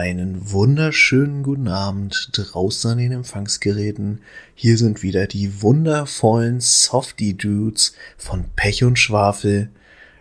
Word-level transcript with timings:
Einen 0.00 0.50
wunderschönen 0.50 1.42
guten 1.42 1.68
Abend 1.68 2.30
draußen 2.32 2.92
an 2.92 2.96
den 2.96 3.12
Empfangsgeräten. 3.12 4.22
Hier 4.54 4.78
sind 4.78 5.02
wieder 5.02 5.26
die 5.26 5.60
wundervollen 5.60 6.62
Softy 6.62 7.34
Dudes 7.34 7.94
von 8.16 8.46
Pech 8.56 8.82
und 8.82 8.98
Schwafel. 8.98 9.68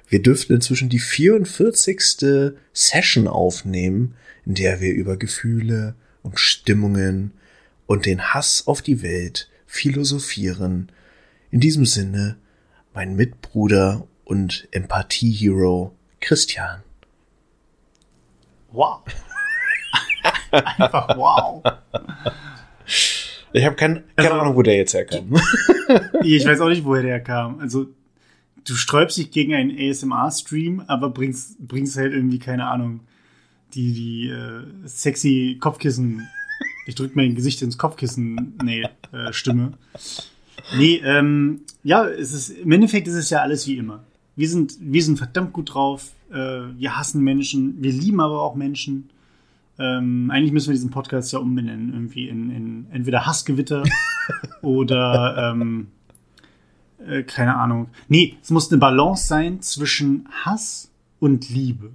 Wir 0.09 0.21
dürften 0.21 0.55
inzwischen 0.55 0.89
die 0.89 0.99
44. 0.99 2.51
Session 2.73 3.29
aufnehmen, 3.29 4.15
in 4.45 4.55
der 4.55 4.81
wir 4.81 4.93
über 4.93 5.15
Gefühle 5.15 5.95
und 6.23 6.41
Stimmungen 6.41 7.31
und 7.87 8.05
den 8.05 8.33
Hass 8.33 8.67
auf 8.67 8.81
die 8.81 9.01
Welt 9.01 9.49
philosophieren. 9.65 10.91
In 11.51 11.61
diesem 11.61 11.85
Sinne, 11.85 12.35
mein 12.93 13.15
Mitbruder 13.15 14.05
und 14.25 14.67
Empathie-Hero 14.71 15.95
Christian. 16.19 16.83
Wow. 18.73 19.03
Einfach 20.51 21.17
wow. 21.17 21.63
Ich 23.51 23.65
habe 23.65 23.75
kein, 23.75 24.03
keine 24.15 24.31
also, 24.31 24.41
Ahnung, 24.41 24.55
wo 24.55 24.61
der 24.61 24.75
jetzt 24.75 24.93
herkam. 24.93 25.35
ich 26.23 26.45
weiß 26.45 26.61
auch 26.61 26.69
nicht, 26.69 26.85
woher 26.85 27.03
der 27.03 27.19
kam. 27.19 27.59
Also, 27.59 27.87
du 28.67 28.75
sträubst 28.75 29.17
dich 29.17 29.31
gegen 29.31 29.53
einen 29.55 29.75
ASMR-Stream, 29.75 30.83
aber 30.87 31.09
bringst, 31.09 31.57
bringst 31.67 31.97
halt 31.97 32.13
irgendwie, 32.13 32.39
keine 32.39 32.67
Ahnung, 32.67 33.01
die, 33.73 33.93
die 33.93 34.29
äh, 34.29 34.63
sexy 34.85 35.57
Kopfkissen. 35.59 36.27
Ich 36.85 36.95
drück 36.95 37.15
mein 37.15 37.35
Gesicht 37.35 37.61
ins 37.61 37.77
Kopfkissen. 37.77 38.57
Nee, 38.63 38.83
äh, 39.11 39.31
Stimme. 39.31 39.73
Nee, 40.77 41.01
ähm, 41.03 41.61
ja, 41.83 42.07
es 42.07 42.33
ist, 42.33 42.49
im 42.49 42.71
Endeffekt 42.71 43.07
ist 43.07 43.15
es 43.15 43.29
ja 43.29 43.41
alles 43.41 43.67
wie 43.67 43.77
immer. 43.77 44.03
Wir 44.35 44.49
sind, 44.49 44.77
wir 44.79 45.03
sind 45.03 45.17
verdammt 45.17 45.53
gut 45.53 45.73
drauf. 45.73 46.11
Äh, 46.31 46.35
wir 46.35 46.97
hassen 46.97 47.23
Menschen. 47.23 47.81
Wir 47.81 47.91
lieben 47.91 48.21
aber 48.21 48.41
auch 48.41 48.55
Menschen. 48.55 49.09
Ähm, 49.79 50.29
eigentlich 50.29 50.51
müssen 50.51 50.67
wir 50.67 50.73
diesen 50.73 50.89
Podcast 50.89 51.31
ja 51.31 51.39
umbenennen, 51.39 51.93
irgendwie 51.93 52.27
in, 52.27 52.51
in 52.51 52.87
entweder 52.91 53.25
Hassgewitter 53.25 53.83
oder 54.61 55.51
ähm, 55.51 55.87
äh, 57.07 57.23
keine 57.23 57.55
Ahnung. 57.55 57.87
Nee, 58.09 58.37
es 58.41 58.51
muss 58.51 58.69
eine 58.71 58.79
Balance 58.79 59.27
sein 59.27 59.61
zwischen 59.61 60.27
Hass 60.43 60.91
und 61.19 61.49
Liebe. 61.49 61.91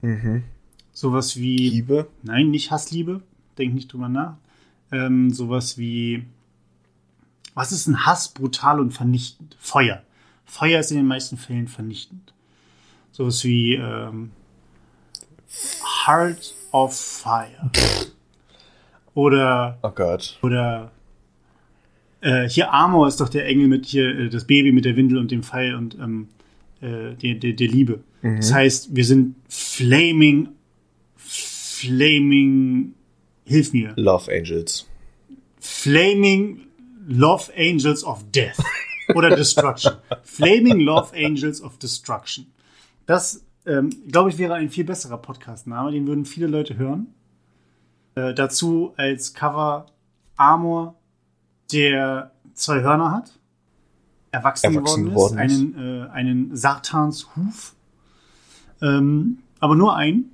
Mhm. 0.00 0.44
Sowas 0.92 1.36
wie. 1.36 1.68
Liebe? 1.68 2.08
Nein, 2.22 2.50
nicht 2.50 2.70
Hassliebe. 2.70 3.22
Denk 3.58 3.74
nicht 3.74 3.92
drüber 3.92 4.08
nach. 4.08 4.36
Ähm, 4.90 5.30
sowas 5.30 5.76
wie. 5.76 6.24
Was 7.54 7.72
ist 7.72 7.88
ein 7.88 8.06
Hass 8.06 8.30
brutal 8.30 8.80
und 8.80 8.92
vernichtend? 8.92 9.56
Feuer. 9.60 10.02
Feuer 10.44 10.80
ist 10.80 10.90
in 10.90 10.96
den 10.96 11.06
meisten 11.06 11.36
Fällen 11.36 11.68
vernichtend. 11.68 12.32
Sowas 13.12 13.44
wie 13.44 13.74
ähm, 13.74 14.30
Heart 16.06 16.54
of 16.72 16.94
Fire. 16.94 17.70
Oder. 19.14 19.78
Oh 19.82 19.90
Gott. 19.90 20.38
Oder. 20.42 20.92
Äh, 22.20 22.48
hier 22.48 22.72
Amor 22.72 23.08
ist 23.08 23.20
doch 23.20 23.28
der 23.28 23.46
Engel 23.46 23.68
mit 23.68 23.86
hier, 23.86 24.08
äh, 24.08 24.28
das 24.28 24.44
Baby 24.44 24.72
mit 24.72 24.84
der 24.84 24.96
Windel 24.96 25.18
und 25.18 25.30
dem 25.30 25.42
Pfeil 25.42 25.74
und 25.74 25.96
ähm, 25.96 26.28
äh, 26.80 27.14
der, 27.14 27.34
der, 27.34 27.52
der 27.52 27.68
Liebe. 27.68 28.00
Mhm. 28.22 28.36
Das 28.36 28.52
heißt, 28.52 28.94
wir 28.94 29.04
sind 29.04 29.36
flaming, 29.48 30.48
flaming, 31.16 32.94
hilf 33.44 33.72
mir. 33.72 33.92
Love 33.96 34.30
Angels. 34.32 34.88
Flaming 35.60 36.66
Love 37.06 37.52
Angels 37.56 38.04
of 38.04 38.24
Death. 38.32 38.58
Oder 39.14 39.34
Destruction. 39.34 39.94
flaming 40.22 40.80
Love 40.80 41.12
Angels 41.16 41.62
of 41.62 41.78
Destruction. 41.78 42.46
Das 43.06 43.42
ähm, 43.68 43.90
glaube 44.08 44.30
ich, 44.30 44.38
wäre 44.38 44.54
ein 44.54 44.70
viel 44.70 44.84
besserer 44.84 45.18
Podcast-Name. 45.18 45.92
Den 45.92 46.06
würden 46.06 46.24
viele 46.24 46.46
Leute 46.46 46.76
hören. 46.76 47.08
Äh, 48.14 48.34
dazu 48.34 48.94
als 48.96 49.34
Cover 49.34 49.86
Amor, 50.36 50.94
der 51.72 52.32
zwei 52.54 52.80
Hörner 52.80 53.12
hat, 53.12 53.38
erwachsen, 54.30 54.74
erwachsen 54.74 55.04
geworden 55.04 55.38
ist, 55.38 55.52
einen, 55.52 55.78
äh, 55.78 56.08
einen 56.08 56.56
Sartans 56.56 57.28
Huf, 57.36 57.74
ähm, 58.80 59.38
aber 59.60 59.76
nur 59.76 59.94
einen. 59.96 60.30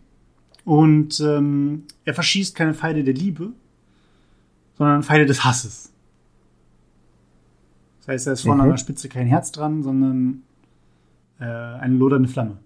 Und 0.64 1.20
ähm, 1.20 1.84
er 2.04 2.14
verschießt 2.14 2.54
keine 2.54 2.72
Pfeile 2.72 3.04
der 3.04 3.14
Liebe, 3.14 3.52
sondern 4.78 5.02
Pfeile 5.02 5.26
des 5.26 5.44
Hasses. 5.44 5.92
Das 7.98 8.08
heißt, 8.08 8.26
da 8.26 8.32
ist 8.32 8.42
vorne 8.42 8.62
mhm. 8.62 8.68
an 8.68 8.70
der 8.70 8.76
Spitze 8.78 9.08
kein 9.08 9.26
Herz 9.26 9.50
dran, 9.50 9.82
sondern 9.82 10.42
äh, 11.38 11.44
eine 11.44 11.94
lodernde 11.96 12.28
Flamme. 12.28 12.58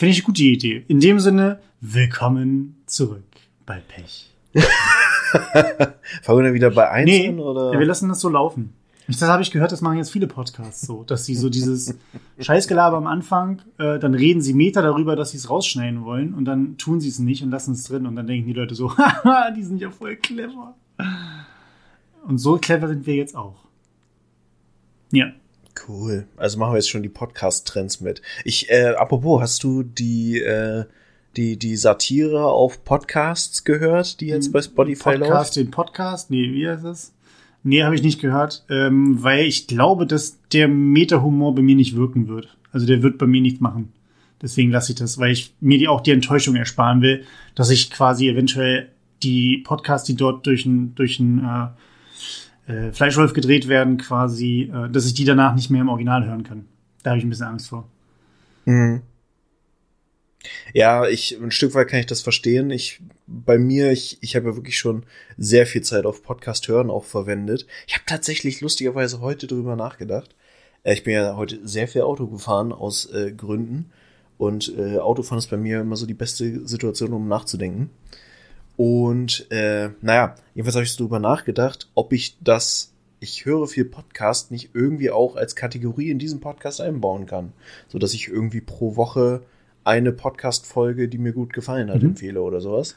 Finde 0.00 0.12
ich 0.12 0.20
eine 0.20 0.24
gute 0.24 0.42
Idee. 0.44 0.82
In 0.88 0.98
dem 0.98 1.20
Sinne, 1.20 1.60
willkommen 1.82 2.80
zurück 2.86 3.22
bei 3.66 3.82
Pech. 3.86 4.30
Fangen 6.22 6.38
wir 6.38 6.44
dann 6.44 6.54
wieder 6.54 6.70
bei 6.70 6.88
1 6.88 7.04
nee? 7.04 7.28
Oder? 7.28 7.74
Ja, 7.74 7.78
wir 7.78 7.84
lassen 7.84 8.08
das 8.08 8.20
so 8.20 8.30
laufen. 8.30 8.72
Das 9.08 9.20
habe 9.20 9.42
ich 9.42 9.50
gehört, 9.50 9.72
das 9.72 9.82
machen 9.82 9.98
jetzt 9.98 10.10
viele 10.10 10.26
Podcasts 10.26 10.86
so, 10.86 11.04
dass 11.04 11.26
sie 11.26 11.34
so 11.34 11.50
dieses 11.50 11.98
Scheißgelaber 12.38 12.96
am 12.96 13.06
Anfang, 13.06 13.60
äh, 13.76 13.98
dann 13.98 14.14
reden 14.14 14.40
sie 14.40 14.54
Meter 14.54 14.80
darüber, 14.80 15.16
dass 15.16 15.32
sie 15.32 15.36
es 15.36 15.50
rausschneiden 15.50 16.02
wollen 16.02 16.32
und 16.32 16.46
dann 16.46 16.78
tun 16.78 16.98
sie 16.98 17.10
es 17.10 17.18
nicht 17.18 17.42
und 17.42 17.50
lassen 17.50 17.72
es 17.72 17.84
drin 17.84 18.06
und 18.06 18.16
dann 18.16 18.26
denken 18.26 18.46
die 18.46 18.54
Leute 18.54 18.74
so, 18.74 18.96
haha, 18.96 19.50
die 19.54 19.64
sind 19.64 19.82
ja 19.82 19.90
voll 19.90 20.16
clever. 20.16 20.76
Und 22.26 22.38
so 22.38 22.56
clever 22.56 22.88
sind 22.88 23.04
wir 23.04 23.16
jetzt 23.16 23.36
auch. 23.36 23.66
Ja. 25.12 25.26
Cool. 25.88 26.26
Also 26.36 26.58
machen 26.58 26.72
wir 26.72 26.76
jetzt 26.76 26.90
schon 26.90 27.02
die 27.02 27.08
Podcast-Trends 27.08 28.00
mit. 28.00 28.22
Ich, 28.44 28.70
äh, 28.70 28.94
apropos, 28.96 29.40
hast 29.40 29.62
du 29.62 29.82
die, 29.82 30.40
äh, 30.40 30.84
die, 31.36 31.56
die 31.56 31.76
Satire 31.76 32.46
auf 32.46 32.84
Podcasts 32.84 33.64
gehört, 33.64 34.20
die 34.20 34.26
jetzt 34.26 34.52
bei 34.52 34.62
Spotify 34.62 35.18
Podcast, 35.18 35.30
läuft? 35.30 35.56
Den 35.56 35.70
Podcast? 35.70 36.30
Nee, 36.30 36.52
wie 36.52 36.68
heißt 36.68 36.84
es? 36.84 37.12
Nee, 37.62 37.82
habe 37.82 37.94
ich 37.94 38.02
nicht 38.02 38.20
gehört, 38.20 38.64
ähm, 38.70 39.22
weil 39.22 39.44
ich 39.44 39.66
glaube, 39.66 40.06
dass 40.06 40.38
der 40.52 40.66
Meta-Humor 40.66 41.54
bei 41.54 41.62
mir 41.62 41.76
nicht 41.76 41.94
wirken 41.94 42.26
wird. 42.26 42.56
Also 42.72 42.86
der 42.86 43.02
wird 43.02 43.18
bei 43.18 43.26
mir 43.26 43.40
nichts 43.40 43.60
machen. 43.60 43.92
Deswegen 44.40 44.70
lasse 44.70 44.92
ich 44.92 44.98
das, 44.98 45.18
weil 45.18 45.32
ich 45.32 45.54
mir 45.60 45.78
die, 45.78 45.88
auch 45.88 46.00
die 46.00 46.12
Enttäuschung 46.12 46.56
ersparen 46.56 47.02
will, 47.02 47.24
dass 47.54 47.68
ich 47.70 47.90
quasi 47.90 48.28
eventuell 48.28 48.88
die 49.22 49.58
Podcasts, 49.58 50.06
die 50.06 50.16
dort 50.16 50.46
durch 50.46 50.64
ein, 50.64 50.94
durch 50.94 51.20
ein 51.20 51.40
äh, 51.40 51.68
äh, 52.70 52.92
Fleischwolf 52.92 53.32
gedreht 53.32 53.68
werden, 53.68 53.98
quasi, 53.98 54.70
äh, 54.72 54.88
dass 54.90 55.06
ich 55.06 55.14
die 55.14 55.24
danach 55.24 55.54
nicht 55.54 55.70
mehr 55.70 55.80
im 55.80 55.88
Original 55.88 56.26
hören 56.26 56.44
kann. 56.44 56.66
Da 57.02 57.10
habe 57.10 57.18
ich 57.18 57.24
ein 57.24 57.30
bisschen 57.30 57.46
Angst 57.46 57.68
vor. 57.68 57.88
Mhm. 58.64 59.02
Ja, 60.72 61.06
ich 61.06 61.38
ein 61.40 61.50
Stück 61.50 61.74
weit 61.74 61.88
kann 61.88 62.00
ich 62.00 62.06
das 62.06 62.22
verstehen. 62.22 62.70
Ich 62.70 63.00
bei 63.26 63.58
mir, 63.58 63.90
ich, 63.90 64.18
ich 64.22 64.36
habe 64.36 64.48
ja 64.48 64.56
wirklich 64.56 64.78
schon 64.78 65.04
sehr 65.36 65.66
viel 65.66 65.82
Zeit 65.82 66.06
auf 66.06 66.22
Podcast 66.22 66.68
hören 66.68 66.90
auch 66.90 67.04
verwendet. 67.04 67.66
Ich 67.86 67.94
habe 67.94 68.04
tatsächlich 68.06 68.60
lustigerweise 68.60 69.20
heute 69.20 69.46
drüber 69.46 69.76
nachgedacht. 69.76 70.34
Äh, 70.82 70.94
ich 70.94 71.04
bin 71.04 71.14
ja 71.14 71.36
heute 71.36 71.66
sehr 71.66 71.88
viel 71.88 72.02
Auto 72.02 72.26
gefahren 72.26 72.72
aus 72.72 73.06
äh, 73.12 73.32
Gründen 73.32 73.90
und 74.38 74.72
äh, 74.76 74.98
Autofahren 74.98 75.38
ist 75.38 75.50
bei 75.50 75.58
mir 75.58 75.80
immer 75.80 75.96
so 75.96 76.06
die 76.06 76.14
beste 76.14 76.66
Situation, 76.66 77.12
um 77.12 77.28
nachzudenken. 77.28 77.90
Und 78.80 79.46
äh, 79.50 79.90
naja, 80.00 80.36
jedenfalls 80.54 80.74
habe 80.74 80.84
ich 80.84 80.94
so 80.94 81.04
drüber 81.04 81.18
nachgedacht, 81.18 81.90
ob 81.94 82.14
ich 82.14 82.38
das, 82.40 82.94
ich 83.20 83.44
höre 83.44 83.66
viel 83.66 83.84
Podcast, 83.84 84.50
nicht 84.50 84.70
irgendwie 84.72 85.10
auch 85.10 85.36
als 85.36 85.54
Kategorie 85.54 86.08
in 86.08 86.18
diesem 86.18 86.40
Podcast 86.40 86.80
einbauen 86.80 87.26
kann. 87.26 87.52
So 87.88 87.98
dass 87.98 88.14
ich 88.14 88.28
irgendwie 88.28 88.62
pro 88.62 88.96
Woche 88.96 89.42
eine 89.84 90.12
Podcast-Folge, 90.12 91.08
die 91.10 91.18
mir 91.18 91.34
gut 91.34 91.52
gefallen 91.52 91.90
hat, 91.90 92.00
mhm. 92.00 92.08
empfehle 92.08 92.40
oder 92.40 92.62
sowas. 92.62 92.96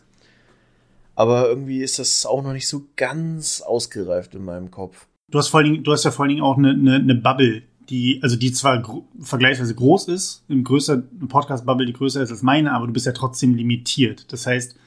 Aber 1.16 1.50
irgendwie 1.50 1.82
ist 1.82 2.00
das 2.00 2.26
auch 2.26 2.44
noch 2.44 2.54
nicht 2.54 2.70
so 2.70 2.86
ganz 2.96 3.60
ausgereift 3.60 4.36
in 4.36 4.46
meinem 4.46 4.72
Kopf. 4.72 5.08
Du 5.30 5.38
hast 5.38 5.50
vor 5.50 5.60
allen 5.60 5.70
Dingen, 5.70 5.84
du 5.84 5.92
hast 5.92 6.06
ja 6.06 6.12
vor 6.12 6.24
allen 6.24 6.30
Dingen 6.30 6.44
auch 6.44 6.58
eine, 6.58 6.70
eine, 6.70 6.96
eine 6.96 7.16
Bubble, 7.16 7.64
die, 7.90 8.22
also 8.24 8.38
die 8.38 8.54
zwar 8.54 8.82
gro 8.82 9.06
vergleichsweise 9.20 9.76
groß 9.76 10.08
ist, 10.08 10.46
im 10.48 10.64
größer, 10.64 11.04
Podcast-Bubble, 11.28 11.86
die 11.86 11.92
größer 11.92 12.24
ist 12.24 12.32
als 12.32 12.42
meine, 12.42 12.72
aber 12.72 12.88
du 12.88 12.94
bist 12.94 13.06
ja 13.06 13.12
trotzdem 13.12 13.54
limitiert. 13.54 14.32
Das 14.32 14.48
heißt, 14.48 14.78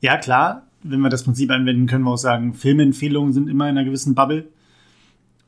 ja, 0.00 0.18
klar, 0.18 0.66
wenn 0.82 1.00
wir 1.00 1.08
das 1.08 1.24
Prinzip 1.24 1.50
anwenden, 1.50 1.86
können 1.86 2.04
wir 2.04 2.12
auch 2.12 2.18
sagen, 2.18 2.54
Filmempfehlungen 2.54 3.32
sind 3.32 3.48
immer 3.48 3.68
in 3.68 3.76
einer 3.76 3.84
gewissen 3.84 4.14
Bubble. 4.14 4.48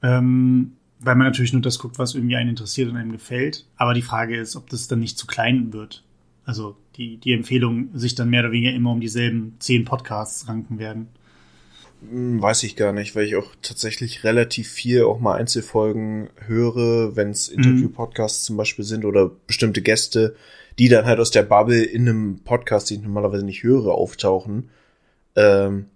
Ähm, 0.02 0.72
weil 1.00 1.14
man 1.14 1.26
natürlich 1.26 1.52
nur 1.52 1.62
das 1.62 1.78
guckt, 1.78 1.98
was 1.98 2.14
irgendwie 2.14 2.36
einen 2.36 2.50
interessiert 2.50 2.90
und 2.90 2.96
einem 2.96 3.12
gefällt. 3.12 3.66
Aber 3.76 3.94
die 3.94 4.02
Frage 4.02 4.36
ist, 4.36 4.56
ob 4.56 4.68
das 4.70 4.88
dann 4.88 5.00
nicht 5.00 5.18
zu 5.18 5.26
klein 5.26 5.72
wird. 5.72 6.04
Also 6.44 6.76
die, 6.96 7.18
die 7.18 7.32
Empfehlungen 7.32 7.90
sich 7.94 8.14
dann 8.14 8.30
mehr 8.30 8.40
oder 8.40 8.52
weniger 8.52 8.72
immer 8.72 8.90
um 8.90 9.00
dieselben 9.00 9.54
zehn 9.58 9.84
Podcasts 9.84 10.48
ranken 10.48 10.78
werden. 10.78 11.08
Hm, 12.10 12.40
weiß 12.40 12.62
ich 12.64 12.74
gar 12.74 12.92
nicht, 12.92 13.14
weil 13.14 13.26
ich 13.26 13.36
auch 13.36 13.54
tatsächlich 13.62 14.24
relativ 14.24 14.68
viel 14.68 15.02
auch 15.02 15.20
mal 15.20 15.36
Einzelfolgen 15.36 16.30
höre, 16.46 17.16
wenn 17.16 17.30
es 17.30 17.50
mhm. 17.50 17.58
Interview-Podcasts 17.58 18.44
mhm. 18.44 18.46
zum 18.46 18.56
Beispiel 18.56 18.84
sind 18.84 19.04
oder 19.04 19.30
bestimmte 19.46 19.82
Gäste, 19.82 20.34
die 20.78 20.88
dann 20.88 21.06
halt 21.06 21.18
aus 21.18 21.30
der 21.30 21.42
Bubble 21.42 21.82
in 21.82 22.08
einem 22.08 22.40
Podcast, 22.44 22.90
den 22.90 22.98
ich 22.98 23.04
normalerweise 23.04 23.44
nicht 23.44 23.62
höre, 23.62 23.92
auftauchen, 23.92 24.70
ähm, 25.36 25.86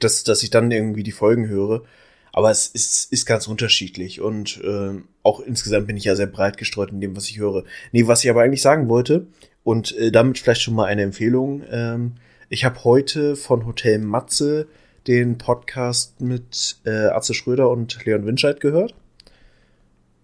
dass, 0.00 0.24
dass 0.24 0.42
ich 0.42 0.50
dann 0.50 0.70
irgendwie 0.70 1.02
die 1.02 1.12
Folgen 1.12 1.48
höre. 1.48 1.82
Aber 2.32 2.50
es 2.50 2.68
ist, 2.68 3.12
ist 3.12 3.26
ganz 3.26 3.48
unterschiedlich 3.48 4.20
und 4.20 4.60
äh, 4.62 5.00
auch 5.22 5.40
insgesamt 5.40 5.86
bin 5.86 5.96
ich 5.96 6.04
ja 6.04 6.14
sehr 6.14 6.26
breit 6.26 6.56
gestreut 6.56 6.90
in 6.90 7.00
dem, 7.00 7.16
was 7.16 7.28
ich 7.28 7.38
höre. 7.38 7.64
Nee, 7.92 8.06
was 8.06 8.22
ich 8.22 8.30
aber 8.30 8.42
eigentlich 8.42 8.62
sagen 8.62 8.88
wollte 8.88 9.26
und 9.64 9.96
äh, 9.96 10.12
damit 10.12 10.38
vielleicht 10.38 10.62
schon 10.62 10.74
mal 10.74 10.84
eine 10.84 11.02
Empfehlung. 11.02 11.62
Ähm, 11.70 12.12
ich 12.48 12.64
habe 12.64 12.84
heute 12.84 13.34
von 13.34 13.66
Hotel 13.66 13.98
Matze 13.98 14.68
den 15.06 15.38
Podcast 15.38 16.20
mit 16.20 16.76
äh, 16.84 17.06
Atze 17.06 17.34
Schröder 17.34 17.70
und 17.70 18.04
Leon 18.04 18.26
Winscheid 18.26 18.60
gehört, 18.60 18.94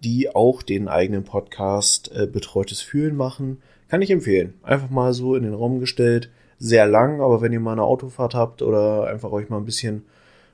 die 0.05 0.33
auch 0.33 0.61
den 0.61 0.87
eigenen 0.87 1.23
Podcast 1.23 2.11
äh, 2.15 2.27
Betreutes 2.27 2.81
Fühlen 2.81 3.15
machen. 3.15 3.61
Kann 3.89 4.01
ich 4.01 4.11
empfehlen. 4.11 4.53
Einfach 4.63 4.89
mal 4.89 5.13
so 5.13 5.35
in 5.35 5.43
den 5.43 5.53
Raum 5.53 5.79
gestellt. 5.79 6.29
Sehr 6.59 6.85
lang, 6.85 7.19
aber 7.19 7.41
wenn 7.41 7.51
ihr 7.51 7.59
mal 7.59 7.73
eine 7.73 7.83
Autofahrt 7.83 8.35
habt 8.35 8.61
oder 8.61 9.07
einfach 9.07 9.31
euch 9.31 9.49
mal 9.49 9.57
ein 9.57 9.65
bisschen 9.65 10.03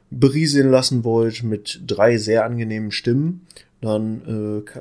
berieseln 0.09 0.71
lassen 0.71 1.03
wollt 1.03 1.43
mit 1.43 1.81
drei 1.85 2.17
sehr 2.17 2.45
angenehmen 2.45 2.91
Stimmen, 2.91 3.45
dann 3.81 4.63
äh, 4.65 4.79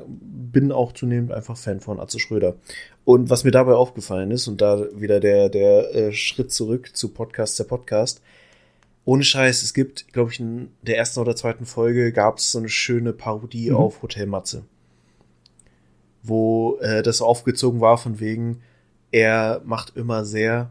bin 0.51 0.71
auch 0.71 0.93
zunehmend 0.93 1.31
einfach 1.31 1.57
Fan 1.57 1.79
von 1.79 1.99
Atze 1.99 2.19
Schröder. 2.19 2.55
Und 3.03 3.29
was 3.29 3.43
mir 3.43 3.51
dabei 3.51 3.73
aufgefallen 3.73 4.31
ist, 4.31 4.47
und 4.47 4.61
da 4.61 4.85
wieder 4.95 5.19
der, 5.19 5.49
der 5.49 5.95
äh, 5.95 6.13
Schritt 6.13 6.51
zurück 6.51 6.95
zu 6.95 7.09
Podcast 7.09 7.59
der 7.59 7.63
Podcast, 7.65 8.21
ohne 9.05 9.23
Scheiß, 9.23 9.63
es 9.63 9.73
gibt, 9.73 10.13
glaube 10.13 10.31
ich, 10.31 10.39
in 10.39 10.69
der 10.81 10.97
ersten 10.97 11.19
oder 11.19 11.35
zweiten 11.35 11.65
Folge 11.65 12.11
gab 12.11 12.37
es 12.37 12.51
so 12.51 12.59
eine 12.59 12.69
schöne 12.69 13.13
Parodie 13.13 13.71
mhm. 13.71 13.77
auf 13.77 14.01
Hotel 14.01 14.27
Matze. 14.27 14.63
Wo 16.23 16.77
äh, 16.81 17.01
das 17.01 17.21
aufgezogen 17.21 17.81
war 17.81 17.97
von 17.97 18.19
wegen, 18.19 18.61
er 19.11 19.61
macht 19.65 19.95
immer 19.97 20.23
sehr, 20.23 20.69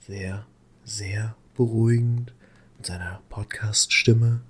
sehr, 0.00 0.46
sehr 0.84 1.34
beruhigend 1.56 2.34
mit 2.76 2.86
seiner 2.86 3.20
Podcast-Stimme 3.30 4.42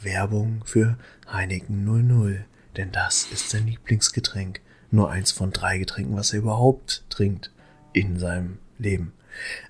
Werbung 0.00 0.62
für 0.64 0.96
Heineken 1.30 1.84
00. 1.84 2.44
Denn 2.76 2.92
das 2.92 3.26
ist 3.32 3.50
sein 3.50 3.66
Lieblingsgetränk. 3.66 4.60
Nur 4.90 5.10
eins 5.10 5.32
von 5.32 5.50
drei 5.50 5.78
Getränken, 5.78 6.16
was 6.16 6.32
er 6.32 6.38
überhaupt 6.38 7.04
trinkt 7.10 7.52
in 7.92 8.18
seinem 8.18 8.58
Leben. 8.78 9.12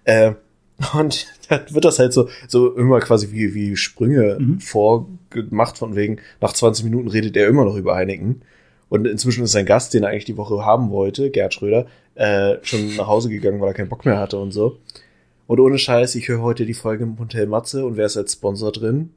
Äh, 0.05 0.35
und 0.95 1.27
dann 1.49 1.63
wird 1.71 1.85
das 1.85 1.99
halt 1.99 2.13
so, 2.13 2.29
so 2.47 2.75
immer 2.75 3.01
quasi 3.01 3.33
wie, 3.33 3.55
wie 3.55 3.77
Sprünge 3.77 4.39
mhm. 4.39 4.61
vorgemacht, 4.61 5.79
von 5.79 5.97
wegen, 5.97 6.19
nach 6.41 6.53
20 6.53 6.85
Minuten 6.85 7.09
redet 7.09 7.37
er 7.37 7.49
immer 7.49 7.65
noch 7.65 7.77
über 7.77 7.97
Heineken. 7.97 8.43
Und 8.89 9.07
inzwischen 9.07 9.45
ist 9.45 9.53
sein 9.53 9.67
Gast, 9.67 9.93
den 9.93 10.03
er 10.03 10.11
eigentlich 10.11 10.25
die 10.25 10.37
Woche 10.37 10.65
haben 10.65 10.91
wollte, 10.91 11.31
Gerd 11.31 11.53
Schröder, 11.53 11.87
äh, 12.15 12.57
schon 12.63 12.97
nach 12.97 13.07
Hause 13.07 13.29
gegangen, 13.29 13.61
weil 13.61 13.69
er 13.69 13.75
keinen 13.75 13.89
Bock 13.89 14.05
mehr 14.07 14.19
hatte 14.19 14.39
und 14.39 14.53
so. 14.53 14.79
Und 15.47 15.61
ohne 15.61 15.79
Scheiß, 15.79 16.15
ich 16.15 16.29
höre 16.29 16.43
heute 16.43 16.65
die 16.65 16.75
Folge 16.75 17.05
im 17.05 17.19
Hotel 17.19 17.47
Matze 17.47 17.85
und 17.85 17.97
wer 17.97 18.07
ist 18.07 18.17
als 18.17 18.35
Sponsor 18.35 18.73
drin? 18.73 19.11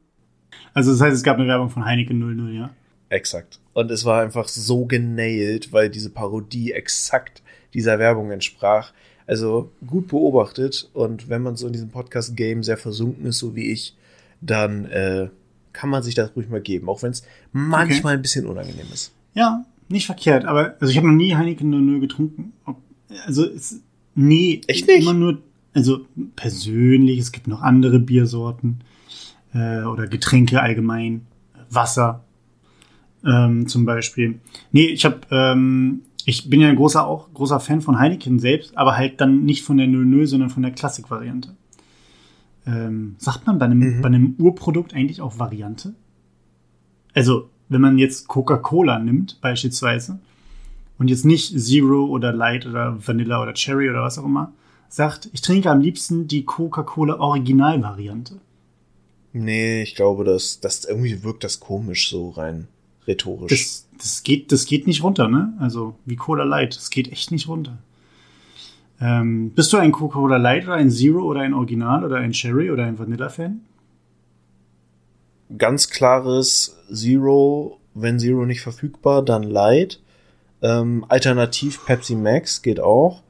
Also 0.74 0.92
das 0.92 1.02
heißt, 1.02 1.16
es 1.16 1.24
gab 1.24 1.38
eine 1.38 1.48
Werbung 1.48 1.70
von 1.70 1.86
Heineken 1.86 2.20
00, 2.20 2.54
ja? 2.54 2.70
Exakt. 3.10 3.60
Und 3.74 3.92
es 3.92 4.06
war 4.06 4.22
einfach 4.22 4.48
so 4.48 4.86
genailt, 4.86 5.74
weil 5.74 5.90
diese 5.90 6.10
Parodie 6.10 6.72
exakt 6.72 7.42
dieser 7.74 8.00
Werbung 8.00 8.32
entsprach. 8.32 8.94
Also 9.28 9.72
gut 9.86 10.08
beobachtet 10.08 10.90
und 10.94 11.30
wenn 11.30 11.42
man 11.42 11.56
so 11.56 11.68
in 11.68 11.74
diesem 11.74 11.90
Podcast-Game 11.90 12.64
sehr 12.64 12.78
versunken 12.78 13.26
ist, 13.26 13.40
so 13.40 13.56
wie 13.56 13.72
ich, 13.72 13.96
dann 14.42 14.86
äh, 14.86 15.30
kann 15.74 15.90
man 15.90 16.04
sich 16.04 16.16
das 16.16 16.36
ruhig 16.36 16.50
mal 16.50 16.62
geben, 16.62 16.90
auch 16.90 17.04
wenn 17.04 17.12
es 17.12 17.24
manchmal 17.52 18.14
okay. 18.14 18.20
ein 18.20 18.22
bisschen 18.22 18.46
unangenehm 18.46 18.88
ist. 18.92 19.14
Ja, 19.34 19.66
nicht 19.90 20.06
verkehrt, 20.06 20.46
aber 20.46 20.76
also 20.80 20.92
ich 20.92 20.98
habe 20.98 21.08
noch 21.08 21.16
nie 21.16 21.36
Heineken 21.36 21.70
00 21.70 22.00
getrunken. 22.00 22.54
Also 23.26 23.46
es, 23.46 23.82
nee, 24.16 24.62
echt 24.68 24.88
nicht? 24.88 25.04
Immer 25.04 25.14
nur, 25.14 25.42
also 25.74 26.06
persönlich, 26.36 27.20
es 27.20 27.32
gibt 27.32 27.48
noch 27.48 27.62
andere 27.62 28.00
Biersorten 28.00 28.84
äh, 29.54 29.84
oder 29.84 30.08
Getränke 30.08 30.62
allgemein, 30.62 31.28
Wasser 31.70 32.24
ähm, 33.26 33.68
zum 33.68 33.86
Beispiel. 33.86 34.40
Nee, 34.72 34.88
ich 34.88 35.06
habe 35.06 35.20
ähm, 35.30 36.02
ich 36.26 36.50
bin 36.50 36.62
ja 36.62 36.70
ein 36.70 36.76
großer, 36.76 37.06
auch 37.06 37.34
großer 37.34 37.60
Fan 37.60 37.82
von 37.82 38.00
Heineken 38.00 38.40
selbst, 38.40 38.78
aber 38.78 38.98
halt 38.98 39.22
dann 39.22 39.44
nicht 39.44 39.64
von 39.64 39.78
der 39.78 39.88
00, 39.88 40.28
sondern 40.28 40.50
von 40.50 40.64
der 40.64 40.72
Klassik-Variante. 40.72 41.56
Ähm, 42.66 43.16
sagt 43.18 43.48
man 43.48 43.58
bei 43.58 43.66
einem, 43.66 43.80
mhm. 43.80 44.02
bei 44.02 44.08
einem 44.08 44.36
Urprodukt 44.38 44.94
eigentlich 44.94 45.22
auch 45.22 45.40
Variante? 45.40 45.94
Also, 47.14 47.50
wenn 47.70 47.82
man 47.82 47.98
jetzt 47.98 48.28
Coca-Cola 48.28 49.00
nimmt, 49.00 49.40
beispielsweise, 49.42 50.20
und 50.98 51.10
jetzt 51.10 51.26
nicht 51.26 51.60
Zero 51.60 52.06
oder 52.06 52.32
Light 52.32 52.68
oder 52.68 52.96
Vanilla 53.06 53.42
oder 53.42 53.54
Cherry 53.54 53.90
oder 53.90 54.04
was 54.04 54.20
auch 54.20 54.26
immer, 54.26 54.54
sagt, 54.90 55.30
ich 55.34 55.42
trinke 55.42 55.72
am 55.72 55.82
liebsten 55.82 56.28
die 56.28 56.46
Coca-Cola 56.46 57.20
Original-Variante. 57.20 58.40
Nee, 59.34 59.82
ich 59.82 59.96
glaube, 59.96 60.24
das, 60.26 60.60
das 60.60 60.86
irgendwie 60.86 61.24
wirkt 61.24 61.44
das 61.44 61.60
komisch 61.60 62.10
so 62.10 62.30
rein 62.30 62.68
rhetorisch. 63.08 63.50
Das, 63.50 63.88
das, 63.98 64.24
geht, 64.24 64.52
das 64.52 64.66
geht 64.66 64.88
nicht 64.88 65.04
runter, 65.04 65.28
ne? 65.28 65.54
Also 65.60 65.96
wie 66.06 66.16
Cola 66.16 66.44
Light, 66.44 66.76
das 66.76 66.90
geht 66.90 67.12
echt 67.12 67.32
nicht 67.32 67.48
runter. 67.48 67.78
Ähm, 69.00 69.52
bist 69.52 69.74
du 69.74 69.78
ein 69.78 69.92
Coca-Cola 69.92 70.38
Light 70.38 70.66
oder 70.66 70.76
ein 70.76 70.92
Zero 70.92 71.24
oder 71.24 71.42
ein 71.42 71.54
Original 71.54 72.06
oder 72.06 72.18
ein 72.18 72.34
Cherry 72.34 72.70
oder 72.70 72.86
ein 72.86 73.00
Vanilla-Fan? 73.00 73.62
Ganz 75.58 75.90
klares 75.90 76.78
Zero, 76.94 77.80
wenn 77.96 78.20
Zero 78.20 78.46
nicht 78.46 78.62
verfügbar, 78.62 79.24
dann 79.24 79.44
Light. 79.44 80.00
Ähm, 80.62 81.04
alternativ 81.10 81.84
Pepsi 81.86 82.16
Max 82.16 82.62
geht 82.62 82.80
auch. 82.80 83.24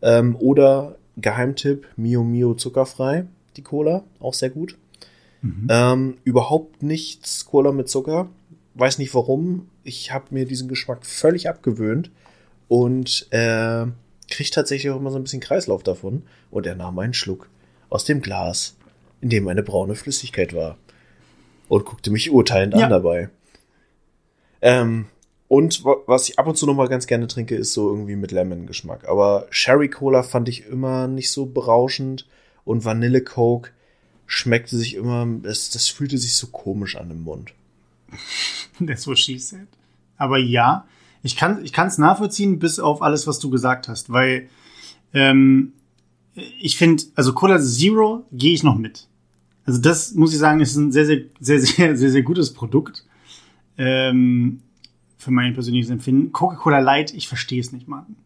Ähm, 0.00 0.36
oder 0.36 0.96
Geheimtipp 1.18 1.86
Mio 1.96 2.24
Mio 2.24 2.54
zuckerfrei, 2.54 3.26
die 3.58 3.62
Cola, 3.62 4.02
auch 4.20 4.32
sehr 4.32 4.48
gut. 4.48 4.76
Mhm. 5.42 5.66
Ähm, 5.68 6.16
überhaupt 6.24 6.82
nichts 6.82 7.44
Cola 7.44 7.72
mit 7.72 7.90
Zucker 7.90 8.28
weiß 8.74 8.98
nicht 8.98 9.14
warum. 9.14 9.68
Ich 9.84 10.12
habe 10.12 10.26
mir 10.30 10.46
diesen 10.46 10.68
Geschmack 10.68 11.06
völlig 11.06 11.48
abgewöhnt 11.48 12.10
und 12.68 13.26
äh, 13.30 13.86
kriege 14.30 14.50
tatsächlich 14.50 14.92
auch 14.92 14.98
immer 14.98 15.10
so 15.10 15.18
ein 15.18 15.24
bisschen 15.24 15.40
Kreislauf 15.40 15.82
davon. 15.82 16.22
Und 16.50 16.66
er 16.66 16.76
nahm 16.76 16.98
einen 16.98 17.14
Schluck 17.14 17.48
aus 17.88 18.04
dem 18.04 18.22
Glas, 18.22 18.76
in 19.20 19.28
dem 19.28 19.48
eine 19.48 19.62
braune 19.62 19.94
Flüssigkeit 19.94 20.54
war. 20.54 20.78
Und 21.68 21.84
guckte 21.84 22.10
mich 22.10 22.30
urteilend 22.30 22.74
ja. 22.74 22.84
an 22.84 22.90
dabei. 22.90 23.28
Ähm, 24.62 25.06
und 25.48 25.84
was 25.84 26.28
ich 26.28 26.38
ab 26.38 26.46
und 26.46 26.56
zu 26.56 26.66
noch 26.66 26.74
mal 26.74 26.88
ganz 26.88 27.06
gerne 27.06 27.26
trinke, 27.26 27.56
ist 27.56 27.72
so 27.72 27.90
irgendwie 27.90 28.16
mit 28.16 28.30
Lemon-Geschmack. 28.30 29.08
Aber 29.08 29.46
Sherry 29.50 29.88
Cola 29.88 30.22
fand 30.22 30.48
ich 30.48 30.66
immer 30.66 31.08
nicht 31.08 31.30
so 31.32 31.46
berauschend. 31.46 32.28
Und 32.64 32.84
Vanille 32.84 33.22
Coke 33.22 33.70
schmeckte 34.26 34.76
sich 34.76 34.94
immer, 34.94 35.26
das, 35.42 35.70
das 35.70 35.88
fühlte 35.88 36.18
sich 36.18 36.34
so 36.34 36.48
komisch 36.48 36.94
an 36.94 37.10
im 37.10 37.22
Mund. 37.22 37.52
That's 38.86 39.06
what 39.06 39.18
she 39.18 39.38
said. 39.38 39.68
Aber 40.16 40.38
ja, 40.38 40.86
ich 41.22 41.36
kann 41.36 41.64
ich 41.64 41.76
es 41.76 41.98
nachvollziehen, 41.98 42.58
bis 42.58 42.78
auf 42.78 43.02
alles, 43.02 43.26
was 43.26 43.38
du 43.38 43.50
gesagt 43.50 43.88
hast, 43.88 44.10
weil 44.10 44.48
ähm, 45.12 45.72
ich 46.34 46.76
finde, 46.76 47.02
also 47.14 47.32
Cola 47.32 47.60
Zero 47.60 48.26
gehe 48.32 48.52
ich 48.52 48.62
noch 48.62 48.76
mit. 48.76 49.08
Also 49.64 49.80
das 49.80 50.14
muss 50.14 50.32
ich 50.32 50.38
sagen, 50.38 50.60
ist 50.60 50.76
ein 50.76 50.92
sehr, 50.92 51.06
sehr, 51.06 51.22
sehr, 51.40 51.60
sehr, 51.60 51.96
sehr, 51.96 52.10
sehr 52.10 52.22
gutes 52.22 52.54
Produkt. 52.54 53.04
Ähm, 53.76 54.60
für 55.20 55.30
mein 55.30 55.54
persönliches 55.54 55.90
Empfinden. 55.90 56.32
Coca-Cola 56.32 56.78
Light, 56.78 57.12
ich 57.14 57.28
verstehe 57.28 57.60
es 57.60 57.72
nicht, 57.72 57.88
Mann. 57.88 58.16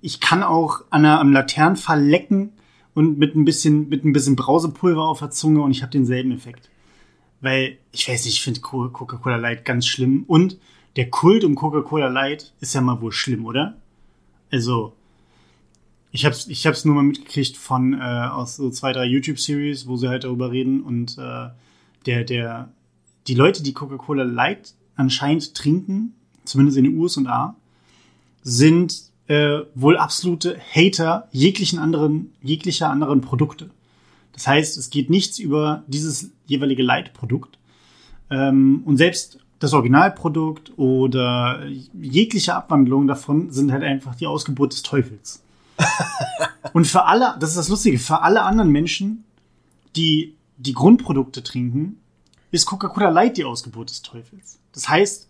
Ich 0.00 0.20
kann 0.20 0.42
auch 0.42 0.80
an 0.90 1.04
einer, 1.04 1.20
am 1.20 1.32
Laternenfall 1.32 2.02
lecken 2.02 2.52
und 2.92 3.18
mit 3.18 3.36
ein 3.36 3.44
bisschen, 3.44 3.88
mit 3.88 4.04
ein 4.04 4.12
bisschen 4.12 4.36
Brausepulver 4.36 5.02
auf 5.02 5.20
der 5.20 5.30
Zunge 5.30 5.62
und 5.62 5.70
ich 5.70 5.82
habe 5.82 5.92
denselben 5.92 6.32
Effekt. 6.32 6.68
Weil, 7.42 7.78
ich 7.92 8.08
weiß 8.08 8.24
nicht, 8.24 8.34
ich 8.34 8.42
finde 8.42 8.60
Coca-Cola 8.60 9.36
Light 9.36 9.64
ganz 9.64 9.86
schlimm. 9.86 10.24
Und 10.26 10.56
der 10.96 11.10
Kult 11.10 11.44
um 11.44 11.54
Coca-Cola 11.54 12.08
Light 12.08 12.52
ist 12.60 12.74
ja 12.74 12.80
mal 12.80 13.00
wohl 13.00 13.12
schlimm, 13.12 13.44
oder? 13.44 13.76
Also, 14.50 14.94
ich 16.12 16.24
hab's, 16.24 16.46
ich 16.46 16.66
hab's 16.66 16.84
nur 16.84 16.94
mal 16.94 17.02
mitgekriegt 17.02 17.56
von 17.56 17.94
äh, 17.94 17.96
aus 18.30 18.56
so 18.56 18.70
zwei, 18.70 18.92
drei 18.92 19.06
YouTube-Series, 19.06 19.86
wo 19.86 19.96
sie 19.96 20.08
halt 20.08 20.24
darüber 20.24 20.52
reden. 20.52 20.82
Und 20.82 21.18
äh, 21.18 21.48
der, 22.06 22.24
der, 22.24 22.72
die 23.26 23.34
Leute, 23.34 23.62
die 23.62 23.72
Coca-Cola 23.72 24.22
Light 24.22 24.74
anscheinend 24.94 25.54
trinken, 25.54 26.14
zumindest 26.44 26.78
in 26.78 26.84
den 26.84 26.98
USA, 26.98 27.56
sind 28.42 29.04
äh, 29.26 29.60
wohl 29.74 29.96
absolute 29.96 30.58
Hater 30.74 31.28
jeglichen 31.32 31.78
anderen, 31.78 32.32
jeglicher 32.42 32.90
anderen 32.90 33.20
Produkte. 33.20 33.70
Das 34.32 34.46
heißt, 34.46 34.78
es 34.78 34.90
geht 34.90 35.10
nichts 35.10 35.38
über 35.38 35.84
dieses 35.86 36.30
jeweilige 36.46 36.82
Leitprodukt. 36.82 37.58
Ähm, 38.30 38.82
und 38.84 38.96
selbst 38.96 39.38
das 39.58 39.74
Originalprodukt 39.74 40.72
oder 40.76 41.64
jegliche 42.00 42.54
Abwandlung 42.54 43.06
davon 43.06 43.50
sind 43.50 43.70
halt 43.70 43.84
einfach 43.84 44.14
die 44.16 44.26
Ausgeburt 44.26 44.72
des 44.72 44.82
Teufels. 44.82 45.42
und 46.72 46.86
für 46.86 47.04
alle, 47.04 47.36
das 47.38 47.50
ist 47.50 47.58
das 47.58 47.68
Lustige, 47.68 47.98
für 47.98 48.22
alle 48.22 48.42
anderen 48.42 48.70
Menschen, 48.70 49.24
die 49.94 50.34
die 50.56 50.72
Grundprodukte 50.72 51.42
trinken, 51.42 52.00
ist 52.50 52.66
Coca-Cola 52.66 53.10
Light 53.10 53.36
die 53.36 53.44
Ausgeburt 53.44 53.90
des 53.90 54.02
Teufels. 54.02 54.58
Das 54.72 54.88
heißt, 54.88 55.28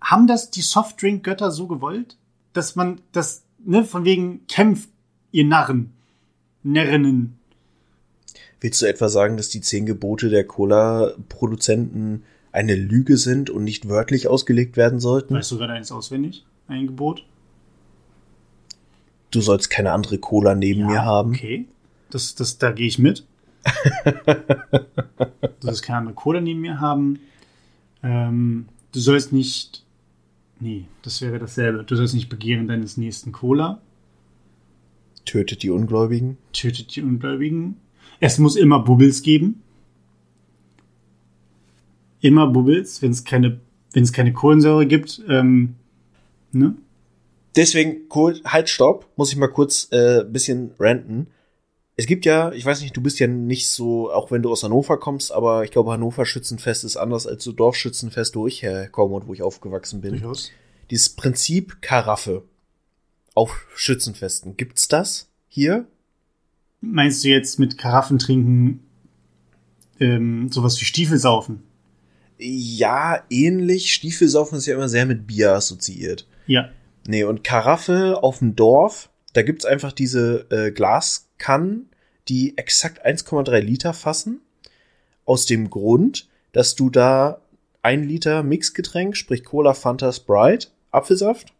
haben 0.00 0.26
das 0.26 0.50
die 0.50 0.62
Softdrink-Götter 0.62 1.50
so 1.50 1.66
gewollt, 1.66 2.16
dass 2.52 2.76
man 2.76 3.00
das, 3.12 3.44
ne, 3.64 3.84
von 3.84 4.04
wegen 4.04 4.46
kämpft, 4.46 4.88
ihr 5.32 5.44
Narren, 5.44 5.92
Närrinnen, 6.62 7.38
Willst 8.64 8.80
du 8.80 8.86
etwa 8.86 9.10
sagen, 9.10 9.36
dass 9.36 9.50
die 9.50 9.60
zehn 9.60 9.84
Gebote 9.84 10.30
der 10.30 10.46
Cola-Produzenten 10.46 12.22
eine 12.50 12.74
Lüge 12.74 13.18
sind 13.18 13.50
und 13.50 13.62
nicht 13.62 13.90
wörtlich 13.90 14.26
ausgelegt 14.26 14.78
werden 14.78 15.00
sollten. 15.00 15.34
Weißt 15.34 15.52
du 15.52 15.58
gerade 15.58 15.74
eins 15.74 15.92
auswendig? 15.92 16.46
Ein 16.66 16.86
Gebot? 16.86 17.26
Du 19.30 19.42
sollst 19.42 19.68
keine 19.68 19.92
andere 19.92 20.16
Cola 20.16 20.54
neben 20.54 20.80
ja, 20.80 20.86
mir 20.86 21.04
haben. 21.04 21.32
Okay. 21.32 21.66
Das, 22.08 22.36
das, 22.36 22.56
da 22.56 22.72
gehe 22.72 22.86
ich 22.86 22.98
mit. 22.98 23.26
du 24.14 24.32
sollst 25.60 25.82
keine 25.82 25.98
andere 25.98 26.14
Cola 26.14 26.40
neben 26.40 26.62
mir 26.62 26.80
haben. 26.80 27.18
Ähm, 28.02 28.64
du 28.92 29.00
sollst 29.00 29.30
nicht. 29.34 29.84
Nee, 30.58 30.86
das 31.02 31.20
wäre 31.20 31.38
dasselbe. 31.38 31.84
Du 31.84 31.96
sollst 31.96 32.14
nicht 32.14 32.30
begehren 32.30 32.66
deines 32.66 32.96
nächsten 32.96 33.30
Cola. 33.30 33.82
Tötet 35.26 35.62
die 35.62 35.68
Ungläubigen. 35.68 36.38
Tötet 36.54 36.96
die 36.96 37.02
Ungläubigen. 37.02 37.76
Es 38.24 38.38
muss 38.38 38.56
immer 38.56 38.78
Bubbles 38.78 39.20
geben. 39.20 39.62
Immer 42.22 42.46
Bubbles, 42.46 43.02
wenn 43.02 43.10
es 43.10 43.22
keine, 43.22 43.60
wenn 43.92 44.02
es 44.02 44.14
keine 44.14 44.32
Kohlensäure 44.32 44.86
gibt. 44.86 45.22
Ähm, 45.28 45.74
ne? 46.50 46.74
Deswegen, 47.54 48.08
cool, 48.14 48.40
halt, 48.46 48.70
stopp, 48.70 49.06
muss 49.16 49.30
ich 49.30 49.36
mal 49.36 49.48
kurz 49.48 49.88
äh, 49.90 50.24
bisschen 50.24 50.70
ranten. 50.78 51.26
Es 51.96 52.06
gibt 52.06 52.24
ja, 52.24 52.50
ich 52.52 52.64
weiß 52.64 52.80
nicht, 52.80 52.96
du 52.96 53.02
bist 53.02 53.18
ja 53.18 53.26
nicht 53.26 53.68
so, 53.68 54.10
auch 54.10 54.30
wenn 54.30 54.40
du 54.40 54.50
aus 54.50 54.62
Hannover 54.62 54.96
kommst, 54.96 55.30
aber 55.30 55.64
ich 55.64 55.70
glaube, 55.70 55.92
Hannover 55.92 56.24
Schützenfest 56.24 56.82
ist 56.84 56.96
anders 56.96 57.26
als 57.26 57.44
so 57.44 57.52
Dorfschützenfest, 57.52 58.36
wo 58.36 58.46
ich 58.46 58.62
herkomme 58.62 59.16
und 59.16 59.28
wo 59.28 59.34
ich 59.34 59.42
aufgewachsen 59.42 60.00
bin. 60.00 60.12
Durchaus. 60.12 60.50
Dieses 60.90 61.10
Prinzip 61.10 61.82
Karaffe 61.82 62.44
auf 63.34 63.66
Schützenfesten, 63.74 64.56
gibt's 64.56 64.88
das 64.88 65.28
hier? 65.46 65.86
Meinst 66.92 67.24
du 67.24 67.28
jetzt 67.28 67.58
mit 67.58 67.78
Karaffen 67.78 68.18
trinken 68.18 68.80
ähm, 70.00 70.50
sowas 70.50 70.80
wie 70.80 70.84
Stiefelsaufen? 70.84 71.62
Ja, 72.38 73.22
ähnlich. 73.30 73.92
Stiefelsaufen 73.92 74.58
ist 74.58 74.66
ja 74.66 74.74
immer 74.74 74.88
sehr 74.88 75.06
mit 75.06 75.26
Bier 75.26 75.52
assoziiert. 75.52 76.26
Ja. 76.46 76.70
Nee, 77.06 77.24
und 77.24 77.44
Karaffe 77.44 78.22
auf 78.22 78.38
dem 78.40 78.56
Dorf, 78.56 79.10
da 79.34 79.42
gibt's 79.42 79.64
einfach 79.64 79.92
diese 79.92 80.46
äh, 80.50 80.70
Glaskannen, 80.72 81.88
die 82.28 82.58
exakt 82.58 83.06
1,3 83.06 83.60
Liter 83.60 83.92
fassen. 83.92 84.40
Aus 85.24 85.46
dem 85.46 85.70
Grund, 85.70 86.28
dass 86.52 86.74
du 86.74 86.90
da 86.90 87.40
ein 87.82 88.02
Liter 88.04 88.42
Mixgetränk, 88.42 89.16
sprich 89.16 89.44
Cola, 89.44 89.74
Fanta, 89.74 90.12
Sprite, 90.12 90.68
Apfelsaft, 90.90 91.52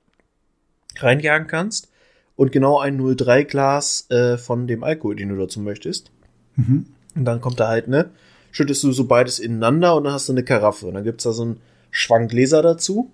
reinjagen 0.97 1.47
kannst 1.47 1.89
und 2.37 2.53
genau 2.53 2.79
ein 2.79 2.99
03 2.99 3.45
Glas 3.45 4.11
äh, 4.11 4.37
von 4.39 4.67
dem 4.67 4.83
Alkohol, 4.83 5.17
den 5.17 5.29
du 5.31 5.37
dazu 5.37 5.61
möchtest. 5.61 6.11
Mhm. 6.57 6.87
Und 7.15 7.25
dann 7.25 7.41
kommt 7.41 7.61
da 7.61 7.69
halt, 7.69 7.89
ne, 7.89 8.11
schüttest 8.51 8.83
du 8.83 8.93
so 8.93 9.05
beides 9.05 9.39
ineinander 9.39 9.97
und 9.97 10.05
dann 10.05 10.13
hast 10.13 10.29
du 10.29 10.33
eine 10.33 10.45
Karaffe. 10.45 10.87
Und 10.87 10.95
dann 10.95 11.05
gibt's 11.05 11.25
da 11.25 11.33
so 11.33 11.43
einen 11.43 11.61
Schwang 11.91 12.29
Gläser 12.29 12.63
dazu. 12.63 13.11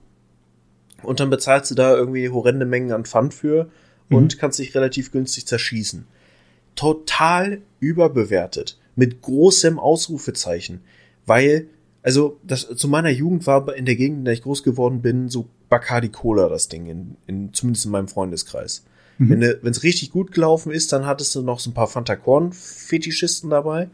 Und 1.03 1.21
dann 1.21 1.31
bezahlst 1.31 1.71
du 1.71 1.75
da 1.75 1.95
irgendwie 1.95 2.29
horrende 2.29 2.67
Mengen 2.67 2.93
an 2.93 3.05
Pfand 3.05 3.35
für 3.35 3.71
mhm. 4.09 4.17
und 4.17 4.39
kannst 4.39 4.59
dich 4.59 4.75
relativ 4.75 5.13
günstig 5.13 5.47
zerschießen. 5.47 6.07
Total 6.75 7.61
überbewertet. 7.79 8.79
Mit 8.97 9.23
großem 9.23 9.79
Ausrufezeichen. 9.79 10.81
Weil, 11.27 11.69
also, 12.03 12.39
das 12.43 12.69
zu 12.69 12.89
meiner 12.89 13.11
Jugend 13.11 13.47
war 13.47 13.75
in 13.75 13.87
der 13.87 13.97
Gegend, 13.97 14.21
in 14.21 14.25
der 14.25 14.35
ich 14.35 14.43
groß 14.43 14.63
geworden 14.63 15.01
bin, 15.01 15.29
so 15.29 15.49
Bacardi 15.69 16.09
Cola 16.09 16.49
das 16.49 16.69
Ding, 16.69 16.87
in, 16.87 17.17
in, 17.27 17.53
zumindest 17.53 17.87
in 17.87 17.93
meinem 17.93 18.09
Freundeskreis. 18.09 18.85
Mhm. 19.21 19.59
Wenn 19.63 19.71
es 19.71 19.83
richtig 19.83 20.11
gut 20.11 20.33
gelaufen 20.33 20.73
ist, 20.73 20.95
dann 20.95 21.05
hattest 21.05 21.35
du 21.35 21.43
noch 21.43 21.61
so 21.61 21.71
ein 21.71 21.75
paar 21.75 21.89
Fantacorn-Fetischisten 21.89 23.51
dabei. 23.51 23.89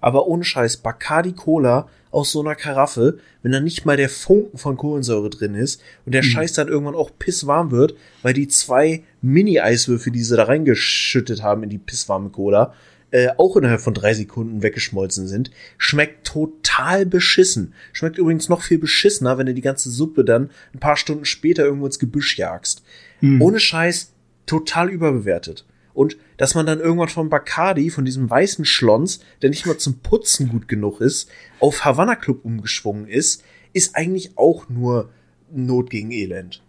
Aber 0.00 0.26
ohne 0.26 0.42
Scheiß, 0.42 0.78
Bacardi 0.78 1.32
Cola 1.32 1.88
aus 2.10 2.32
so 2.32 2.40
einer 2.40 2.56
Karaffe, 2.56 3.18
wenn 3.42 3.52
da 3.52 3.60
nicht 3.60 3.86
mal 3.86 3.96
der 3.96 4.08
Funken 4.08 4.58
von 4.58 4.76
Kohlensäure 4.76 5.30
drin 5.30 5.54
ist 5.54 5.80
und 6.04 6.12
der 6.12 6.24
mhm. 6.24 6.26
Scheiß 6.26 6.54
dann 6.54 6.66
irgendwann 6.66 6.96
auch 6.96 7.12
pisswarm 7.16 7.70
wird, 7.70 7.94
weil 8.22 8.34
die 8.34 8.48
zwei 8.48 9.04
Mini-Eiswürfel, 9.22 10.12
die 10.12 10.24
sie 10.24 10.36
da 10.36 10.44
reingeschüttet 10.44 11.44
haben 11.44 11.62
in 11.62 11.70
die 11.70 11.78
pisswarme 11.78 12.30
Cola, 12.30 12.74
äh, 13.12 13.28
auch 13.36 13.56
innerhalb 13.56 13.80
von 13.80 13.94
drei 13.94 14.14
Sekunden 14.14 14.64
weggeschmolzen 14.64 15.28
sind, 15.28 15.52
schmeckt 15.78 16.26
total 16.26 17.06
beschissen. 17.06 17.72
Schmeckt 17.92 18.18
übrigens 18.18 18.48
noch 18.48 18.62
viel 18.62 18.78
beschissener, 18.78 19.38
wenn 19.38 19.46
du 19.46 19.54
die 19.54 19.60
ganze 19.60 19.90
Suppe 19.90 20.24
dann 20.24 20.50
ein 20.74 20.80
paar 20.80 20.96
Stunden 20.96 21.24
später 21.24 21.64
irgendwo 21.64 21.86
ins 21.86 22.00
Gebüsch 22.00 22.36
jagst. 22.36 22.82
Mhm. 23.20 23.40
Ohne 23.40 23.60
Scheiß, 23.60 24.12
total 24.46 24.90
überbewertet. 24.90 25.64
Und 25.94 26.16
dass 26.38 26.54
man 26.54 26.66
dann 26.66 26.80
irgendwann 26.80 27.08
von 27.08 27.28
Bacardi, 27.28 27.90
von 27.90 28.04
diesem 28.04 28.28
weißen 28.28 28.64
Schlons, 28.64 29.20
der 29.42 29.50
nicht 29.50 29.66
mal 29.66 29.76
zum 29.76 29.98
Putzen 29.98 30.48
gut 30.48 30.68
genug 30.68 31.00
ist, 31.00 31.30
auf 31.60 31.84
Havana 31.84 32.16
Club 32.16 32.44
umgeschwungen 32.44 33.06
ist, 33.06 33.44
ist 33.72 33.96
eigentlich 33.96 34.38
auch 34.38 34.68
nur 34.68 35.10
Not 35.50 35.90
gegen 35.90 36.10
Elend. 36.10 36.62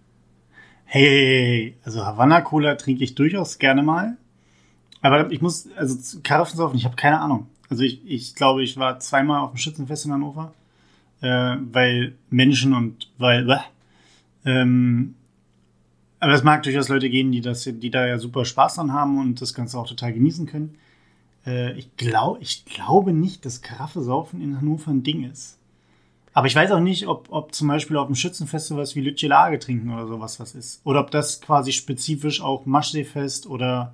Hey, 0.85 1.05
hey, 1.05 1.47
hey. 1.47 1.77
also 1.83 2.05
Havana 2.05 2.41
Cola 2.41 2.75
trinke 2.75 3.03
ich 3.03 3.15
durchaus 3.15 3.59
gerne 3.59 3.81
mal. 3.81 4.17
Aber 5.01 5.31
ich 5.31 5.41
muss, 5.41 5.67
also 5.75 6.19
Karaffensaufen, 6.21 6.77
ich 6.77 6.85
habe 6.85 6.95
keine 6.95 7.19
Ahnung. 7.19 7.47
Also 7.69 7.83
ich, 7.83 8.01
ich 8.05 8.35
glaube, 8.35 8.63
ich 8.63 8.77
war 8.77 8.99
zweimal 8.99 9.41
auf 9.41 9.51
dem 9.51 9.57
Schützenfest 9.57 10.05
in 10.05 10.11
Hannover, 10.11 10.53
äh, 11.21 11.55
weil 11.71 12.15
Menschen 12.29 12.73
und 12.73 13.09
weil, 13.17 13.49
äh, 13.49 13.57
ähm, 14.45 15.15
aber 16.23 16.33
es 16.33 16.43
mag 16.43 16.63
durchaus 16.63 16.87
Leute 16.87 17.09
gehen, 17.09 17.33
die 17.33 17.41
das, 17.41 17.63
die 17.63 17.91
da 17.91 18.07
ja 18.07 18.17
super 18.17 18.45
Spaß 18.45 18.75
dran 18.75 18.93
haben 18.93 19.19
und 19.19 19.41
das 19.41 19.53
Ganze 19.53 19.77
auch 19.77 19.87
total 19.87 20.13
genießen 20.13 20.45
können. 20.45 20.77
Äh, 21.45 21.73
ich, 21.73 21.97
glaub, 21.97 22.41
ich 22.41 22.63
glaube 22.63 23.11
nicht, 23.11 23.45
dass 23.45 23.61
Karaffe-Saufen 23.61 24.41
in 24.41 24.57
Hannover 24.57 24.91
ein 24.91 25.03
Ding 25.03 25.29
ist. 25.29 25.57
Aber 26.31 26.47
ich 26.47 26.55
weiß 26.55 26.71
auch 26.71 26.79
nicht, 26.79 27.07
ob, 27.07 27.27
ob 27.29 27.53
zum 27.53 27.67
Beispiel 27.67 27.97
auf 27.97 28.07
dem 28.07 28.15
Schützenfest 28.15 28.67
sowas 28.67 28.95
wie 28.95 29.01
Lütje 29.01 29.27
Lage 29.27 29.59
trinken 29.59 29.93
oder 29.93 30.07
sowas 30.07 30.39
was 30.39 30.55
ist. 30.55 30.79
Oder 30.85 31.01
ob 31.01 31.11
das 31.11 31.41
quasi 31.41 31.73
spezifisch 31.73 32.41
auch 32.41 32.65
Maschseefest 32.65 33.45
oder 33.45 33.93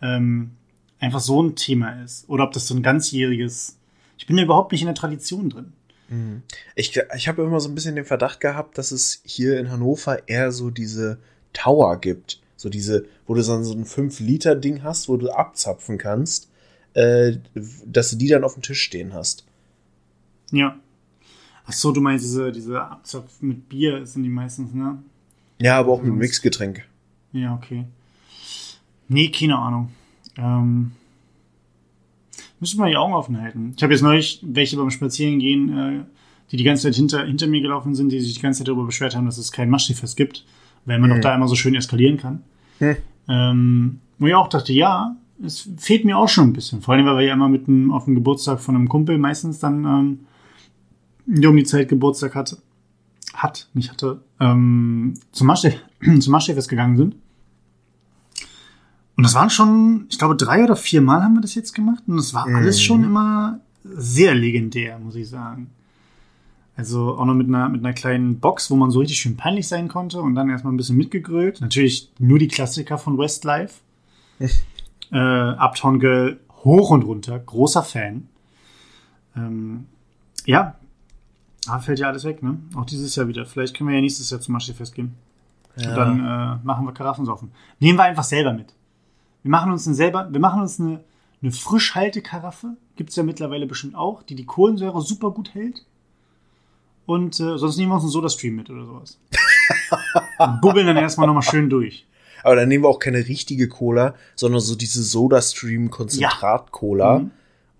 ähm, 0.00 0.52
einfach 0.98 1.20
so 1.20 1.42
ein 1.42 1.56
Thema 1.56 2.02
ist. 2.02 2.26
Oder 2.28 2.44
ob 2.44 2.52
das 2.52 2.66
so 2.66 2.74
ein 2.74 2.82
ganzjähriges. 2.82 3.76
Ich 4.16 4.26
bin 4.26 4.38
ja 4.38 4.44
überhaupt 4.44 4.72
nicht 4.72 4.80
in 4.80 4.86
der 4.86 4.94
Tradition 4.94 5.50
drin. 5.50 5.74
Mhm. 6.08 6.42
Ich, 6.74 6.98
ich 7.14 7.28
habe 7.28 7.42
immer 7.42 7.60
so 7.60 7.68
ein 7.68 7.74
bisschen 7.74 7.96
den 7.96 8.06
Verdacht 8.06 8.40
gehabt, 8.40 8.78
dass 8.78 8.92
es 8.92 9.20
hier 9.24 9.60
in 9.60 9.70
Hannover 9.70 10.26
eher 10.26 10.52
so 10.52 10.70
diese 10.70 11.18
Tower 11.52 11.98
gibt. 12.00 12.40
So 12.56 12.68
diese, 12.68 13.06
wo 13.26 13.34
du 13.34 13.42
so 13.42 13.54
ein 13.54 13.84
5-Liter-Ding 13.84 14.82
hast, 14.82 15.08
wo 15.08 15.16
du 15.16 15.30
abzapfen 15.30 15.96
kannst, 15.96 16.50
äh, 16.94 17.38
dass 17.86 18.10
du 18.10 18.16
die 18.16 18.28
dann 18.28 18.44
auf 18.44 18.54
dem 18.54 18.62
Tisch 18.62 18.82
stehen 18.82 19.14
hast. 19.14 19.46
Ja. 20.50 20.76
Ach 21.64 21.72
so, 21.72 21.92
du 21.92 22.00
meinst 22.00 22.24
diese, 22.24 22.52
diese 22.52 22.82
Abzapf 22.82 23.40
mit 23.40 23.68
Bier 23.68 24.04
sind 24.04 24.24
die 24.24 24.28
meistens, 24.28 24.74
ne? 24.74 24.98
Ja, 25.58 25.78
aber 25.78 25.92
auch 25.92 26.02
mit 26.02 26.14
Mixgetränk. 26.14 26.86
Ja, 27.32 27.54
okay. 27.54 27.84
Nee, 29.08 29.30
keine 29.30 29.56
Ahnung. 29.56 29.90
Ähm, 30.36 30.92
müssen 32.58 32.78
wir 32.78 32.88
die 32.88 32.96
Augen 32.96 33.14
offen 33.14 33.40
halten. 33.40 33.74
Ich 33.76 33.82
habe 33.82 33.92
jetzt 33.92 34.02
neulich 34.02 34.40
welche 34.42 34.76
beim 34.76 34.90
Spazierengehen, 34.90 35.78
äh, 35.78 36.04
die 36.50 36.56
die 36.56 36.64
ganze 36.64 36.84
Zeit 36.84 36.96
hinter, 36.96 37.24
hinter 37.24 37.46
mir 37.46 37.60
gelaufen 37.60 37.94
sind, 37.94 38.10
die 38.10 38.20
sich 38.20 38.34
die 38.34 38.40
ganze 38.40 38.58
Zeit 38.58 38.68
darüber 38.68 38.84
beschwert 38.84 39.14
haben, 39.14 39.26
dass 39.26 39.38
es 39.38 39.52
kein 39.52 39.70
Maschsefest 39.70 40.16
gibt 40.16 40.44
weil 40.84 40.98
man 40.98 41.10
hm. 41.10 41.16
doch 41.16 41.22
da 41.22 41.34
immer 41.34 41.48
so 41.48 41.54
schön 41.54 41.74
eskalieren 41.74 42.16
kann. 42.16 42.42
Hm. 42.78 42.96
Ähm, 43.28 44.00
wo 44.18 44.26
ich 44.26 44.34
auch 44.34 44.48
dachte, 44.48 44.72
ja, 44.72 45.16
es 45.44 45.68
fehlt 45.78 46.04
mir 46.04 46.18
auch 46.18 46.28
schon 46.28 46.48
ein 46.48 46.52
bisschen. 46.52 46.82
Vor 46.82 46.94
allem, 46.94 47.06
weil 47.06 47.16
wir 47.16 47.26
ja 47.26 47.34
immer 47.34 47.48
mit 47.48 47.68
einem, 47.68 47.90
auf 47.92 48.04
dem 48.04 48.14
Geburtstag 48.14 48.60
von 48.60 48.74
einem 48.74 48.88
Kumpel 48.88 49.18
meistens 49.18 49.58
dann 49.58 49.84
ähm, 51.26 51.46
um 51.46 51.56
die 51.56 51.64
Zeit 51.64 51.88
Geburtstag 51.88 52.34
hatte, 52.34 52.58
hat, 53.34 53.68
nicht 53.74 53.90
hatte, 53.90 54.22
ähm, 54.40 55.14
zum 55.32 55.46
Maschsefest 55.46 56.68
gegangen 56.68 56.96
sind. 56.96 57.16
Und 59.16 59.24
das 59.24 59.34
waren 59.34 59.50
schon, 59.50 60.06
ich 60.08 60.18
glaube, 60.18 60.36
drei 60.36 60.64
oder 60.64 60.76
vier 60.76 61.02
Mal 61.02 61.22
haben 61.22 61.34
wir 61.34 61.42
das 61.42 61.54
jetzt 61.54 61.74
gemacht. 61.74 62.02
Und 62.06 62.16
das 62.16 62.32
war 62.32 62.46
alles 62.46 62.78
mhm. 62.78 62.82
schon 62.82 63.04
immer 63.04 63.60
sehr 63.84 64.34
legendär, 64.34 64.98
muss 64.98 65.14
ich 65.14 65.28
sagen. 65.28 65.70
Also 66.76 67.18
auch 67.18 67.24
noch 67.24 67.34
mit 67.34 67.48
einer, 67.48 67.68
mit 67.68 67.84
einer 67.84 67.92
kleinen 67.92 68.40
Box, 68.40 68.70
wo 68.70 68.76
man 68.76 68.90
so 68.90 69.00
richtig 69.00 69.20
schön 69.20 69.36
peinlich 69.36 69.68
sein 69.68 69.88
konnte 69.88 70.20
und 70.22 70.34
dann 70.34 70.48
erstmal 70.48 70.72
ein 70.72 70.76
bisschen 70.76 70.96
mitgegrölt. 70.96 71.60
Natürlich 71.60 72.10
nur 72.18 72.38
die 72.38 72.48
Klassiker 72.48 72.96
von 72.96 73.18
Westlife. 73.18 73.80
äh, 75.12 75.18
Uptown 75.18 76.00
Girl 76.00 76.40
hoch 76.64 76.90
und 76.90 77.02
runter, 77.02 77.38
großer 77.38 77.82
Fan. 77.82 78.28
Ähm, 79.36 79.86
ja, 80.46 80.76
aber 81.66 81.80
fällt 81.80 81.98
ja 81.98 82.08
alles 82.08 82.24
weg, 82.24 82.42
ne? 82.42 82.58
Auch 82.74 82.86
dieses 82.86 83.14
Jahr 83.16 83.28
wieder. 83.28 83.44
Vielleicht 83.44 83.76
können 83.76 83.88
wir 83.88 83.96
ja 83.96 84.00
nächstes 84.00 84.30
Jahr 84.30 84.40
zum 84.40 84.52
Maschsefest 84.52 84.94
gehen. 84.94 85.14
Ja. 85.76 85.90
Und 85.90 85.96
dann 85.96 86.20
äh, 86.20 86.64
machen 86.64 86.86
wir 86.86 86.92
Karaffensaufen. 86.92 87.52
Nehmen 87.78 87.98
wir 87.98 88.04
einfach 88.04 88.24
selber 88.24 88.52
mit. 88.52 88.74
Wir 89.42 89.50
machen 89.50 89.72
uns 89.72 89.86
eine 89.86 89.96
selber, 89.96 90.28
wir 90.30 90.40
machen 90.40 90.60
uns 90.60 90.80
eine, 90.80 91.00
eine 91.42 91.52
Frischhaltekaraffe. 91.52 92.76
Gibt 92.96 93.10
es 93.10 93.16
ja 93.16 93.22
mittlerweile 93.22 93.66
bestimmt 93.66 93.94
auch, 93.94 94.22
die 94.22 94.34
die 94.34 94.44
Kohlensäure 94.46 95.00
super 95.00 95.30
gut 95.30 95.54
hält. 95.54 95.84
Und 97.06 97.40
äh, 97.40 97.58
sonst 97.58 97.76
nehmen 97.76 97.90
wir 97.90 97.96
uns 97.96 98.04
einen 98.04 98.12
Soda-Stream 98.12 98.56
mit 98.56 98.70
oder 98.70 98.86
sowas. 98.86 99.18
und 100.38 100.60
bubbeln 100.60 100.86
dann 100.86 100.96
erstmal 100.96 101.26
nochmal 101.26 101.42
schön 101.42 101.68
durch. 101.68 102.06
Aber 102.42 102.56
dann 102.56 102.68
nehmen 102.68 102.84
wir 102.84 102.88
auch 102.88 102.98
keine 102.98 103.28
richtige 103.28 103.68
Cola, 103.68 104.14
sondern 104.34 104.60
so 104.60 104.74
diese 104.74 105.02
Soda-Stream-Konzentrat-Cola. 105.02 107.14
Ja. 107.14 107.18
Mhm. 107.20 107.30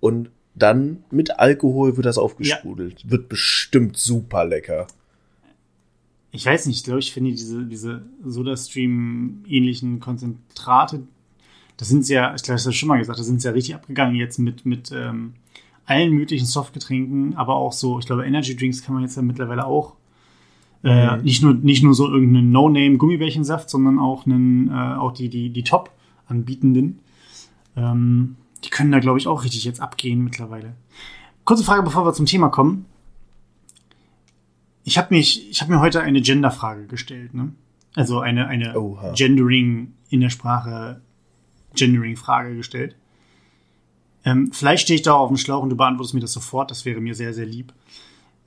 Und 0.01 0.31
dann 0.55 1.05
mit 1.11 1.39
Alkohol 1.39 1.97
wird 1.97 2.07
das 2.07 2.19
aufgesprudelt. 2.19 3.05
Ja. 3.05 3.11
Wird 3.11 3.29
bestimmt 3.29 3.97
super 3.97 4.45
lecker. 4.45 4.87
Ich 6.33 6.47
weiß 6.47 6.67
nicht, 6.67 6.77
ich 6.77 6.85
glaube, 6.85 7.01
ich 7.01 7.13
finde 7.13 7.33
diese, 7.33 7.65
diese 7.65 8.03
Soda-Stream-ähnlichen 8.25 9.99
Konzentrate, 10.01 11.03
das 11.77 11.89
sind 11.89 12.09
ja, 12.09 12.35
ich 12.35 12.43
glaube, 12.43 12.61
ich 12.61 12.67
habe 12.67 12.75
schon 12.75 12.89
mal 12.89 12.99
gesagt, 12.99 13.19
das 13.19 13.27
sind 13.27 13.43
ja 13.43 13.53
richtig 13.53 13.75
abgegangen 13.75 14.15
jetzt 14.15 14.39
mit, 14.39 14.67
mit 14.67 14.93
ähm, 14.93 15.35
allen 15.91 16.13
möglichen 16.13 16.47
Softgetränken, 16.47 17.37
aber 17.37 17.57
auch 17.57 17.73
so, 17.73 17.99
ich 17.99 18.07
glaube, 18.07 18.25
Energy 18.25 18.57
Drinks 18.57 18.83
kann 18.83 18.95
man 18.95 19.03
jetzt 19.03 19.17
ja 19.17 19.23
mittlerweile 19.23 19.67
auch. 19.67 19.97
Äh, 20.83 21.17
mhm. 21.17 21.23
nicht, 21.25 21.43
nur, 21.43 21.55
nicht 21.55 21.83
nur 21.83 21.95
so 21.95 22.09
irgendeinen 22.09 22.53
No-Name-Gummibärchensaft, 22.53 23.69
sondern 23.69 23.99
auch, 23.99 24.25
einen, 24.25 24.69
äh, 24.69 24.73
auch 24.73 25.13
die, 25.13 25.29
die, 25.29 25.51
die 25.51 25.65
Top-Anbietenden. 25.65 27.01
Ähm, 27.77 28.37
die 28.65 28.71
können 28.71 28.93
da, 28.93 29.01
glaube 29.01 29.19
ich, 29.19 29.27
auch 29.27 29.45
richtig 29.45 29.65
jetzt 29.65 29.81
abgehen 29.81 30.25
mittlerweile. 30.25 30.75
Kurze 31.45 31.65
Frage, 31.65 31.83
bevor 31.83 32.07
wir 32.07 32.15
zum 32.15 32.27
Thema 32.27 32.49
kommen. 32.49 32.87
Ich 34.85 34.97
habe 34.97 35.15
habe 35.15 35.73
mir 35.73 35.81
heute 35.81 36.01
eine 36.01 36.23
Gender-Frage 36.23 36.87
gestellt, 36.87 37.35
ne? 37.35 37.53
Also 37.97 38.21
eine, 38.21 38.47
eine 38.47 38.75
Gendering 39.17 39.93
in 40.09 40.21
der 40.21 40.31
Sprache, 40.31 41.01
Gendering-Frage 41.75 42.57
gestellt. 42.57 42.95
Ähm, 44.25 44.53
vielleicht 44.53 44.83
stehe 44.83 44.97
ich 44.97 45.03
da 45.03 45.15
auf 45.15 45.29
dem 45.29 45.37
Schlauch 45.37 45.63
und 45.63 45.71
du 45.71 45.77
beantwortest 45.77 46.15
mir 46.15 46.21
das 46.21 46.33
sofort, 46.33 46.71
das 46.71 46.85
wäre 46.85 47.01
mir 47.01 47.15
sehr, 47.15 47.33
sehr 47.33 47.47
lieb. 47.47 47.73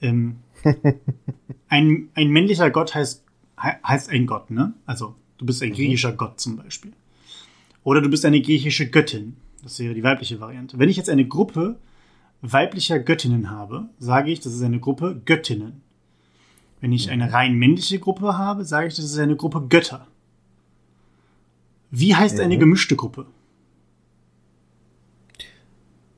Ähm, 0.01 0.37
ein, 1.67 2.09
ein 2.13 2.29
männlicher 2.29 2.69
Gott 2.69 2.93
heißt, 2.93 3.23
heißt 3.57 4.09
ein 4.09 4.27
Gott, 4.27 4.51
ne? 4.51 4.73
Also, 4.85 5.15
du 5.37 5.45
bist 5.45 5.63
ein 5.63 5.69
mhm. 5.69 5.75
griechischer 5.75 6.13
Gott 6.13 6.39
zum 6.39 6.57
Beispiel. 6.57 6.93
Oder 7.83 8.01
du 8.01 8.09
bist 8.09 8.25
eine 8.25 8.41
griechische 8.41 8.89
Göttin. 8.89 9.35
Das 9.61 9.79
wäre 9.79 9.93
die 9.93 10.03
weibliche 10.03 10.39
Variante. 10.39 10.77
Wenn 10.77 10.89
ich 10.89 10.97
jetzt 10.97 11.09
eine 11.09 11.27
Gruppe 11.27 11.77
weiblicher 12.41 12.99
Göttinnen 12.99 13.49
habe, 13.49 13.89
sage 13.99 14.31
ich, 14.31 14.41
das 14.41 14.53
ist 14.53 14.61
eine 14.61 14.79
Gruppe 14.79 15.21
Göttinnen. 15.25 15.81
Wenn 16.81 16.91
ich 16.91 17.09
eine 17.09 17.31
rein 17.31 17.55
männliche 17.55 17.99
Gruppe 17.99 18.37
habe, 18.37 18.65
sage 18.65 18.87
ich, 18.87 18.95
das 18.95 19.05
ist 19.05 19.17
eine 19.17 19.37
Gruppe 19.37 19.65
Götter. 19.69 20.05
Wie 21.91 22.13
heißt 22.13 22.39
eine 22.41 22.55
mhm. 22.55 22.59
gemischte 22.59 22.97
Gruppe? 22.97 23.25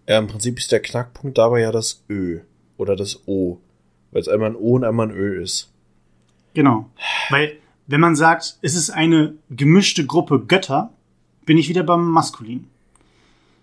Ja, 0.07 0.19
im 0.19 0.27
Prinzip 0.27 0.57
ist 0.59 0.71
der 0.71 0.81
Knackpunkt 0.81 1.37
dabei 1.37 1.61
ja 1.61 1.71
das 1.71 2.03
Ö 2.09 2.39
oder 2.77 2.95
das 2.95 3.27
O, 3.27 3.59
weil 4.11 4.21
es 4.21 4.27
einmal 4.27 4.51
ein 4.51 4.55
O 4.55 4.75
und 4.75 4.83
einmal 4.83 5.09
ein 5.09 5.15
Ö 5.15 5.41
ist. 5.41 5.71
Genau. 6.53 6.89
Weil, 7.29 7.57
wenn 7.87 7.99
man 7.99 8.15
sagt, 8.15 8.57
es 8.61 8.75
ist 8.75 8.89
eine 8.89 9.33
gemischte 9.49 10.05
Gruppe 10.05 10.45
Götter, 10.45 10.93
bin 11.45 11.57
ich 11.57 11.69
wieder 11.69 11.83
beim 11.83 12.09
Maskulin. 12.09 12.67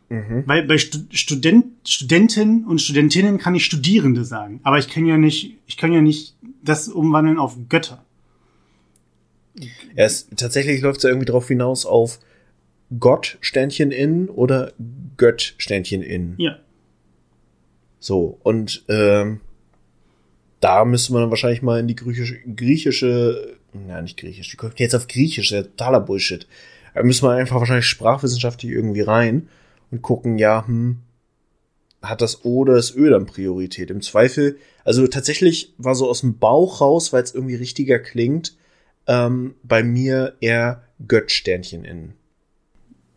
Mhm. 0.09 0.43
Weil 0.47 0.65
bei 0.65 0.77
Student, 0.77 1.67
Studenten 1.89 2.65
und 2.65 2.81
Studentinnen 2.81 3.39
kann 3.39 3.55
ich 3.55 3.65
Studierende 3.65 4.25
sagen, 4.25 4.61
aber 4.63 4.79
ich 4.79 4.89
kann 4.89 5.07
ja 5.07 5.17
nicht, 5.17 5.57
ich 5.67 5.77
kann 5.79 5.93
ja 5.93 6.03
nicht 6.03 6.37
das 6.63 6.89
umwandeln 6.89 7.39
auf 7.39 7.57
Götter. 7.69 8.05
Ja, 9.55 10.05
es, 10.05 10.29
tatsächlich 10.37 10.83
läuft 10.83 10.99
es 10.99 11.05
ja 11.05 11.11
irgendwie 11.11 11.27
drauf 11.27 11.49
hinaus 11.49 11.87
auf 11.87 12.19
Gott 12.99 13.39
Sternchen 13.41 13.91
in 13.91 14.29
oder 14.29 14.73
Gött 15.17 15.55
Sternchen 15.59 16.03
in. 16.03 16.35
Ja. 16.39 16.59
So, 17.99 18.39
und 18.43 18.85
ähm, 18.89 19.41
da 20.61 20.85
müsste 20.85 21.13
man 21.13 21.23
dann 21.23 21.31
wahrscheinlich 21.31 21.63
mal 21.63 21.81
in 21.81 21.89
die 21.89 21.97
griechische, 21.97 22.39
griechische, 22.41 23.57
na 23.73 24.01
nicht 24.01 24.19
griechisch, 24.19 24.51
die 24.51 24.57
kommt 24.57 24.79
jetzt 24.81 24.95
auf 24.95 25.09
griechisch, 25.09 25.53
ja, 25.53 25.63
totaler 25.63 26.01
Bullshit. 26.01 26.47
Da 26.95 27.03
müssen 27.03 27.27
wir 27.27 27.33
einfach 27.33 27.61
wahrscheinlich 27.61 27.87
sprachwissenschaftlich 27.87 28.73
irgendwie 28.73 29.01
rein 29.01 29.49
und 29.91 30.03
gucken, 30.03 30.39
ja, 30.39 30.67
hm, 30.67 30.99
hat 32.03 32.21
das 32.21 32.45
O 32.45 32.59
oder 32.59 32.75
das 32.75 32.95
Ö 32.95 33.11
dann 33.11 33.27
Priorität? 33.27 33.91
Im 33.91 34.03
Zweifel, 34.03 34.59
also 34.85 35.07
tatsächlich 35.07 35.75
war 35.79 35.95
so 35.95 36.09
aus 36.09 36.21
dem 36.21 36.39
Bauch 36.39 36.81
raus, 36.81 37.13
weil 37.13 37.23
es 37.23 37.35
irgendwie 37.35 37.55
richtiger 37.55 37.99
klingt, 37.99 38.57
ähm, 39.07 39.55
bei 39.63 39.83
mir 39.83 40.37
eher 40.41 40.83
Göttsternchen 41.07 41.85
innen. 41.85 42.15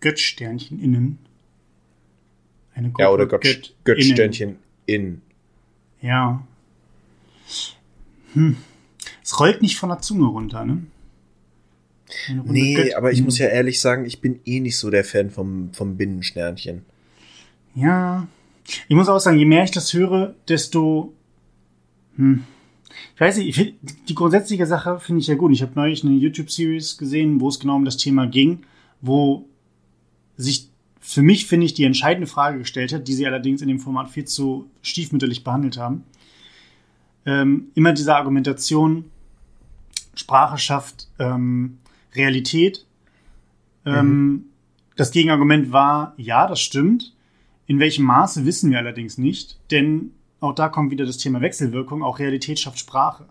Göttsternchen 0.06 0.80
innen? 0.80 1.18
Eine 2.76 2.90
Gruppe 2.90 3.02
ja, 3.02 3.10
oder 3.10 3.26
Gott, 3.26 3.42
Gött 3.42 3.74
Göttsternchen 3.86 4.58
in. 4.86 5.24
Ja. 6.00 6.46
Hm. 8.34 8.56
Es 9.24 9.40
rollt 9.40 9.64
nicht 9.64 9.78
von 9.78 9.90
der 9.90 10.02
Zunge 10.02 10.28
runter, 10.28 10.64
ne? 10.64 10.84
Nee, 12.44 12.76
Gött 12.76 12.94
aber 12.94 13.14
ich 13.14 13.24
muss 13.24 13.40
ja 13.40 13.48
ehrlich 13.48 13.82
sagen, 13.82 14.06
ich 14.06 14.22
bin 14.22 14.42
eh 14.46 14.60
nicht 14.60 14.78
so 14.78 14.92
der 14.92 15.04
Fan 15.04 15.32
vom, 15.32 15.74
vom 15.74 15.98
Binnensternchen. 15.98 16.86
Ja. 17.74 18.28
Ich 18.88 18.96
muss 18.96 19.10
auch 19.10 19.18
sagen, 19.18 19.40
je 19.40 19.46
mehr 19.46 19.64
ich 19.64 19.72
das 19.72 19.92
höre, 19.92 20.36
desto. 20.48 21.14
Hm. 22.18 22.44
Ich 23.16 23.22
weiß 23.22 23.38
nicht, 23.38 23.58
ich 23.58 23.74
die 24.08 24.14
grundsätzliche 24.14 24.68
Sache 24.68 25.00
finde 25.00 25.22
ich 25.22 25.28
ja 25.28 25.34
gut. 25.34 25.52
Ich 25.52 25.64
habe 25.64 25.72
neulich 25.74 26.04
eine 26.04 26.14
YouTube-Series 26.14 27.00
gesehen, 27.00 27.42
wo 27.42 27.50
es 27.50 27.60
genau 27.60 27.78
um 27.78 27.86
das 27.86 27.98
Thema 27.98 28.28
ging, 28.28 28.60
wo 29.02 29.48
sich 30.38 30.70
für 31.00 31.22
mich, 31.22 31.46
finde 31.46 31.66
ich, 31.68 31.74
die 31.74 31.84
entscheidende 31.84 32.28
Frage 32.28 32.58
gestellt 32.58 32.92
hat, 32.92 33.08
die 33.08 33.14
sie 33.14 33.28
allerdings 33.28 33.62
in 33.62 33.68
dem 33.68 33.80
Format 33.80 34.10
viel 34.10 34.26
zu 34.26 34.70
stiefmütterlich 34.82 35.44
behandelt 35.44 35.78
haben. 35.78 36.04
Ähm, 37.26 37.68
immer 37.76 37.94
diese 37.94 38.16
Argumentation, 38.16 39.06
Sprache 40.16 40.58
schafft 40.58 41.08
ähm, 41.20 41.78
Realität. 42.16 42.86
Ähm, 43.86 44.10
mhm. 44.10 44.46
Das 44.96 45.12
Gegenargument 45.12 45.72
war, 45.72 46.14
ja, 46.18 46.48
das 46.48 46.62
stimmt. 46.62 47.14
In 47.68 47.80
welchem 47.80 48.06
Maße 48.06 48.46
wissen 48.46 48.72
wir 48.72 48.80
allerdings 48.80 49.18
nicht, 49.18 49.60
denn 49.72 50.12
auch 50.40 50.54
da 50.54 50.70
kommt 50.70 50.92
wieder 50.92 51.06
das 51.06 51.18
Thema 51.18 51.42
Wechselwirkung, 51.42 52.04
auch 52.04 52.20
Realität 52.20 52.60
schafft 52.60 52.80
Sprache. 52.80 53.26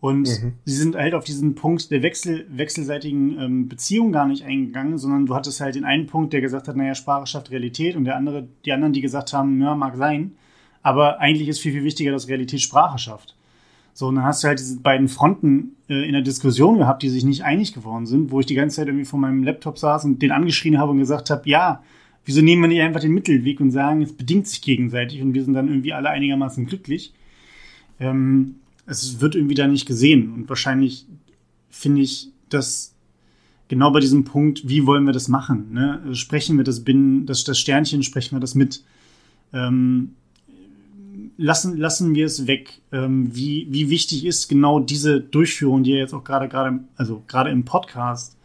Und 0.00 0.28
mhm. 0.28 0.52
sie 0.64 0.76
sind 0.76 0.94
halt 0.94 1.14
auf 1.14 1.24
diesen 1.24 1.54
Punkt 1.54 1.90
der 1.90 2.02
Wechsel, 2.02 2.46
wechselseitigen 2.50 3.40
ähm, 3.40 3.68
Beziehung 3.68 4.12
gar 4.12 4.26
nicht 4.26 4.44
eingegangen, 4.44 4.98
sondern 4.98 5.26
du 5.26 5.34
hattest 5.34 5.60
halt 5.60 5.74
den 5.74 5.84
einen 5.84 6.06
Punkt, 6.06 6.32
der 6.32 6.40
gesagt 6.40 6.68
hat, 6.68 6.76
naja, 6.76 6.94
Sprache 6.94 7.26
schafft 7.26 7.50
Realität 7.50 7.96
und 7.96 8.04
der 8.04 8.16
andere, 8.16 8.46
die 8.64 8.72
anderen, 8.72 8.92
die 8.92 9.00
gesagt 9.00 9.32
haben, 9.32 9.60
ja, 9.60 9.74
mag 9.74 9.96
sein, 9.96 10.32
aber 10.82 11.18
eigentlich 11.20 11.48
ist 11.48 11.60
viel, 11.60 11.72
viel 11.72 11.84
wichtiger, 11.84 12.12
dass 12.12 12.28
Realität 12.28 12.60
Sprache 12.60 12.98
schafft. 12.98 13.34
So, 13.94 14.08
und 14.08 14.16
dann 14.16 14.24
hast 14.24 14.44
du 14.44 14.48
halt 14.48 14.58
diese 14.58 14.78
beiden 14.78 15.08
Fronten 15.08 15.76
äh, 15.88 16.06
in 16.06 16.12
der 16.12 16.20
Diskussion 16.20 16.76
gehabt, 16.76 17.02
die 17.02 17.08
sich 17.08 17.24
nicht 17.24 17.44
einig 17.44 17.72
geworden 17.72 18.04
sind, 18.04 18.30
wo 18.30 18.40
ich 18.40 18.46
die 18.46 18.54
ganze 18.54 18.76
Zeit 18.76 18.88
irgendwie 18.88 19.06
vor 19.06 19.18
meinem 19.18 19.42
Laptop 19.42 19.78
saß 19.78 20.04
und 20.04 20.20
den 20.20 20.32
angeschrien 20.32 20.78
habe 20.78 20.90
und 20.90 20.98
gesagt 20.98 21.30
habe, 21.30 21.48
ja, 21.48 21.82
wieso 22.26 22.42
nehmen 22.42 22.60
wir 22.60 22.68
nicht 22.68 22.82
einfach 22.82 23.00
den 23.00 23.14
Mittelweg 23.14 23.58
und 23.58 23.70
sagen, 23.70 24.02
es 24.02 24.12
bedingt 24.12 24.46
sich 24.46 24.60
gegenseitig 24.60 25.22
und 25.22 25.32
wir 25.32 25.42
sind 25.42 25.54
dann 25.54 25.68
irgendwie 25.68 25.94
alle 25.94 26.10
einigermaßen 26.10 26.66
glücklich. 26.66 27.14
Ähm, 27.98 28.56
es 28.86 29.20
wird 29.20 29.34
irgendwie 29.34 29.54
da 29.54 29.66
nicht 29.66 29.86
gesehen 29.86 30.32
und 30.32 30.48
wahrscheinlich 30.48 31.06
finde 31.70 32.02
ich, 32.02 32.30
dass 32.48 32.94
genau 33.68 33.90
bei 33.90 34.00
diesem 34.00 34.24
Punkt, 34.24 34.68
wie 34.68 34.86
wollen 34.86 35.04
wir 35.04 35.12
das 35.12 35.28
machen? 35.28 35.72
Ne? 35.72 36.14
Sprechen 36.14 36.56
wir 36.56 36.64
das 36.64 36.84
binnen, 36.84 37.26
das, 37.26 37.44
das 37.44 37.58
Sternchen, 37.58 38.02
sprechen 38.02 38.36
wir 38.36 38.40
das 38.40 38.54
mit? 38.54 38.82
Ähm, 39.52 40.12
lassen, 41.36 41.76
lassen 41.76 42.14
wir 42.14 42.26
es 42.26 42.46
weg. 42.46 42.80
Ähm, 42.92 43.34
wie, 43.34 43.66
wie 43.70 43.90
wichtig 43.90 44.24
ist 44.24 44.48
genau 44.48 44.80
diese 44.80 45.20
Durchführung, 45.20 45.82
die 45.82 45.92
ja 45.92 45.98
jetzt 45.98 46.14
auch 46.14 46.24
gerade, 46.24 46.48
gerade, 46.48 46.80
also 46.96 47.22
gerade 47.26 47.50
im 47.50 47.64
Podcast 47.64 48.36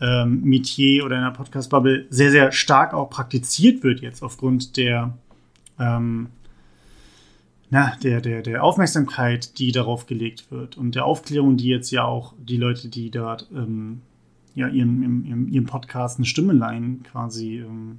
ähm, 0.00 0.42
Metier 0.42 1.04
oder 1.04 1.16
in 1.16 1.22
der 1.22 1.30
Podcast-Bubble 1.30 2.06
sehr, 2.10 2.30
sehr 2.30 2.52
stark 2.52 2.94
auch 2.94 3.10
praktiziert 3.10 3.82
wird 3.82 4.00
jetzt 4.00 4.22
aufgrund 4.22 4.76
der, 4.76 5.16
ähm, 5.78 6.28
na, 7.74 7.96
der, 8.04 8.20
der, 8.20 8.40
der 8.40 8.62
Aufmerksamkeit, 8.62 9.58
die 9.58 9.72
darauf 9.72 10.06
gelegt 10.06 10.52
wird 10.52 10.76
und 10.76 10.94
der 10.94 11.06
Aufklärung, 11.06 11.56
die 11.56 11.66
jetzt 11.66 11.90
ja 11.90 12.04
auch 12.04 12.32
die 12.38 12.56
Leute, 12.56 12.86
die 12.86 13.10
dort 13.10 13.48
ähm, 13.52 14.00
ja, 14.54 14.68
ihren, 14.68 15.24
ihren, 15.26 15.48
ihren 15.48 15.66
Podcast 15.66 16.18
eine 16.18 16.26
Stimme 16.26 16.52
leihen, 16.52 17.02
quasi 17.02 17.58
ähm, 17.58 17.98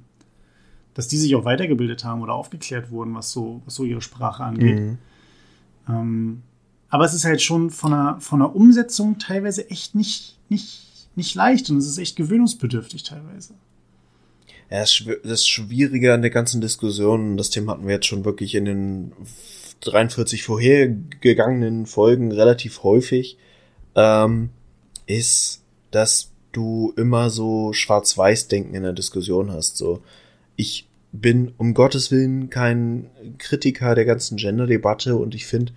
dass 0.94 1.08
die 1.08 1.18
sich 1.18 1.36
auch 1.36 1.44
weitergebildet 1.44 2.06
haben 2.06 2.22
oder 2.22 2.32
aufgeklärt 2.32 2.90
wurden, 2.90 3.14
was 3.14 3.32
so, 3.32 3.60
was 3.66 3.74
so 3.74 3.84
ihre 3.84 4.00
Sprache 4.00 4.42
angeht. 4.44 4.80
Mhm. 4.80 4.98
Ähm, 5.90 6.42
aber 6.88 7.04
es 7.04 7.12
ist 7.12 7.26
halt 7.26 7.42
schon 7.42 7.68
von 7.68 7.90
der, 7.90 8.16
von 8.20 8.38
der 8.40 8.56
Umsetzung 8.56 9.18
teilweise 9.18 9.68
echt 9.68 9.94
nicht, 9.94 10.38
nicht, 10.48 11.10
nicht 11.16 11.34
leicht 11.34 11.68
und 11.68 11.76
es 11.76 11.86
ist 11.86 11.98
echt 11.98 12.16
gewöhnungsbedürftig 12.16 13.02
teilweise. 13.02 13.52
Ja, 14.70 14.82
das 15.22 15.46
Schwierige 15.46 16.14
an 16.14 16.22
der 16.22 16.30
ganzen 16.30 16.62
Diskussion, 16.62 17.36
das 17.36 17.50
Thema 17.50 17.72
hatten 17.72 17.86
wir 17.86 17.94
jetzt 17.94 18.06
schon 18.06 18.24
wirklich 18.24 18.54
in 18.54 18.64
den 18.64 19.12
43 19.80 20.42
vorhergegangenen 20.42 21.86
Folgen 21.86 22.32
relativ 22.32 22.82
häufig, 22.82 23.38
ähm, 23.94 24.50
ist, 25.06 25.62
dass 25.90 26.32
du 26.52 26.92
immer 26.96 27.30
so 27.30 27.72
Schwarz-Weiß-Denken 27.72 28.74
in 28.74 28.82
der 28.82 28.92
Diskussion 28.92 29.52
hast. 29.52 29.76
So, 29.76 30.02
ich 30.56 30.88
bin 31.12 31.52
um 31.58 31.74
Gottes 31.74 32.10
Willen 32.10 32.50
kein 32.50 33.10
Kritiker 33.38 33.94
der 33.94 34.04
ganzen 34.04 34.36
Gender-Debatte 34.36 35.16
und 35.16 35.34
ich 35.34 35.46
finde 35.46 35.72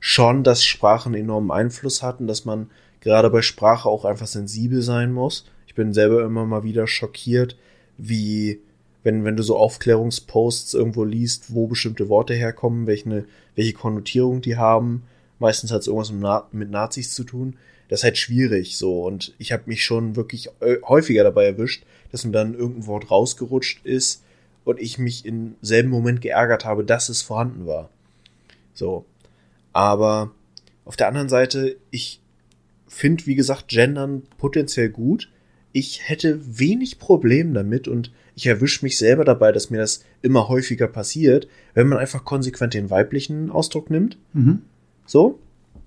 schon, 0.00 0.44
dass 0.44 0.64
Sprache 0.64 1.06
einen 1.06 1.22
enormen 1.22 1.50
Einfluss 1.50 2.02
hat 2.02 2.20
und 2.20 2.26
dass 2.26 2.44
man 2.44 2.70
gerade 3.00 3.30
bei 3.30 3.42
Sprache 3.42 3.88
auch 3.88 4.04
einfach 4.04 4.26
sensibel 4.26 4.82
sein 4.82 5.12
muss. 5.12 5.46
Ich 5.66 5.74
bin 5.74 5.92
selber 5.92 6.24
immer 6.24 6.44
mal 6.46 6.62
wieder 6.62 6.86
schockiert, 6.86 7.56
wie 7.96 8.60
wenn, 9.04 9.24
wenn 9.24 9.36
du 9.36 9.42
so 9.42 9.56
Aufklärungsposts 9.56 10.74
irgendwo 10.74 11.04
liest, 11.04 11.54
wo 11.54 11.68
bestimmte 11.68 12.08
Worte 12.08 12.34
herkommen, 12.34 12.86
welche, 12.86 13.26
welche 13.54 13.74
Konnotierung 13.74 14.40
die 14.40 14.56
haben. 14.56 15.04
Meistens 15.38 15.70
hat 15.70 15.82
es 15.82 15.86
irgendwas 15.86 16.10
mit, 16.10 16.22
Na 16.22 16.48
mit 16.50 16.70
Nazis 16.70 17.14
zu 17.14 17.22
tun. 17.22 17.56
Das 17.88 18.00
ist 18.00 18.04
halt 18.04 18.18
schwierig 18.18 18.78
so. 18.78 19.04
Und 19.04 19.34
ich 19.38 19.52
habe 19.52 19.64
mich 19.66 19.84
schon 19.84 20.16
wirklich 20.16 20.48
äh, 20.60 20.76
häufiger 20.82 21.22
dabei 21.22 21.44
erwischt, 21.44 21.84
dass 22.10 22.24
mir 22.24 22.32
dann 22.32 22.54
irgendein 22.54 22.86
Wort 22.86 23.10
rausgerutscht 23.10 23.84
ist 23.84 24.22
und 24.64 24.80
ich 24.80 24.98
mich 24.98 25.26
im 25.26 25.56
selben 25.60 25.90
Moment 25.90 26.22
geärgert 26.22 26.64
habe, 26.64 26.82
dass 26.82 27.10
es 27.10 27.20
vorhanden 27.20 27.66
war. 27.66 27.90
So. 28.72 29.04
Aber 29.74 30.30
auf 30.86 30.96
der 30.96 31.08
anderen 31.08 31.28
Seite, 31.28 31.76
ich 31.90 32.20
finde, 32.88 33.26
wie 33.26 33.34
gesagt, 33.34 33.68
Gendern 33.68 34.22
potenziell 34.38 34.88
gut. 34.88 35.30
Ich 35.72 36.08
hätte 36.08 36.40
wenig 36.58 36.98
Problem 36.98 37.52
damit 37.52 37.86
und 37.86 38.12
ich 38.34 38.46
erwische 38.46 38.84
mich 38.84 38.98
selber 38.98 39.24
dabei, 39.24 39.52
dass 39.52 39.70
mir 39.70 39.78
das 39.78 40.04
immer 40.22 40.48
häufiger 40.48 40.88
passiert, 40.88 41.48
wenn 41.74 41.88
man 41.88 41.98
einfach 41.98 42.24
konsequent 42.24 42.74
den 42.74 42.90
weiblichen 42.90 43.50
Ausdruck 43.50 43.90
nimmt. 43.90 44.18
Mhm. 44.32 44.62
So. 45.06 45.38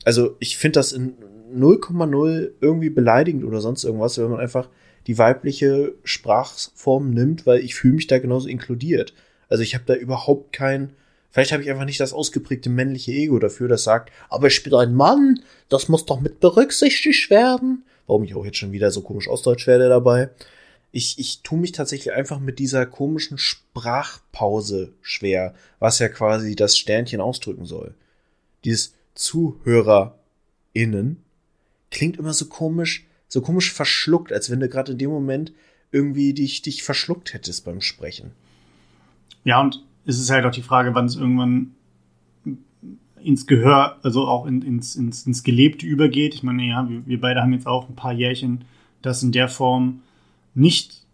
Also 0.05 0.35
ich 0.39 0.57
finde 0.57 0.79
das 0.79 0.93
in 0.93 1.13
0,0 1.53 2.51
irgendwie 2.61 2.89
beleidigend 2.89 3.43
oder 3.43 3.61
sonst 3.61 3.83
irgendwas, 3.83 4.17
wenn 4.17 4.29
man 4.29 4.39
einfach 4.39 4.69
die 5.07 5.17
weibliche 5.17 5.93
Sprachform 6.03 7.11
nimmt, 7.11 7.45
weil 7.45 7.59
ich 7.59 7.75
fühle 7.75 7.95
mich 7.95 8.07
da 8.07 8.19
genauso 8.19 8.47
inkludiert. 8.47 9.13
Also 9.49 9.63
ich 9.63 9.73
habe 9.73 9.85
da 9.85 9.95
überhaupt 9.95 10.53
kein, 10.53 10.93
vielleicht 11.31 11.51
habe 11.53 11.63
ich 11.63 11.71
einfach 11.71 11.85
nicht 11.85 11.99
das 11.99 12.13
ausgeprägte 12.13 12.69
männliche 12.69 13.13
Ego 13.13 13.39
dafür, 13.39 13.69
das 13.69 13.83
sagt, 13.83 14.11
aber 14.29 14.47
ich 14.47 14.63
bin 14.63 14.73
ein 14.73 14.93
Mann, 14.93 15.41
das 15.69 15.87
muss 15.87 16.05
doch 16.05 16.19
mit 16.19 16.39
berücksichtigt 16.39 17.29
werden. 17.29 17.83
Warum 18.05 18.23
ich 18.23 18.35
auch 18.35 18.45
jetzt 18.45 18.57
schon 18.57 18.71
wieder 18.71 18.91
so 18.91 19.01
komisch 19.01 19.27
ausdeutsch 19.27 19.67
werde 19.67 19.89
dabei. 19.89 20.29
Ich, 20.91 21.19
ich 21.19 21.41
tue 21.43 21.59
mich 21.59 21.73
tatsächlich 21.73 22.13
einfach 22.13 22.39
mit 22.39 22.59
dieser 22.59 22.85
komischen 22.85 23.37
Sprachpause 23.37 24.93
schwer, 25.01 25.53
was 25.79 25.99
ja 25.99 26.09
quasi 26.09 26.55
das 26.55 26.77
Sternchen 26.77 27.21
ausdrücken 27.21 27.65
soll. 27.65 27.93
Dieses 28.63 28.95
ZuhörerInnen 29.15 31.17
klingt 31.91 32.17
immer 32.17 32.33
so 32.33 32.45
komisch, 32.45 33.05
so 33.27 33.41
komisch 33.41 33.73
verschluckt, 33.73 34.31
als 34.31 34.49
wenn 34.49 34.59
du 34.59 34.69
gerade 34.69 34.93
in 34.93 34.97
dem 34.97 35.09
Moment 35.09 35.53
irgendwie 35.91 36.33
dich, 36.33 36.61
dich 36.61 36.83
verschluckt 36.83 37.33
hättest 37.33 37.65
beim 37.65 37.81
Sprechen. 37.81 38.31
Ja, 39.43 39.61
und 39.61 39.83
es 40.05 40.19
ist 40.19 40.29
halt 40.29 40.45
auch 40.45 40.51
die 40.51 40.61
Frage, 40.61 40.95
wann 40.95 41.05
es 41.05 41.15
irgendwann 41.15 41.75
ins 43.23 43.47
Gehör, 43.47 43.97
also 44.03 44.27
auch 44.27 44.45
in, 44.45 44.61
ins, 44.61 44.95
ins, 44.95 45.25
ins 45.25 45.43
Gelebte 45.43 45.85
übergeht. 45.85 46.33
Ich 46.33 46.43
meine, 46.43 46.63
ja, 46.63 46.87
wir, 46.89 47.05
wir 47.05 47.19
beide 47.19 47.41
haben 47.41 47.53
jetzt 47.53 47.67
auch 47.67 47.89
ein 47.89 47.95
paar 47.95 48.13
Jährchen 48.13 48.65
das 49.01 49.23
in 49.23 49.31
der 49.31 49.49
Form 49.49 50.01
nicht 50.57 51.05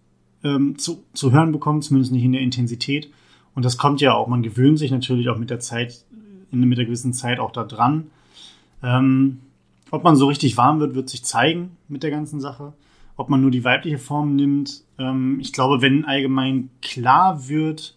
ähm, 0.43 0.77
zu, 0.77 1.03
zu 1.13 1.31
hören 1.31 1.51
bekommen, 1.51 1.81
zumindest 1.81 2.11
nicht 2.11 2.23
in 2.23 2.31
der 2.31 2.41
Intensität. 2.41 3.11
Und 3.55 3.65
das 3.65 3.77
kommt 3.77 4.01
ja 4.01 4.13
auch, 4.13 4.27
man 4.27 4.41
gewöhnt 4.41 4.79
sich 4.79 4.91
natürlich 4.91 5.29
auch 5.29 5.37
mit 5.37 5.49
der 5.49 5.59
Zeit, 5.59 6.05
mit 6.51 6.77
der 6.77 6.85
gewissen 6.85 7.13
Zeit 7.13 7.39
auch 7.39 7.51
da 7.51 7.63
dran. 7.63 8.07
Ähm, 8.81 9.39
ob 9.91 10.03
man 10.03 10.15
so 10.15 10.27
richtig 10.27 10.57
warm 10.57 10.79
wird, 10.79 10.95
wird 10.95 11.09
sich 11.09 11.23
zeigen 11.23 11.77
mit 11.87 12.03
der 12.03 12.11
ganzen 12.11 12.39
Sache. 12.39 12.73
Ob 13.15 13.29
man 13.29 13.41
nur 13.41 13.51
die 13.51 13.63
weibliche 13.63 13.99
Form 13.99 14.35
nimmt. 14.35 14.83
Ähm, 14.97 15.39
ich 15.39 15.53
glaube, 15.53 15.81
wenn 15.81 16.05
allgemein 16.05 16.69
klar 16.81 17.47
wird, 17.47 17.95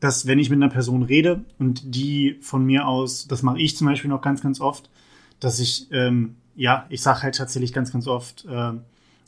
dass 0.00 0.26
wenn 0.26 0.38
ich 0.38 0.50
mit 0.50 0.56
einer 0.56 0.72
Person 0.72 1.02
rede 1.02 1.44
und 1.58 1.94
die 1.94 2.36
von 2.40 2.64
mir 2.64 2.88
aus, 2.88 3.26
das 3.28 3.42
mache 3.42 3.60
ich 3.60 3.76
zum 3.76 3.86
Beispiel 3.86 4.10
noch 4.10 4.22
ganz, 4.22 4.42
ganz 4.42 4.60
oft, 4.60 4.90
dass 5.40 5.60
ich, 5.60 5.86
ähm, 5.92 6.36
ja, 6.56 6.86
ich 6.88 7.00
sage 7.00 7.22
halt 7.22 7.36
tatsächlich 7.36 7.72
ganz, 7.72 7.92
ganz 7.92 8.06
oft 8.06 8.44
äh, 8.46 8.72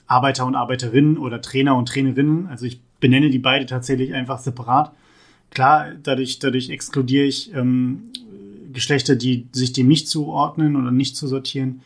Arbeiter 0.06 0.46
und 0.46 0.54
Arbeiterinnen 0.54 1.18
oder 1.18 1.40
Trainer 1.40 1.76
und 1.76 1.88
Trainerinnen. 1.88 2.46
Also 2.48 2.66
ich 2.66 2.80
benenne 3.00 3.30
die 3.30 3.38
beide 3.38 3.66
tatsächlich 3.66 4.14
einfach 4.14 4.38
separat. 4.38 4.92
Klar, 5.50 5.92
dadurch, 6.02 6.38
dadurch 6.38 6.70
exkludiere 6.70 7.24
ich 7.24 7.54
ähm, 7.54 8.10
Geschlechter, 8.72 9.16
die 9.16 9.46
sich 9.52 9.72
dem 9.72 9.88
nicht 9.88 10.08
zuordnen 10.08 10.76
oder 10.76 10.90
nicht 10.90 11.16
zu 11.16 11.26
sortieren. 11.26 11.80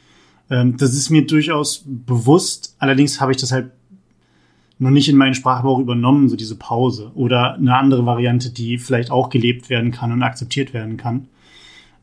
Ähm, 0.51 0.77
das 0.77 0.95
ist 0.95 1.11
mir 1.11 1.27
durchaus 1.27 1.85
bewusst. 1.87 2.75
Allerdings 2.79 3.21
habe 3.21 3.33
ich 3.33 3.39
das 3.39 3.53
halt 3.53 3.71
noch 4.79 4.91
nicht 4.91 5.09
in 5.09 5.17
meinen 5.17 5.35
Sprachgebrauch 5.35 5.79
übernommen, 5.79 6.29
so 6.29 6.37
diese 6.37 6.57
Pause. 6.57 7.13
Oder 7.15 7.55
eine 7.55 7.77
andere 7.77 8.07
Variante, 8.07 8.51
die 8.51 8.79
vielleicht 8.79 9.11
auch 9.11 9.29
gelebt 9.29 9.69
werden 9.71 9.93
kann 9.93 10.11
und 10.11 10.23
akzeptiert 10.23 10.73
werden 10.73 10.97
kann. 10.97 11.29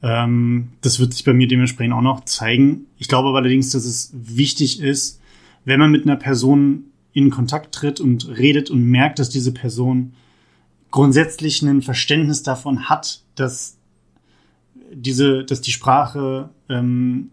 Ähm, 0.04 0.70
das 0.82 1.00
wird 1.00 1.14
sich 1.14 1.24
bei 1.24 1.34
mir 1.34 1.48
dementsprechend 1.48 1.94
auch 1.94 2.02
noch 2.02 2.26
zeigen. 2.26 2.86
Ich 3.00 3.08
glaube 3.08 3.30
aber 3.30 3.40
allerdings, 3.40 3.72
dass 3.72 3.86
es 3.86 4.12
wichtig 4.14 4.80
ist, 4.80 5.20
wenn 5.68 5.82
man 5.82 5.92
mit 5.92 6.06
einer 6.06 6.16
Person 6.16 6.86
in 7.12 7.30
Kontakt 7.30 7.76
tritt 7.76 8.00
und 8.00 8.30
redet 8.38 8.70
und 8.70 8.86
merkt, 8.86 9.20
dass 9.20 9.28
diese 9.28 9.54
Person 9.54 10.14
grundsätzlich 10.92 11.62
ein 11.62 11.82
Verständnis 11.82 12.42
davon 12.42 12.88
hat, 12.88 13.22
dass 13.36 13.78
diese, 14.94 15.44
dass 15.44 15.60
die 15.60 15.74
Sprache 15.74 16.52
ähm, 16.70 17.32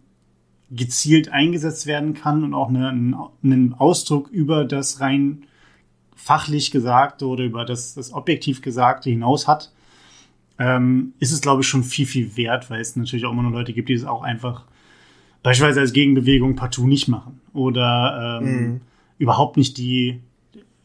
gezielt 0.68 1.28
eingesetzt 1.28 1.86
werden 1.86 2.14
kann 2.14 2.42
und 2.42 2.54
auch 2.54 2.70
eine, 2.70 2.88
einen 2.88 3.74
Ausdruck 3.74 4.30
über 4.30 4.64
das 4.64 5.00
rein 5.00 5.44
fachlich 6.16 6.72
Gesagte 6.72 7.28
oder 7.28 7.44
über 7.44 7.64
das, 7.64 7.94
das 7.94 8.12
objektiv 8.12 8.62
Gesagte 8.62 9.10
hinaus 9.10 9.46
hat, 9.46 9.72
ähm, 10.58 11.12
ist 11.20 11.30
es, 11.30 11.40
glaube 11.40 11.62
ich, 11.62 11.68
schon 11.68 11.84
viel, 11.84 12.06
viel 12.06 12.36
wert, 12.36 12.68
weil 12.68 12.80
es 12.80 12.96
natürlich 12.96 13.26
auch 13.26 13.32
immer 13.32 13.44
noch 13.44 13.52
Leute 13.52 13.72
gibt, 13.72 13.90
die 13.90 13.94
es 13.94 14.04
auch 14.04 14.22
einfach 14.22 14.66
beispielsweise 15.44 15.80
als 15.80 15.92
Gegenbewegung 15.92 16.56
partout 16.56 16.86
nicht 16.86 17.06
machen 17.06 17.38
oder 17.52 18.40
ähm, 18.42 18.46
mhm. 18.46 18.80
überhaupt 19.18 19.56
nicht 19.56 19.76
die, 19.76 20.20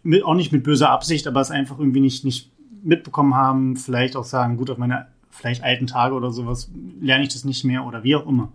mit, 0.04 0.24
auch 0.24 0.36
nicht 0.36 0.52
mit 0.52 0.64
böser 0.64 0.92
Absicht, 0.92 1.28
aber 1.28 1.40
es 1.40 1.50
einfach 1.50 1.80
irgendwie 1.80 2.02
nicht, 2.02 2.26
nicht 2.26 2.52
mitbekommen 2.84 3.34
haben, 3.34 3.78
vielleicht 3.78 4.16
auch 4.16 4.26
sagen, 4.26 4.58
gut, 4.58 4.70
auf 4.70 4.78
meine 4.78 5.08
vielleicht 5.32 5.64
alten 5.64 5.88
Tage 5.88 6.14
oder 6.14 6.32
sowas, 6.32 6.70
lerne 7.00 7.24
ich 7.24 7.30
das 7.30 7.46
nicht 7.46 7.64
mehr 7.64 7.86
oder 7.86 8.04
wie 8.04 8.16
auch 8.16 8.28
immer. 8.28 8.52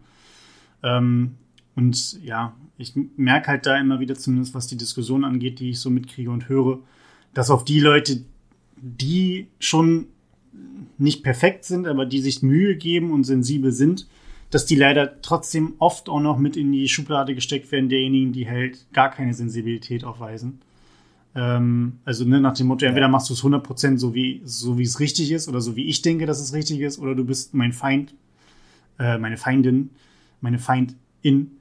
Ähm, 0.83 1.37
und 1.75 2.23
ja, 2.23 2.55
ich 2.77 2.93
merke 3.17 3.49
halt 3.49 3.65
da 3.65 3.79
immer 3.79 3.99
wieder, 3.99 4.15
zumindest 4.15 4.55
was 4.55 4.67
die 4.67 4.77
Diskussion 4.77 5.25
angeht, 5.25 5.59
die 5.59 5.71
ich 5.71 5.81
so 5.81 5.89
mitkriege 5.89 6.31
und 6.31 6.51
höre, 6.51 6.81
dass 7.33 7.51
auf 7.51 7.65
die 7.65 7.81
Leute, 7.81 8.23
die 8.77 9.49
schon 9.59 10.09
nicht 10.99 11.23
perfekt 11.23 11.65
sind, 11.65 11.87
aber 11.87 12.05
die 12.05 12.21
sich 12.21 12.43
Mühe 12.43 12.77
geben 12.77 13.11
und 13.11 13.25
sensibel 13.25 13.73
sind, 13.73 14.07
dass 14.55 14.67
die 14.67 14.77
leider 14.77 15.21
trotzdem 15.21 15.75
oft 15.81 16.09
auch 16.09 16.21
noch 16.21 16.39
mit 16.39 16.57
in 16.57 16.71
die 16.71 16.89
Schublade 16.89 17.35
gesteckt 17.35 17.73
werden, 17.73 17.89
derjenigen, 17.89 18.33
die 18.33 18.49
halt 18.49 18.87
gar 18.93 19.11
keine 19.11 19.35
Sensibilität 19.35 20.05
aufweisen. 20.05 20.61
Ähm, 21.35 21.99
also 22.05 22.25
ne, 22.25 22.41
nach 22.41 22.55
dem 22.55 22.69
Motto, 22.69 22.87
entweder 22.87 23.09
machst 23.09 23.29
du 23.29 23.35
es 23.35 23.43
100% 23.43 23.99
so 23.99 24.15
wie, 24.15 24.43
so 24.45 24.79
wie 24.79 24.85
es 24.85 25.01
richtig 25.01 25.33
ist 25.33 25.49
oder 25.49 25.61
so 25.61 25.75
wie 25.75 25.87
ich 25.87 26.03
denke, 26.03 26.25
dass 26.25 26.41
es 26.41 26.53
richtig 26.53 26.79
ist, 26.83 27.01
oder 27.01 27.17
du 27.17 27.25
bist 27.25 27.53
mein 27.53 27.73
Feind, 27.73 28.15
äh, 29.01 29.19
meine 29.19 29.39
Feindin, 29.39 29.91
meine 30.41 30.61
Feindin. 30.61 31.59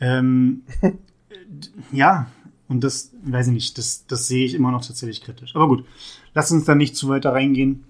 Ähm, 0.00 0.62
ja, 1.92 2.30
und 2.68 2.82
das, 2.82 3.12
weiß 3.22 3.48
ich 3.48 3.52
nicht, 3.52 3.76
das, 3.76 4.06
das 4.06 4.28
sehe 4.28 4.46
ich 4.46 4.54
immer 4.54 4.70
noch 4.70 4.86
tatsächlich 4.86 5.20
kritisch. 5.20 5.54
Aber 5.54 5.68
gut, 5.68 5.84
lass 6.32 6.50
uns 6.52 6.64
da 6.64 6.74
nicht 6.74 6.96
zu 6.96 7.10
weiter 7.10 7.34
reingehen. 7.34 7.84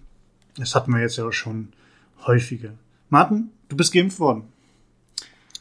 Das 0.57 0.75
hatten 0.75 0.91
wir 0.91 1.01
jetzt 1.01 1.19
ja 1.19 1.31
schon 1.31 1.69
häufiger. 2.27 2.73
Martin, 3.11 3.51
du 3.71 3.77
bist 3.77 3.93
geimpft 3.93 4.21
worden. 4.21 4.45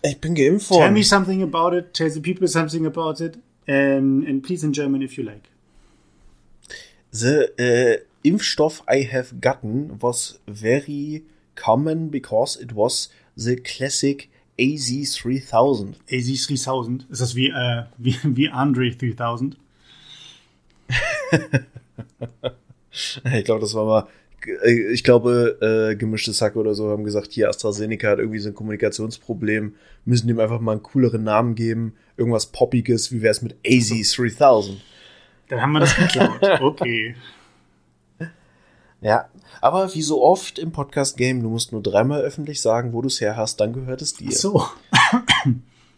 Ich 0.02 0.19
bin 0.19 0.36
geimpft 0.36 0.69
worden. 0.69 0.82
Tell 0.82 0.91
me 0.91 1.04
something 1.04 1.41
about 1.41 1.76
it. 1.76 1.93
Tell 1.93 2.10
the 2.10 2.19
people 2.19 2.48
something 2.48 2.86
about 2.86 3.24
it. 3.24 3.38
Um, 3.67 4.26
and 4.28 4.41
please 4.41 4.65
in 4.65 4.74
German 4.74 5.02
if 5.02 5.17
you 5.17 5.24
like. 5.24 5.50
The 7.12 7.52
uh, 7.58 7.98
Impfstoff 8.24 8.82
I 8.88 9.04
have 9.04 9.39
gotten 9.39 9.98
was 10.02 10.39
very 10.48 11.24
common 11.56 12.10
because 12.10 12.58
it 12.58 12.74
was 12.74 13.10
the 13.36 13.56
classic 13.56 14.30
AZ3000. 14.58 15.95
AZ3000? 16.10 17.10
Ist 17.10 17.22
das 17.22 17.36
wie, 17.36 17.50
äh, 17.50 17.84
wie, 17.98 18.17
wie 18.24 18.50
Andre 18.50 18.91
3000? 18.91 19.58
ich 22.91 23.45
glaube, 23.45 23.62
das 23.62 23.74
war 23.74 23.86
mal, 23.86 24.08
ich 24.65 25.04
glaube, 25.04 25.91
äh, 25.91 25.95
gemischte 25.95 26.34
Sack 26.34 26.56
oder 26.56 26.73
so 26.73 26.89
haben 26.89 27.04
gesagt, 27.04 27.32
hier 27.32 27.49
AstraZeneca 27.49 28.10
hat 28.10 28.19
irgendwie 28.19 28.39
so 28.39 28.49
ein 28.49 28.56
Kommunikationsproblem, 28.56 29.75
müssen 30.06 30.28
dem 30.28 30.39
einfach 30.39 30.60
mal 30.60 30.73
einen 30.73 30.84
cooleren 30.84 31.23
Namen 31.23 31.56
geben, 31.56 31.95
irgendwas 32.17 32.47
Poppiges, 32.47 33.12
wie 33.12 33.21
wäre 33.21 33.32
es 33.32 33.41
mit 33.41 33.56
AZ3000? 33.65 34.78
Dann 35.49 35.62
haben 35.62 35.71
wir 35.71 35.80
das 35.80 35.95
geklaut. 35.95 36.39
Okay. 36.62 37.15
Ja, 39.02 39.30
aber 39.62 39.93
wie 39.95 40.02
so 40.02 40.21
oft 40.21 40.60
im 40.60 40.71
Podcast-Game, 40.71 41.41
du 41.41 41.49
musst 41.49 41.71
nur 41.71 41.82
dreimal 41.82 42.21
öffentlich 42.21 42.62
sagen, 42.62 42.91
wo 42.91 43.02
du 43.02 43.08
es 43.08 43.21
her 43.21 43.38
hast, 43.38 43.60
dann 43.62 43.71
gehört 43.71 44.02
es 44.02 44.13
dir. 44.13 44.30
Ach 44.30 44.36
so. 44.36 44.65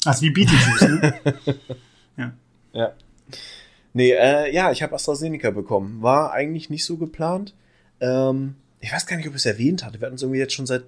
Also 0.03 0.23
wie 0.23 0.31
Beetlejuice, 0.31 0.81
ne? 0.81 1.13
ja. 2.17 2.33
Ja. 2.73 2.93
Nee, 3.93 4.11
äh, 4.13 4.51
ja, 4.51 4.71
ich 4.71 4.81
habe 4.81 4.95
AstraZeneca 4.95 5.51
bekommen. 5.51 6.01
War 6.01 6.31
eigentlich 6.31 6.71
nicht 6.71 6.85
so 6.85 6.97
geplant. 6.97 7.53
Ähm, 8.01 8.55
ich 8.81 8.91
weiß 8.91 9.05
gar 9.05 9.15
nicht, 9.15 9.27
ob 9.27 9.33
ich 9.33 9.41
es 9.41 9.45
erwähnt 9.45 9.85
hatte. 9.85 10.01
Wir 10.01 10.07
hatten 10.07 10.15
es 10.15 10.21
irgendwie 10.21 10.39
jetzt 10.39 10.53
schon 10.53 10.65
seit, 10.65 10.83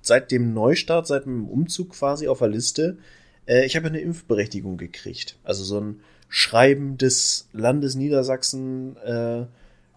seit 0.00 0.30
dem 0.30 0.54
Neustart, 0.54 1.06
seit 1.06 1.26
dem 1.26 1.48
Umzug 1.48 1.90
quasi 1.90 2.26
auf 2.26 2.38
der 2.40 2.48
Liste. 2.48 2.98
Äh, 3.46 3.66
ich 3.66 3.76
habe 3.76 3.86
eine 3.86 4.00
Impfberechtigung 4.00 4.78
gekriegt. 4.78 5.38
Also 5.44 5.62
so 5.62 5.80
ein 5.80 6.00
Schreiben 6.28 6.98
des 6.98 7.48
Landes 7.52 7.94
Niedersachsen, 7.94 8.96
äh, 8.96 9.44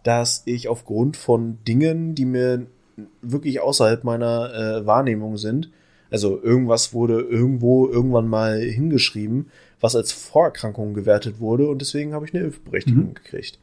dass 0.04 0.44
ich 0.46 0.68
aufgrund 0.68 1.18
von 1.18 1.58
Dingen, 1.68 2.14
die 2.14 2.26
mir 2.26 2.68
wirklich 3.22 3.62
außerhalb 3.62 4.04
meiner 4.04 4.54
äh, 4.54 4.86
Wahrnehmung 4.86 5.38
sind, 5.38 5.72
also 6.12 6.42
irgendwas 6.42 6.94
wurde 6.94 7.22
irgendwo 7.22 7.88
irgendwann 7.88 8.28
mal 8.28 8.60
hingeschrieben, 8.60 9.52
was 9.80 9.96
als 9.96 10.12
Vorerkrankung 10.12 10.94
gewertet 10.94 11.40
wurde 11.40 11.68
und 11.70 11.80
deswegen 11.82 12.14
habe 12.14 12.26
ich 12.26 12.34
eine 12.34 12.46
Impfberechtigung 12.46 13.10
mhm. 13.10 13.14
gekriegt. 13.14 13.60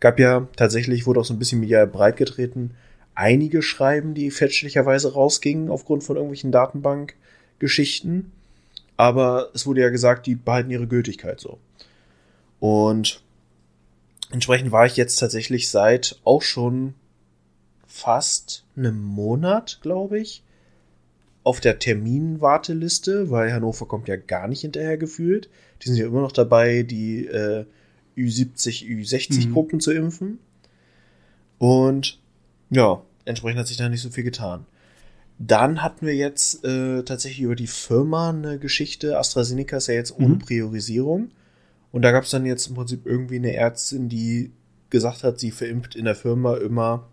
Gab 0.00 0.18
ja 0.18 0.46
tatsächlich, 0.56 1.06
wurde 1.06 1.20
auch 1.20 1.24
so 1.24 1.34
ein 1.34 1.38
bisschen 1.38 1.60
medial 1.60 1.86
breitgetreten, 1.86 2.72
einige 3.14 3.62
Schreiben, 3.62 4.14
die 4.14 4.30
fälschlicherweise 4.30 5.14
rausgingen 5.14 5.70
aufgrund 5.70 6.04
von 6.04 6.16
irgendwelchen 6.16 6.52
Datenbankgeschichten. 6.52 8.32
Aber 8.96 9.50
es 9.54 9.66
wurde 9.66 9.80
ja 9.80 9.88
gesagt, 9.88 10.26
die 10.26 10.34
behalten 10.34 10.70
ihre 10.70 10.86
Gültigkeit 10.86 11.40
so. 11.40 11.58
Und 12.60 13.22
entsprechend 14.30 14.72
war 14.72 14.86
ich 14.86 14.96
jetzt 14.96 15.16
tatsächlich 15.16 15.70
seit 15.70 16.20
auch 16.24 16.42
schon 16.42 16.94
fast 17.86 18.64
einem 18.76 19.00
Monat, 19.02 19.80
glaube 19.82 20.18
ich, 20.18 20.42
auf 21.44 21.60
der 21.60 21.78
Terminwarteliste, 21.78 23.30
weil 23.30 23.52
Hannover 23.52 23.86
kommt 23.86 24.08
ja 24.08 24.16
gar 24.16 24.48
nicht 24.48 24.62
hinterher 24.62 24.98
gefühlt. 24.98 25.48
Die 25.82 25.88
sind 25.88 25.96
ja 25.96 26.06
immer 26.06 26.20
noch 26.20 26.32
dabei, 26.32 26.82
die 26.82 27.26
äh, 27.26 27.66
Ü70, 28.16 28.84
Ü60 28.84 29.48
mhm. 29.48 29.52
Gruppen 29.52 29.80
zu 29.80 29.92
impfen. 29.92 30.38
Und 31.58 32.18
ja, 32.70 33.02
entsprechend 33.24 33.60
hat 33.60 33.66
sich 33.68 33.76
da 33.76 33.88
nicht 33.88 34.02
so 34.02 34.10
viel 34.10 34.24
getan. 34.24 34.66
Dann 35.38 35.82
hatten 35.82 36.06
wir 36.06 36.14
jetzt 36.14 36.64
äh, 36.64 37.02
tatsächlich 37.02 37.42
über 37.42 37.56
die 37.56 37.66
Firma 37.66 38.30
eine 38.30 38.58
Geschichte. 38.58 39.18
AstraZeneca 39.18 39.76
ist 39.76 39.88
ja 39.88 39.94
jetzt 39.94 40.16
ohne 40.16 40.34
mhm. 40.34 40.38
Priorisierung. 40.38 41.30
Und 41.92 42.02
da 42.02 42.12
gab 42.12 42.24
es 42.24 42.30
dann 42.30 42.46
jetzt 42.46 42.66
im 42.68 42.74
Prinzip 42.74 43.06
irgendwie 43.06 43.36
eine 43.36 43.54
Ärztin, 43.54 44.08
die 44.08 44.52
gesagt 44.90 45.24
hat, 45.24 45.38
sie 45.38 45.50
verimpft 45.50 45.94
in 45.94 46.04
der 46.04 46.14
Firma 46.14 46.56
immer 46.56 47.08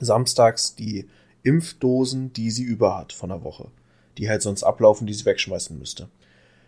samstags 0.00 0.74
die 0.74 1.08
Impfdosen, 1.42 2.32
die 2.32 2.50
sie 2.50 2.62
über 2.62 2.96
hat 2.98 3.12
von 3.12 3.30
der 3.30 3.42
Woche. 3.42 3.68
Die 4.18 4.28
halt 4.28 4.42
sonst 4.42 4.62
ablaufen, 4.62 5.06
die 5.06 5.14
sie 5.14 5.24
wegschmeißen 5.24 5.78
müsste. 5.78 6.08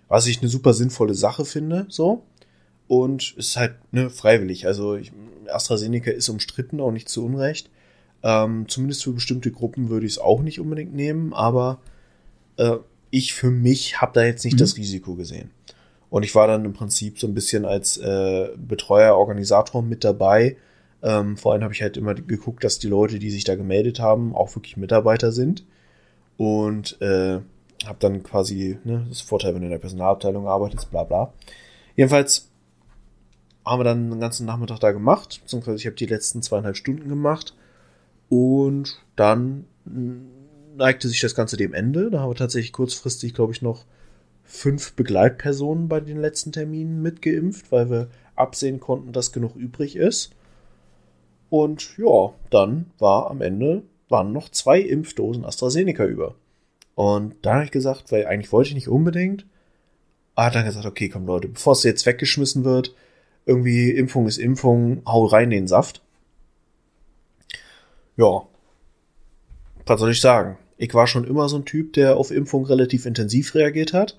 Was 0.09 0.27
ich 0.27 0.41
eine 0.41 0.49
super 0.49 0.75
sinnvolle 0.75 1.15
Sache 1.15 1.45
finde, 1.45 1.87
so. 1.89 2.23
Und 2.89 3.35
es 3.39 3.49
ist 3.49 3.57
halt 3.57 3.75
ne, 3.93 4.11
freiwillig. 4.11 4.67
Also 4.67 4.97
ich, 4.97 5.13
AstraZeneca 5.49 6.11
ist 6.11 6.29
umstritten, 6.29 6.81
auch 6.81 6.91
nicht 6.91 7.09
zu 7.09 7.25
Unrecht. 7.25 7.71
Ähm, 8.23 8.67
zumindest 8.69 9.05
für 9.05 9.13
bestimmte 9.13 9.51
Gruppen 9.51 9.89
würde 9.89 10.07
ich 10.07 10.13
es 10.13 10.19
auch 10.19 10.43
nicht 10.43 10.61
unbedingt 10.61 10.95
nehmen, 10.95 11.33
aber 11.33 11.81
äh, 12.57 12.77
ich 13.11 13.35
für 13.35 13.51
mich 13.51 14.01
habe 14.01 14.13
da 14.15 14.25
jetzt 14.25 14.45
nicht 14.45 14.55
mhm. 14.55 14.59
das 14.59 14.77
Risiko 14.77 15.15
gesehen. 15.15 15.51
Und 16.09 16.25
ich 16.25 16.35
war 16.35 16.47
dann 16.47 16.65
im 16.65 16.73
Prinzip 16.73 17.19
so 17.19 17.27
ein 17.27 17.35
bisschen 17.35 17.65
als 17.65 17.97
äh, 17.97 18.49
Betreuer, 18.57 19.17
Organisator 19.17 19.83
mit 19.83 20.05
dabei. 20.05 20.57
Ähm, 21.03 21.37
vor 21.37 21.53
allem 21.53 21.63
habe 21.63 21.73
ich 21.73 21.83
halt 21.83 21.97
immer 21.97 22.15
geguckt, 22.15 22.63
dass 22.65 22.79
die 22.79 22.89
Leute, 22.89 23.19
die 23.19 23.31
sich 23.31 23.45
da 23.45 23.57
gemeldet 23.57 23.99
haben, 23.99 24.35
auch 24.35 24.55
wirklich 24.55 24.77
Mitarbeiter 24.77 25.33
sind. 25.33 25.65
Und 26.37 27.01
äh, 27.01 27.41
habe 27.87 27.99
dann 27.99 28.23
quasi, 28.23 28.79
ne, 28.85 29.07
das 29.09 29.23
Vorteil, 29.23 29.55
wenn 29.55 29.63
du 29.63 29.67
in 29.67 29.73
der 29.73 29.79
Personalabteilung 29.79 30.47
arbeitest, 30.47 30.91
bla 30.91 31.05
bla. 31.05 31.33
Jedenfalls 31.97 32.51
haben 33.65 33.81
wir 33.81 33.85
dann 33.85 34.11
den 34.11 34.21
ganzen 34.21 34.47
Nachmittag 34.47 34.81
da 34.81 34.93
gemacht, 34.93 35.41
beziehungsweise 35.43 35.77
ich 35.77 35.87
habe 35.87 35.97
die 35.97 36.07
letzten 36.07 36.43
zweieinhalb 36.43 36.77
Stunden 36.77 37.09
gemacht 37.09 37.55
und 38.29 38.99
dann 39.17 39.67
neigte 40.77 41.09
sich 41.09 41.21
das 41.21 41.35
Ganze 41.35 41.57
dem 41.57 41.75
Ende. 41.75 42.11
Da 42.11 42.21
haben 42.21 42.31
wir 42.31 42.35
tatsächlich 42.35 42.73
kurzfristig, 42.73 43.35
glaube 43.35 43.53
ich, 43.53 43.63
noch 43.63 43.85
fünf 44.45 44.95
Begleitpersonen 44.95 45.89
bei 45.89 46.01
den 46.01 46.21
letzten 46.21 46.53
Terminen 46.53 47.03
mitgeimpft, 47.03 47.71
weil 47.71 47.91
wir 47.91 48.09
absehen 48.35 48.81
konnten, 48.81 49.13
dass 49.13 49.33
genug 49.33 49.57
übrig 49.57 49.97
ist. 49.97 50.31
Und 51.51 51.97
ja, 51.99 52.33
dann 52.51 52.91
war 52.99 53.31
am 53.31 53.43
Ende 53.43 53.83
waren 54.09 54.33
noch 54.33 54.51
zwei 54.51 54.81
Impfdosen 54.81 55.45
AstraZeneca 55.45 56.05
über. 56.05 56.35
Und 56.95 57.35
da 57.43 57.55
habe 57.55 57.65
ich 57.65 57.71
gesagt, 57.71 58.13
weil 58.13 58.27
eigentlich 58.27 58.53
wollte 58.53 58.69
ich 58.69 58.75
nicht 58.75 58.89
unbedingt, 58.89 59.47
aber 60.35 60.47
hat 60.47 60.55
dann 60.55 60.65
gesagt, 60.65 60.87
okay, 60.87 61.09
komm 61.09 61.27
Leute, 61.27 61.49
bevor 61.49 61.73
es 61.73 61.83
jetzt 61.83 62.07
weggeschmissen 62.07 62.65
wird, 62.65 62.95
irgendwie 63.47 63.91
Impfung 63.91 64.27
ist 64.27 64.39
Impfung, 64.39 65.03
hau 65.07 65.27
rein 65.27 65.51
den 65.51 65.67
Saft 65.67 66.03
ja, 68.17 68.43
was 69.87 70.01
soll 70.01 70.11
ich 70.11 70.21
sagen? 70.21 70.59
Ich 70.77 70.95
war 70.95 71.07
schon 71.07 71.25
immer 71.25 71.49
so 71.49 71.57
ein 71.57 71.65
Typ, 71.65 71.93
der 71.93 72.17
auf 72.17 72.31
Impfung 72.31 72.65
relativ 72.67 73.07
intensiv 73.07 73.55
reagiert 73.55 73.93
hat. 73.93 74.17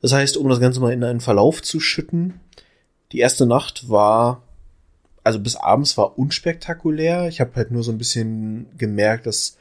Das 0.00 0.12
heißt, 0.12 0.36
um 0.36 0.48
das 0.48 0.60
Ganze 0.60 0.80
mal 0.80 0.92
in 0.92 1.04
einen 1.04 1.20
Verlauf 1.20 1.62
zu 1.62 1.80
schütten, 1.80 2.40
die 3.12 3.18
erste 3.18 3.46
Nacht 3.46 3.88
war, 3.88 4.42
also 5.24 5.40
bis 5.40 5.56
abends 5.56 5.96
war 5.96 6.18
unspektakulär. 6.18 7.28
Ich 7.28 7.40
habe 7.40 7.54
halt 7.56 7.70
nur 7.70 7.82
so 7.82 7.90
ein 7.90 7.98
bisschen 7.98 8.66
gemerkt, 8.76 9.26
dass 9.26 9.56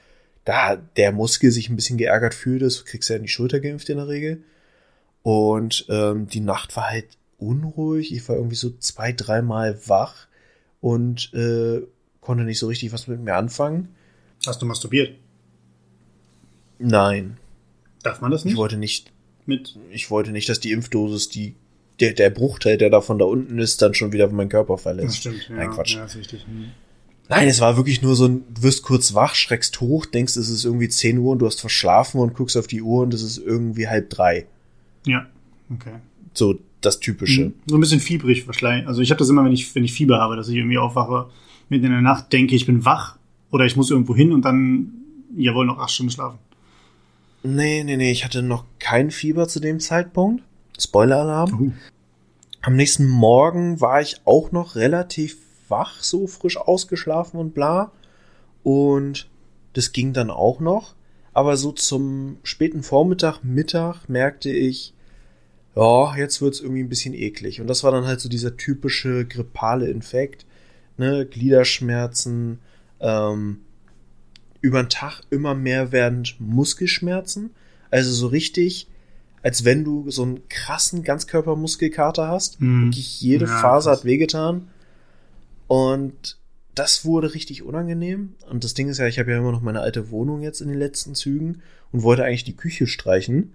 da 0.46 0.76
der 0.76 1.12
Muskel 1.12 1.52
sich 1.52 1.70
ein 1.70 1.76
bisschen 1.76 1.98
geärgert 1.98 2.34
fühlt. 2.34 2.62
Das 2.62 2.86
kriegst 2.86 3.10
du 3.10 3.14
ja 3.14 3.18
in 3.18 3.24
die 3.24 3.30
Schulter 3.30 3.60
geimpft 3.60 3.90
in 3.90 3.98
der 3.98 4.08
Regel. 4.08 4.44
Und 5.24 5.86
ähm, 5.90 6.28
die 6.28 6.40
Nacht 6.40 6.76
war 6.76 6.90
halt 6.90 7.08
unruhig. 7.38 8.14
Ich 8.14 8.28
war 8.28 8.36
irgendwie 8.36 8.56
so 8.56 8.72
zwei, 8.78 9.12
dreimal 9.12 9.80
wach 9.88 10.28
und 10.82 11.34
äh, 11.34 11.82
konnte 12.22 12.44
nicht 12.44 12.60
so 12.60 12.68
richtig 12.68 12.92
was 12.92 13.08
mit 13.08 13.22
mir 13.22 13.36
anfangen. 13.36 13.90
Hast 14.46 14.62
du 14.62 14.66
masturbiert? 14.66 15.16
Nein. 16.80 17.38
Darf 18.04 18.22
man 18.22 18.32
das 18.32 18.46
nicht? 18.46 18.54
Ich 18.54 18.58
wollte 18.58 18.78
nicht. 18.78 19.12
Mit? 19.46 19.78
Ich 19.92 20.12
wollte 20.12 20.32
nicht, 20.32 20.50
dass 20.50 20.60
die 20.60 20.72
Impfdosis, 20.72 21.30
die 21.30 21.56
der, 22.00 22.14
der 22.14 22.30
Bruchteil, 22.30 22.78
der 22.78 22.90
davon 22.90 23.18
da 23.18 23.26
unten 23.26 23.58
ist, 23.60 23.82
dann 23.82 23.94
schon 23.94 24.12
wieder 24.12 24.30
meinen 24.30 24.50
Körper 24.50 24.78
verlässt. 24.78 25.10
Das 25.10 25.18
stimmt, 25.18 25.50
ja. 25.50 25.56
Nein, 25.56 25.72
Quatsch. 25.72 25.96
Ja, 25.96 26.06
ist 26.06 26.16
richtig. 26.16 26.46
Hm. 26.46 26.72
Nein, 27.30 27.48
es 27.48 27.60
war 27.60 27.76
wirklich 27.76 28.02
nur 28.02 28.16
so 28.16 28.26
ein, 28.26 28.44
du 28.54 28.64
wirst 28.64 28.84
kurz 28.84 29.14
wach, 29.14 29.36
schreckst 29.36 29.82
hoch, 29.82 30.06
denkst, 30.06 30.38
es 30.38 30.50
ist 30.50 30.64
irgendwie 30.64 30.88
10 30.88 31.18
Uhr 31.18 31.34
und 31.34 31.40
du 31.40 31.46
hast 31.46 31.60
verschlafen 31.60 32.22
und 32.22 32.34
guckst 32.36 32.56
auf 32.56 32.68
die 32.68 32.82
Uhr 32.82 33.04
und 33.04 33.14
es 33.14 33.22
ist 33.22 33.38
irgendwie 33.38 33.88
halb 33.88 34.10
drei. 34.10 34.48
Ja, 35.06 35.28
okay. 35.70 35.96
So 36.34 36.60
das 36.82 37.00
Typische. 37.00 37.46
Hm. 37.46 37.54
So 37.66 37.78
ein 37.78 37.82
bisschen 37.82 38.00
fiebrig 38.00 38.48
wahrscheinlich. 38.48 38.88
Also 38.88 39.02
ich 39.02 39.10
habe 39.10 39.20
das 39.20 39.30
immer, 39.30 39.44
wenn 39.44 39.52
ich, 39.52 39.74
wenn 39.76 39.84
ich 39.84 39.94
Fieber 39.94 40.20
habe, 40.20 40.36
dass 40.36 40.50
ich 40.50 40.56
irgendwie 40.56 40.78
aufwache 40.78 41.30
mitten 41.70 41.86
in 41.86 41.92
der 41.92 42.02
Nacht 42.02 42.32
denke, 42.32 42.56
ich 42.56 42.66
bin 42.66 42.86
wach 42.86 43.18
oder 43.52 43.66
ich 43.66 43.76
muss 43.76 43.92
irgendwo 43.92 44.16
hin 44.16 44.32
und 44.32 44.44
dann, 44.44 44.94
jawohl, 45.36 45.66
noch 45.66 45.80
acht 45.80 45.92
Stunden 45.92 46.12
schlafen. 46.12 46.40
Nee, 47.44 47.84
nee, 47.84 47.98
nee, 47.98 48.12
ich 48.12 48.26
hatte 48.26 48.42
noch 48.42 48.66
kein 48.80 49.12
Fieber 49.12 49.48
zu 49.48 49.60
dem 49.60 49.80
Zeitpunkt. 49.80 50.44
Spoiler-Alarm. 50.80 51.54
Uh. 51.54 51.72
Am 52.62 52.76
nächsten 52.76 53.08
Morgen 53.08 53.80
war 53.80 54.02
ich 54.02 54.22
auch 54.26 54.52
noch 54.52 54.76
relativ 54.76 55.38
wach, 55.70 56.02
so 56.02 56.28
frisch 56.28 56.58
ausgeschlafen 56.58 57.40
und 57.40 57.54
bla. 57.54 57.92
Und 58.64 59.30
das 59.74 59.92
ging 59.92 60.14
dann 60.14 60.30
auch 60.30 60.60
noch. 60.60 60.96
Aber 61.34 61.56
so 61.56 61.72
zum 61.72 62.38
späten 62.44 62.84
Vormittag, 62.84 63.44
Mittag 63.44 64.10
merkte 64.10 64.50
ich, 64.50 64.94
ja, 65.78 66.18
jetzt 66.18 66.42
wird's 66.42 66.60
irgendwie 66.60 66.82
ein 66.82 66.90
bisschen 66.90 67.14
eklig. 67.14 67.62
Und 67.62 67.68
das 67.68 67.84
war 67.84 67.92
dann 67.92 68.06
halt 68.06 68.20
so 68.20 68.30
dieser 68.30 68.58
typische 68.58 69.26
grippale 69.26 69.90
Infekt 69.90 70.46
ne, 70.98 71.26
Gliederschmerzen, 71.26 72.60
ähm, 73.00 73.60
über 74.62 74.84
den 74.84 74.90
Tag 74.90 75.22
immer 75.30 75.54
mehr 75.54 75.92
werdend 75.92 76.36
Muskelschmerzen. 76.40 77.52
Also 77.92 78.12
so 78.12 78.28
richtig, 78.28 78.88
als 79.44 79.64
wenn 79.64 79.84
du 79.84 80.10
so 80.10 80.24
einen 80.24 80.50
krassen 80.50 81.04
Ganzkörpermuskelkater 81.04 82.28
hast. 82.28 82.60
Mm. 82.60 82.86
Wirklich 82.86 83.22
jede 83.22 83.46
ja, 83.46 83.60
Phase 83.60 83.92
hat 83.92 84.04
wehgetan. 84.04 84.68
Und 85.68 86.38
das 86.76 87.06
wurde 87.06 87.34
richtig 87.34 87.64
unangenehm. 87.64 88.34
Und 88.50 88.64
das 88.64 88.74
Ding 88.74 88.90
ist 88.90 88.98
ja, 88.98 89.08
ich 89.08 89.20
habe 89.20 89.32
ja 89.32 89.38
immer 89.38 89.52
noch 89.52 89.62
meine 89.62 89.82
alte 89.82 90.10
Wohnung 90.10 90.42
jetzt 90.42 90.62
in 90.62 90.68
den 90.68 90.80
letzten 90.80 91.16
Zügen 91.16 91.62
und 91.92 92.04
wollte 92.04 92.24
eigentlich 92.24 92.44
die 92.44 92.58
Küche 92.58 92.88
streichen. 92.88 93.54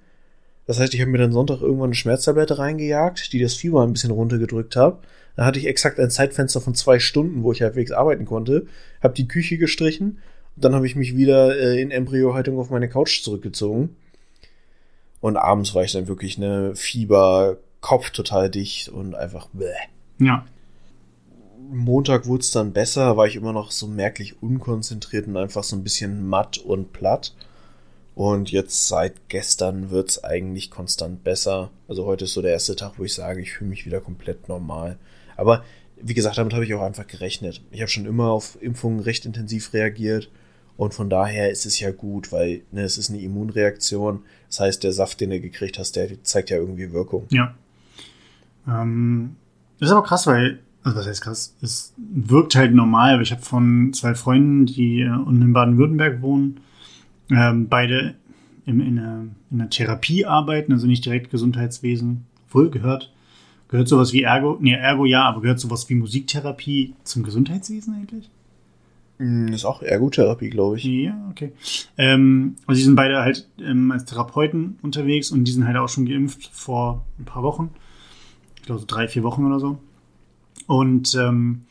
Das 0.66 0.79
heißt, 0.79 0.94
ich 0.94 1.01
habe 1.01 1.11
mir 1.11 1.18
dann 1.18 1.33
Sonntag 1.33 1.61
irgendwann 1.61 1.88
eine 1.88 1.94
Schmerztablette 1.94 2.59
reingejagt, 2.59 3.33
die 3.33 3.40
das 3.40 3.55
Fieber 3.55 3.83
ein 3.83 3.92
bisschen 3.92 4.12
runtergedrückt 4.12 4.77
hat. 4.77 5.01
Da 5.37 5.44
hatte 5.44 5.59
ich 5.59 5.66
exakt 5.66 5.98
ein 5.98 6.11
Zeitfenster 6.11 6.61
von 6.61 6.75
zwei 6.75 6.98
Stunden, 6.98 7.42
wo 7.42 7.53
ich 7.53 7.62
halbwegs 7.62 7.90
arbeiten 7.90 8.27
konnte, 8.27 8.66
habe 9.03 9.14
die 9.14 9.29
Küche 9.29 9.59
gestrichen 9.59 10.18
und 10.57 10.64
dann 10.64 10.75
habe 10.75 10.87
ich 10.87 10.96
mich 10.96 11.16
wieder 11.16 11.57
äh, 11.59 11.81
in 11.81 11.90
Embryohaltung 11.90 12.59
auf 12.59 12.70
meine 12.70 12.88
Couch 12.88 13.22
zurückgezogen. 13.22 13.96
Und 15.20 15.37
abends 15.37 15.75
war 15.75 15.85
ich 15.85 15.92
dann 15.92 16.09
wirklich 16.09 16.37
ne 16.37 16.75
Fieber, 16.75 17.59
Kopf 17.81 18.11
total 18.11 18.51
dicht 18.51 18.88
und 18.88 19.14
einfach 19.14 19.48
bäh. 19.53 19.72
Ja. 20.18 20.44
Montag 21.70 22.27
wurde 22.27 22.42
es 22.42 22.51
dann 22.51 22.72
besser, 22.72 23.16
war 23.16 23.27
ich 23.27 23.37
immer 23.37 23.53
noch 23.53 23.70
so 23.70 23.87
merklich 23.87 24.42
unkonzentriert 24.42 25.27
und 25.27 25.37
einfach 25.37 25.64
so 25.64 25.75
ein 25.75 25.85
bisschen 25.85 26.27
matt 26.27 26.59
und 26.59 26.92
platt. 26.92 27.35
Und 28.14 28.51
jetzt 28.51 28.88
seit 28.88 29.29
gestern 29.29 29.90
wird's 29.90 30.22
eigentlich 30.22 30.70
konstant 30.70 31.25
besser. 31.25 31.70
Also 31.88 32.05
heute 32.05 32.25
ist 32.25 32.35
so 32.35 32.42
der 32.42 32.53
erste 32.53 32.77
Tag, 32.77 32.98
wo 32.98 33.05
ich 33.05 33.14
sage, 33.14 33.40
ich 33.40 33.53
fühle 33.53 33.70
mich 33.70 33.87
wieder 33.87 34.01
komplett 34.01 34.48
normal. 34.48 34.98
Aber 35.37 35.64
wie 35.96 36.14
gesagt, 36.14 36.37
damit 36.37 36.53
habe 36.53 36.64
ich 36.64 36.75
auch 36.75 36.83
einfach 36.83 37.07
gerechnet. 37.07 37.62
Ich 37.70 37.81
habe 37.81 37.90
schon 37.90 38.07
immer 38.07 38.31
auf 38.31 38.59
Impfungen 38.61 39.01
recht 39.01 39.25
intensiv 39.25 39.72
reagiert. 39.72 40.31
Und 40.77 40.94
von 40.94 41.09
daher 41.09 41.51
ist 41.51 41.64
es 41.64 41.81
ja 41.81 41.90
gut, 41.90 42.33
weil 42.33 42.62
ne, 42.70 42.83
es 42.83 42.98
ist 42.98 43.11
eine 43.11 43.20
Immunreaktion. 43.20 44.22
Das 44.48 44.61
heißt, 44.61 44.85
der 44.85 44.92
Saft, 44.92 45.20
den 45.20 45.31
du 45.31 45.40
gekriegt 45.40 45.79
hast, 45.79 45.96
der 45.96 46.22
zeigt 46.22 46.51
ja 46.51 46.57
irgendwie 46.57 46.92
Wirkung. 46.92 47.27
Ja. 47.31 47.55
Ähm, 48.66 49.37
ist 49.81 49.90
aber 49.90 50.03
krass, 50.03 50.27
weil 50.27 50.61
also 50.85 50.98
was 50.98 51.07
heißt 51.07 51.22
krass, 51.22 51.55
es 51.62 51.94
wirkt 51.96 52.55
halt 52.57 52.75
normal, 52.75 53.14
aber 53.14 53.22
ich 53.22 53.31
habe 53.31 53.42
von 53.42 53.92
zwei 53.94 54.14
Freunden, 54.14 54.66
die 54.66 55.03
äh, 55.03 55.11
unten 55.11 55.42
in 55.42 55.53
Baden-Württemberg 55.53 56.22
wohnen, 56.22 56.61
ähm, 57.33 57.68
beide 57.68 58.14
in, 58.66 58.81
in, 58.81 58.99
einer, 58.99 59.27
in 59.51 59.61
einer 59.61 59.71
Therapie 59.71 60.25
arbeiten, 60.25 60.73
also 60.73 60.87
nicht 60.87 61.05
direkt 61.05 61.31
Gesundheitswesen, 61.31 62.27
wohl 62.51 62.71
gehört. 62.71 63.12
Gehört 63.68 63.88
sowas 63.88 64.12
wie 64.12 64.23
Ergo, 64.23 64.59
nee, 64.61 64.75
Ergo 64.75 65.07
ja, 65.07 65.25
aber 65.25 65.40
gehört 65.40 65.59
sowas 65.59 65.88
wie 65.88 65.95
Musiktherapie 65.95 66.95
zum 67.05 67.23
Gesundheitswesen 67.23 67.95
eigentlich? 67.95 68.29
Hm, 69.18 69.49
ist 69.49 69.64
auch 69.64 69.83
Ergotherapie, 69.83 70.51
glaube 70.51 70.77
ich. 70.77 70.85
Ja, 70.85 71.16
okay. 71.31 71.53
Ähm, 71.97 72.57
also 72.66 72.79
die 72.79 72.85
sind 72.85 72.97
beide 72.97 73.23
halt 73.23 73.49
ähm, 73.59 73.90
als 73.90 74.05
Therapeuten 74.05 74.79
unterwegs 74.83 75.31
und 75.31 75.45
die 75.45 75.53
sind 75.53 75.66
halt 75.66 75.77
auch 75.77 75.88
schon 75.88 76.07
geimpft 76.07 76.51
vor 76.53 77.05
ein 77.18 77.25
paar 77.25 77.42
Wochen. 77.42 77.71
Ich 78.57 78.62
glaube 78.62 78.81
so 78.81 78.87
drei, 78.87 79.09
vier 79.09 79.23
Wochen 79.23 79.45
oder 79.47 79.59
so. 79.59 79.79
Und 80.66 81.14
ähm, 81.14 81.62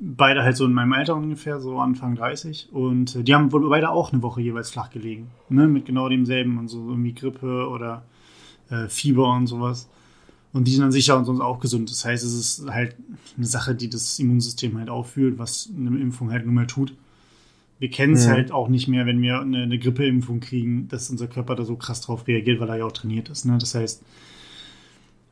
beide 0.00 0.42
halt 0.42 0.56
so 0.56 0.64
in 0.64 0.72
meinem 0.72 0.92
Alter 0.92 1.14
ungefähr, 1.16 1.60
so 1.60 1.78
Anfang 1.78 2.14
30. 2.14 2.68
Und 2.72 3.16
äh, 3.16 3.22
die 3.22 3.34
haben 3.34 3.52
wohl 3.52 3.68
beide 3.68 3.90
auch 3.90 4.12
eine 4.12 4.22
Woche 4.22 4.40
jeweils 4.40 4.70
flach 4.70 4.90
gelegen. 4.90 5.28
Ne? 5.48 5.66
Mit 5.68 5.86
genau 5.86 6.08
demselben 6.08 6.58
und 6.58 6.68
so 6.68 6.88
irgendwie 6.88 7.14
Grippe 7.14 7.68
oder 7.68 8.04
äh, 8.70 8.88
Fieber 8.88 9.32
und 9.32 9.46
sowas. 9.46 9.88
Und 10.52 10.68
die 10.68 10.72
sind 10.72 10.82
dann 10.82 10.92
sicher 10.92 11.16
und 11.16 11.24
sonst 11.24 11.40
auch 11.40 11.58
gesund. 11.58 11.90
Das 11.90 12.04
heißt, 12.04 12.24
es 12.24 12.34
ist 12.34 12.70
halt 12.70 12.96
eine 13.36 13.46
Sache, 13.46 13.74
die 13.74 13.90
das 13.90 14.18
Immunsystem 14.20 14.78
halt 14.78 14.88
auffühlt, 14.88 15.38
was 15.38 15.68
eine 15.76 15.98
Impfung 15.98 16.30
halt 16.30 16.46
nun 16.46 16.54
mal 16.54 16.66
tut. 16.66 16.94
Wir 17.80 17.90
kennen 17.90 18.14
es 18.14 18.26
ja. 18.26 18.32
halt 18.32 18.52
auch 18.52 18.68
nicht 18.68 18.86
mehr, 18.86 19.04
wenn 19.04 19.20
wir 19.20 19.40
eine, 19.40 19.64
eine 19.64 19.78
Grippeimpfung 19.78 20.38
kriegen, 20.38 20.86
dass 20.86 21.10
unser 21.10 21.26
Körper 21.26 21.56
da 21.56 21.64
so 21.64 21.76
krass 21.76 22.00
drauf 22.00 22.28
reagiert, 22.28 22.60
weil 22.60 22.68
er 22.68 22.76
ja 22.76 22.84
auch 22.84 22.92
trainiert 22.92 23.30
ist. 23.30 23.46
Ne? 23.46 23.58
Das 23.58 23.74
heißt, 23.74 24.04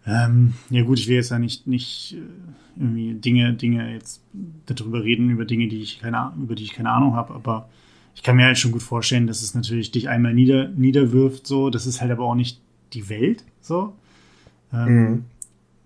ähm, 0.07 0.55
ja 0.71 0.83
gut, 0.83 0.99
ich 0.99 1.09
will 1.09 1.17
jetzt 1.17 1.31
ja 1.31 1.39
nicht, 1.39 1.67
nicht 1.67 2.17
äh, 2.17 2.81
irgendwie 2.81 3.15
Dinge, 3.15 3.53
Dinge 3.55 3.93
jetzt 3.93 4.23
darüber 4.67 5.05
reden, 5.05 5.31
über 5.31 5.45
Dinge, 5.45 5.69
die 5.69 5.81
ich 5.81 6.01
keine, 6.01 6.33
über 6.41 6.55
die 6.55 6.65
ich 6.65 6.73
keine 6.73 6.91
Ahnung 6.91 7.15
habe, 7.15 7.35
aber 7.35 7.69
ich 8.15 8.23
kann 8.23 8.37
mir 8.37 8.45
halt 8.45 8.59
schon 8.59 8.73
gut 8.73 8.83
vorstellen, 8.83 9.27
dass 9.27 9.43
es 9.43 9.55
natürlich 9.55 9.91
dich 9.91 10.09
einmal 10.09 10.35
nieder, 10.35 10.69
niederwirft, 10.69 11.47
so. 11.47 11.71
Das 11.71 11.87
ist 11.87 12.01
halt 12.01 12.11
aber 12.11 12.25
auch 12.25 12.35
nicht 12.35 12.61
die 12.93 13.09
Welt, 13.09 13.45
so. 13.61 13.95
Ähm, 14.73 14.95
mhm. 14.95 15.25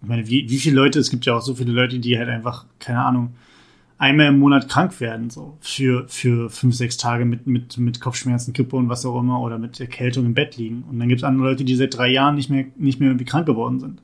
Ich 0.03 0.09
meine, 0.09 0.29
wie, 0.29 0.49
wie 0.51 0.59
viele 0.59 0.77
Leute, 0.77 0.99
es 0.99 1.11
gibt 1.11 1.27
ja 1.27 1.37
auch 1.37 1.43
so 1.43 1.55
viele 1.55 1.73
Leute, 1.73 1.99
die 1.99 2.19
halt 2.19 2.29
einfach, 2.29 2.67
keine 2.79 3.05
Ahnung, 3.05 3.35
einmal 3.99 4.27
im 4.27 4.39
Monat 4.39 4.69
krank 4.69 5.01
werden, 5.01 5.31
so 5.31 5.57
für, 5.61 6.07
für 6.09 6.51
fünf, 6.51 6.75
sechs 6.75 6.97
Tage 6.97 7.25
mit, 7.25 7.47
mit, 7.47 7.79
mit 7.79 8.01
Kopfschmerzen, 8.01 8.53
Kippe 8.53 8.77
und 8.77 8.89
was 8.89 9.07
auch 9.07 9.19
immer 9.19 9.41
oder 9.41 9.59
mit 9.59 9.81
Erkältung 9.81 10.27
im 10.27 10.35
Bett 10.35 10.57
liegen. 10.57 10.85
Und 10.91 10.99
dann 10.99 11.09
gibt 11.09 11.21
es 11.21 11.25
andere 11.25 11.49
Leute, 11.49 11.65
die 11.65 11.77
seit 11.77 11.97
drei 11.97 12.09
Jahren 12.09 12.35
nicht 12.35 12.51
mehr, 12.51 12.67
nicht 12.77 13.01
mehr 13.01 13.09
irgendwie 13.09 13.25
krank 13.25 13.47
geworden 13.47 13.81
sind. 13.81 14.03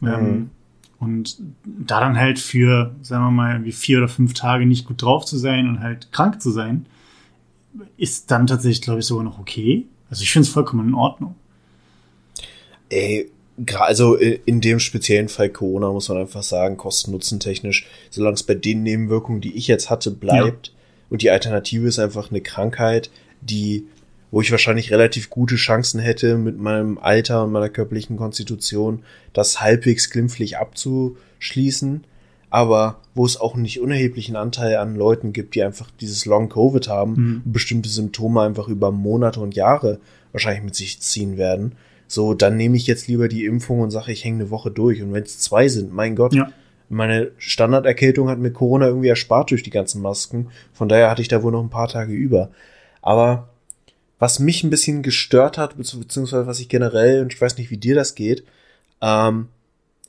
Mhm. 0.00 0.08
Ähm, 0.08 0.50
und 0.98 1.36
da 1.64 2.00
dann 2.00 2.16
halt 2.16 2.38
für, 2.38 2.94
sagen 3.02 3.24
wir 3.24 3.30
mal, 3.30 3.64
wie 3.64 3.72
vier 3.72 3.98
oder 3.98 4.08
fünf 4.08 4.32
Tage 4.34 4.66
nicht 4.66 4.86
gut 4.86 5.02
drauf 5.02 5.24
zu 5.24 5.36
sein 5.36 5.68
und 5.68 5.80
halt 5.80 6.10
krank 6.10 6.40
zu 6.40 6.50
sein, 6.50 6.86
ist 7.98 8.30
dann 8.30 8.46
tatsächlich, 8.46 8.82
glaube 8.82 9.00
ich, 9.00 9.06
sogar 9.06 9.24
noch 9.24 9.38
okay. 9.38 9.84
Also 10.08 10.22
ich 10.22 10.32
finde 10.32 10.46
es 10.46 10.52
vollkommen 10.52 10.88
in 10.88 10.94
Ordnung. 10.94 11.34
Ey, 12.88 13.30
also 13.78 14.14
in 14.14 14.60
dem 14.60 14.78
speziellen 14.78 15.28
Fall 15.28 15.50
Corona 15.50 15.90
muss 15.90 16.08
man 16.08 16.18
einfach 16.18 16.42
sagen, 16.42 16.76
kosten-nutzen-technisch, 16.76 17.86
solange 18.10 18.34
es 18.34 18.42
bei 18.42 18.54
den 18.54 18.82
Nebenwirkungen, 18.82 19.40
die 19.40 19.54
ich 19.54 19.66
jetzt 19.66 19.90
hatte, 19.90 20.10
bleibt 20.10 20.68
ja. 20.68 20.72
und 21.10 21.22
die 21.22 21.30
Alternative 21.30 21.86
ist 21.86 21.98
einfach 21.98 22.30
eine 22.30 22.40
Krankheit, 22.40 23.10
die 23.40 23.86
wo 24.30 24.40
ich 24.40 24.50
wahrscheinlich 24.50 24.90
relativ 24.90 25.30
gute 25.30 25.56
Chancen 25.56 26.00
hätte, 26.00 26.36
mit 26.36 26.58
meinem 26.58 26.98
Alter 26.98 27.44
und 27.44 27.52
meiner 27.52 27.68
körperlichen 27.68 28.16
Konstitution 28.16 29.02
das 29.32 29.60
halbwegs 29.60 30.10
glimpflich 30.10 30.58
abzuschließen, 30.58 32.04
aber 32.50 33.00
wo 33.14 33.24
es 33.24 33.38
auch 33.38 33.54
einen 33.54 33.62
nicht 33.62 33.80
unerheblichen 33.80 34.36
Anteil 34.36 34.76
an 34.76 34.96
Leuten 34.96 35.32
gibt, 35.32 35.54
die 35.54 35.62
einfach 35.62 35.90
dieses 36.00 36.26
Long 36.26 36.48
Covid 36.48 36.88
haben 36.88 37.12
mhm. 37.12 37.42
und 37.44 37.52
bestimmte 37.52 37.88
Symptome 37.88 38.42
einfach 38.42 38.68
über 38.68 38.92
Monate 38.92 39.40
und 39.40 39.56
Jahre 39.56 40.00
wahrscheinlich 40.32 40.64
mit 40.64 40.74
sich 40.74 41.00
ziehen 41.00 41.36
werden. 41.36 41.72
So, 42.08 42.34
dann 42.34 42.56
nehme 42.56 42.76
ich 42.76 42.86
jetzt 42.86 43.08
lieber 43.08 43.28
die 43.28 43.44
Impfung 43.44 43.80
und 43.80 43.90
sage, 43.90 44.12
ich 44.12 44.24
hänge 44.24 44.42
eine 44.42 44.50
Woche 44.50 44.70
durch. 44.70 45.02
Und 45.02 45.12
wenn 45.12 45.24
es 45.24 45.38
zwei 45.40 45.68
sind, 45.68 45.92
mein 45.92 46.14
Gott, 46.14 46.34
ja. 46.34 46.50
meine 46.88 47.32
Standarderkältung 47.38 48.28
hat 48.28 48.38
mir 48.38 48.52
Corona 48.52 48.86
irgendwie 48.86 49.08
erspart 49.08 49.50
durch 49.50 49.62
die 49.62 49.70
ganzen 49.70 50.02
Masken. 50.02 50.48
Von 50.72 50.88
daher 50.88 51.10
hatte 51.10 51.22
ich 51.22 51.28
da 51.28 51.42
wohl 51.42 51.52
noch 51.52 51.62
ein 51.62 51.70
paar 51.70 51.88
Tage 51.88 52.12
über. 52.12 52.50
Aber 53.02 53.48
was 54.18 54.38
mich 54.38 54.64
ein 54.64 54.70
bisschen 54.70 55.02
gestört 55.02 55.58
hat, 55.58 55.76
beziehungsweise 55.76 56.46
was 56.46 56.60
ich 56.60 56.68
generell, 56.68 57.22
und 57.22 57.32
ich 57.32 57.40
weiß 57.40 57.58
nicht, 57.58 57.70
wie 57.70 57.76
dir 57.76 57.94
das 57.94 58.14
geht, 58.14 58.44
ähm, 59.00 59.48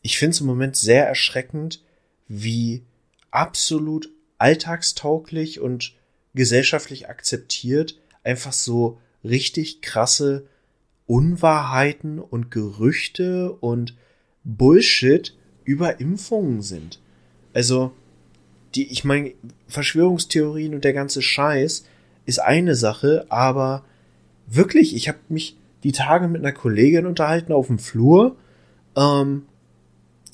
ich 0.02 0.18
finde 0.18 0.32
es 0.32 0.42
im 0.42 0.48
Moment 0.48 0.76
sehr 0.76 1.08
erschreckend, 1.08 1.82
wie 2.28 2.84
absolut 3.32 4.10
alltagstauglich 4.38 5.60
und 5.60 5.94
gesellschaftlich 6.34 7.10
akzeptiert 7.10 7.98
einfach 8.24 8.54
so 8.54 9.00
richtig 9.24 9.82
krasse 9.82 10.46
Unwahrheiten 11.06 12.20
und 12.20 12.52
Gerüchte 12.52 13.54
und 13.54 13.96
Bullshit 14.44 15.36
über 15.64 16.00
Impfungen 16.00 16.62
sind. 16.62 17.00
Also, 17.54 17.92
die, 18.76 18.92
ich 18.92 19.04
meine, 19.04 19.34
Verschwörungstheorien 19.68 20.76
und 20.76 20.84
der 20.84 20.94
ganze 20.94 21.22
Scheiß 21.22 21.86
ist 22.26 22.40
eine 22.40 22.76
Sache, 22.76 23.26
aber 23.30 23.86
wirklich, 24.48 24.96
ich 24.96 25.08
habe 25.08 25.20
mich 25.30 25.58
die 25.84 25.92
Tage 25.92 26.28
mit 26.28 26.42
einer 26.42 26.54
Kollegin 26.54 27.06
unterhalten 27.06 27.54
auf 27.54 27.68
dem 27.68 27.80
Flur. 27.80 28.36
Ähm, 28.96 29.44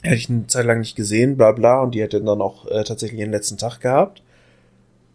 hätte 0.01 0.15
ich 0.15 0.29
eine 0.29 0.47
Zeit 0.47 0.65
lang 0.65 0.79
nicht 0.79 0.95
gesehen, 0.95 1.37
bla 1.37 1.51
bla, 1.51 1.81
und 1.81 1.95
die 1.95 2.01
hätte 2.01 2.21
dann 2.21 2.41
auch 2.41 2.67
äh, 2.67 2.83
tatsächlich 2.83 3.19
ihren 3.19 3.31
letzten 3.31 3.57
Tag 3.57 3.79
gehabt. 3.79 4.23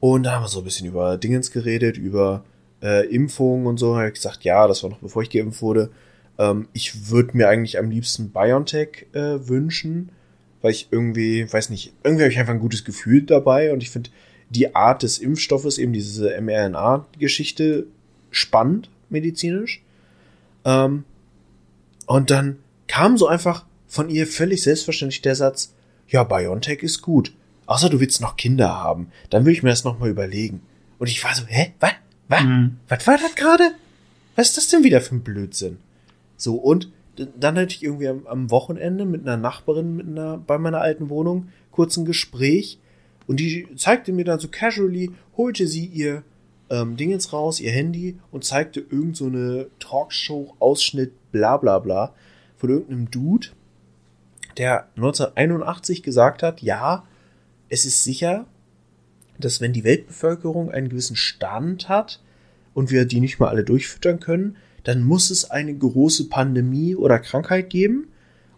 Und 0.00 0.24
da 0.24 0.32
haben 0.32 0.44
wir 0.44 0.48
so 0.48 0.60
ein 0.60 0.64
bisschen 0.64 0.86
über 0.86 1.16
Dingens 1.16 1.50
geredet, 1.50 1.96
über 1.96 2.44
äh, 2.82 3.06
Impfungen 3.06 3.66
und 3.66 3.78
so. 3.78 3.92
Da 3.92 3.98
habe 4.00 4.08
ich 4.08 4.14
gesagt, 4.14 4.44
ja, 4.44 4.66
das 4.66 4.82
war 4.82 4.90
noch 4.90 4.98
bevor 4.98 5.22
ich 5.22 5.30
geimpft 5.30 5.62
wurde. 5.62 5.90
Ähm, 6.38 6.68
ich 6.72 7.10
würde 7.10 7.36
mir 7.36 7.48
eigentlich 7.48 7.78
am 7.78 7.90
liebsten 7.90 8.30
BioNTech 8.30 9.06
äh, 9.12 9.48
wünschen, 9.48 10.10
weil 10.62 10.70
ich 10.70 10.88
irgendwie, 10.90 11.52
weiß 11.52 11.70
nicht, 11.70 11.92
irgendwie 12.04 12.24
habe 12.24 12.32
ich 12.32 12.38
einfach 12.38 12.54
ein 12.54 12.60
gutes 12.60 12.84
Gefühl 12.84 13.22
dabei 13.22 13.72
und 13.72 13.82
ich 13.82 13.90
finde 13.90 14.10
die 14.50 14.74
Art 14.74 15.02
des 15.02 15.18
Impfstoffes, 15.18 15.78
eben 15.78 15.92
diese 15.92 16.40
mRNA-Geschichte, 16.40 17.86
spannend 18.38 18.90
medizinisch. 19.10 19.82
Ähm, 20.64 21.04
und 22.06 22.30
dann 22.30 22.58
kam 22.86 23.18
so 23.18 23.26
einfach 23.26 23.64
von 23.86 24.08
ihr 24.08 24.26
völlig 24.26 24.62
selbstverständlich 24.62 25.22
der 25.22 25.34
Satz, 25.34 25.74
ja, 26.08 26.24
BioNTech 26.24 26.82
ist 26.82 27.02
gut. 27.02 27.32
Außer 27.66 27.90
du 27.90 28.00
willst 28.00 28.20
noch 28.20 28.36
Kinder 28.36 28.68
haben. 28.68 29.12
Dann 29.28 29.44
will 29.44 29.52
ich 29.52 29.62
mir 29.62 29.70
das 29.70 29.84
nochmal 29.84 30.08
überlegen. 30.08 30.62
Und 30.98 31.08
ich 31.08 31.22
war 31.22 31.34
so, 31.34 31.44
hä? 31.46 31.74
Was? 31.80 31.92
Was? 32.28 32.42
Mhm. 32.42 32.78
Was 32.88 33.06
war 33.06 33.18
das 33.18 33.34
gerade? 33.34 33.72
Was 34.36 34.48
ist 34.48 34.56
das 34.56 34.68
denn 34.68 34.84
wieder 34.84 35.00
für 35.00 35.16
ein 35.16 35.22
Blödsinn? 35.22 35.78
So, 36.36 36.54
und 36.54 36.90
dann 37.16 37.58
hatte 37.58 37.74
ich 37.74 37.82
irgendwie 37.82 38.08
am, 38.08 38.26
am 38.26 38.50
Wochenende 38.50 39.04
mit 39.04 39.22
einer 39.22 39.36
Nachbarin 39.36 39.96
mit 39.96 40.06
einer, 40.06 40.38
bei 40.38 40.56
meiner 40.58 40.80
alten 40.80 41.10
Wohnung 41.10 41.48
kurz 41.72 41.96
ein 41.96 42.04
Gespräch 42.04 42.78
und 43.26 43.40
die 43.40 43.66
zeigte 43.76 44.12
mir 44.12 44.24
dann 44.24 44.38
so 44.38 44.48
casually, 44.48 45.10
holte 45.36 45.66
sie 45.66 45.86
ihr 45.86 46.22
ähm, 46.70 46.96
Dingens 46.96 47.32
raus, 47.32 47.60
ihr 47.60 47.70
Handy 47.70 48.18
und 48.30 48.44
zeigte 48.44 48.80
irgend 48.80 49.16
so 49.16 49.26
eine 49.26 49.66
Talkshow-Ausschnitt, 49.78 51.12
bla 51.32 51.56
bla 51.56 51.78
bla, 51.78 52.14
von 52.56 52.70
irgendeinem 52.70 53.10
Dude, 53.10 53.48
der 54.56 54.88
1981 54.96 56.02
gesagt 56.02 56.42
hat, 56.42 56.62
ja, 56.62 57.04
es 57.68 57.84
ist 57.84 58.04
sicher, 58.04 58.46
dass 59.38 59.60
wenn 59.60 59.72
die 59.72 59.84
Weltbevölkerung 59.84 60.70
einen 60.70 60.88
gewissen 60.88 61.16
Stand 61.16 61.88
hat 61.88 62.20
und 62.74 62.90
wir 62.90 63.04
die 63.04 63.20
nicht 63.20 63.38
mal 63.38 63.48
alle 63.48 63.64
durchfüttern 63.64 64.20
können, 64.20 64.56
dann 64.84 65.04
muss 65.04 65.30
es 65.30 65.50
eine 65.50 65.74
große 65.74 66.28
Pandemie 66.28 66.96
oder 66.96 67.18
Krankheit 67.18 67.70
geben 67.70 68.08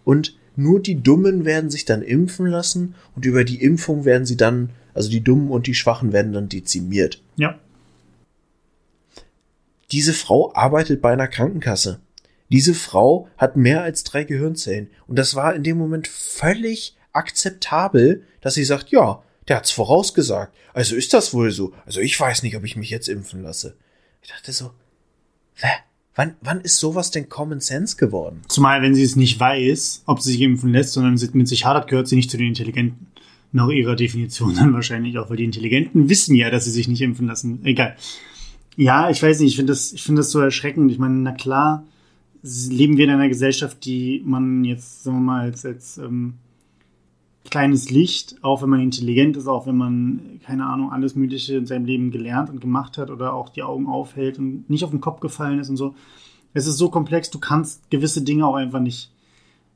und 0.04 0.36
nur 0.56 0.80
die 0.80 1.02
Dummen 1.02 1.44
werden 1.44 1.70
sich 1.70 1.84
dann 1.84 2.02
impfen 2.02 2.46
lassen 2.46 2.94
und 3.14 3.24
über 3.24 3.44
die 3.44 3.62
Impfung 3.62 4.04
werden 4.04 4.26
sie 4.26 4.36
dann, 4.36 4.70
also 4.94 5.10
die 5.10 5.22
Dummen 5.22 5.50
und 5.50 5.66
die 5.66 5.74
Schwachen 5.74 6.12
werden 6.12 6.32
dann 6.32 6.48
dezimiert. 6.48 7.22
Ja. 7.36 7.58
Diese 9.92 10.12
Frau 10.12 10.54
arbeitet 10.54 11.00
bei 11.02 11.12
einer 11.12 11.28
Krankenkasse. 11.28 12.00
Diese 12.50 12.74
Frau 12.74 13.28
hat 13.36 13.56
mehr 13.56 13.82
als 13.82 14.04
drei 14.04 14.24
Gehirnzellen. 14.24 14.90
Und 15.06 15.18
das 15.18 15.34
war 15.34 15.54
in 15.54 15.62
dem 15.62 15.78
Moment 15.78 16.08
völlig 16.08 16.96
akzeptabel, 17.12 18.24
dass 18.40 18.54
sie 18.54 18.64
sagt, 18.64 18.90
ja, 18.90 19.22
der 19.48 19.56
hat's 19.56 19.70
vorausgesagt. 19.70 20.56
Also 20.74 20.96
ist 20.96 21.12
das 21.12 21.34
wohl 21.34 21.50
so. 21.50 21.72
Also 21.86 22.00
ich 22.00 22.18
weiß 22.18 22.42
nicht, 22.42 22.56
ob 22.56 22.64
ich 22.64 22.76
mich 22.76 22.90
jetzt 22.90 23.08
impfen 23.08 23.42
lasse. 23.42 23.76
Ich 24.22 24.28
dachte 24.30 24.52
so, 24.52 24.72
hä? 25.54 25.68
Wann, 26.16 26.34
wann 26.40 26.60
ist 26.60 26.76
sowas 26.76 27.12
denn 27.12 27.28
Common 27.28 27.60
Sense 27.60 27.96
geworden? 27.96 28.42
Zumal, 28.48 28.82
wenn 28.82 28.94
sie 28.94 29.04
es 29.04 29.16
nicht 29.16 29.38
weiß, 29.38 30.02
ob 30.06 30.20
sie 30.20 30.32
sich 30.32 30.40
impfen 30.40 30.72
lässt, 30.72 30.92
sondern 30.92 31.18
mit 31.32 31.48
sich 31.48 31.64
hadert, 31.64 31.88
gehört 31.88 32.08
sie 32.08 32.16
nicht 32.16 32.30
zu 32.30 32.36
den 32.36 32.48
Intelligenten. 32.48 33.06
Nach 33.52 33.68
ihrer 33.68 33.96
Definition 33.96 34.54
dann 34.54 34.72
wahrscheinlich 34.72 35.18
auch, 35.18 35.30
weil 35.30 35.36
die 35.36 35.44
Intelligenten 35.44 36.08
wissen 36.08 36.36
ja, 36.36 36.50
dass 36.50 36.64
sie 36.64 36.70
sich 36.70 36.88
nicht 36.88 37.00
impfen 37.00 37.26
lassen. 37.26 37.64
Egal. 37.64 37.96
Ja, 38.76 39.10
ich 39.10 39.22
weiß 39.22 39.40
nicht, 39.40 39.50
ich 39.50 39.56
finde 39.56 39.72
das, 39.72 39.92
ich 39.92 40.02
finde 40.02 40.20
das 40.20 40.30
so 40.30 40.40
erschreckend. 40.40 40.90
Ich 40.90 40.98
meine, 40.98 41.14
na 41.14 41.32
klar, 41.32 41.84
leben 42.42 42.96
wir 42.96 43.04
in 43.04 43.10
einer 43.10 43.28
Gesellschaft, 43.28 43.84
die 43.84 44.22
man 44.24 44.64
jetzt, 44.64 45.02
sagen 45.04 45.18
wir 45.18 45.22
mal, 45.22 45.40
als, 45.42 45.64
als 45.66 45.98
ähm, 45.98 46.34
kleines 47.50 47.90
Licht, 47.90 48.36
auch 48.42 48.62
wenn 48.62 48.70
man 48.70 48.80
intelligent 48.80 49.36
ist, 49.36 49.46
auch 49.46 49.66
wenn 49.66 49.76
man, 49.76 50.40
keine 50.44 50.66
Ahnung, 50.66 50.92
alles 50.92 51.14
Mögliche 51.14 51.56
in 51.56 51.66
seinem 51.66 51.84
Leben 51.84 52.10
gelernt 52.10 52.50
und 52.50 52.60
gemacht 52.60 52.98
hat 52.98 53.10
oder 53.10 53.34
auch 53.34 53.48
die 53.48 53.62
Augen 53.62 53.86
aufhält 53.86 54.38
und 54.38 54.68
nicht 54.70 54.84
auf 54.84 54.90
den 54.90 55.00
Kopf 55.00 55.20
gefallen 55.20 55.58
ist 55.58 55.68
und 55.68 55.76
so. 55.76 55.94
Es 56.52 56.66
ist 56.66 56.78
so 56.78 56.90
komplex, 56.90 57.30
du 57.30 57.38
kannst 57.38 57.90
gewisse 57.90 58.22
Dinge 58.22 58.46
auch 58.46 58.54
einfach 58.54 58.80
nicht, 58.80 59.12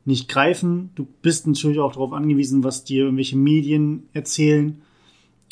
nicht 0.05 0.28
greifen. 0.28 0.90
Du 0.95 1.07
bist 1.22 1.47
natürlich 1.47 1.78
auch 1.78 1.92
darauf 1.92 2.12
angewiesen, 2.12 2.64
was 2.64 2.84
dir 2.84 3.05
irgendwelche 3.05 3.36
Medien 3.36 4.05
erzählen. 4.12 4.80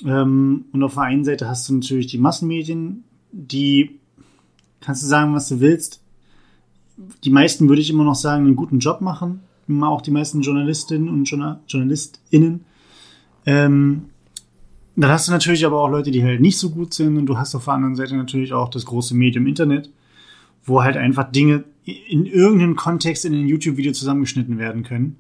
Ähm, 0.04 0.66
und 0.72 0.82
auf 0.82 0.94
der 0.94 1.04
einen 1.04 1.24
Seite 1.24 1.48
hast 1.48 1.68
du 1.68 1.74
natürlich 1.74 2.06
die 2.08 2.18
Massenmedien, 2.18 3.04
die, 3.32 3.98
kannst 4.80 5.02
du 5.02 5.06
sagen, 5.06 5.34
was 5.34 5.48
du 5.48 5.60
willst. 5.60 6.00
Die 7.24 7.30
meisten 7.30 7.68
würde 7.68 7.82
ich 7.82 7.90
immer 7.90 8.04
noch 8.04 8.14
sagen, 8.14 8.46
einen 8.46 8.56
guten 8.56 8.78
Job 8.78 9.00
machen 9.00 9.40
auch 9.80 10.02
die 10.02 10.10
meisten 10.10 10.42
Journalistinnen 10.42 11.08
und 11.08 11.24
JournalistInnen. 11.66 12.64
Ähm, 13.46 14.02
dann 14.94 15.10
hast 15.10 15.28
du 15.28 15.32
natürlich 15.32 15.64
aber 15.64 15.80
auch 15.80 15.88
Leute, 15.88 16.10
die 16.10 16.22
halt 16.22 16.40
nicht 16.40 16.58
so 16.58 16.70
gut 16.70 16.92
sind 16.92 17.16
und 17.16 17.26
du 17.26 17.38
hast 17.38 17.54
auf 17.54 17.64
der 17.64 17.74
anderen 17.74 17.96
Seite 17.96 18.14
natürlich 18.14 18.52
auch 18.52 18.68
das 18.68 18.84
große 18.84 19.14
Medium 19.14 19.46
Internet, 19.46 19.90
wo 20.64 20.82
halt 20.82 20.96
einfach 20.96 21.32
Dinge 21.32 21.64
in 21.84 22.26
irgendeinem 22.26 22.76
Kontext 22.76 23.24
in 23.24 23.32
ein 23.32 23.48
YouTube-Video 23.48 23.92
zusammengeschnitten 23.92 24.58
werden 24.58 24.82
können. 24.82 25.16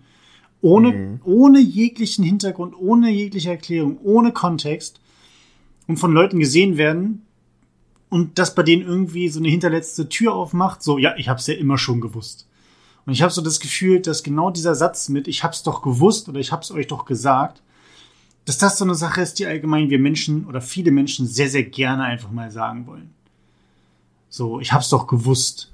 Ohne, 0.60 0.92
mhm. 0.92 1.20
ohne 1.24 1.58
jeglichen 1.58 2.24
Hintergrund, 2.24 2.74
ohne 2.78 3.10
jegliche 3.10 3.50
Erklärung, 3.50 3.98
ohne 4.02 4.32
Kontext 4.32 5.00
und 5.88 5.96
von 5.96 6.12
Leuten 6.12 6.38
gesehen 6.38 6.76
werden 6.76 7.22
und 8.12 8.38
das 8.38 8.54
bei 8.54 8.62
denen 8.62 8.82
irgendwie 8.82 9.30
so 9.30 9.40
eine 9.40 9.48
hinterletzte 9.48 10.06
Tür 10.06 10.34
aufmacht, 10.34 10.82
so, 10.82 10.98
ja, 10.98 11.16
ich 11.16 11.30
hab's 11.30 11.46
ja 11.46 11.54
immer 11.54 11.78
schon 11.78 12.02
gewusst. 12.02 12.46
Und 13.06 13.14
ich 13.14 13.22
habe 13.22 13.32
so 13.32 13.40
das 13.40 13.58
Gefühl, 13.58 14.00
dass 14.00 14.22
genau 14.22 14.50
dieser 14.50 14.74
Satz 14.74 15.08
mit 15.08 15.28
ich 15.28 15.42
hab's 15.42 15.62
doch 15.62 15.80
gewusst 15.80 16.28
oder 16.28 16.38
ich 16.38 16.52
hab's 16.52 16.70
euch 16.70 16.88
doch 16.88 17.06
gesagt, 17.06 17.62
dass 18.44 18.58
das 18.58 18.76
so 18.76 18.84
eine 18.84 18.96
Sache 18.96 19.22
ist, 19.22 19.38
die 19.38 19.46
allgemein 19.46 19.88
wir 19.88 19.98
Menschen 19.98 20.44
oder 20.44 20.60
viele 20.60 20.90
Menschen 20.90 21.26
sehr, 21.26 21.48
sehr 21.48 21.62
gerne 21.62 22.04
einfach 22.04 22.30
mal 22.30 22.50
sagen 22.50 22.86
wollen. 22.86 23.14
So, 24.28 24.60
ich 24.60 24.74
hab's 24.74 24.90
doch 24.90 25.06
gewusst. 25.06 25.72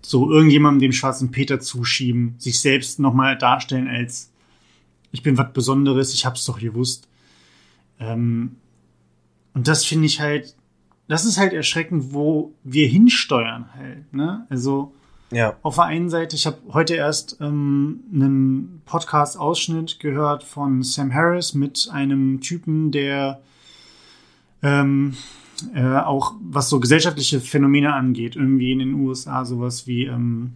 So 0.00 0.30
irgendjemandem 0.30 0.82
den 0.82 0.92
schwarzen 0.92 1.32
Peter 1.32 1.58
zuschieben, 1.58 2.36
sich 2.38 2.60
selbst 2.60 3.00
nochmal 3.00 3.36
darstellen 3.36 3.88
als 3.88 4.30
ich 5.10 5.24
bin 5.24 5.36
was 5.36 5.52
Besonderes, 5.52 6.14
ich 6.14 6.24
hab's 6.24 6.44
doch 6.44 6.60
gewusst. 6.60 7.08
Ähm, 7.98 8.58
und 9.54 9.66
das 9.66 9.84
finde 9.84 10.06
ich 10.06 10.20
halt, 10.20 10.54
das 11.10 11.24
ist 11.24 11.38
halt 11.38 11.52
erschreckend, 11.52 12.14
wo 12.14 12.54
wir 12.62 12.86
hinsteuern 12.86 13.66
halt. 13.74 14.14
Ne? 14.14 14.46
Also 14.48 14.94
ja. 15.32 15.56
Auf 15.62 15.76
der 15.76 15.84
einen 15.84 16.08
Seite, 16.08 16.36
ich 16.36 16.46
habe 16.46 16.58
heute 16.72 16.94
erst 16.94 17.36
ähm, 17.40 18.00
einen 18.12 18.82
Podcast-Ausschnitt 18.84 19.98
gehört 19.98 20.44
von 20.44 20.82
Sam 20.82 21.12
Harris 21.12 21.54
mit 21.54 21.88
einem 21.92 22.40
Typen, 22.40 22.92
der 22.92 23.40
ähm, 24.62 25.16
äh, 25.74 25.98
auch 25.98 26.34
was 26.42 26.68
so 26.68 26.78
gesellschaftliche 26.78 27.40
Phänomene 27.40 27.92
angeht, 27.92 28.36
irgendwie 28.36 28.70
in 28.70 28.78
den 28.78 28.94
USA 28.94 29.44
sowas 29.44 29.88
wie 29.88 30.04
ähm, 30.04 30.52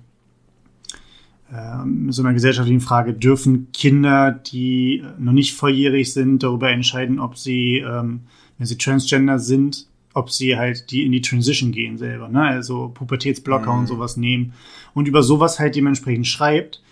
äh, 1.53 2.11
so 2.11 2.23
einer 2.23 2.33
gesellschaftlichen 2.33 2.81
Frage, 2.81 3.13
dürfen 3.13 3.73
Kinder, 3.73 4.31
die 4.33 5.05
noch 5.19 5.33
nicht 5.33 5.55
volljährig 5.55 6.13
sind, 6.13 6.45
darüber 6.45 6.71
entscheiden, 6.71 7.19
ob 7.19 7.39
sie, 7.39 7.79
ähm, 7.79 8.21
wenn 8.59 8.67
sie 8.67 8.79
Transgender 8.79 9.41
sind, 9.41 9.87
ob 10.15 10.31
sie 10.31 10.57
halt 10.57 10.91
die 10.91 11.05
in 11.05 11.13
die 11.13 11.21
Transition 11.21 11.73
gehen 11.73 11.99
selber, 11.99 12.29
ne? 12.29 12.43
Also 12.43 12.89
Pubertätsblocker 12.95 13.73
mhm. 13.73 13.81
und 13.81 13.87
sowas 13.89 14.17
nehmen 14.17 14.55
und 14.95 15.09
über 15.09 15.23
sowas 15.23 15.59
halt 15.59 15.75
dementsprechend 15.75 16.27
schreibt. 16.27 16.83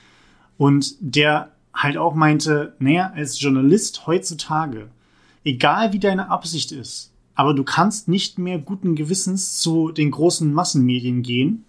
Und 0.58 0.96
der 1.00 1.52
halt 1.72 1.96
auch 1.96 2.14
meinte, 2.14 2.74
naja, 2.78 3.12
als 3.14 3.40
Journalist 3.40 4.06
heutzutage, 4.06 4.88
egal 5.44 5.92
wie 5.92 5.98
deine 5.98 6.30
Absicht 6.30 6.72
ist, 6.72 7.12
aber 7.34 7.54
du 7.54 7.64
kannst 7.64 8.08
nicht 8.08 8.38
mehr 8.38 8.58
guten 8.58 8.94
Gewissens 8.94 9.58
zu 9.58 9.90
den 9.90 10.10
großen 10.10 10.52
Massenmedien 10.52 11.22
gehen 11.22 11.64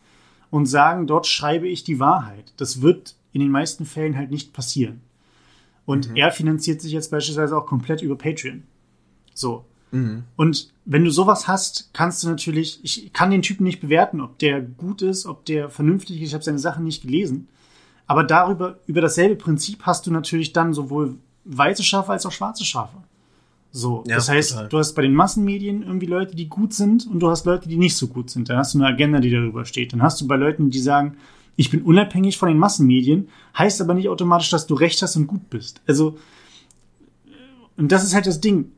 und 0.49 0.65
sagen, 0.65 1.07
dort 1.07 1.25
schreibe 1.25 1.67
ich 1.67 1.83
die 1.83 1.99
Wahrheit. 1.99 2.53
Das 2.57 2.81
wird 2.81 3.15
in 3.31 3.39
den 3.39 3.51
meisten 3.51 3.85
Fällen 3.85 4.17
halt 4.17 4.29
nicht 4.29 4.53
passieren. 4.53 5.01
Und 5.85 6.09
mhm. 6.09 6.15
er 6.15 6.31
finanziert 6.31 6.81
sich 6.81 6.91
jetzt 6.91 7.11
beispielsweise 7.11 7.57
auch 7.57 7.65
komplett 7.65 8.01
über 8.01 8.17
Patreon. 8.17 8.63
So. 9.33 9.65
Mhm. 9.93 10.23
Und 10.35 10.73
wenn 10.85 11.05
du 11.05 11.11
sowas 11.11 11.47
hast, 11.47 11.91
kannst 11.93 12.23
du 12.23 12.27
natürlich, 12.27 12.79
ich 12.83 13.13
kann 13.13 13.31
den 13.31 13.43
Typen 13.43 13.63
nicht 13.63 13.79
bewerten, 13.79 14.21
ob 14.21 14.39
der 14.39 14.59
gut 14.61 15.01
ist, 15.01 15.25
ob 15.25 15.45
der 15.45 15.69
vernünftig 15.69 16.21
ist. 16.21 16.29
Ich 16.29 16.33
habe 16.33 16.43
seine 16.43 16.59
Sachen 16.59 16.83
nicht 16.83 17.03
gelesen. 17.03 17.47
Aber 18.07 18.23
darüber, 18.23 18.79
über 18.87 19.01
dasselbe 19.01 19.35
Prinzip 19.35 19.83
hast 19.83 20.05
du 20.07 20.11
natürlich 20.11 20.51
dann 20.51 20.73
sowohl 20.73 21.15
weiße 21.45 21.83
Schafe 21.83 22.11
als 22.11 22.25
auch 22.25 22.31
schwarze 22.31 22.65
Schafe. 22.65 22.97
So, 23.71 24.03
ja, 24.07 24.15
das 24.15 24.29
heißt, 24.29 24.51
total. 24.51 24.69
du 24.69 24.77
hast 24.77 24.93
bei 24.93 25.01
den 25.03 25.13
Massenmedien 25.13 25.83
irgendwie 25.83 26.05
Leute, 26.05 26.35
die 26.35 26.47
gut 26.47 26.73
sind 26.73 27.07
und 27.07 27.19
du 27.19 27.29
hast 27.29 27.45
Leute, 27.45 27.69
die 27.69 27.77
nicht 27.77 27.95
so 27.95 28.07
gut 28.07 28.29
sind. 28.29 28.49
Dann 28.49 28.57
hast 28.57 28.73
du 28.73 28.79
eine 28.79 28.87
Agenda, 28.87 29.19
die 29.19 29.31
darüber 29.31 29.65
steht. 29.65 29.93
Dann 29.93 30.01
hast 30.01 30.19
du 30.21 30.27
bei 30.27 30.35
Leuten, 30.35 30.69
die 30.69 30.79
sagen, 30.79 31.17
ich 31.55 31.69
bin 31.69 31.81
unabhängig 31.83 32.37
von 32.37 32.49
den 32.49 32.57
Massenmedien, 32.57 33.29
heißt 33.57 33.81
aber 33.81 33.93
nicht 33.93 34.09
automatisch, 34.09 34.49
dass 34.49 34.67
du 34.67 34.73
recht 34.73 35.01
hast 35.01 35.15
und 35.15 35.27
gut 35.27 35.49
bist. 35.49 35.81
Also, 35.87 36.17
und 37.77 37.91
das 37.91 38.03
ist 38.03 38.13
halt 38.13 38.27
das 38.27 38.41
Ding 38.41 38.71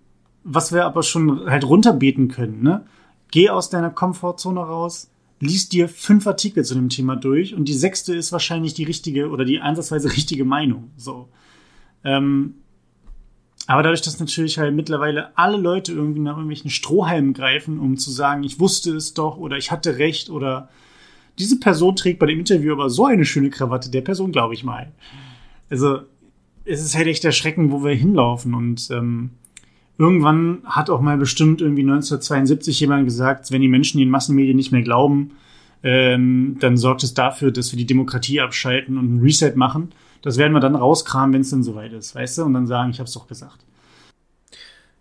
was 0.46 0.72
wir 0.72 0.86
aber 0.86 1.04
schon 1.04 1.50
halt 1.50 1.66
runterbeten 1.66 2.30
können, 2.30 2.62
ne? 2.62 2.86
Geh 3.32 3.50
aus 3.50 3.70
deiner 3.70 3.89
Komfortzone 3.89 4.60
raus, 4.62 5.10
lies 5.39 5.68
dir 5.68 5.89
fünf 5.89 6.26
Artikel 6.28 6.64
zu 6.64 6.76
dem 6.76 6.88
Thema 6.89 7.16
durch 7.16 7.56
und 7.56 7.66
die 7.68 7.74
sechste 7.74 8.16
ist 8.16 8.32
wahrscheinlich 8.32 8.76
die 8.76 8.84
richtige 8.84 9.30
oder 9.30 9.43
die 9.43 9.60
ansatzweise 9.60 10.10
richtige 10.16 10.46
Meinung. 10.46 10.91
So. 10.96 11.28
Ähm, 12.04 12.56
aber 13.68 13.82
dadurch, 13.82 14.04
dass 14.04 14.20
natürlich 14.20 14.60
halt 14.60 14.76
mittlerweile 14.76 15.36
alle 15.36 15.58
Leute 15.58 15.91
irgendwie 15.91 16.20
nach 16.20 16.34
irgendwelchen 16.34 16.70
Strohhalmen 16.70 17.34
greifen, 17.34 17.80
um 17.80 17.98
zu 17.98 18.12
sagen, 18.12 18.43
ich 18.43 18.60
wusste 18.60 18.96
es 18.96 19.16
doch 19.16 19.38
oder 19.38 19.58
ich 19.58 19.72
hatte 19.72 19.98
recht 19.98 20.30
oder 20.30 20.70
diese 21.39 21.60
Person 21.60 21.96
trägt 21.96 22.20
bei 22.20 22.28
dem 22.28 22.39
Interview 22.39 22.72
aber 22.72 22.91
so 22.91 23.06
eine 23.06 23.26
schöne 23.26 23.50
Krawatte, 23.50 23.89
der 23.89 24.02
Person 24.02 24.32
glaube 24.32 24.54
ich 24.54 24.64
mal. 24.64 24.91
Also 25.72 26.02
es 26.66 26.82
ist 26.84 26.96
halt 26.96 27.08
echt 27.08 27.26
erschreckend, 27.26 27.72
wo 27.72 27.84
wir 27.84 27.96
hinlaufen 27.96 28.54
und 28.54 28.88
ähm, 28.91 29.32
Irgendwann 29.98 30.62
hat 30.66 30.89
auch 30.89 31.02
mal 31.02 31.18
bestimmt 31.18 31.62
irgendwie 31.62 31.84
1972 31.84 32.80
jemand 32.80 33.06
gesagt, 33.06 33.52
wenn 33.52 33.62
die 33.62 33.70
Menschen 33.70 34.00
den 34.00 34.10
Massenmedien 34.10 34.58
nicht 34.58 34.72
mehr 34.72 34.82
glauben, 34.82 35.32
ähm, 35.84 36.58
dann 36.60 36.78
sorgt 36.78 37.04
es 37.04 37.14
dafür, 37.14 37.52
dass 37.52 37.72
wir 37.72 37.78
die 37.78 37.86
Demokratie 37.86 38.41
abschalten 38.41 38.98
und 38.98 39.16
ein 39.16 39.22
Reset 39.22 39.54
machen. 39.56 39.93
Das 40.22 40.38
werden 40.38 40.54
wir 40.54 40.60
dann 40.60 40.76
rauskramen, 40.76 41.34
wenn 41.34 41.41
es 41.41 41.52
dann 41.52 41.64
soweit 41.64 41.93
ist, 41.93 42.16
weißt 42.16 42.39
du? 42.39 42.43
Und 42.43 42.54
dann 42.54 42.68
sagen, 42.68 42.89
ich 42.89 43.00
habe 43.00 43.08
es 43.08 43.14
doch 43.14 43.28
gesagt. 43.28 43.60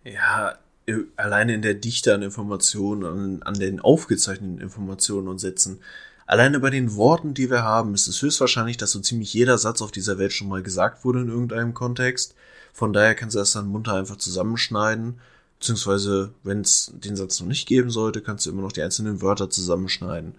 Ja, 0.04 0.52
äh, 0.86 0.98
alleine 1.16 1.54
in 1.54 1.62
der 1.62 1.74
Dichte 1.74 2.14
an 2.14 2.22
Informationen, 2.22 3.04
an, 3.04 3.42
an 3.42 3.54
den 3.54 3.80
aufgezeichneten 3.80 4.60
Informationen 4.60 5.28
und 5.28 5.38
Sätzen, 5.38 5.80
alleine 6.26 6.60
bei 6.60 6.70
den 6.70 6.94
Worten, 6.94 7.32
die 7.32 7.50
wir 7.50 7.62
haben, 7.62 7.94
ist 7.94 8.06
es 8.06 8.20
höchstwahrscheinlich, 8.20 8.76
dass 8.76 8.92
so 8.92 9.00
ziemlich 9.00 9.32
jeder 9.32 9.56
Satz 9.56 9.80
auf 9.80 9.90
dieser 9.90 10.18
Welt 10.18 10.32
schon 10.32 10.48
mal 10.48 10.62
gesagt 10.62 11.04
wurde 11.04 11.22
in 11.22 11.28
irgendeinem 11.28 11.72
Kontext. 11.72 12.34
Von 12.74 12.92
daher 12.92 13.14
kannst 13.14 13.36
du 13.36 13.38
das 13.38 13.52
dann 13.52 13.68
munter 13.68 13.94
einfach 13.94 14.16
zusammenschneiden. 14.16 15.14
Beziehungsweise, 15.60 16.34
wenn 16.42 16.60
es 16.60 16.92
den 16.92 17.14
Satz 17.14 17.40
noch 17.40 17.46
nicht 17.46 17.68
geben 17.68 17.88
sollte, 17.88 18.20
kannst 18.20 18.44
du 18.44 18.50
immer 18.50 18.62
noch 18.62 18.72
die 18.72 18.82
einzelnen 18.82 19.22
Wörter 19.22 19.48
zusammenschneiden. 19.48 20.34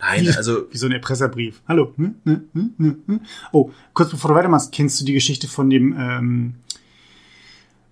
Nein, 0.00 0.24
wie, 0.24 0.30
also. 0.30 0.66
Wie 0.72 0.78
so 0.78 0.86
ein 0.86 0.92
Erpresserbrief. 0.92 1.60
Hallo. 1.68 1.92
Hm, 1.96 2.14
hm, 2.24 2.74
hm, 2.78 3.20
oh, 3.52 3.70
kurz 3.92 4.10
bevor 4.10 4.30
du 4.30 4.36
weitermachst, 4.36 4.72
kennst 4.72 4.98
du 5.02 5.04
die 5.04 5.12
Geschichte 5.12 5.48
von 5.48 5.68
dem, 5.68 5.94
ähm, 5.98 6.54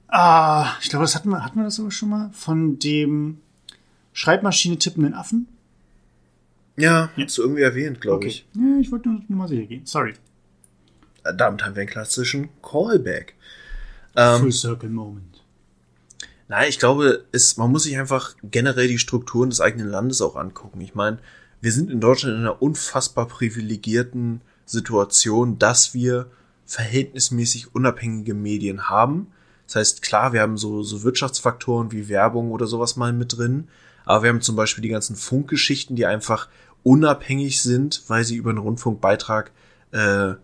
ah, 0.09 0.73
ich 0.81 0.89
glaube, 0.89 1.05
das 1.05 1.15
hatten 1.15 1.29
wir, 1.29 1.45
hatten 1.45 1.59
wir 1.59 1.65
das 1.65 1.77
sogar 1.77 1.91
schon 1.91 2.09
mal? 2.09 2.31
Von 2.33 2.79
dem 2.79 3.37
Schreibmaschine 4.15 4.79
tippenden 4.79 5.13
Affen? 5.13 5.47
Ja, 6.79 7.11
ja. 7.17 7.25
hast 7.27 7.37
du 7.37 7.43
irgendwie 7.43 7.63
erwähnt, 7.63 8.01
glaube 8.01 8.17
okay. 8.17 8.29
ich. 8.29 8.47
Ja, 8.55 8.79
ich 8.81 8.91
wollte 8.91 9.11
nur, 9.11 9.21
nur 9.29 9.39
mal 9.41 9.49
sicher 9.49 9.67
gehen. 9.67 9.85
Sorry. 9.85 10.15
Damit 11.37 11.65
haben 11.65 11.75
wir 11.75 11.83
einen 11.83 11.91
klassischen 11.91 12.49
Callback. 12.63 13.35
Ähm, 14.17 14.41
Full 14.41 14.53
Circle 14.53 14.91
Moment. 14.91 15.43
Nein, 16.49 16.69
ich 16.69 16.79
glaube, 16.79 17.25
es, 17.31 17.57
man 17.59 17.71
muss 17.71 17.83
sich 17.83 17.99
einfach 17.99 18.35
generell 18.43 18.89
die 18.89 18.99
Strukturen 18.99 19.51
des 19.51 19.61
eigenen 19.61 19.89
Landes 19.89 20.23
auch 20.23 20.35
angucken. 20.37 20.81
Ich 20.81 20.95
meine, 20.95 21.19
wir 21.61 21.73
sind 21.73 21.91
in 21.91 22.01
Deutschland 22.01 22.37
in 22.37 22.41
einer 22.41 22.63
unfassbar 22.63 23.29
privilegierten 23.29 24.41
Situation, 24.65 25.59
dass 25.59 25.93
wir 25.93 26.31
verhältnismäßig 26.65 27.75
unabhängige 27.75 28.35
Medien 28.35 28.89
haben. 28.89 29.29
Das 29.67 29.77
heißt, 29.77 30.03
klar, 30.03 30.33
wir 30.33 30.41
haben 30.41 30.57
so, 30.57 30.83
so 30.83 31.03
Wirtschaftsfaktoren 31.03 31.93
wie 31.93 32.09
Werbung 32.09 32.51
oder 32.51 32.67
sowas 32.67 32.97
mal 32.97 33.13
mit 33.13 33.37
drin, 33.37 33.69
aber 34.05 34.23
wir 34.23 34.31
haben 34.31 34.41
zum 34.41 34.57
Beispiel 34.57 34.83
die 34.83 34.89
ganzen 34.89 35.17
Funkgeschichten, 35.17 35.97
die 35.97 36.07
einfach 36.07 36.49
unabhängig 36.83 37.63
sind, 37.63 38.03
weil 38.09 38.25
sie 38.25 38.37
über 38.37 38.51
einen 38.51 38.59
Rundfunkbeitrag 38.59 39.51
äh, 39.93 40.35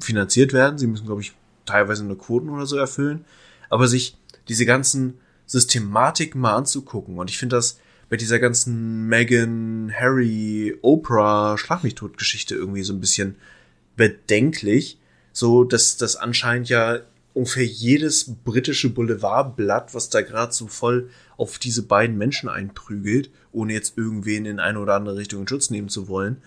finanziert 0.00 0.52
werden. 0.52 0.78
Sie 0.78 0.86
müssen, 0.86 1.06
glaube 1.06 1.22
ich, 1.22 1.32
teilweise 1.66 2.04
eine 2.04 2.16
Quoten 2.16 2.48
oder 2.48 2.66
so 2.66 2.76
erfüllen, 2.76 3.24
aber 3.70 3.88
sich 3.88 4.16
diese 4.48 4.66
ganzen 4.66 5.18
Systematiken 5.46 6.40
mal 6.40 6.54
anzugucken. 6.54 7.18
Und 7.18 7.30
ich 7.30 7.38
finde 7.38 7.56
das 7.56 7.78
bei 8.08 8.16
dieser 8.16 8.38
ganzen 8.38 9.06
Megan, 9.06 9.92
Harry, 9.98 10.76
Oprah, 10.82 11.56
Schlag 11.56 11.82
mich 11.82 11.94
tot 11.94 12.18
Geschichte 12.18 12.54
irgendwie 12.54 12.82
so 12.82 12.92
ein 12.92 13.00
bisschen 13.00 13.36
bedenklich. 13.96 14.98
So, 15.32 15.64
dass 15.64 15.96
das 15.96 16.16
anscheinend 16.16 16.68
ja 16.68 17.00
ungefähr 17.34 17.64
jedes 17.64 18.34
britische 18.44 18.90
Boulevardblatt, 18.90 19.94
was 19.94 20.10
da 20.10 20.20
gerade 20.20 20.52
so 20.52 20.66
voll 20.66 21.08
auf 21.36 21.58
diese 21.58 21.82
beiden 21.82 22.18
Menschen 22.18 22.48
einprügelt, 22.48 23.30
ohne 23.50 23.72
jetzt 23.72 23.96
irgendwen 23.96 24.44
in 24.44 24.60
eine 24.60 24.78
oder 24.78 24.94
andere 24.94 25.16
Richtung 25.16 25.40
in 25.40 25.48
Schutz 25.48 25.70
nehmen 25.70 25.88
zu 25.88 26.08
wollen, 26.08 26.42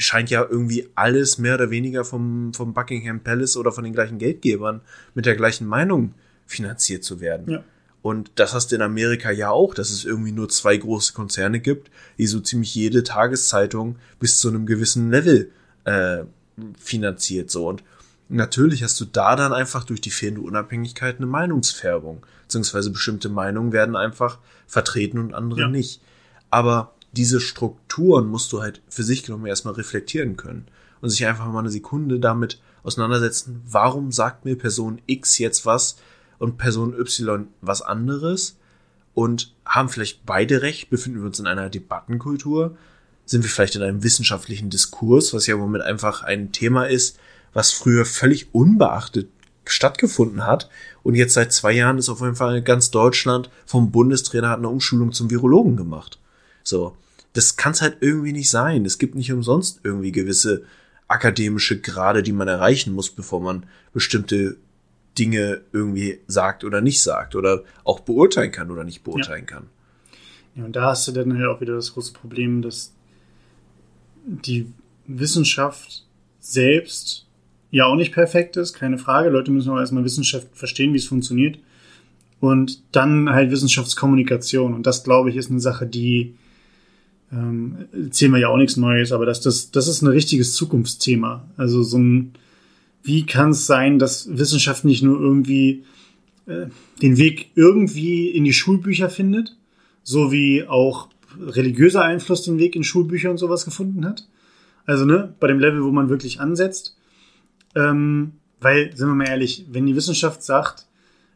scheint 0.00 0.30
ja 0.30 0.46
irgendwie 0.48 0.88
alles 0.94 1.38
mehr 1.38 1.54
oder 1.54 1.70
weniger 1.70 2.04
vom, 2.04 2.52
vom 2.54 2.74
Buckingham 2.74 3.20
Palace 3.20 3.56
oder 3.56 3.72
von 3.72 3.84
den 3.84 3.92
gleichen 3.92 4.18
Geldgebern 4.18 4.80
mit 5.14 5.26
der 5.26 5.36
gleichen 5.36 5.66
Meinung 5.66 6.14
finanziert 6.46 7.04
zu 7.04 7.20
werden. 7.20 7.50
Ja. 7.50 7.64
Und 8.02 8.30
das 8.36 8.54
hast 8.54 8.72
du 8.72 8.76
in 8.76 8.82
Amerika 8.82 9.30
ja 9.30 9.50
auch, 9.50 9.74
dass 9.74 9.90
es 9.90 10.04
irgendwie 10.04 10.32
nur 10.32 10.48
zwei 10.48 10.76
große 10.76 11.12
Konzerne 11.12 11.60
gibt, 11.60 11.90
die 12.16 12.26
so 12.26 12.40
ziemlich 12.40 12.74
jede 12.74 13.02
Tageszeitung 13.02 13.96
bis 14.18 14.38
zu 14.38 14.48
einem 14.48 14.64
gewissen 14.64 15.10
Level 15.10 15.50
äh, 15.84 16.20
finanziert. 16.78 17.50
So. 17.50 17.68
Und 17.68 17.84
natürlich 18.28 18.82
hast 18.82 18.98
du 19.00 19.04
da 19.04 19.36
dann 19.36 19.52
einfach 19.52 19.84
durch 19.84 20.00
die 20.00 20.10
fehlende 20.10 20.40
Unabhängigkeit 20.40 21.18
eine 21.18 21.26
Meinungsfärbung. 21.26 22.24
Beziehungsweise 22.42 22.90
bestimmte 22.90 23.28
Meinungen 23.28 23.72
werden 23.72 23.96
einfach 23.96 24.38
vertreten 24.66 25.18
und 25.18 25.34
andere 25.34 25.60
ja. 25.62 25.68
nicht. 25.68 26.00
Aber 26.48 26.94
diese 27.12 27.40
Strukturen 27.40 28.26
musst 28.26 28.52
du 28.52 28.60
halt 28.60 28.82
für 28.88 29.02
sich 29.02 29.22
genommen 29.24 29.46
erstmal 29.46 29.74
reflektieren 29.74 30.36
können 30.36 30.66
und 31.00 31.10
sich 31.10 31.26
einfach 31.26 31.46
mal 31.46 31.60
eine 31.60 31.70
Sekunde 31.70 32.20
damit 32.20 32.60
auseinandersetzen, 32.82 33.62
warum 33.66 34.12
sagt 34.12 34.44
mir 34.44 34.56
Person 34.56 35.00
X 35.06 35.38
jetzt 35.38 35.66
was 35.66 35.96
und 36.38 36.56
Person 36.56 36.94
Y 36.94 37.48
was 37.60 37.82
anderes 37.82 38.56
und 39.14 39.54
haben 39.64 39.88
vielleicht 39.88 40.24
beide 40.24 40.62
recht, 40.62 40.90
befinden 40.90 41.20
wir 41.20 41.26
uns 41.26 41.40
in 41.40 41.46
einer 41.46 41.68
Debattenkultur, 41.68 42.76
sind 43.26 43.42
wir 43.42 43.50
vielleicht 43.50 43.76
in 43.76 43.82
einem 43.82 44.02
wissenschaftlichen 44.02 44.70
Diskurs, 44.70 45.34
was 45.34 45.46
ja 45.46 45.54
im 45.54 45.60
Moment 45.60 45.84
einfach 45.84 46.22
ein 46.22 46.52
Thema 46.52 46.84
ist, 46.84 47.18
was 47.52 47.72
früher 47.72 48.04
völlig 48.04 48.54
unbeachtet 48.54 49.28
stattgefunden 49.64 50.46
hat 50.46 50.68
und 51.02 51.14
jetzt 51.14 51.34
seit 51.34 51.52
zwei 51.52 51.72
Jahren 51.72 51.98
ist 51.98 52.08
auf 52.08 52.20
jeden 52.20 52.36
Fall 52.36 52.62
ganz 52.62 52.90
Deutschland 52.90 53.50
vom 53.66 53.90
Bundestrainer 53.90 54.48
hat 54.48 54.58
eine 54.58 54.68
Umschulung 54.68 55.12
zum 55.12 55.30
Virologen 55.30 55.76
gemacht. 55.76 56.19
So, 56.70 56.96
das 57.34 57.56
kann 57.56 57.72
es 57.72 57.82
halt 57.82 57.98
irgendwie 58.00 58.32
nicht 58.32 58.48
sein. 58.48 58.86
Es 58.86 58.98
gibt 58.98 59.14
nicht 59.14 59.32
umsonst 59.32 59.80
irgendwie 59.84 60.12
gewisse 60.12 60.64
akademische 61.08 61.80
Grade, 61.80 62.22
die 62.22 62.32
man 62.32 62.48
erreichen 62.48 62.94
muss, 62.94 63.10
bevor 63.10 63.40
man 63.40 63.66
bestimmte 63.92 64.56
Dinge 65.18 65.60
irgendwie 65.72 66.20
sagt 66.28 66.64
oder 66.64 66.80
nicht 66.80 67.02
sagt 67.02 67.34
oder 67.34 67.64
auch 67.84 68.00
beurteilen 68.00 68.52
kann 68.52 68.70
oder 68.70 68.84
nicht 68.84 69.02
beurteilen 69.02 69.46
ja. 69.48 69.56
kann. 69.56 69.66
Ja, 70.54 70.64
und 70.64 70.76
da 70.76 70.86
hast 70.86 71.08
du 71.08 71.12
dann 71.12 71.36
halt 71.36 71.46
auch 71.46 71.60
wieder 71.60 71.74
das 71.74 71.92
große 71.92 72.12
Problem, 72.12 72.62
dass 72.62 72.94
die 74.24 74.72
Wissenschaft 75.06 76.06
selbst 76.38 77.26
ja 77.72 77.86
auch 77.86 77.96
nicht 77.96 78.12
perfekt 78.12 78.56
ist, 78.56 78.74
keine 78.74 78.98
Frage. 78.98 79.30
Leute 79.30 79.50
müssen 79.50 79.70
auch 79.70 79.78
erstmal 79.78 80.04
Wissenschaft 80.04 80.46
verstehen, 80.52 80.92
wie 80.92 80.98
es 80.98 81.06
funktioniert. 81.06 81.58
Und 82.38 82.82
dann 82.92 83.28
halt 83.30 83.50
Wissenschaftskommunikation. 83.50 84.74
Und 84.74 84.86
das, 84.86 85.04
glaube 85.04 85.30
ich, 85.30 85.36
ist 85.36 85.50
eine 85.50 85.60
Sache, 85.60 85.86
die 85.86 86.36
ähm, 87.32 87.86
erzählen 87.92 88.32
wir 88.32 88.40
ja 88.40 88.48
auch 88.48 88.56
nichts 88.56 88.76
Neues, 88.76 89.12
aber 89.12 89.26
das, 89.26 89.40
das, 89.40 89.70
das 89.70 89.88
ist 89.88 90.02
ein 90.02 90.08
richtiges 90.08 90.54
Zukunftsthema. 90.54 91.48
Also 91.56 91.82
so 91.82 91.98
ein, 91.98 92.32
wie 93.02 93.24
kann 93.26 93.50
es 93.50 93.66
sein, 93.66 93.98
dass 93.98 94.36
Wissenschaft 94.36 94.84
nicht 94.84 95.02
nur 95.02 95.20
irgendwie 95.20 95.84
äh, 96.46 96.66
den 97.02 97.16
Weg 97.16 97.50
irgendwie 97.54 98.28
in 98.28 98.44
die 98.44 98.52
Schulbücher 98.52 99.10
findet, 99.10 99.56
so 100.02 100.32
wie 100.32 100.66
auch 100.66 101.08
religiöser 101.38 102.02
Einfluss 102.02 102.42
den 102.42 102.58
Weg 102.58 102.74
in 102.74 102.84
Schulbücher 102.84 103.30
und 103.30 103.38
sowas 103.38 103.64
gefunden 103.64 104.04
hat. 104.04 104.26
Also, 104.86 105.04
ne, 105.04 105.34
bei 105.38 105.46
dem 105.46 105.60
Level, 105.60 105.84
wo 105.84 105.90
man 105.90 106.08
wirklich 106.08 106.40
ansetzt. 106.40 106.96
Ähm, 107.76 108.32
weil, 108.60 108.94
sind 108.96 109.08
wir 109.08 109.14
mal 109.14 109.28
ehrlich, 109.28 109.66
wenn 109.70 109.86
die 109.86 109.94
Wissenschaft 109.94 110.42
sagt, 110.42 110.86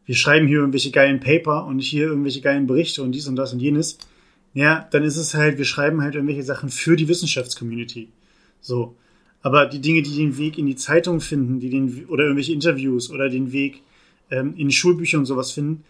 wir 0.06 0.14
schreiben 0.14 0.48
hier 0.48 0.58
irgendwelche 0.58 0.90
geilen 0.90 1.20
Paper 1.20 1.64
und 1.66 1.78
hier 1.78 2.06
irgendwelche 2.06 2.40
geilen 2.40 2.66
Berichte 2.66 3.02
und 3.02 3.12
dies 3.12 3.28
und 3.28 3.36
das 3.36 3.52
und 3.52 3.60
jenes, 3.60 3.98
ja, 4.54 4.88
dann 4.90 5.02
ist 5.02 5.16
es 5.16 5.34
halt, 5.34 5.58
wir 5.58 5.64
schreiben 5.64 6.00
halt 6.00 6.14
irgendwelche 6.14 6.44
Sachen 6.44 6.70
für 6.70 6.96
die 6.96 7.08
Wissenschaftscommunity. 7.08 8.08
So. 8.60 8.96
Aber 9.42 9.66
die 9.66 9.80
Dinge, 9.80 10.00
die 10.02 10.16
den 10.16 10.38
Weg 10.38 10.56
in 10.56 10.66
die 10.66 10.76
Zeitung 10.76 11.20
finden, 11.20 11.60
die 11.60 11.68
den, 11.68 12.06
oder 12.06 12.24
irgendwelche 12.24 12.52
Interviews 12.52 13.10
oder 13.10 13.28
den 13.28 13.52
Weg 13.52 13.82
ähm, 14.30 14.54
in 14.56 14.70
Schulbücher 14.70 15.18
und 15.18 15.26
sowas 15.26 15.50
finden, 15.50 15.84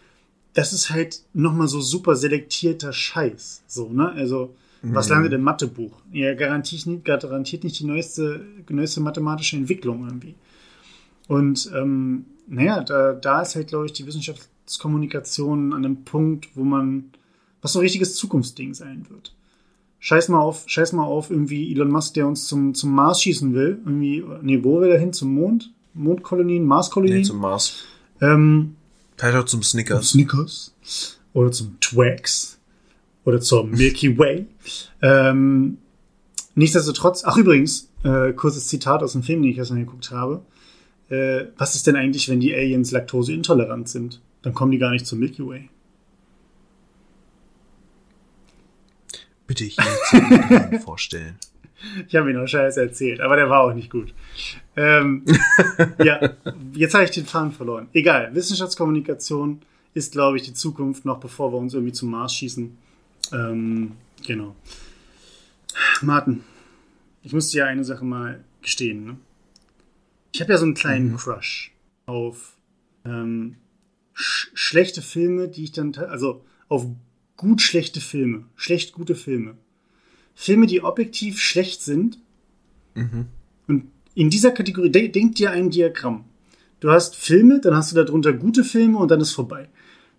das 0.53 0.73
ist 0.73 0.89
halt 0.89 1.21
nochmal 1.33 1.67
so 1.67 1.79
super 1.79 2.15
selektierter 2.15 2.91
Scheiß. 2.91 3.63
So, 3.67 3.89
ne? 3.89 4.11
Also, 4.11 4.55
was 4.81 5.07
mhm. 5.07 5.13
landet 5.13 5.33
im 5.33 5.41
Mathebuch? 5.41 6.01
Ja, 6.11 6.33
garantiert 6.33 6.85
nicht, 6.85 7.05
garantiert 7.05 7.63
nicht 7.63 7.79
die 7.79 7.85
neueste, 7.85 8.45
neueste 8.69 8.99
mathematische 8.99 9.57
Entwicklung 9.57 10.05
irgendwie. 10.05 10.35
Und 11.27 11.71
ähm, 11.75 12.25
naja, 12.47 12.83
da, 12.83 13.13
da 13.13 13.41
ist 13.41 13.55
halt, 13.55 13.67
glaube 13.67 13.85
ich, 13.85 13.93
die 13.93 14.05
Wissenschaftskommunikation 14.05 15.73
an 15.73 15.85
einem 15.85 16.03
Punkt, 16.03 16.49
wo 16.55 16.63
man 16.63 17.11
was 17.65 17.73
so 17.73 17.79
ein 17.79 17.81
richtiges 17.81 18.13
Zukunftsding 18.13 18.75
sein 18.75 19.07
wird. 19.09 19.33
Scheiß 19.97 20.29
mal 20.29 20.39
auf, 20.39 20.65
scheiß 20.67 20.93
mal 20.93 21.03
auf 21.03 21.31
irgendwie 21.31 21.71
Elon 21.71 21.89
Musk, 21.89 22.13
der 22.13 22.27
uns 22.27 22.45
zum, 22.45 22.75
zum 22.75 22.93
Mars 22.93 23.23
schießen 23.23 23.55
will. 23.55 23.79
Irgendwie, 23.83 24.23
nee, 24.43 24.63
wo 24.63 24.81
will 24.81 24.91
er 24.91 24.99
hin? 24.99 25.13
Zum 25.13 25.33
Mond? 25.33 25.73
Mondkolonien? 25.95 26.63
Marskolonien? 26.63 27.17
Nee, 27.17 27.23
zum 27.23 27.39
Mars. 27.39 27.85
Ähm, 28.21 28.75
Vielleicht 29.17 29.35
auch 29.35 29.45
zum 29.45 29.63
Snickers. 29.63 30.11
Zum 30.11 30.19
Snickers. 30.19 30.73
Oder 31.33 31.51
zum 31.51 31.79
Twax. 31.79 32.59
Oder 33.23 33.41
zur 33.41 33.65
Milky 33.65 34.15
Way. 34.15 34.45
ähm, 35.01 35.79
nichtsdestotrotz, 36.53 37.23
ach 37.25 37.37
übrigens, 37.37 37.89
äh, 38.03 38.31
kurzes 38.33 38.67
Zitat 38.67 39.01
aus 39.01 39.13
dem 39.13 39.23
Film, 39.23 39.41
den 39.41 39.49
ich 39.49 39.57
gestern 39.57 39.79
geguckt 39.79 40.11
habe. 40.11 40.43
Äh, 41.09 41.45
was 41.57 41.73
ist 41.73 41.87
denn 41.87 41.95
eigentlich, 41.95 42.29
wenn 42.29 42.39
die 42.39 42.53
Aliens 42.53 42.91
laktoseintolerant 42.91 43.89
sind? 43.89 44.21
Dann 44.43 44.53
kommen 44.53 44.71
die 44.71 44.77
gar 44.77 44.91
nicht 44.91 45.07
zur 45.07 45.17
Milky 45.17 45.43
Way. 45.43 45.69
Bitte 49.47 49.63
hier 49.65 50.79
vorstellen. 50.83 51.37
Ich 52.07 52.15
habe 52.15 52.25
mir 52.25 52.39
noch 52.39 52.47
Scheiß 52.47 52.77
erzählt, 52.77 53.21
aber 53.21 53.35
der 53.35 53.49
war 53.49 53.61
auch 53.61 53.73
nicht 53.73 53.91
gut. 53.91 54.13
Ähm, 54.75 55.23
ja, 56.03 56.31
jetzt 56.73 56.93
habe 56.93 57.03
ich 57.03 57.11
den 57.11 57.25
Faden 57.25 57.51
verloren. 57.51 57.87
Egal, 57.93 58.33
Wissenschaftskommunikation 58.33 59.61
ist, 59.93 60.13
glaube 60.13 60.37
ich, 60.37 60.43
die 60.43 60.53
Zukunft, 60.53 61.05
noch 61.05 61.19
bevor 61.19 61.53
wir 61.53 61.57
uns 61.57 61.73
irgendwie 61.73 61.93
zum 61.93 62.11
Mars 62.11 62.33
schießen. 62.33 62.77
Ähm, 63.33 63.91
genau. 64.25 64.55
Martin, 66.01 66.43
ich 67.23 67.33
muss 67.33 67.49
dir 67.49 67.65
eine 67.65 67.83
Sache 67.83 68.05
mal 68.05 68.43
gestehen. 68.61 69.05
Ne? 69.05 69.17
Ich 70.31 70.41
habe 70.41 70.51
ja 70.51 70.57
so 70.57 70.65
einen 70.65 70.73
kleinen 70.73 71.11
mhm. 71.11 71.17
Crush 71.17 71.71
auf 72.05 72.53
ähm, 73.05 73.57
sch 74.13 74.51
schlechte 74.53 75.01
Filme, 75.01 75.47
die 75.47 75.63
ich 75.65 75.71
dann, 75.71 75.93
also 75.95 76.43
auf 76.67 76.87
gut 77.37 77.61
schlechte 77.61 78.01
Filme, 78.01 78.45
schlecht 78.55 78.93
gute 78.93 79.15
Filme. 79.15 79.55
Filme, 80.35 80.67
die 80.67 80.83
objektiv 80.83 81.39
schlecht 81.39 81.81
sind. 81.81 82.19
Mhm. 82.93 83.27
Und 83.67 83.85
in 84.13 84.29
dieser 84.29 84.51
Kategorie, 84.51 84.91
de 84.91 85.07
denk 85.09 85.35
dir 85.35 85.51
ein 85.51 85.69
Diagramm. 85.69 86.25
Du 86.79 86.91
hast 86.91 87.15
Filme, 87.15 87.61
dann 87.61 87.75
hast 87.75 87.91
du 87.91 87.95
darunter 87.95 88.33
gute 88.33 88.63
Filme 88.63 88.97
und 88.97 89.09
dann 89.09 89.21
ist 89.21 89.31
vorbei. 89.31 89.69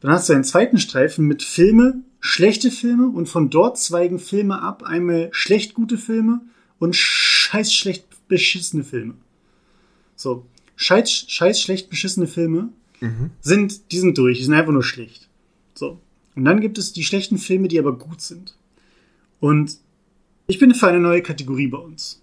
Dann 0.01 0.11
hast 0.11 0.29
du 0.29 0.33
einen 0.33 0.45
zweiten 0.45 0.79
Streifen 0.79 1.27
mit 1.27 1.43
Filme, 1.43 2.03
schlechte 2.21 2.71
Filme 2.71 3.09
und 3.09 3.29
von 3.29 3.51
dort 3.51 3.79
zweigen 3.79 4.19
Filme 4.19 4.61
ab, 4.61 4.83
einmal 4.83 5.29
schlecht 5.33 5.75
gute 5.75 5.99
Filme 5.99 6.41
und 6.79 6.97
scheiß 6.97 7.73
schlecht 7.73 8.07
beschissene 8.29 8.85
Filme. 8.85 9.15
So, 10.17 10.47
scheiß, 10.77 11.27
scheiß 11.29 11.61
schlecht 11.61 11.89
beschissene 11.89 12.27
Filme 12.27 12.71
mhm. 13.01 13.31
sind, 13.41 13.93
die 13.93 13.99
sind 13.99 14.19
durch, 14.19 14.39
die 14.39 14.45
sind 14.45 14.55
einfach 14.55 14.73
nur 14.73 14.83
schlecht. 14.83 15.29
So. 15.75 16.01
Und 16.37 16.45
dann 16.45 16.61
gibt 16.61 16.79
es 16.79 16.93
die 16.93 17.03
schlechten 17.03 17.39
Filme, 17.39 17.67
die 17.67 17.79
aber 17.79 17.99
gut 17.99 18.21
sind. 18.21 18.55
Und 19.41 19.79
ich 20.47 20.59
bin 20.59 20.75
für 20.75 20.87
eine 20.87 21.01
neue 21.01 21.23
Kategorie 21.23 21.67
bei 21.67 21.79
uns. 21.79 22.23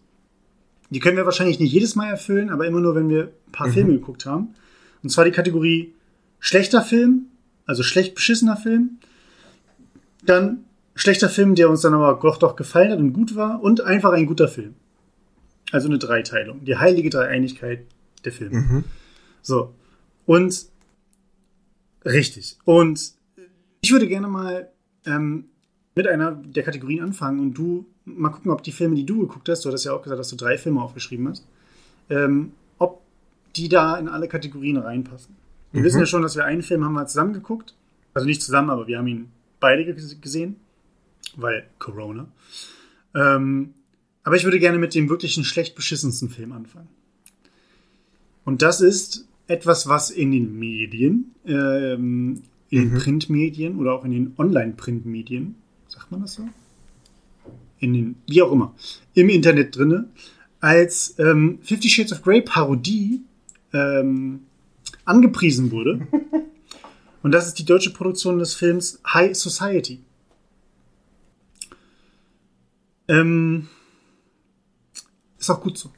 Die 0.91 0.99
können 0.99 1.17
wir 1.17 1.25
wahrscheinlich 1.25 1.59
nicht 1.59 1.73
jedes 1.73 1.95
Mal 1.95 2.09
erfüllen, 2.09 2.49
aber 2.49 2.67
immer 2.67 2.79
nur, 2.79 2.95
wenn 2.95 3.09
wir 3.09 3.33
ein 3.47 3.51
paar 3.51 3.67
mhm. 3.67 3.73
Filme 3.73 3.91
geguckt 3.93 4.25
haben. 4.25 4.53
Und 5.01 5.09
zwar 5.09 5.25
die 5.25 5.31
Kategorie 5.31 5.93
schlechter 6.39 6.83
Film, 6.83 7.25
also 7.65 7.81
schlecht 7.81 8.13
beschissener 8.13 8.55
Film. 8.55 8.99
Dann 10.23 10.63
schlechter 10.95 11.29
Film, 11.29 11.55
der 11.55 11.69
uns 11.69 11.81
dann 11.81 11.95
aber 11.95 12.19
doch, 12.21 12.37
doch 12.37 12.55
gefallen 12.55 12.91
hat 12.91 12.99
und 12.99 13.13
gut 13.13 13.35
war. 13.35 13.63
Und 13.63 13.81
einfach 13.81 14.13
ein 14.13 14.27
guter 14.27 14.47
Film. 14.47 14.75
Also 15.71 15.87
eine 15.87 15.97
Dreiteilung. 15.97 16.63
Die 16.63 16.77
heilige 16.77 17.09
Dreieinigkeit 17.09 17.87
der 18.23 18.31
Filme. 18.31 18.59
Mhm. 18.59 18.83
So. 19.41 19.73
Und 20.27 20.67
richtig. 22.05 22.57
Und 22.63 23.13
ich 23.83 23.91
würde 23.91 24.07
gerne 24.07 24.27
mal 24.27 24.69
ähm, 25.05 25.45
mit 25.93 26.07
einer 26.07 26.31
der 26.31 26.63
Kategorien 26.63 27.03
anfangen 27.03 27.39
und 27.39 27.53
du 27.53 27.85
mal 28.05 28.29
gucken, 28.29 28.49
ob 28.51 28.63
die 28.63 28.71
Filme, 28.71 28.95
die 28.95 29.05
du 29.05 29.19
geguckt 29.19 29.47
hast, 29.49 29.63
du 29.63 29.69
hattest 29.69 29.85
ja 29.85 29.93
auch 29.93 30.01
gesagt, 30.01 30.19
dass 30.19 30.29
du 30.29 30.35
drei 30.35 30.57
Filme 30.57 30.81
aufgeschrieben 30.81 31.27
hast, 31.27 31.45
ähm, 32.09 32.53
ob 32.79 33.01
die 33.55 33.69
da 33.69 33.97
in 33.97 34.07
alle 34.07 34.27
Kategorien 34.27 34.77
reinpassen. 34.77 35.35
Wir 35.71 35.81
mhm. 35.81 35.85
wissen 35.85 35.99
ja 35.99 36.05
schon, 36.05 36.21
dass 36.21 36.35
wir 36.35 36.45
einen 36.45 36.63
Film 36.63 36.83
haben 36.83 36.93
wir 36.93 37.05
zusammen 37.05 37.33
geguckt. 37.33 37.75
Also 38.13 38.25
nicht 38.25 38.41
zusammen, 38.41 38.69
aber 38.69 38.87
wir 38.87 38.97
haben 38.97 39.07
ihn 39.07 39.31
beide 39.59 39.85
gesehen, 39.93 40.55
weil 41.35 41.65
Corona. 41.79 42.27
Ähm, 43.15 43.73
aber 44.23 44.35
ich 44.35 44.45
würde 44.45 44.59
gerne 44.59 44.77
mit 44.77 44.95
dem 44.95 45.09
wirklichen 45.09 45.43
schlecht 45.43 45.75
beschissensten 45.75 46.29
Film 46.29 46.53
anfangen. 46.53 46.87
Und 48.45 48.61
das 48.61 48.81
ist 48.81 49.27
etwas, 49.47 49.87
was 49.87 50.09
in 50.09 50.31
den 50.31 50.57
Medien, 50.57 51.35
ähm, 51.45 52.43
in 52.73 52.89
den 52.89 52.93
Mhm. 52.93 52.97
Printmedien 52.99 53.77
oder 53.77 53.93
auch 53.93 54.03
in 54.03 54.11
den 54.11 54.33
Online-Printmedien, 54.37 55.55
sagt 55.87 56.11
man 56.11 56.21
das 56.21 56.33
so? 56.35 56.47
In 57.79 57.93
den, 57.93 58.15
wie 58.27 58.41
auch 58.41 58.51
immer, 58.51 58.73
im 59.13 59.29
Internet 59.29 59.75
drinne, 59.75 60.09
als 60.59 61.15
ähm, 61.19 61.59
Fifty 61.61 61.89
Shades 61.89 62.13
of 62.13 62.21
Grey 62.23 62.41
Parodie 62.41 63.21
ähm, 63.73 64.41
angepriesen 65.05 65.71
wurde. 65.71 66.07
Und 67.21 67.31
das 67.31 67.47
ist 67.47 67.59
die 67.59 67.65
deutsche 67.65 67.91
Produktion 67.91 68.39
des 68.39 68.53
Films 68.53 68.99
High 69.05 69.35
Society. 69.35 69.99
Ähm, 73.07 73.67
ist 75.39 75.49
auch 75.49 75.61
gut 75.61 75.77
so. 75.77 75.91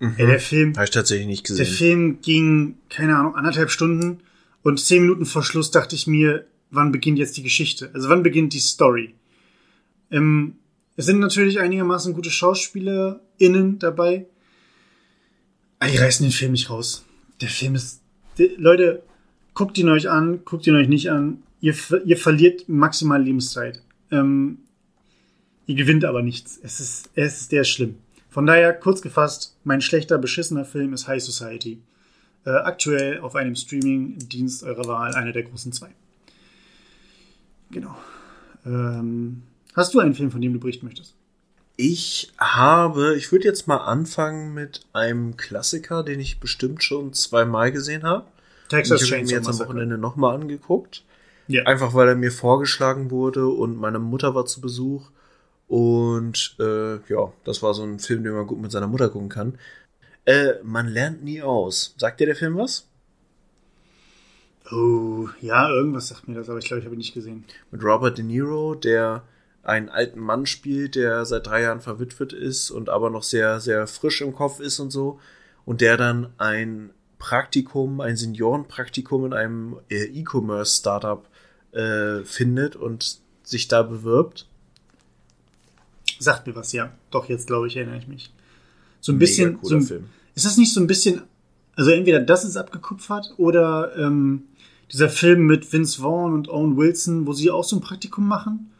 Ja, 0.00 0.08
der 0.26 0.40
Film, 0.40 0.74
Habe 0.74 0.84
ich 0.84 0.90
tatsächlich 0.90 1.26
nicht 1.26 1.48
der 1.48 1.56
gesehen. 1.58 1.76
Film 1.76 2.18
ging, 2.22 2.74
keine 2.88 3.16
Ahnung, 3.16 3.34
anderthalb 3.36 3.70
Stunden 3.70 4.20
und 4.62 4.78
zehn 4.78 5.02
Minuten 5.02 5.26
vor 5.26 5.42
Schluss 5.42 5.70
dachte 5.70 5.94
ich 5.94 6.06
mir, 6.06 6.46
wann 6.70 6.92
beginnt 6.92 7.18
jetzt 7.18 7.36
die 7.36 7.42
Geschichte? 7.42 7.90
Also 7.94 8.08
wann 8.08 8.22
beginnt 8.22 8.52
die 8.52 8.60
Story? 8.60 9.14
Ähm, 10.10 10.56
es 10.96 11.06
sind 11.06 11.20
natürlich 11.20 11.58
einigermaßen 11.58 12.14
gute 12.14 12.30
SchauspielerInnen 12.30 13.78
dabei. 13.78 14.26
Aber 15.78 15.90
die 15.90 15.96
reißen 15.96 16.24
den 16.24 16.32
Film 16.32 16.52
nicht 16.52 16.70
raus. 16.70 17.04
Der 17.40 17.48
Film 17.48 17.74
ist. 17.74 18.00
Die, 18.38 18.54
Leute, 18.56 19.02
guckt 19.54 19.76
ihn 19.78 19.88
euch 19.88 20.08
an, 20.08 20.44
guckt 20.44 20.66
ihn 20.66 20.76
euch 20.76 20.88
nicht 20.88 21.10
an. 21.10 21.42
Ihr, 21.60 21.74
ihr 22.04 22.16
verliert 22.16 22.68
maximal 22.68 23.22
Lebenszeit. 23.22 23.82
Ähm, 24.10 24.58
ihr 25.66 25.74
gewinnt 25.74 26.04
aber 26.04 26.22
nichts. 26.22 26.58
Es 26.62 26.80
ist, 26.80 27.10
es 27.14 27.40
ist 27.42 27.50
sehr 27.50 27.64
schlimm. 27.64 27.96
Von 28.30 28.46
daher, 28.46 28.72
kurz 28.72 29.02
gefasst, 29.02 29.56
mein 29.64 29.80
schlechter, 29.80 30.18
beschissener 30.18 30.64
Film 30.64 30.92
ist 30.92 31.08
High 31.08 31.22
Society. 31.22 31.80
Äh, 32.44 32.50
aktuell 32.50 33.20
auf 33.20 33.36
einem 33.36 33.54
Streaming-Dienst 33.54 34.64
eurer 34.64 34.86
Wahl, 34.86 35.14
einer 35.14 35.32
der 35.32 35.44
großen 35.44 35.72
zwei. 35.72 35.88
Genau. 37.70 37.96
Ähm, 38.66 39.42
hast 39.74 39.94
du 39.94 40.00
einen 40.00 40.14
Film, 40.14 40.30
von 40.30 40.40
dem 40.40 40.52
du 40.52 40.60
berichten 40.60 40.86
möchtest? 40.86 41.14
Ich 41.76 42.32
habe, 42.38 43.16
ich 43.16 43.32
würde 43.32 43.44
jetzt 43.44 43.66
mal 43.66 43.78
anfangen 43.78 44.54
mit 44.54 44.82
einem 44.92 45.36
Klassiker, 45.36 46.02
den 46.02 46.20
ich 46.20 46.38
bestimmt 46.38 46.84
schon 46.84 47.12
zweimal 47.12 47.72
gesehen 47.72 48.02
habe. 48.02 48.26
Texas 48.68 49.02
ich 49.02 49.12
habe 49.12 49.22
ihn 49.22 49.26
mir 49.26 49.32
jetzt 49.32 49.48
am. 49.48 49.58
Wochenende 49.58 49.98
nochmal 49.98 50.34
angeguckt. 50.34 51.04
Ja. 51.48 51.64
Einfach 51.64 51.94
weil 51.94 52.08
er 52.08 52.14
mir 52.14 52.30
vorgeschlagen 52.30 53.10
wurde 53.10 53.48
und 53.48 53.76
meine 53.76 53.98
Mutter 53.98 54.34
war 54.34 54.46
zu 54.46 54.60
Besuch. 54.60 55.10
Und 55.68 56.56
äh, 56.60 56.96
ja, 57.08 57.32
das 57.44 57.62
war 57.62 57.72
so 57.72 57.82
ein 57.82 57.98
Film, 57.98 58.24
den 58.24 58.34
man 58.34 58.46
gut 58.46 58.60
mit 58.60 58.70
seiner 58.70 58.86
Mutter 58.86 59.08
gucken 59.08 59.30
kann. 59.30 59.58
Äh, 60.24 60.54
man 60.62 60.88
lernt 60.88 61.24
nie 61.24 61.42
aus. 61.42 61.94
Sagt 61.98 62.20
dir 62.20 62.26
der 62.26 62.36
Film 62.36 62.56
was? 62.56 62.88
Oh, 64.70 65.28
ja, 65.40 65.68
irgendwas 65.68 66.08
sagt 66.08 66.28
mir 66.28 66.34
das, 66.34 66.48
aber 66.48 66.58
ich 66.58 66.66
glaube, 66.66 66.78
ich 66.78 66.84
habe 66.86 66.94
ihn 66.94 66.98
nicht 66.98 67.14
gesehen. 67.14 67.44
Mit 67.70 67.82
Robert 67.82 68.16
De 68.16 68.24
Niro, 68.24 68.74
der 68.74 69.24
einen 69.62 69.88
alten 69.88 70.20
Mann 70.20 70.46
spielt, 70.46 70.94
der 70.94 71.24
seit 71.24 71.46
drei 71.46 71.62
Jahren 71.62 71.80
verwitwet 71.80 72.32
ist 72.32 72.70
und 72.70 72.88
aber 72.88 73.10
noch 73.10 73.22
sehr, 73.22 73.60
sehr 73.60 73.86
frisch 73.86 74.20
im 74.20 74.34
Kopf 74.34 74.60
ist 74.60 74.80
und 74.80 74.90
so. 74.90 75.20
Und 75.64 75.80
der 75.80 75.96
dann 75.96 76.32
ein 76.38 76.90
Praktikum, 77.18 78.00
ein 78.00 78.16
Seniorenpraktikum 78.16 79.26
in 79.26 79.32
einem 79.32 79.76
äh, 79.88 80.04
E-Commerce-Startup 80.04 81.28
äh, 81.72 82.24
findet 82.24 82.74
und 82.74 83.20
sich 83.44 83.68
da 83.68 83.82
bewirbt. 83.82 84.48
Sagt 86.18 86.46
mir 86.46 86.56
was, 86.56 86.72
ja. 86.72 86.92
Doch, 87.10 87.28
jetzt 87.28 87.46
glaube 87.46 87.68
ich, 87.68 87.76
erinnere 87.76 87.98
ich 87.98 88.08
mich. 88.08 88.32
So 89.02 89.12
ein 89.12 89.16
Mega 89.18 89.26
bisschen. 89.26 89.54
cooler 89.58 89.68
so 89.68 89.74
ein, 89.76 89.82
Film. 89.82 90.04
Ist 90.34 90.46
das 90.46 90.56
nicht 90.56 90.72
so 90.72 90.80
ein 90.80 90.86
bisschen. 90.86 91.22
Also 91.74 91.90
entweder 91.90 92.20
das 92.20 92.44
ist 92.44 92.56
abgekupfert 92.56 93.34
oder 93.36 93.94
ähm, 93.98 94.44
dieser 94.90 95.08
Film 95.08 95.46
mit 95.46 95.70
Vince 95.72 96.00
Vaughn 96.00 96.32
und 96.32 96.48
Owen 96.48 96.76
Wilson, 96.76 97.26
wo 97.26 97.32
sie 97.32 97.50
auch 97.50 97.64
so 97.64 97.76
ein 97.76 97.80
Praktikum 97.82 98.26
machen. 98.26 98.70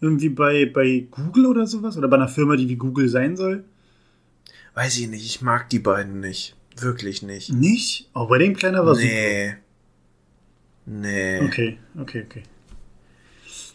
Irgendwie 0.00 0.28
bei, 0.28 0.66
bei 0.66 1.06
Google 1.10 1.46
oder 1.46 1.66
sowas? 1.66 1.96
Oder 1.96 2.08
bei 2.08 2.16
einer 2.16 2.28
Firma, 2.28 2.56
die 2.56 2.68
wie 2.68 2.76
Google 2.76 3.08
sein 3.08 3.36
soll? 3.36 3.64
Weiß 4.74 4.98
ich 4.98 5.08
nicht, 5.08 5.24
ich 5.24 5.40
mag 5.42 5.68
die 5.70 5.78
beiden 5.78 6.20
nicht. 6.20 6.54
Wirklich 6.78 7.22
nicht. 7.22 7.50
Nicht? 7.52 8.10
Oh, 8.14 8.26
bei 8.26 8.38
dem 8.38 8.54
Kleiner 8.54 8.84
war 8.84 8.94
Nee. 8.94 9.54
Nee. 10.84 11.38
super. 11.38 11.48
Okay, 11.48 11.78
okay, 11.98 12.26
okay. 12.28 12.42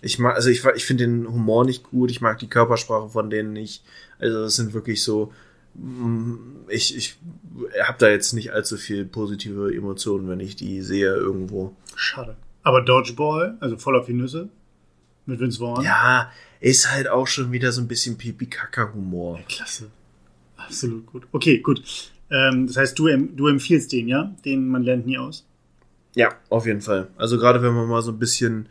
Ich 0.04 0.20
mag, 0.20 0.36
also 0.36 0.50
ich, 0.50 0.64
ich 0.76 0.86
finde 0.86 1.06
den 1.06 1.28
Humor 1.28 1.66
nicht 1.66 1.84
gut, 1.84 2.12
ich 2.12 2.22
mag 2.22 2.38
die 2.39 2.48
Körpersprache 2.48 3.10
von 3.10 3.30
denen 3.30 3.54
nicht. 3.54 3.84
Also 4.20 4.44
es 4.44 4.56
sind 4.56 4.74
wirklich 4.74 5.04
so, 5.04 5.34
ich, 6.67 6.95
ich 6.95 7.17
habe 7.82 7.97
da 7.97 8.09
jetzt 8.09 8.34
nicht 8.34 8.51
allzu 8.53 8.78
viel 8.78 9.05
positive 9.05 9.74
Emotionen, 9.74 10.28
wenn 10.28 10.39
ich 10.39 10.55
die 10.55 10.82
sehe 10.82 11.13
irgendwo. 11.13 11.76
Schade. 11.95 12.36
Aber 12.63 12.82
Dodgeball, 12.82 13.57
also 13.59 13.78
voll 13.78 13.97
auf 13.97 14.05
die 14.05 14.13
Nüsse, 14.13 14.49
mit 15.26 15.39
Vince 15.39 15.59
Vaughn. 15.59 15.84
Ja, 15.84 16.32
ist 16.59 16.91
halt 16.91 17.07
auch 17.07 17.28
schon 17.28 17.51
wieder 17.51 17.72
so 17.72 17.82
ein 17.82 17.88
bisschen 17.88 18.17
Pipi-Kaka-Humor. 18.17 19.39
Klasse. 19.47 19.89
Absolut 20.57 21.05
gut. 21.07 21.28
Okay, 21.32 21.59
gut. 21.59 21.82
Ähm, 22.30 22.67
das 22.67 22.78
heißt, 22.78 22.99
du, 22.99 23.07
du 23.07 23.47
empfiehlst 23.47 23.91
den, 23.91 24.07
ja? 24.07 24.36
Den 24.45 24.67
man 24.67 24.84
lernt 24.84 25.05
nie 25.05 25.17
aus. 25.17 25.45
Ja, 26.15 26.36
auf 26.49 26.65
jeden 26.65 26.82
Fall. 26.82 27.07
Also 27.17 27.38
gerade 27.38 27.61
wenn 27.61 27.74
man 27.74 27.88
mal 27.88 28.01
so 28.01 28.11
ein 28.11 28.19
bisschen, 28.19 28.69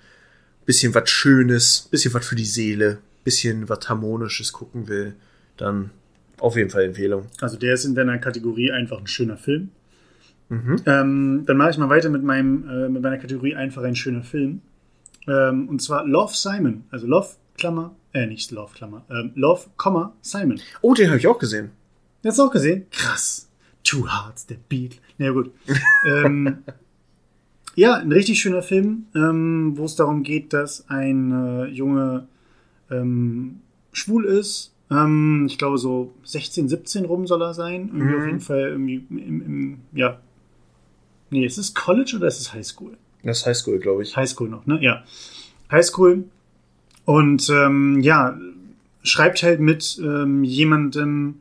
bisschen 0.67 0.95
was 0.95 1.09
Schönes, 1.11 1.89
bisschen 1.91 2.15
was 2.15 2.27
für 2.27 2.37
die 2.37 2.45
Seele, 2.45 2.99
bisschen 3.25 3.69
was 3.69 3.89
Harmonisches 3.89 4.53
gucken 4.53 4.89
will, 4.89 5.17
dann 5.57 5.91
auf 6.41 6.57
jeden 6.57 6.71
Fall 6.71 6.85
Empfehlung. 6.85 7.27
Also 7.41 7.57
der 7.57 7.75
ist 7.75 7.85
in 7.85 7.95
deiner 7.95 8.19
Kategorie 8.19 8.73
einfach 8.73 8.99
ein 8.99 9.07
schöner 9.07 9.37
Film. 9.37 9.71
Mhm. 10.49 10.77
Ähm, 10.87 11.43
dann 11.47 11.57
mache 11.57 11.71
ich 11.71 11.79
mal 11.79 11.89
weiter 11.89 12.11
mit, 12.11 12.23
meinem, 12.23 12.69
äh, 12.69 12.89
mit 12.89 13.03
meiner 13.03 13.19
Kategorie 13.19 13.55
einfach 13.55 13.83
ein 13.83 13.95
schöner 13.95 14.23
Film. 14.23 14.63
Ähm, 15.29 15.69
und 15.69 15.81
zwar 15.81 16.07
Love 16.07 16.35
Simon. 16.35 16.85
Also 16.91 17.07
Love, 17.07 17.29
Klammer, 17.57 17.95
äh, 18.13 18.27
nicht 18.27 18.51
Love, 18.51 18.73
Klammer, 18.75 19.05
ähm, 19.11 19.33
Love, 19.35 19.67
Komma, 19.77 20.13
Simon. 20.23 20.61
Oh, 20.81 20.95
den 20.95 21.09
habe 21.09 21.19
ich 21.19 21.27
auch 21.27 21.39
gesehen. 21.39 21.71
Hast 22.25 22.39
du 22.39 22.45
auch 22.45 22.51
gesehen? 22.51 22.87
Krass. 22.91 23.49
Two 23.85 24.07
Hearts, 24.11 24.47
der 24.47 24.57
Beat. 24.69 25.01
Na 25.19 25.27
ja, 25.27 25.33
gut. 25.33 25.53
ähm, 26.07 26.59
ja, 27.75 27.95
ein 27.95 28.13
richtig 28.13 28.41
schöner 28.41 28.63
Film, 28.63 29.07
ähm, 29.15 29.73
wo 29.77 29.85
es 29.85 29.97
darum 29.97 30.23
geht, 30.23 30.53
dass 30.53 30.89
ein 30.89 31.33
äh, 31.33 31.65
Junge 31.67 32.27
ähm, 32.91 33.61
schwul 33.93 34.25
ist. 34.25 34.75
Ähm, 34.91 35.47
ich 35.49 35.59
glaube, 35.59 35.79
so 35.79 36.13
16, 36.25 36.69
17 36.69 37.05
rum 37.05 37.27
soll 37.27 37.43
er 37.43 37.55
sein. 37.55 37.89
Irgendwie 37.93 38.15
Mhm. 38.15 38.21
auf 38.21 38.27
jeden 38.27 38.41
Fall 38.41 38.61
irgendwie 38.71 39.05
im, 39.11 39.19
im, 39.43 39.79
ja. 39.93 40.19
Nee, 41.31 41.45
ist 41.47 41.59
es 41.59 41.75
College 41.75 42.15
oder 42.17 42.27
ist 42.27 42.41
es 42.41 42.53
Highschool? 42.53 42.97
Das 43.23 43.39
ist 43.41 43.47
Highschool, 43.47 43.79
glaube 43.79 44.03
ich. 44.03 44.17
Highschool 44.17 44.49
noch, 44.49 44.67
ne? 44.67 44.79
Ja. 44.83 45.05
Highschool. 45.71 46.25
Und 47.05 47.49
ähm, 47.51 48.01
ja, 48.01 48.39
schreibt 49.03 49.43
halt 49.43 49.61
mit 49.61 50.01
ähm, 50.03 50.43
jemandem, 50.45 51.37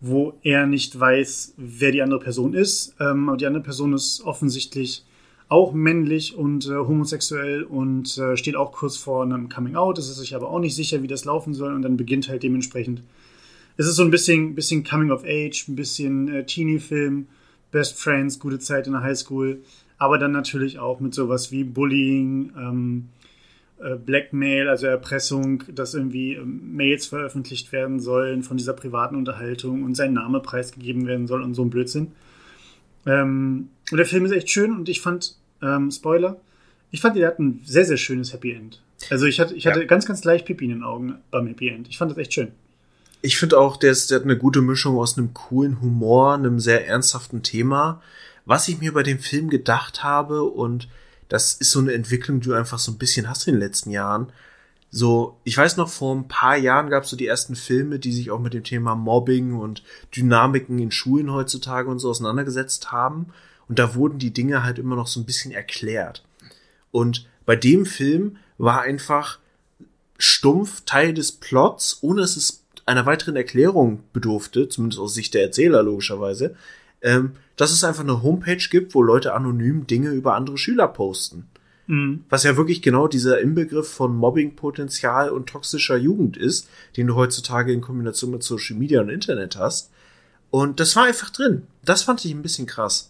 wo 0.00 0.34
er 0.42 0.66
nicht 0.66 0.98
weiß, 0.98 1.54
wer 1.56 1.92
die 1.92 2.02
andere 2.02 2.20
Person 2.20 2.54
ist. 2.54 2.94
Ähm, 3.00 3.28
aber 3.28 3.36
die 3.38 3.46
andere 3.46 3.62
Person 3.62 3.92
ist 3.92 4.22
offensichtlich 4.22 5.04
auch 5.50 5.72
männlich 5.72 6.36
und 6.36 6.66
äh, 6.66 6.76
homosexuell 6.76 7.64
und 7.64 8.16
äh, 8.16 8.36
steht 8.36 8.54
auch 8.54 8.70
kurz 8.70 8.96
vor 8.96 9.24
einem 9.24 9.48
Coming 9.48 9.74
Out, 9.74 9.98
ist 9.98 10.06
sich 10.14 10.36
aber 10.36 10.48
auch 10.48 10.60
nicht 10.60 10.76
sicher, 10.76 11.02
wie 11.02 11.08
das 11.08 11.24
laufen 11.24 11.54
soll 11.54 11.74
und 11.74 11.82
dann 11.82 11.96
beginnt 11.96 12.28
halt 12.28 12.44
dementsprechend. 12.44 13.02
Es 13.76 13.86
ist 13.86 13.96
so 13.96 14.04
ein 14.04 14.12
bisschen, 14.12 14.54
bisschen 14.54 14.84
Coming 14.84 15.10
of 15.10 15.24
Age, 15.24 15.66
ein 15.68 15.74
bisschen 15.74 16.28
äh, 16.28 16.46
Teenie-Film, 16.46 17.26
Best 17.72 18.00
Friends, 18.00 18.38
gute 18.38 18.60
Zeit 18.60 18.86
in 18.86 18.92
der 18.92 19.02
Highschool, 19.02 19.60
aber 19.98 20.18
dann 20.18 20.30
natürlich 20.30 20.78
auch 20.78 21.00
mit 21.00 21.14
sowas 21.14 21.50
wie 21.50 21.64
Bullying, 21.64 22.52
ähm, 22.56 23.08
äh, 23.80 23.96
Blackmail, 23.96 24.68
also 24.68 24.86
Erpressung, 24.86 25.64
dass 25.74 25.94
irgendwie 25.94 26.34
ähm, 26.34 26.76
Mails 26.76 27.06
veröffentlicht 27.06 27.72
werden 27.72 27.98
sollen 27.98 28.44
von 28.44 28.56
dieser 28.56 28.74
privaten 28.74 29.16
Unterhaltung 29.16 29.82
und 29.82 29.96
sein 29.96 30.12
Name 30.12 30.38
preisgegeben 30.38 31.08
werden 31.08 31.26
soll 31.26 31.42
und 31.42 31.54
so 31.54 31.64
ein 31.64 31.70
Blödsinn. 31.70 32.12
Ähm, 33.04 33.70
und 33.90 33.96
der 33.96 34.06
Film 34.06 34.24
ist 34.26 34.32
echt 34.32 34.50
schön 34.50 34.72
und 34.72 34.88
ich 34.88 35.00
fand, 35.00 35.39
ähm, 35.62 35.90
Spoiler, 35.90 36.40
ich 36.90 37.00
fand, 37.00 37.16
der 37.16 37.28
hat 37.28 37.38
ein 37.38 37.60
sehr, 37.64 37.84
sehr 37.84 37.96
schönes 37.96 38.32
Happy 38.32 38.52
End. 38.52 38.80
Also 39.10 39.26
ich 39.26 39.40
hatte, 39.40 39.54
ich 39.54 39.66
hatte 39.66 39.80
Ja. 39.80 39.86
ganz, 39.86 40.06
ganz 40.06 40.24
leicht 40.24 40.44
Pipi 40.46 40.64
in 40.64 40.70
den 40.70 40.82
Augen 40.82 41.16
beim 41.30 41.46
Happy 41.46 41.68
End. 41.68 41.88
Ich 41.88 41.98
fand 41.98 42.10
das 42.10 42.18
echt 42.18 42.34
schön. 42.34 42.52
Ich 43.22 43.38
finde 43.38 43.58
auch, 43.58 43.76
der, 43.76 43.92
ist, 43.92 44.10
der 44.10 44.16
hat 44.18 44.24
eine 44.24 44.36
gute 44.36 44.60
Mischung 44.62 44.96
aus 44.98 45.16
einem 45.16 45.34
coolen 45.34 45.80
Humor, 45.80 46.34
einem 46.34 46.58
sehr 46.58 46.86
ernsthaften 46.86 47.42
Thema. 47.42 48.02
Was 48.46 48.68
ich 48.68 48.80
mir 48.80 48.92
bei 48.92 49.02
dem 49.02 49.18
Film 49.18 49.50
gedacht 49.50 50.02
habe, 50.02 50.42
und 50.42 50.88
das 51.28 51.52
ist 51.54 51.70
so 51.70 51.78
eine 51.78 51.92
Entwicklung, 51.92 52.40
die 52.40 52.48
du 52.48 52.54
einfach 52.54 52.78
so 52.78 52.90
ein 52.92 52.98
bisschen 52.98 53.28
hast 53.28 53.46
in 53.46 53.54
den 53.54 53.60
letzten 53.60 53.90
Jahren. 53.90 54.32
So, 54.90 55.36
ich 55.44 55.56
weiß 55.56 55.76
noch, 55.76 55.88
vor 55.88 56.16
ein 56.16 56.26
paar 56.26 56.56
Jahren 56.56 56.90
gab 56.90 57.04
es 57.04 57.10
so 57.10 57.16
die 57.16 57.26
ersten 57.26 57.54
Filme, 57.54 57.98
die 58.00 58.10
sich 58.12 58.30
auch 58.30 58.40
mit 58.40 58.54
dem 58.54 58.64
Thema 58.64 58.96
Mobbing 58.96 59.54
und 59.54 59.84
Dynamiken 60.16 60.78
in 60.80 60.90
Schulen 60.90 61.30
heutzutage 61.32 61.88
und 61.88 62.00
so 62.00 62.10
auseinandergesetzt 62.10 62.90
haben. 62.90 63.26
Und 63.70 63.78
da 63.78 63.94
wurden 63.94 64.18
die 64.18 64.32
Dinge 64.32 64.64
halt 64.64 64.80
immer 64.80 64.96
noch 64.96 65.06
so 65.06 65.20
ein 65.20 65.26
bisschen 65.26 65.52
erklärt. 65.52 66.24
Und 66.90 67.28
bei 67.46 67.54
dem 67.54 67.86
Film 67.86 68.36
war 68.58 68.80
einfach 68.80 69.38
stumpf 70.18 70.82
Teil 70.86 71.14
des 71.14 71.30
Plots, 71.30 71.98
ohne 72.00 72.22
dass 72.22 72.36
es 72.36 72.64
einer 72.84 73.06
weiteren 73.06 73.36
Erklärung 73.36 74.02
bedurfte, 74.12 74.68
zumindest 74.68 75.00
aus 75.00 75.14
Sicht 75.14 75.34
der 75.34 75.44
Erzähler 75.44 75.84
logischerweise, 75.84 76.56
ähm, 77.00 77.36
dass 77.54 77.70
es 77.70 77.84
einfach 77.84 78.02
eine 78.02 78.24
Homepage 78.24 78.66
gibt, 78.68 78.92
wo 78.96 79.02
Leute 79.02 79.34
anonym 79.34 79.86
Dinge 79.86 80.10
über 80.10 80.34
andere 80.34 80.58
Schüler 80.58 80.88
posten. 80.88 81.46
Mhm. 81.86 82.24
Was 82.28 82.42
ja 82.42 82.56
wirklich 82.56 82.82
genau 82.82 83.06
dieser 83.06 83.40
Inbegriff 83.40 83.88
von 83.88 84.16
Mobbingpotenzial 84.16 85.30
und 85.30 85.48
toxischer 85.48 85.96
Jugend 85.96 86.36
ist, 86.36 86.68
den 86.96 87.06
du 87.06 87.14
heutzutage 87.14 87.72
in 87.72 87.82
Kombination 87.82 88.32
mit 88.32 88.42
Social 88.42 88.76
Media 88.76 89.00
und 89.00 89.10
Internet 89.10 89.54
hast. 89.54 89.92
Und 90.50 90.80
das 90.80 90.96
war 90.96 91.04
einfach 91.04 91.30
drin. 91.30 91.68
Das 91.84 92.02
fand 92.02 92.24
ich 92.24 92.32
ein 92.32 92.42
bisschen 92.42 92.66
krass. 92.66 93.09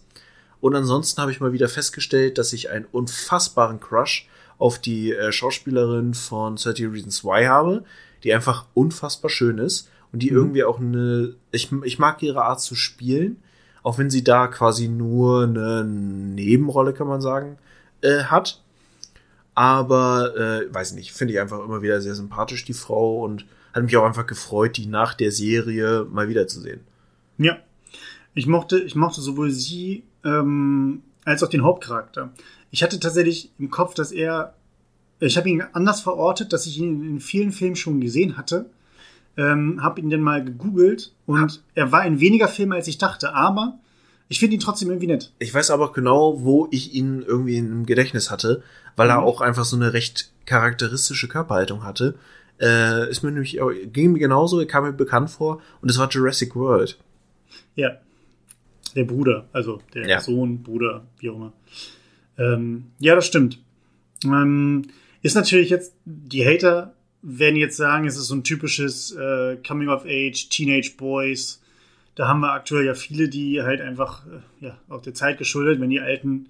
Und 0.61 0.75
ansonsten 0.75 1.19
habe 1.21 1.31
ich 1.31 1.39
mal 1.39 1.53
wieder 1.53 1.67
festgestellt, 1.67 2.37
dass 2.37 2.53
ich 2.53 2.69
einen 2.69 2.85
unfassbaren 2.85 3.79
Crush 3.79 4.27
auf 4.57 4.79
die 4.79 5.11
äh, 5.11 5.31
Schauspielerin 5.31 6.13
von 6.13 6.55
30 6.55 6.91
Reasons 6.91 7.23
Why 7.25 7.45
habe, 7.45 7.83
die 8.23 8.33
einfach 8.33 8.65
unfassbar 8.75 9.29
schön 9.29 9.57
ist 9.57 9.89
und 10.13 10.21
die 10.21 10.29
Mhm. 10.29 10.37
irgendwie 10.37 10.63
auch 10.63 10.79
eine, 10.79 11.35
ich, 11.51 11.71
ich 11.83 11.97
mag 11.97 12.21
ihre 12.21 12.43
Art 12.43 12.61
zu 12.61 12.75
spielen, 12.75 13.41
auch 13.81 13.97
wenn 13.97 14.11
sie 14.11 14.23
da 14.23 14.47
quasi 14.47 14.87
nur 14.87 15.43
eine 15.43 15.83
Nebenrolle, 15.83 16.93
kann 16.93 17.07
man 17.07 17.21
sagen, 17.21 17.57
äh, 18.01 18.25
hat. 18.25 18.61
Aber, 19.55 20.35
äh, 20.37 20.73
weiß 20.73 20.93
nicht, 20.93 21.11
finde 21.11 21.33
ich 21.33 21.39
einfach 21.39 21.63
immer 21.63 21.81
wieder 21.81 21.99
sehr 21.99 22.15
sympathisch, 22.15 22.63
die 22.63 22.73
Frau, 22.73 23.23
und 23.23 23.45
hat 23.73 23.83
mich 23.83 23.97
auch 23.97 24.05
einfach 24.05 24.27
gefreut, 24.27 24.77
die 24.77 24.85
nach 24.85 25.13
der 25.13 25.31
Serie 25.31 26.05
mal 26.09 26.29
wiederzusehen. 26.29 26.81
Ja. 27.37 27.57
Ich 28.33 28.47
mochte, 28.47 28.79
ich 28.79 28.95
mochte 28.95 29.21
sowohl 29.21 29.51
sie 29.51 30.03
ähm, 30.25 31.01
als 31.25 31.43
auch 31.43 31.49
den 31.49 31.63
Hauptcharakter. 31.63 32.31
Ich 32.71 32.83
hatte 32.83 32.99
tatsächlich 32.99 33.51
im 33.59 33.69
Kopf, 33.69 33.93
dass 33.93 34.11
er. 34.11 34.55
Ich 35.19 35.37
habe 35.37 35.49
ihn 35.49 35.61
anders 35.73 36.01
verortet, 36.01 36.51
dass 36.51 36.65
ich 36.65 36.79
ihn 36.79 37.03
in 37.03 37.19
vielen 37.19 37.51
Filmen 37.51 37.75
schon 37.75 38.01
gesehen 38.01 38.37
hatte. 38.37 38.65
Ähm, 39.37 39.83
habe 39.83 40.01
ihn 40.01 40.09
dann 40.09 40.21
mal 40.21 40.43
gegoogelt 40.43 41.13
und 41.25 41.63
er 41.75 41.91
war 41.91 42.05
in 42.05 42.19
weniger 42.19 42.47
Filmen, 42.47 42.73
als 42.73 42.87
ich 42.87 42.97
dachte. 42.97 43.33
Aber 43.35 43.77
ich 44.29 44.39
finde 44.39 44.55
ihn 44.55 44.59
trotzdem 44.59 44.89
irgendwie 44.89 45.07
nett. 45.07 45.31
Ich 45.39 45.53
weiß 45.53 45.69
aber 45.71 45.85
auch 45.85 45.93
genau, 45.93 46.43
wo 46.43 46.67
ich 46.71 46.93
ihn 46.95 47.21
irgendwie 47.21 47.57
im 47.57 47.85
Gedächtnis 47.85 48.31
hatte, 48.31 48.63
weil 48.95 49.09
er 49.09 49.19
Mhm. 49.19 49.23
auch 49.25 49.41
einfach 49.41 49.63
so 49.65 49.75
eine 49.75 49.93
recht 49.93 50.31
charakteristische 50.45 51.27
Körperhaltung 51.27 51.83
hatte. 51.83 52.15
Äh, 52.59 53.09
ist 53.09 53.23
mir 53.23 53.31
nämlich, 53.31 53.59
ging 53.93 54.13
mir 54.13 54.19
genauso, 54.19 54.59
er 54.59 54.65
kam 54.67 54.83
mir 54.85 54.93
bekannt 54.93 55.29
vor, 55.29 55.61
und 55.81 55.89
es 55.89 55.97
war 55.97 56.09
Jurassic 56.09 56.55
World. 56.55 56.97
Ja. 57.75 57.91
Der 58.95 59.05
Bruder, 59.05 59.47
also 59.53 59.81
der 59.93 60.07
Ja. 60.07 60.19
Sohn, 60.19 60.63
Bruder, 60.63 61.05
wie 61.19 61.29
auch 61.29 61.35
immer. 61.35 61.53
Ähm, 62.37 62.85
ja, 62.99 63.15
das 63.15 63.27
stimmt. 63.27 63.59
Ähm, 64.23 64.83
ist 65.21 65.35
natürlich 65.35 65.69
jetzt, 65.69 65.93
die 66.05 66.45
Hater 66.45 66.93
werden 67.21 67.55
jetzt 67.55 67.77
sagen, 67.77 68.07
es 68.07 68.17
ist 68.17 68.27
so 68.27 68.35
ein 68.35 68.43
typisches 68.43 69.11
äh, 69.11 69.57
Coming 69.65 69.89
of 69.89 70.05
Age, 70.05 70.49
Teenage 70.49 70.93
Boys. 70.97 71.61
Da 72.15 72.27
haben 72.27 72.41
wir 72.41 72.51
aktuell 72.51 72.85
ja 72.85 72.93
viele, 72.93 73.29
die 73.29 73.61
halt 73.61 73.81
einfach, 73.81 74.25
äh, 74.25 74.65
ja, 74.65 74.77
auch 74.89 75.01
der 75.01 75.13
Zeit 75.13 75.37
geschuldet, 75.37 75.79
wenn 75.79 75.89
die 75.89 76.01
alten, 76.01 76.47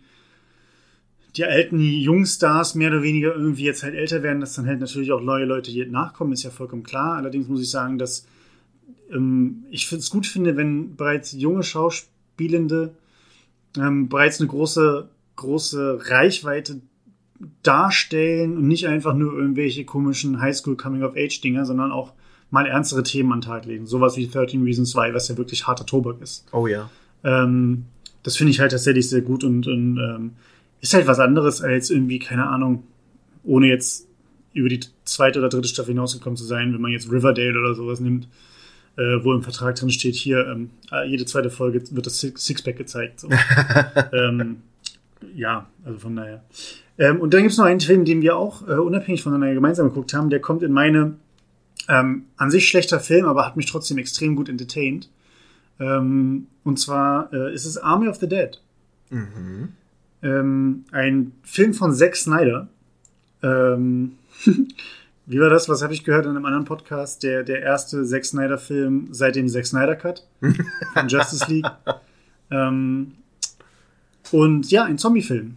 die 1.36 1.46
alten 1.46 1.80
Jungstars 1.80 2.76
mehr 2.76 2.90
oder 2.90 3.04
weniger 3.04 3.36
irgendwie 3.36 3.64
jetzt 3.64 3.84
halt 3.84 3.96
älter 3.96 4.24
werden, 4.24 4.40
dass 4.40 4.56
dann 4.56 4.66
halt 4.66 4.80
natürlich 4.80 5.12
auch 5.12 5.22
neue 5.22 5.46
Leute 5.46 5.72
hier 5.72 5.88
nachkommen, 5.88 6.34
ist 6.34 6.44
ja 6.44 6.50
vollkommen 6.50 6.84
klar. 6.84 7.18
Allerdings 7.18 7.48
muss 7.48 7.62
ich 7.62 7.70
sagen, 7.70 7.98
dass 7.98 8.26
ähm, 9.12 9.66
ich 9.70 9.92
es 9.92 10.10
gut 10.10 10.26
finde, 10.26 10.58
wenn 10.58 10.96
bereits 10.96 11.32
junge 11.34 11.64
Schauspielende 12.32 12.96
ähm, 13.78 14.10
bereits 14.10 14.40
eine 14.40 14.48
große, 14.50 15.10
große 15.36 16.00
Reichweite 16.10 16.82
darstellen 17.64 18.58
und 18.58 18.68
nicht 18.68 18.88
einfach 18.88 19.16
nur 19.16 19.34
irgendwelche 19.34 19.86
komischen 19.86 20.42
Highschool-Coming-of-Age-Dinger, 20.42 21.66
sondern 21.66 21.92
auch 21.92 22.14
mal 22.52 22.68
ernstere 22.68 23.04
Themen 23.04 23.32
an 23.32 23.40
den 23.40 23.46
Tag 23.46 23.66
legen. 23.66 23.88
Sowas 23.88 24.18
wie 24.18 24.28
13 24.28 24.62
Reasons 24.64 24.96
Why, 24.96 25.14
was 25.14 25.30
ja 25.30 25.38
wirklich 25.38 25.66
harter 25.68 25.86
Tobak 25.86 26.22
ist. 26.22 26.46
Oh 26.52 26.68
ja. 26.68 26.90
Ähm, 27.24 27.86
das 28.24 28.36
finde 28.38 28.52
ich 28.52 28.60
halt 28.60 28.72
tatsächlich 28.72 29.10
sehr 29.10 29.22
gut 29.22 29.44
und, 29.44 29.68
und 29.68 29.98
ähm, 29.98 30.32
ist 30.82 30.94
halt 30.94 31.08
was 31.08 31.20
anderes 31.20 31.62
als 31.62 31.90
irgendwie, 31.90 32.20
keine 32.20 32.48
Ahnung, 32.48 32.84
ohne 33.44 33.68
jetzt 33.68 34.08
über 34.54 34.70
die 34.70 34.82
zweite 35.06 35.40
oder 35.40 35.50
dritte 35.50 35.70
Staffel 35.70 35.94
hinausgekommen 35.94 36.38
zu 36.38 36.44
sein, 36.44 36.74
wenn 36.74 36.82
man 36.82 36.92
jetzt 36.92 37.10
Riverdale 37.10 37.58
oder 37.58 37.74
sowas 37.74 38.02
nimmt, 38.02 38.28
äh, 38.98 39.24
wo 39.24 39.34
im 39.34 39.44
Vertrag 39.44 39.76
drin 39.76 39.90
steht, 39.90 40.16
hier, 40.16 40.48
ähm, 40.48 40.70
äh, 40.92 41.08
jede 41.08 41.26
zweite 41.26 41.50
Folge 41.50 41.84
wird 41.92 42.06
das 42.06 42.20
Six- 42.20 42.46
Sixpack 42.46 42.78
gezeigt. 42.78 43.20
So. 43.20 43.30
ähm, 44.14 44.58
ja, 45.36 45.68
also 45.86 46.00
von 46.00 46.16
daher. 46.16 46.44
Ähm, 46.98 47.20
und 47.20 47.34
dann 47.34 47.42
gibt 47.42 47.54
es 47.54 47.58
noch 47.58 47.66
einen 47.66 47.80
Film, 47.80 48.06
den 48.06 48.22
wir 48.22 48.36
auch 48.36 48.68
äh, 48.68 48.74
unabhängig 48.74 49.24
voneinander 49.24 49.54
gemeinsam 49.54 49.90
geguckt 49.90 50.14
haben, 50.14 50.30
der 50.30 50.40
kommt 50.40 50.64
in 50.64 50.72
meine 50.72 51.16
ähm, 51.88 52.26
an 52.38 52.52
sich 52.52 52.68
schlechter 52.68 53.00
Film, 53.00 53.26
aber 53.26 53.46
hat 53.46 53.58
mich 53.58 53.66
trotzdem 53.66 53.98
extrem 53.98 54.36
gut 54.36 54.50
entertained. 54.50 55.10
Ähm, 55.80 56.48
und 56.64 56.80
zwar 56.80 57.34
äh, 57.34 57.54
ist 57.54 57.66
es 57.66 57.78
Army 57.78 58.08
of 58.08 58.18
the 58.18 58.28
Dead. 58.30 58.62
Mhm. 59.10 59.70
Ähm, 60.22 60.86
ein 60.92 61.32
Film 61.44 61.74
von 61.74 61.94
Zack 61.94 62.16
Snyder. 62.16 62.68
Wie 65.26 65.40
war 65.40 65.50
das? 65.50 65.70
Was 65.70 65.82
habe 65.82 65.94
ich 65.94 66.04
gehört 66.04 66.26
in 66.26 66.32
einem 66.32 66.46
anderen 66.46 66.66
Podcast? 66.66 67.24
Der, 67.24 67.44
der 67.44 67.62
erste 67.62 68.06
Zack 68.06 68.26
Snyder-Film 68.26 69.10
seit 69.12 69.36
dem 69.36 69.48
Zack 69.48 69.66
Snyder 69.66 69.96
Cut 69.96 70.26
von 70.94 71.08
Justice 71.08 71.46
League. 71.48 71.72
Ähm, 72.50 73.14
und 74.32 74.72
ja, 74.72 74.84
ein 74.84 74.98
Zombie-Film. 74.98 75.56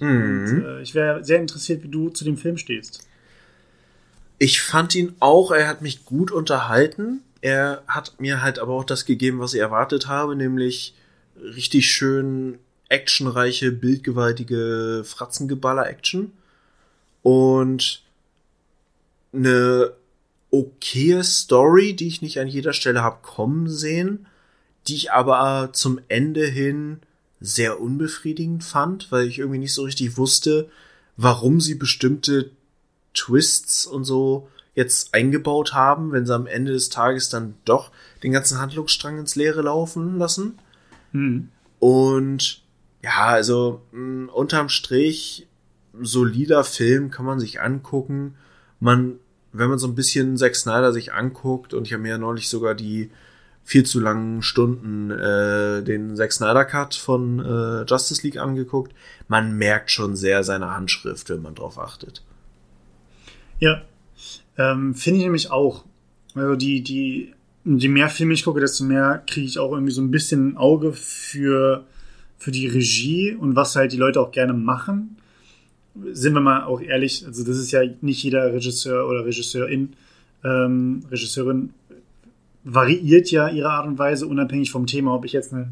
Mhm. 0.00 0.64
äh, 0.66 0.82
ich 0.82 0.94
wäre 0.94 1.24
sehr 1.24 1.40
interessiert, 1.40 1.82
wie 1.82 1.88
du 1.88 2.08
zu 2.08 2.24
dem 2.24 2.36
Film 2.36 2.56
stehst. 2.58 3.06
Ich 4.38 4.60
fand 4.60 4.94
ihn 4.94 5.14
auch, 5.20 5.52
er 5.52 5.68
hat 5.68 5.82
mich 5.82 6.04
gut 6.04 6.30
unterhalten. 6.30 7.20
Er 7.40 7.82
hat 7.86 8.20
mir 8.20 8.42
halt 8.42 8.58
aber 8.58 8.72
auch 8.72 8.84
das 8.84 9.04
gegeben, 9.04 9.38
was 9.38 9.54
ich 9.54 9.60
erwartet 9.60 10.08
habe, 10.08 10.34
nämlich 10.34 10.94
richtig 11.36 11.90
schön 11.90 12.58
actionreiche, 12.88 13.70
bildgewaltige 13.70 15.02
Fratzengeballer-Action. 15.04 16.32
Und 17.22 18.03
eine 19.34 19.92
okaye 20.50 21.24
Story, 21.24 21.94
die 21.94 22.08
ich 22.08 22.22
nicht 22.22 22.38
an 22.38 22.48
jeder 22.48 22.72
Stelle 22.72 23.02
habe 23.02 23.18
kommen 23.22 23.68
sehen, 23.68 24.26
die 24.86 24.94
ich 24.94 25.12
aber 25.12 25.70
zum 25.72 26.00
Ende 26.08 26.46
hin 26.46 27.00
sehr 27.40 27.80
unbefriedigend 27.80 28.62
fand, 28.64 29.10
weil 29.10 29.26
ich 29.26 29.38
irgendwie 29.38 29.58
nicht 29.58 29.74
so 29.74 29.82
richtig 29.82 30.16
wusste, 30.16 30.68
warum 31.16 31.60
sie 31.60 31.74
bestimmte 31.74 32.50
Twists 33.12 33.86
und 33.86 34.04
so 34.04 34.48
jetzt 34.74 35.14
eingebaut 35.14 35.72
haben, 35.72 36.12
wenn 36.12 36.26
sie 36.26 36.34
am 36.34 36.46
Ende 36.46 36.72
des 36.72 36.88
Tages 36.88 37.28
dann 37.28 37.54
doch 37.64 37.90
den 38.22 38.32
ganzen 38.32 38.58
Handlungsstrang 38.58 39.18
ins 39.18 39.36
Leere 39.36 39.62
laufen 39.62 40.18
lassen. 40.18 40.58
Hm. 41.12 41.48
Und 41.78 42.62
ja, 43.02 43.26
also 43.26 43.82
mh, 43.92 44.32
unterm 44.32 44.68
Strich 44.68 45.46
solider 46.00 46.64
Film 46.64 47.10
kann 47.10 47.26
man 47.26 47.38
sich 47.38 47.60
angucken. 47.60 48.34
Man, 48.80 49.20
wenn 49.54 49.70
man 49.70 49.78
so 49.78 49.86
ein 49.86 49.94
bisschen 49.94 50.36
Zack 50.36 50.56
Snyder 50.56 50.92
sich 50.92 51.12
anguckt 51.12 51.74
und 51.74 51.86
ich 51.86 51.92
habe 51.92 52.02
mir 52.02 52.10
ja 52.10 52.18
neulich 52.18 52.48
sogar 52.48 52.74
die 52.74 53.10
viel 53.62 53.84
zu 53.86 54.00
langen 54.00 54.42
Stunden 54.42 55.10
äh, 55.10 55.82
den 55.82 56.16
Zack 56.16 56.32
Snyder 56.32 56.64
Cut 56.64 56.94
von 56.94 57.38
äh, 57.38 57.84
Justice 57.88 58.22
League 58.22 58.36
angeguckt, 58.36 58.92
man 59.28 59.56
merkt 59.56 59.90
schon 59.90 60.16
sehr 60.16 60.44
seine 60.44 60.74
Handschrift, 60.74 61.30
wenn 61.30 61.40
man 61.40 61.54
drauf 61.54 61.78
achtet. 61.78 62.22
Ja, 63.60 63.82
ähm, 64.58 64.94
finde 64.94 65.20
ich 65.20 65.24
nämlich 65.24 65.50
auch. 65.50 65.84
Also 66.34 66.56
die, 66.56 66.82
die, 66.82 67.32
je 67.64 67.88
mehr 67.88 68.08
Filme 68.08 68.34
ich 68.34 68.44
gucke, 68.44 68.60
desto 68.60 68.84
mehr 68.84 69.22
kriege 69.26 69.46
ich 69.46 69.58
auch 69.58 69.72
irgendwie 69.72 69.92
so 69.92 70.02
ein 70.02 70.10
bisschen 70.10 70.48
ein 70.48 70.56
Auge 70.56 70.92
für, 70.92 71.86
für 72.36 72.50
die 72.50 72.66
Regie 72.66 73.34
und 73.34 73.56
was 73.56 73.76
halt 73.76 73.92
die 73.92 73.96
Leute 73.98 74.20
auch 74.20 74.32
gerne 74.32 74.52
machen. 74.52 75.16
Sind 76.12 76.34
wir 76.34 76.40
mal 76.40 76.64
auch 76.64 76.80
ehrlich, 76.80 77.24
also 77.26 77.44
das 77.44 77.56
ist 77.56 77.70
ja 77.70 77.82
nicht 78.00 78.22
jeder 78.22 78.52
Regisseur 78.52 79.08
oder 79.08 79.24
Regisseurin, 79.24 79.92
ähm, 80.42 81.04
Regisseurin 81.10 81.70
variiert 82.64 83.30
ja 83.30 83.48
ihre 83.48 83.70
Art 83.70 83.86
und 83.86 83.98
Weise, 83.98 84.26
unabhängig 84.26 84.70
vom 84.70 84.86
Thema, 84.86 85.14
ob 85.14 85.24
ich 85.24 85.32
jetzt 85.32 85.52
eine, 85.52 85.70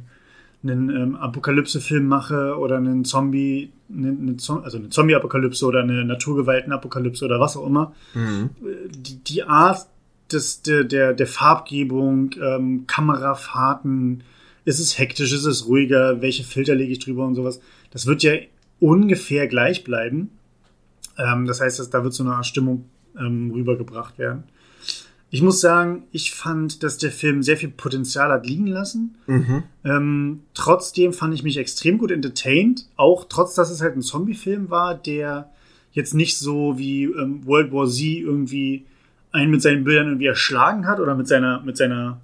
einen 0.62 0.90
ähm, 0.90 1.16
Apokalypse-Film 1.16 2.06
mache 2.06 2.56
oder 2.56 2.76
einen 2.76 3.04
Zombie, 3.04 3.72
eine, 3.90 4.08
eine, 4.08 4.36
also 4.62 4.78
eine 4.78 4.90
Zombie-Apokalypse 4.90 5.66
oder 5.66 5.80
eine 5.80 6.04
Naturgewalten-Apokalypse 6.04 7.24
oder 7.24 7.40
was 7.40 7.56
auch 7.56 7.66
immer. 7.66 7.94
Die, 8.90 9.16
die 9.16 9.42
Art 9.42 9.86
des, 10.32 10.62
der, 10.62 10.84
der, 10.84 11.14
der 11.14 11.26
Farbgebung, 11.26 12.30
ähm, 12.40 12.84
Kamerafahrten, 12.86 14.22
ist 14.64 14.78
es 14.78 14.98
hektisch, 14.98 15.32
ist 15.32 15.44
es 15.44 15.66
ruhiger, 15.66 16.22
welche 16.22 16.44
Filter 16.44 16.74
lege 16.74 16.92
ich 16.92 17.00
drüber 17.00 17.26
und 17.26 17.34
sowas, 17.34 17.60
das 17.90 18.06
wird 18.06 18.22
ja 18.22 18.32
ungefähr 18.82 19.46
gleich 19.46 19.84
bleiben. 19.84 20.30
Ähm, 21.16 21.46
das 21.46 21.60
heißt, 21.60 21.78
dass, 21.78 21.90
da 21.90 22.02
wird 22.02 22.14
so 22.14 22.24
eine 22.24 22.34
Art 22.34 22.46
Stimmung 22.46 22.86
ähm, 23.18 23.50
rübergebracht 23.52 24.18
werden. 24.18 24.44
Ich 25.30 25.40
muss 25.40 25.62
sagen, 25.62 26.02
ich 26.12 26.34
fand, 26.34 26.82
dass 26.82 26.98
der 26.98 27.10
Film 27.10 27.42
sehr 27.42 27.56
viel 27.56 27.70
Potenzial 27.70 28.30
hat 28.30 28.46
liegen 28.46 28.66
lassen. 28.66 29.14
Mhm. 29.26 29.62
Ähm, 29.84 30.40
trotzdem 30.52 31.14
fand 31.14 31.32
ich 31.32 31.42
mich 31.42 31.56
extrem 31.56 31.96
gut 31.96 32.10
entertained, 32.10 32.86
auch 32.96 33.24
trotz, 33.28 33.54
dass 33.54 33.70
es 33.70 33.80
halt 33.80 33.96
ein 33.96 34.02
Zombie-Film 34.02 34.68
war, 34.68 34.94
der 34.94 35.50
jetzt 35.92 36.12
nicht 36.12 36.36
so 36.36 36.76
wie 36.76 37.04
ähm, 37.04 37.46
World 37.46 37.72
War 37.72 37.88
Z 37.88 38.02
irgendwie 38.02 38.84
einen 39.30 39.50
mit 39.50 39.62
seinen 39.62 39.84
Bildern 39.84 40.08
irgendwie 40.08 40.26
erschlagen 40.26 40.86
hat 40.86 41.00
oder 41.00 41.14
mit 41.14 41.28
seiner, 41.28 41.62
mit 41.62 41.76
seiner, 41.76 42.20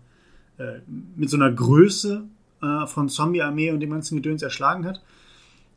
äh, 0.59 0.81
mit 1.17 1.31
so 1.31 1.37
einer 1.37 1.51
Größe 1.51 2.25
äh, 2.63 2.87
von 2.87 3.09
Zombie-Armee 3.09 3.71
und 3.71 3.81
dem 3.81 3.91
ganzen 3.91 4.17
Gedöns 4.17 4.43
erschlagen 4.43 4.85
hat. 4.85 5.01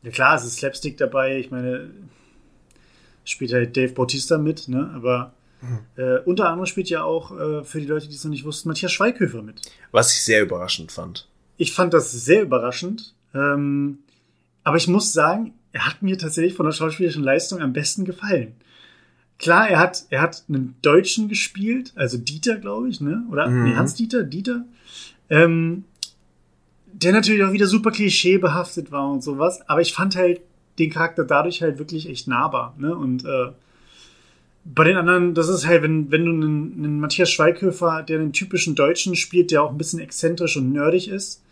Ja 0.02 0.10
klar, 0.10 0.36
es 0.36 0.44
ist 0.44 0.56
Slapstick 0.56 0.96
dabei, 0.96 1.38
ich 1.38 1.50
meine, 1.50 1.90
spielt 3.24 3.52
halt 3.52 3.76
Dave 3.76 3.92
Bautista 3.92 4.38
mit, 4.38 4.68
ne? 4.68 4.90
aber 4.94 5.34
mhm. 5.60 5.78
äh, 5.96 6.18
unter 6.20 6.48
anderem 6.48 6.66
spielt 6.66 6.88
ja 6.90 7.04
auch, 7.04 7.38
äh, 7.38 7.64
für 7.64 7.80
die 7.80 7.86
Leute, 7.86 8.08
die 8.08 8.14
es 8.14 8.24
noch 8.24 8.30
nicht 8.30 8.44
wussten, 8.44 8.68
Matthias 8.68 8.92
Schweighöfer 8.92 9.42
mit. 9.42 9.62
Was 9.92 10.12
ich 10.12 10.24
sehr 10.24 10.42
überraschend 10.42 10.90
fand. 10.92 11.28
Ich 11.56 11.72
fand 11.72 11.94
das 11.94 12.10
sehr 12.10 12.42
überraschend, 12.42 13.14
ähm, 13.34 13.98
aber 14.64 14.76
ich 14.76 14.88
muss 14.88 15.12
sagen, 15.12 15.54
er 15.72 15.86
hat 15.86 16.02
mir 16.02 16.18
tatsächlich 16.18 16.54
von 16.54 16.66
der 16.66 16.72
schauspielerischen 16.72 17.22
Leistung 17.22 17.60
am 17.60 17.72
besten 17.72 18.04
gefallen. 18.04 18.54
Klar, 19.38 19.68
er 19.68 19.78
hat, 19.78 20.04
er 20.10 20.20
hat 20.20 20.44
einen 20.48 20.76
Deutschen 20.82 21.28
gespielt, 21.28 21.92
also 21.96 22.18
Dieter, 22.18 22.58
glaube 22.58 22.88
ich, 22.88 23.00
ne? 23.00 23.24
Oder 23.30 23.48
mhm. 23.48 23.64
nee, 23.64 23.74
Hans 23.74 23.94
Dieter, 23.94 24.22
Dieter. 24.22 24.64
Ähm, 25.30 25.84
der 27.02 27.12
natürlich 27.12 27.42
auch 27.44 27.52
wieder 27.52 27.66
super 27.66 27.90
klischeebehaftet 27.90 28.92
war 28.92 29.10
und 29.10 29.22
sowas, 29.22 29.60
aber 29.68 29.80
ich 29.80 29.92
fand 29.92 30.16
halt 30.16 30.40
den 30.78 30.90
Charakter 30.90 31.24
dadurch 31.24 31.62
halt 31.62 31.78
wirklich 31.78 32.08
echt 32.08 32.28
nahbar, 32.28 32.74
ne? 32.78 32.94
Und 32.94 33.24
äh, 33.24 33.52
bei 34.64 34.84
den 34.84 34.96
anderen, 34.96 35.34
das 35.34 35.48
ist 35.48 35.66
halt, 35.66 35.82
wenn, 35.82 36.10
wenn 36.10 36.24
du 36.24 36.30
einen, 36.30 36.74
einen 36.78 37.00
Matthias 37.00 37.30
Schweighöfer, 37.30 38.02
der 38.02 38.20
einen 38.20 38.32
typischen 38.32 38.74
Deutschen 38.74 39.16
spielt, 39.16 39.50
der 39.50 39.62
auch 39.62 39.70
ein 39.70 39.78
bisschen 39.78 39.98
exzentrisch 39.98 40.56
und 40.56 40.72
nerdig 40.72 41.08
ist, 41.08 41.42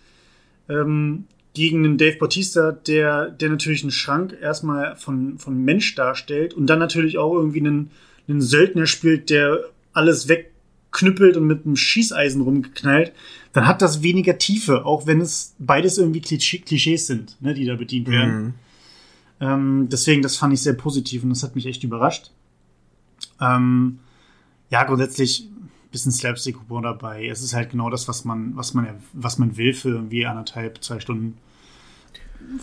ähm, 0.69 1.25
gegen 1.53 1.85
einen 1.85 1.99
Dave 1.99 2.17
Bautista, 2.17 2.71
der, 2.71 3.31
der 3.31 3.49
natürlich 3.51 3.83
einen 3.83 3.91
Schrank 3.91 4.37
erstmal 4.41 4.95
von, 4.95 5.39
von 5.39 5.57
Mensch 5.65 5.97
darstellt 5.97 6.55
und 6.55 6.67
dann 6.67 6.79
natürlich 6.79 7.19
auch 7.19 7.35
irgendwie 7.35 7.61
einen, 7.61 7.91
einen 8.29 8.41
Söldner 8.41 8.87
spielt, 8.87 9.31
der 9.31 9.65
alles 9.93 10.29
wegknüppelt 10.91 11.37
und 11.37 11.47
mit 11.47 11.65
einem 11.65 11.77
Schießeisen 11.77 12.43
rumgeknallt, 12.43 13.13
dann 13.53 13.67
hat 13.67 13.83
das 13.83 14.03
weniger 14.03 14.39
Tiefe, 14.39 14.85
auch 14.85 15.07
wenn 15.07 15.21
es 15.21 15.55
beides 15.59 15.99
irgendwie 15.99 16.21
Klischees 16.21 17.07
sind, 17.07 17.37
ne, 17.41 17.55
die 17.55 17.65
da 17.65 17.77
bedient 17.77 18.09
werden. 18.09 18.43
Mhm. 18.43 18.55
Ähm, 19.41 19.89
deswegen, 19.91 20.23
das 20.23 20.37
fand 20.37 20.53
ich 20.53 20.63
sehr 20.63 20.75
positiv 20.75 21.23
und 21.23 21.31
das 21.31 21.43
hat 21.43 21.55
mich 21.55 21.67
echt 21.67 21.83
überrascht. 21.83 22.31
Ähm, 23.41 23.99
ja, 24.71 24.85
grundsätzlich 24.85 25.49
bisschen 25.91 26.13
Slapstick-Humor 26.13 26.83
dabei. 26.83 27.27
Es 27.27 27.43
ist 27.43 27.53
halt 27.53 27.71
genau 27.71 27.91
das, 27.91 28.07
was 28.07 28.25
man, 28.25 28.57
was 28.57 28.75
man, 28.75 29.03
was 29.13 29.39
man 29.39 29.57
will 29.57 29.73
für 29.73 29.89
irgendwie 29.89 30.25
anderthalb, 30.25 30.85
zwei 30.85 31.01
Stunden. 31.01 31.37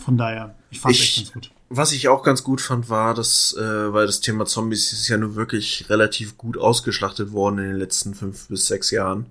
Von 0.04 0.16
daher, 0.16 0.54
ich 0.70 0.80
fand 0.80 0.94
es 0.94 1.00
echt 1.00 1.16
ganz 1.16 1.32
gut. 1.32 1.50
Was 1.70 1.92
ich 1.92 2.08
auch 2.08 2.22
ganz 2.22 2.44
gut 2.44 2.60
fand, 2.60 2.88
war, 2.88 3.12
dass, 3.12 3.54
äh, 3.58 3.92
weil 3.92 4.06
das 4.06 4.20
Thema 4.20 4.46
Zombies 4.46 4.92
ist 4.92 5.08
ja 5.08 5.18
nur 5.18 5.34
wirklich 5.34 5.86
relativ 5.90 6.38
gut 6.38 6.56
ausgeschlachtet 6.56 7.32
worden 7.32 7.58
in 7.58 7.64
den 7.64 7.76
letzten 7.76 8.14
fünf 8.14 8.48
bis 8.48 8.66
sechs 8.66 8.90
Jahren. 8.90 9.26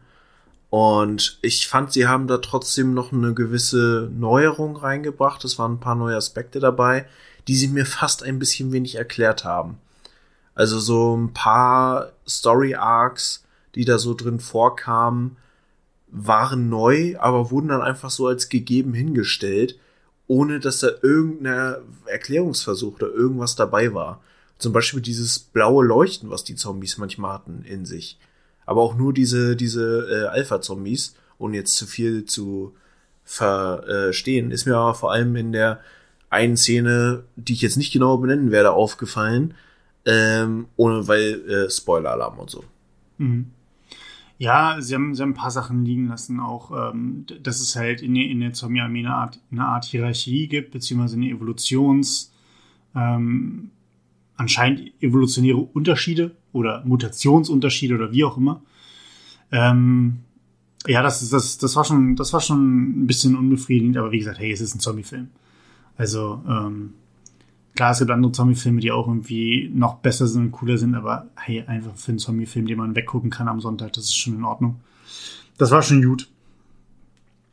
Und 0.70 1.40
ich 1.42 1.68
fand, 1.68 1.94
sie 1.94 2.08
haben 2.08 2.28
da 2.28 2.38
trotzdem 2.38 2.94
noch 2.94 3.12
eine 3.12 3.34
gewisse 3.34 4.12
Neuerung 4.14 4.76
reingebracht. 4.76 5.44
Es 5.46 5.58
waren 5.58 5.74
ein 5.74 5.80
paar 5.80 5.96
neue 5.96 6.18
Aspekte 6.18 6.60
dabei, 6.60 7.08
die 7.48 7.56
sie 7.56 7.70
mir 7.70 7.86
fast 7.86 8.22
ein 8.24 8.40
bisschen 8.40 8.72
wenig 8.72 8.96
erklärt 8.96 9.44
haben. 9.46 9.80
Also 10.54 10.80
so 10.80 11.16
ein 11.16 11.34
paar 11.34 12.12
Story 12.28 12.76
Arcs, 12.76 13.44
die 13.76 13.86
da 13.86 13.98
so 13.98 14.14
drin 14.14 14.40
vorkamen, 14.40 15.38
waren 16.10 16.70
neu, 16.70 17.16
aber 17.20 17.52
wurden 17.52 17.70
dann 17.70 17.82
einfach 17.82 18.10
so 18.10 18.28
als 18.28 18.50
gegeben 18.50 18.94
hingestellt, 18.94 19.80
ohne 20.28 20.60
dass 20.60 20.80
da 20.80 20.90
irgendein 21.02 21.76
Erklärungsversuch 22.06 22.96
oder 22.96 23.10
irgendwas 23.10 23.56
dabei 23.56 23.94
war. 23.94 24.22
Zum 24.58 24.74
Beispiel 24.74 25.02
dieses 25.02 25.40
blaue 25.40 25.86
Leuchten, 25.86 26.30
was 26.30 26.44
die 26.44 26.56
Zombies 26.56 26.98
manchmal 26.98 27.34
hatten 27.34 27.64
in 27.64 27.86
sich. 27.86 28.18
Aber 28.66 28.82
auch 28.82 28.96
nur 28.96 29.14
diese, 29.14 29.56
diese 29.56 30.08
äh, 30.10 30.28
Alpha-Zombies, 30.28 31.16
ohne 31.38 31.58
jetzt 31.58 31.76
zu 31.76 31.86
viel 31.86 32.26
zu 32.26 32.76
verstehen, 33.24 34.52
ist 34.52 34.66
mir 34.66 34.76
aber 34.76 34.96
vor 34.96 35.12
allem 35.12 35.36
in 35.36 35.52
der 35.52 35.82
einen 36.30 36.58
Szene, 36.58 37.24
die 37.36 37.54
ich 37.54 37.62
jetzt 37.62 37.78
nicht 37.78 37.94
genau 37.94 38.18
benennen 38.18 38.52
werde, 38.52 38.72
aufgefallen, 38.72 39.54
ähm, 40.06 40.68
ohne 40.76 41.08
weil 41.08 41.50
äh, 41.50 41.70
Spoiler-Alarm 41.70 42.40
und 42.40 42.50
so. 42.50 42.64
Mhm. 43.18 43.52
Ja, 44.40 44.78
sie 44.80 44.94
haben, 44.94 45.16
sie 45.16 45.24
haben 45.24 45.32
ein 45.32 45.36
paar 45.36 45.52
Sachen 45.52 45.84
liegen 45.84 46.08
lassen, 46.08 46.40
auch, 46.40 46.92
ähm, 46.92 47.26
dass 47.42 47.60
es 47.60 47.76
halt 47.76 48.02
in, 48.02 48.16
in 48.16 48.40
der 48.40 48.54
Zombie-Armee 48.54 49.00
eine 49.00 49.16
Art, 49.16 49.40
eine 49.52 49.66
Art 49.66 49.86
Hierarchie 49.86 50.48
gibt, 50.48 50.72
beziehungsweise 50.72 51.16
eine 51.16 51.30
Evolutions-, 51.30 52.32
ähm, 52.96 53.72
anscheinend 54.36 54.92
evolutionäre 55.02 55.58
Unterschiede 55.58 56.36
oder 56.54 56.84
Mutationsunterschiede 56.86 57.96
oder 57.96 58.12
wie 58.12 58.24
auch 58.24 58.38
immer. 58.38 58.62
Ähm, 59.52 60.20
ja, 60.86 61.02
das, 61.02 61.28
das, 61.30 61.58
das, 61.58 61.76
war 61.76 61.84
schon, 61.84 62.16
das 62.16 62.32
war 62.34 62.42
schon 62.42 63.04
ein 63.04 63.08
bisschen 63.08 63.36
unbefriedigend, 63.36 63.98
aber 63.98 64.12
wie 64.12 64.20
gesagt, 64.20 64.40
hey, 64.40 64.52
es 64.52 64.62
ist 64.62 64.76
ein 64.76 64.80
Zombie-Film. 64.80 65.30
Also, 65.98 66.44
ähm, 66.48 66.94
Klar, 67.78 67.92
es 67.92 68.00
gibt 68.00 68.10
andere 68.10 68.32
Zombie-Filme, 68.32 68.82
die 68.82 68.92
auch 68.92 69.08
irgendwie 69.08 69.70
noch 69.72 69.98
besser 69.98 70.26
sind 70.26 70.46
und 70.46 70.52
cooler 70.52 70.80
sind, 70.80 70.96
aber 70.96 71.28
hey, 71.36 71.64
einfach 71.68 71.96
für 71.96 72.10
einen 72.10 72.18
Zombie-Film, 72.18 72.66
den 72.66 72.80
man 72.80 72.96
weggucken 72.96 73.30
kann 73.30 73.48
am 73.48 73.62
Sonntag, 73.62 73.94
das 73.94 74.06
ist 74.06 74.18
schon 74.18 74.36
in 74.36 74.44
Ordnung. 74.44 74.80
Das 75.60 75.70
war 75.70 75.84
schon 75.84 76.04
gut. 76.04 76.28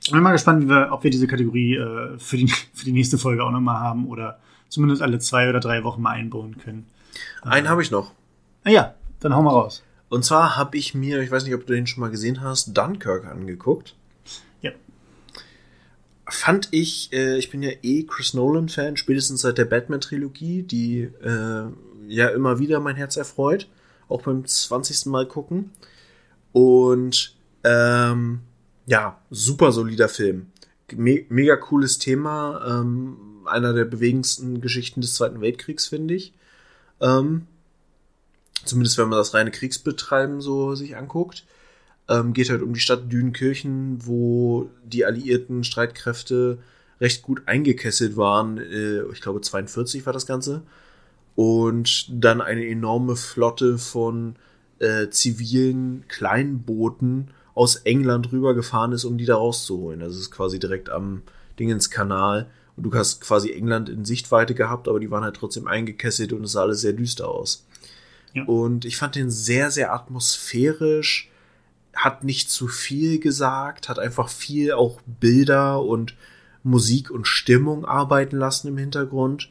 Ich 0.02 0.12
bin 0.12 0.22
mal 0.22 0.32
gespannt, 0.32 0.66
wir, 0.66 0.88
ob 0.92 1.04
wir 1.04 1.10
diese 1.10 1.26
Kategorie 1.26 1.76
äh, 1.76 2.18
für, 2.18 2.38
die, 2.38 2.48
für 2.72 2.86
die 2.86 2.92
nächste 2.92 3.18
Folge 3.18 3.44
auch 3.44 3.50
nochmal 3.50 3.78
haben 3.80 4.06
oder 4.06 4.38
zumindest 4.70 5.02
alle 5.02 5.18
zwei 5.18 5.50
oder 5.50 5.60
drei 5.60 5.84
Wochen 5.84 6.00
mal 6.00 6.12
einbauen 6.12 6.56
können. 6.56 6.86
Einen 7.42 7.66
äh, 7.66 7.68
habe 7.68 7.82
ich 7.82 7.90
noch. 7.90 8.12
Ah 8.64 8.70
ja, 8.70 8.94
dann 9.20 9.34
hau 9.34 9.42
mal 9.42 9.50
raus. 9.50 9.82
Und 10.08 10.24
zwar 10.24 10.56
habe 10.56 10.78
ich 10.78 10.94
mir, 10.94 11.20
ich 11.20 11.30
weiß 11.30 11.44
nicht, 11.44 11.54
ob 11.54 11.66
du 11.66 11.74
den 11.74 11.86
schon 11.86 12.00
mal 12.00 12.10
gesehen 12.10 12.40
hast, 12.40 12.72
Dunkirk 12.72 13.26
angeguckt 13.26 13.94
fand 16.28 16.68
ich, 16.70 17.12
äh, 17.12 17.36
ich 17.36 17.50
bin 17.50 17.62
ja 17.62 17.70
eh 17.82 18.04
Chris 18.04 18.34
Nolan-Fan, 18.34 18.96
spätestens 18.96 19.42
seit 19.42 19.58
der 19.58 19.66
Batman-Trilogie, 19.66 20.62
die 20.62 21.02
äh, 21.02 21.64
ja 22.08 22.28
immer 22.28 22.58
wieder 22.58 22.80
mein 22.80 22.96
Herz 22.96 23.16
erfreut, 23.16 23.68
auch 24.08 24.22
beim 24.22 24.44
20. 24.44 25.06
Mal 25.06 25.26
gucken. 25.26 25.70
Und 26.52 27.34
ähm, 27.64 28.40
ja, 28.86 29.18
super 29.30 29.72
solider 29.72 30.08
Film. 30.08 30.46
Me 30.92 31.24
mega 31.28 31.56
cooles 31.56 31.98
Thema, 31.98 32.80
ähm, 32.80 33.16
einer 33.46 33.72
der 33.72 33.84
bewegendsten 33.84 34.60
Geschichten 34.60 35.00
des 35.00 35.14
Zweiten 35.14 35.40
Weltkriegs, 35.40 35.88
finde 35.88 36.14
ich. 36.14 36.34
Ähm, 37.00 37.46
zumindest 38.64 38.98
wenn 38.98 39.08
man 39.08 39.18
das 39.18 39.34
reine 39.34 39.50
Kriegsbetreiben 39.50 40.40
so 40.40 40.74
sich 40.74 40.96
anguckt. 40.96 41.44
Ähm, 42.08 42.32
geht 42.34 42.50
halt 42.50 42.62
um 42.62 42.74
die 42.74 42.80
Stadt 42.80 43.10
Dünenkirchen, 43.10 44.06
wo 44.06 44.68
die 44.84 45.04
alliierten 45.04 45.64
Streitkräfte 45.64 46.58
recht 47.00 47.22
gut 47.22 47.42
eingekesselt 47.46 48.16
waren. 48.16 48.58
Äh, 48.58 49.02
ich 49.12 49.20
glaube 49.20 49.40
42 49.40 50.04
war 50.04 50.12
das 50.12 50.26
Ganze. 50.26 50.62
Und 51.34 52.06
dann 52.10 52.40
eine 52.40 52.66
enorme 52.66 53.16
Flotte 53.16 53.78
von 53.78 54.36
äh, 54.78 55.08
zivilen 55.08 56.04
Kleinbooten 56.08 57.30
aus 57.54 57.76
England 57.76 58.32
rübergefahren 58.32 58.92
ist, 58.92 59.04
um 59.04 59.16
die 59.16 59.24
da 59.24 59.36
rauszuholen. 59.36 60.00
Das 60.00 60.16
ist 60.16 60.30
quasi 60.30 60.58
direkt 60.58 60.90
am 60.90 61.22
Dingenskanal. 61.58 62.50
Und 62.76 62.84
du 62.84 62.94
hast 62.94 63.20
quasi 63.20 63.52
England 63.52 63.88
in 63.88 64.04
Sichtweite 64.04 64.54
gehabt, 64.54 64.88
aber 64.88 64.98
die 64.98 65.10
waren 65.10 65.22
halt 65.22 65.36
trotzdem 65.36 65.68
eingekesselt 65.68 66.32
und 66.32 66.44
es 66.44 66.52
sah 66.52 66.62
alles 66.62 66.80
sehr 66.80 66.92
düster 66.92 67.28
aus. 67.28 67.66
Ja. 68.32 68.44
Und 68.44 68.84
ich 68.84 68.96
fand 68.96 69.14
den 69.14 69.30
sehr, 69.30 69.70
sehr 69.70 69.92
atmosphärisch 69.92 71.30
hat 71.94 72.24
nicht 72.24 72.50
zu 72.50 72.68
viel 72.68 73.18
gesagt, 73.18 73.88
hat 73.88 73.98
einfach 73.98 74.28
viel 74.28 74.72
auch 74.72 75.00
Bilder 75.06 75.82
und 75.82 76.14
Musik 76.62 77.10
und 77.10 77.26
Stimmung 77.26 77.84
arbeiten 77.84 78.36
lassen 78.36 78.68
im 78.68 78.78
Hintergrund. 78.78 79.50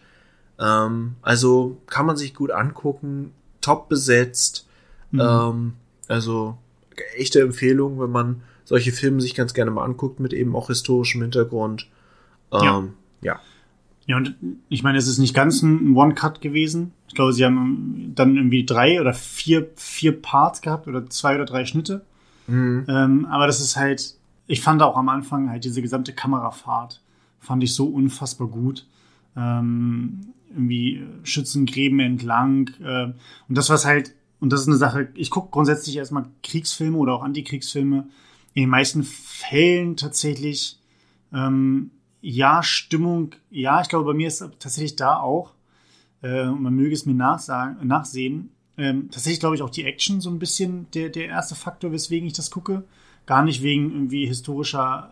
Ähm, 0.59 1.15
also 1.21 1.77
kann 1.87 2.05
man 2.05 2.17
sich 2.17 2.33
gut 2.33 2.51
angucken, 2.51 3.31
top 3.61 3.89
besetzt. 3.89 4.67
Mhm. 5.11 5.21
Ähm, 5.21 5.73
also 6.07 6.57
echte 7.15 7.41
Empfehlung, 7.41 7.99
wenn 7.99 8.11
man 8.11 8.41
solche 8.65 8.91
Filme 8.91 9.21
sich 9.21 9.35
ganz 9.35 9.53
gerne 9.53 9.71
mal 9.71 9.83
anguckt 9.83 10.19
mit 10.19 10.33
eben 10.33 10.55
auch 10.55 10.67
historischem 10.67 11.21
Hintergrund. 11.21 11.87
Ähm, 12.51 12.61
ja. 12.61 12.83
ja. 13.21 13.39
Ja, 14.05 14.17
und 14.17 14.35
ich 14.67 14.83
meine, 14.83 14.97
es 14.97 15.07
ist 15.07 15.17
nicht 15.17 15.33
ganz 15.33 15.61
ein 15.61 15.95
One-Cut 15.95 16.41
gewesen. 16.41 16.91
Ich 17.07 17.15
glaube, 17.15 17.31
sie 17.31 17.45
haben 17.45 18.11
dann 18.15 18.35
irgendwie 18.35 18.65
drei 18.65 18.99
oder 18.99 19.13
vier, 19.13 19.69
vier 19.75 20.21
Parts 20.21 20.61
gehabt 20.61 20.87
oder 20.87 21.09
zwei 21.09 21.35
oder 21.35 21.45
drei 21.45 21.65
Schnitte. 21.65 22.01
Mhm. 22.47 22.85
Ähm, 22.87 23.25
aber 23.25 23.47
das 23.47 23.61
ist 23.61 23.77
halt, 23.77 24.15
ich 24.47 24.61
fand 24.61 24.81
auch 24.81 24.97
am 24.97 25.09
Anfang 25.09 25.49
halt 25.49 25.63
diese 25.63 25.81
gesamte 25.81 26.13
Kamerafahrt, 26.13 27.01
fand 27.39 27.63
ich 27.63 27.73
so 27.73 27.87
unfassbar 27.87 28.47
gut. 28.47 28.85
Ähm, 29.35 30.33
irgendwie 30.53 31.03
Schützengräben 31.23 31.99
entlang. 31.99 32.69
Äh, 32.81 33.13
und 33.49 33.57
das 33.57 33.69
was 33.69 33.85
halt, 33.85 34.13
und 34.39 34.51
das 34.51 34.61
ist 34.61 34.67
eine 34.67 34.77
Sache, 34.77 35.09
ich 35.15 35.29
gucke 35.29 35.49
grundsätzlich 35.51 35.97
erstmal 35.97 36.25
Kriegsfilme 36.43 36.97
oder 36.97 37.13
auch 37.13 37.23
Antikriegsfilme. 37.23 38.07
In 38.53 38.63
den 38.63 38.69
meisten 38.69 39.03
Fällen 39.03 39.97
tatsächlich, 39.97 40.79
ähm, 41.33 41.91
ja, 42.21 42.61
Stimmung, 42.61 43.31
ja, 43.49 43.81
ich 43.81 43.89
glaube, 43.89 44.05
bei 44.05 44.13
mir 44.13 44.27
ist 44.27 44.39
tatsächlich 44.59 44.95
da 44.95 45.17
auch, 45.17 45.53
äh, 46.21 46.45
man 46.45 46.73
möge 46.73 46.93
es 46.93 47.05
mir 47.05 47.15
nachsagen, 47.15 47.85
nachsehen, 47.87 48.51
ähm, 48.77 49.09
tatsächlich 49.11 49.39
glaube 49.39 49.55
ich 49.55 49.61
auch 49.61 49.69
die 49.69 49.85
Action 49.85 50.21
so 50.21 50.29
ein 50.29 50.39
bisschen 50.39 50.87
der, 50.93 51.09
der 51.09 51.27
erste 51.27 51.55
Faktor, 51.55 51.91
weswegen 51.91 52.27
ich 52.27 52.33
das 52.33 52.51
gucke. 52.51 52.83
Gar 53.25 53.43
nicht 53.43 53.61
wegen 53.61 53.91
irgendwie 53.91 54.25
historischer 54.25 55.11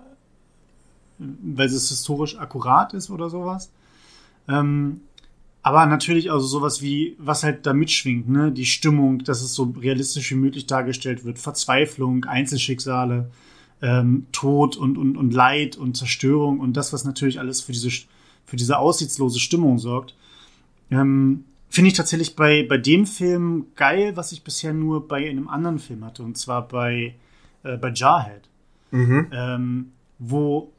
weil 1.22 1.68
es 1.68 1.90
historisch 1.90 2.38
akkurat 2.38 2.94
ist 2.94 3.10
oder 3.10 3.30
sowas. 3.30 3.72
Ähm, 4.48 5.02
aber 5.64 5.86
natürlich 5.86 6.32
also 6.32 6.48
sowas 6.48 6.82
wie, 6.82 7.16
was 7.20 7.44
halt 7.44 7.66
da 7.66 7.74
mitschwingt, 7.74 8.28
ne? 8.28 8.52
Die 8.52 8.66
Stimmung, 8.66 9.24
dass 9.24 9.44
es 9.44 9.54
so 9.54 9.74
realistisch 9.80 10.32
wie 10.32 10.36
möglich 10.36 10.66
dargestellt 10.66 11.24
wird, 11.24 11.38
Verzweiflung, 11.38 12.26
Einzelschicksale, 12.26 13.30
ähm, 13.82 14.26
Tod 14.32 14.76
und, 14.76 14.98
und, 14.98 15.18
und 15.18 15.34
Leid 15.34 15.78
und 15.78 15.96
Zerstörung 15.96 16.60
und 16.60 16.74
das, 16.74 16.94
was 16.94 17.06
natürlich 17.06 17.40
alles 17.40 17.62
für 17.62 17.74
diese, 17.74 17.92
für 18.46 18.56
diese 18.56 18.80
aussichtslose 18.80 19.40
Stimmung 19.40 19.78
sorgt. 19.78 20.16
Ähm, 20.90 21.46
Finde 21.72 21.88
ich 21.88 21.94
tatsächlich 21.94 22.36
bei, 22.36 22.66
bei 22.68 22.78
dem 22.78 23.06
Film 23.06 23.68
geil, 23.78 24.18
was 24.18 24.34
ich 24.34 24.44
bisher 24.44 24.74
nur 24.74 25.08
bei 25.08 25.30
einem 25.30 25.48
anderen 25.48 25.80
Film 25.80 26.04
hatte, 26.04 26.22
und 26.22 26.38
zwar 26.38 26.68
bei, 26.68 27.16
äh, 27.64 27.78
bei 27.78 27.94
Jarhead. 27.94 28.42
Mhm. 28.92 29.28
Ähm, 29.32 29.92
wo 30.20 30.74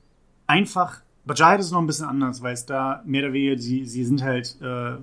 einfach, 0.47 1.01
bei 1.25 1.33
Jarhead 1.33 1.61
ist 1.61 1.67
es 1.67 1.73
noch 1.73 1.81
ein 1.81 1.87
bisschen 1.87 2.05
anders, 2.05 2.43
weil 2.43 2.53
es 2.53 2.67
da 2.67 3.03
mehr 3.07 3.25
oder 3.25 3.33
weniger, 3.33 3.59
sie, 3.59 3.87
sie 3.87 4.05
sind 4.05 4.23
halt 4.23 4.59
äh, 4.61 4.97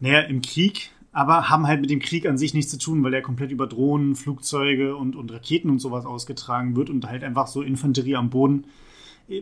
näher 0.00 0.26
im 0.26 0.42
Krieg, 0.42 0.90
aber 1.12 1.48
haben 1.48 1.68
halt 1.68 1.80
mit 1.80 1.90
dem 1.90 2.00
Krieg 2.00 2.26
an 2.26 2.36
sich 2.36 2.52
nichts 2.52 2.72
zu 2.72 2.78
tun, 2.78 3.04
weil 3.04 3.12
der 3.12 3.22
komplett 3.22 3.52
über 3.52 3.68
Drohnen, 3.68 4.16
Flugzeuge 4.16 4.96
und, 4.96 5.14
und 5.14 5.30
Raketen 5.30 5.70
und 5.70 5.78
sowas 5.78 6.06
ausgetragen 6.06 6.74
wird 6.74 6.90
und 6.90 7.08
halt 7.08 7.22
einfach 7.22 7.46
so 7.46 7.62
Infanterie 7.62 8.16
am 8.16 8.30
Boden 8.30 8.64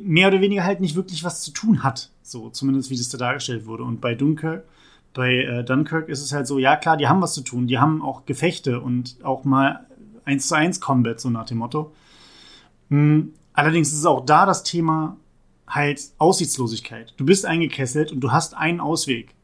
mehr 0.03 0.29
oder 0.29 0.43
weniger 0.43 0.65
halt 0.65 0.81
nicht 0.81 0.97
wirklich 0.97 1.25
was 1.25 1.41
zu 1.41 1.53
tun 1.53 1.83
hat. 1.83 2.11
So, 2.23 2.51
zumindest 2.51 2.91
wie 2.91 2.97
das 2.97 3.09
da 3.09 3.17
dargestellt 3.17 3.65
wurde. 3.65 3.85
Und 3.85 4.03
bei 4.03 4.15
Dunkirk 4.15 4.65
bei 5.15 5.37
äh, 5.37 5.65
Dunkirk 5.65 6.09
ist 6.09 6.23
es 6.23 6.33
halt 6.33 6.47
so, 6.47 6.59
ja 6.59 6.77
klar, 6.77 6.97
die 6.97 7.09
haben 7.09 7.21
was 7.21 7.35
zu 7.35 7.43
tun, 7.43 7.67
die 7.67 7.79
haben 7.79 8.03
auch 8.03 8.27
Gefechte 8.27 8.81
und 8.81 9.17
auch 9.23 9.45
mal 9.45 9.87
1 10.25 10.47
zu 10.47 10.55
1 10.55 10.81
Combat, 10.81 11.21
so 11.21 11.31
nach 11.31 11.47
dem 11.47 11.59
Motto. 11.59 11.93
Mhm. 12.89 13.35
Allerdings 13.53 13.89
ist 13.89 13.99
es 13.99 14.07
auch 14.07 14.25
da 14.25 14.47
das 14.47 14.63
Thema 14.63 15.17
halt 15.67 16.01
Aussichtslosigkeit. 16.19 17.15
Du 17.17 17.25
bist 17.25 17.47
eingekesselt 17.47 18.13
und 18.13 18.21
du 18.21 18.33
hast 18.33 18.57
einen 18.57 18.81
Ausweg. 18.81 19.35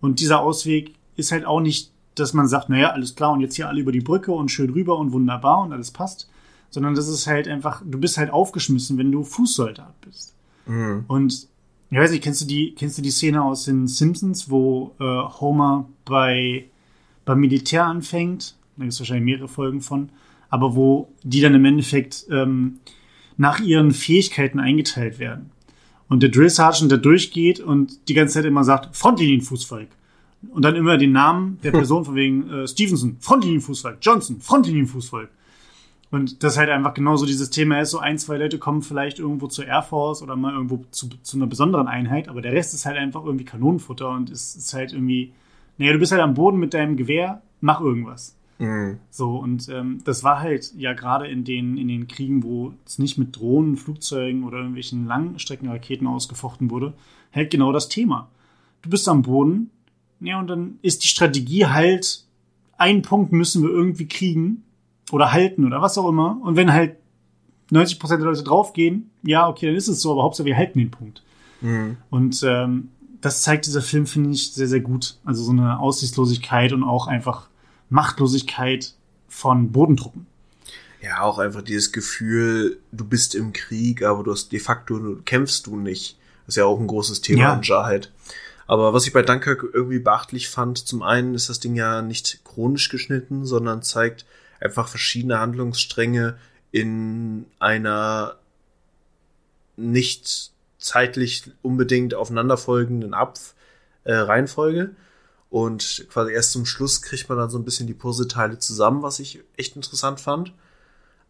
Und 0.00 0.20
dieser 0.20 0.40
Ausweg 0.40 0.94
ist 1.16 1.32
halt 1.32 1.44
auch 1.44 1.60
nicht, 1.60 1.92
dass 2.14 2.34
man 2.34 2.48
sagt, 2.48 2.68
naja, 2.68 2.90
alles 2.90 3.14
klar 3.14 3.32
und 3.32 3.40
jetzt 3.40 3.56
hier 3.56 3.68
alle 3.68 3.80
über 3.80 3.92
die 3.92 4.00
Brücke 4.00 4.32
und 4.32 4.50
schön 4.50 4.70
rüber 4.70 4.98
und 4.98 5.12
wunderbar 5.12 5.62
und 5.62 5.72
alles 5.72 5.90
passt. 5.90 6.30
Sondern 6.70 6.94
das 6.94 7.08
ist 7.08 7.26
halt 7.26 7.48
einfach, 7.48 7.82
du 7.84 7.98
bist 7.98 8.18
halt 8.18 8.30
aufgeschmissen, 8.30 8.98
wenn 8.98 9.10
du 9.10 9.24
Fußsoldat 9.24 10.00
bist. 10.02 10.34
Mhm. 10.66 11.04
Und 11.08 11.48
ich 11.90 11.98
weiß 11.98 12.10
nicht, 12.10 12.22
kennst 12.22 12.42
du 12.42 12.46
die, 12.46 12.74
kennst 12.74 12.98
du 12.98 13.02
die 13.02 13.10
Szene 13.10 13.42
aus 13.42 13.64
den 13.64 13.86
Simpsons, 13.86 14.50
wo 14.50 14.94
äh, 15.00 15.04
Homer 15.04 15.88
bei, 16.04 16.66
beim 17.24 17.40
Militär 17.40 17.84
anfängt? 17.84 18.56
Da 18.76 18.84
gibt 18.84 18.92
es 18.92 19.00
wahrscheinlich 19.00 19.24
mehrere 19.24 19.48
Folgen 19.48 19.80
von, 19.80 20.10
aber 20.50 20.76
wo 20.76 21.08
die 21.22 21.40
dann 21.40 21.54
im 21.54 21.64
Endeffekt 21.64 22.26
ähm, 22.30 22.78
nach 23.36 23.60
ihren 23.60 23.92
Fähigkeiten 23.92 24.60
eingeteilt 24.60 25.18
werden. 25.18 25.50
Und 26.08 26.22
der 26.22 26.30
Drill 26.30 26.50
Sergeant, 26.50 26.90
der 26.90 26.98
durchgeht 26.98 27.60
und 27.60 28.08
die 28.08 28.14
ganze 28.14 28.34
Zeit 28.34 28.44
immer 28.44 28.64
sagt, 28.64 28.94
Frontlinienfußvolk. 28.96 29.88
Und 30.50 30.64
dann 30.64 30.76
immer 30.76 30.98
den 30.98 31.12
Namen 31.12 31.58
der 31.62 31.70
Person 31.72 32.04
von 32.04 32.14
wegen 32.14 32.50
äh, 32.50 32.68
Stevenson, 32.68 33.16
Frontlinienfußvolk, 33.20 33.98
Johnson, 34.02 34.40
Frontlinienfußvolk. 34.40 35.30
Und 36.10 36.42
das 36.42 36.56
halt 36.56 36.70
einfach 36.70 36.94
genauso 36.94 37.26
dieses 37.26 37.50
Thema 37.50 37.80
ist, 37.80 37.90
so 37.90 37.98
ein, 37.98 38.18
zwei 38.18 38.38
Leute 38.38 38.58
kommen 38.58 38.80
vielleicht 38.80 39.18
irgendwo 39.18 39.46
zur 39.46 39.66
Air 39.66 39.82
Force 39.82 40.22
oder 40.22 40.36
mal 40.36 40.54
irgendwo 40.54 40.84
zu, 40.90 41.08
zu 41.22 41.36
einer 41.36 41.46
besonderen 41.46 41.86
Einheit, 41.86 42.28
aber 42.28 42.40
der 42.40 42.52
Rest 42.52 42.72
ist 42.72 42.86
halt 42.86 42.96
einfach 42.96 43.24
irgendwie 43.24 43.44
Kanonenfutter 43.44 44.08
und 44.10 44.30
ist, 44.30 44.56
ist 44.56 44.72
halt 44.72 44.94
irgendwie, 44.94 45.32
naja, 45.76 45.92
du 45.92 45.98
bist 45.98 46.12
halt 46.12 46.22
am 46.22 46.34
Boden 46.34 46.58
mit 46.58 46.72
deinem 46.72 46.96
Gewehr, 46.96 47.42
mach 47.60 47.82
irgendwas. 47.82 48.36
Mhm. 48.58 48.98
So, 49.10 49.36
und 49.36 49.68
ähm, 49.68 50.00
das 50.04 50.24
war 50.24 50.40
halt 50.40 50.72
ja 50.76 50.94
gerade 50.94 51.28
in 51.28 51.44
den, 51.44 51.76
in 51.76 51.88
den 51.88 52.08
Kriegen, 52.08 52.42
wo 52.42 52.72
es 52.86 52.98
nicht 52.98 53.18
mit 53.18 53.36
Drohnen, 53.36 53.76
Flugzeugen 53.76 54.44
oder 54.44 54.58
irgendwelchen 54.58 55.06
Langstreckenraketen 55.06 56.06
ausgefochten 56.06 56.70
wurde, 56.70 56.94
halt 57.34 57.50
genau 57.50 57.70
das 57.70 57.90
Thema. 57.90 58.30
Du 58.80 58.88
bist 58.88 59.06
am 59.10 59.22
Boden, 59.22 59.70
ja, 60.20 60.40
und 60.40 60.48
dann 60.48 60.78
ist 60.80 61.04
die 61.04 61.08
Strategie 61.08 61.66
halt, 61.66 62.24
einen 62.78 63.02
Punkt 63.02 63.32
müssen 63.32 63.62
wir 63.62 63.70
irgendwie 63.70 64.08
kriegen 64.08 64.64
oder 65.10 65.32
halten 65.32 65.64
oder 65.64 65.80
was 65.82 65.98
auch 65.98 66.08
immer. 66.08 66.38
Und 66.42 66.56
wenn 66.56 66.72
halt 66.72 66.96
90% 67.72 68.08
der 68.08 68.18
Leute 68.18 68.42
draufgehen, 68.42 69.10
ja, 69.22 69.48
okay, 69.48 69.66
dann 69.66 69.74
ist 69.76 69.88
es 69.88 70.00
so, 70.00 70.12
aber 70.12 70.22
Hauptsache 70.22 70.46
wir 70.46 70.56
halten 70.56 70.78
den 70.78 70.90
Punkt. 70.90 71.22
Mhm. 71.60 71.96
Und 72.10 72.42
ähm, 72.46 72.88
das 73.20 73.42
zeigt 73.42 73.66
dieser 73.66 73.82
Film, 73.82 74.06
finde 74.06 74.30
ich, 74.30 74.52
sehr, 74.52 74.68
sehr 74.68 74.80
gut. 74.80 75.18
Also 75.24 75.42
so 75.42 75.50
eine 75.52 75.78
Aussichtslosigkeit 75.80 76.72
und 76.72 76.84
auch 76.84 77.06
einfach 77.06 77.48
Machtlosigkeit 77.90 78.94
von 79.28 79.72
Bodentruppen. 79.72 80.26
Ja, 81.02 81.22
auch 81.22 81.38
einfach 81.38 81.62
dieses 81.62 81.92
Gefühl, 81.92 82.80
du 82.90 83.04
bist 83.04 83.34
im 83.34 83.52
Krieg, 83.52 84.02
aber 84.02 84.24
du 84.24 84.32
hast 84.32 84.50
de 84.52 84.58
facto 84.58 85.16
kämpfst 85.24 85.62
du 85.66 85.76
nicht. 85.76 86.18
Das 86.46 86.54
ist 86.54 86.56
ja 86.56 86.64
auch 86.64 86.80
ein 86.80 86.86
großes 86.86 87.20
Thema 87.20 87.40
Ja. 87.40 87.54
in 87.54 87.62
Jarhead. 87.62 88.12
Aber 88.66 88.92
was 88.92 89.06
ich 89.06 89.12
bei 89.12 89.22
Dunkirk 89.22 89.64
irgendwie 89.72 89.98
beachtlich 89.98 90.48
fand, 90.48 90.78
zum 90.78 91.02
einen 91.02 91.34
ist 91.34 91.48
das 91.48 91.60
Ding 91.60 91.74
ja 91.74 92.02
nicht 92.02 92.40
chronisch 92.44 92.88
geschnitten, 92.88 93.44
sondern 93.44 93.82
zeigt 93.82 94.26
einfach 94.60 94.88
verschiedene 94.88 95.38
Handlungsstränge 95.40 96.36
in 96.70 97.46
einer 97.58 98.36
nicht 99.76 100.50
zeitlich 100.78 101.50
unbedingt 101.62 102.14
aufeinanderfolgenden 102.14 103.14
Ab 103.14 103.38
äh, 104.04 104.14
Reihenfolge. 104.14 104.90
Und 105.50 106.06
quasi 106.10 106.32
erst 106.32 106.52
zum 106.52 106.66
Schluss 106.66 107.00
kriegt 107.02 107.28
man 107.28 107.38
dann 107.38 107.50
so 107.50 107.58
ein 107.58 107.64
bisschen 107.64 107.86
die 107.86 107.94
Puzzleteile 107.94 108.58
zusammen, 108.58 109.02
was 109.02 109.18
ich 109.18 109.40
echt 109.56 109.76
interessant 109.76 110.20
fand. 110.20 110.52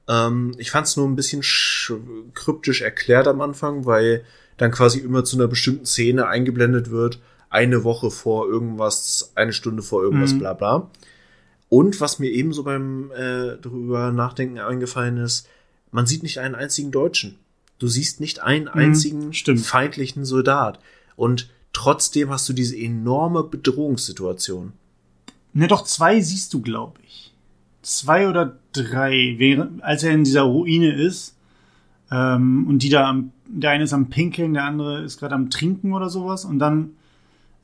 Ähm, 0.08 0.54
ich 0.58 0.70
fand 0.70 0.86
es 0.86 0.96
nur 0.96 1.06
ein 1.06 1.14
bisschen 1.14 1.42
sch- 1.42 1.96
kryptisch 2.34 2.80
erklärt 2.80 3.28
am 3.28 3.40
Anfang, 3.40 3.84
weil 3.86 4.24
dann 4.56 4.72
quasi 4.72 4.98
immer 4.98 5.24
zu 5.24 5.36
einer 5.36 5.46
bestimmten 5.46 5.86
Szene 5.86 6.26
eingeblendet 6.26 6.90
wird, 6.90 7.20
eine 7.48 7.84
Woche 7.84 8.10
vor 8.10 8.48
irgendwas, 8.48 9.30
eine 9.36 9.52
Stunde 9.52 9.82
vor 9.82 10.02
irgendwas, 10.02 10.32
Mhm. 10.32 10.38
bla 10.40 10.52
bla. 10.54 10.90
Und 11.68 12.00
was 12.00 12.18
mir 12.18 12.30
ebenso 12.30 12.62
beim 12.64 13.10
äh, 13.12 13.56
drüber 13.56 14.10
nachdenken 14.12 14.58
eingefallen 14.58 15.18
ist, 15.18 15.46
man 15.90 16.06
sieht 16.06 16.22
nicht 16.22 16.38
einen 16.38 16.54
einzigen 16.54 16.90
Deutschen. 16.90 17.38
Du 17.78 17.86
siehst 17.88 18.20
nicht 18.20 18.42
einen 18.42 18.68
einzigen 18.68 19.28
Mhm, 19.28 19.58
feindlichen 19.58 20.24
Soldat. 20.24 20.80
Und 21.16 21.50
trotzdem 21.72 22.30
hast 22.30 22.48
du 22.48 22.52
diese 22.52 22.76
enorme 22.76 23.44
Bedrohungssituation. 23.44 24.72
Ne, 25.52 25.68
doch 25.68 25.84
zwei 25.84 26.20
siehst 26.20 26.52
du, 26.54 26.60
glaube 26.60 27.00
ich. 27.06 27.32
Zwei 27.82 28.28
oder 28.28 28.58
drei, 28.72 29.34
während, 29.38 29.82
als 29.82 30.02
er 30.02 30.12
in 30.12 30.24
dieser 30.24 30.42
Ruine 30.42 30.92
ist. 30.92 31.36
Ähm, 32.10 32.66
und 32.66 32.82
die 32.82 32.88
da 32.88 33.08
am, 33.08 33.32
der 33.46 33.70
eine 33.70 33.84
ist 33.84 33.92
am 33.92 34.10
Pinkeln, 34.10 34.54
der 34.54 34.64
andere 34.64 35.02
ist 35.02 35.18
gerade 35.18 35.34
am 35.34 35.50
Trinken 35.50 35.92
oder 35.92 36.10
sowas. 36.10 36.44
Und 36.44 36.58
dann, 36.58 36.96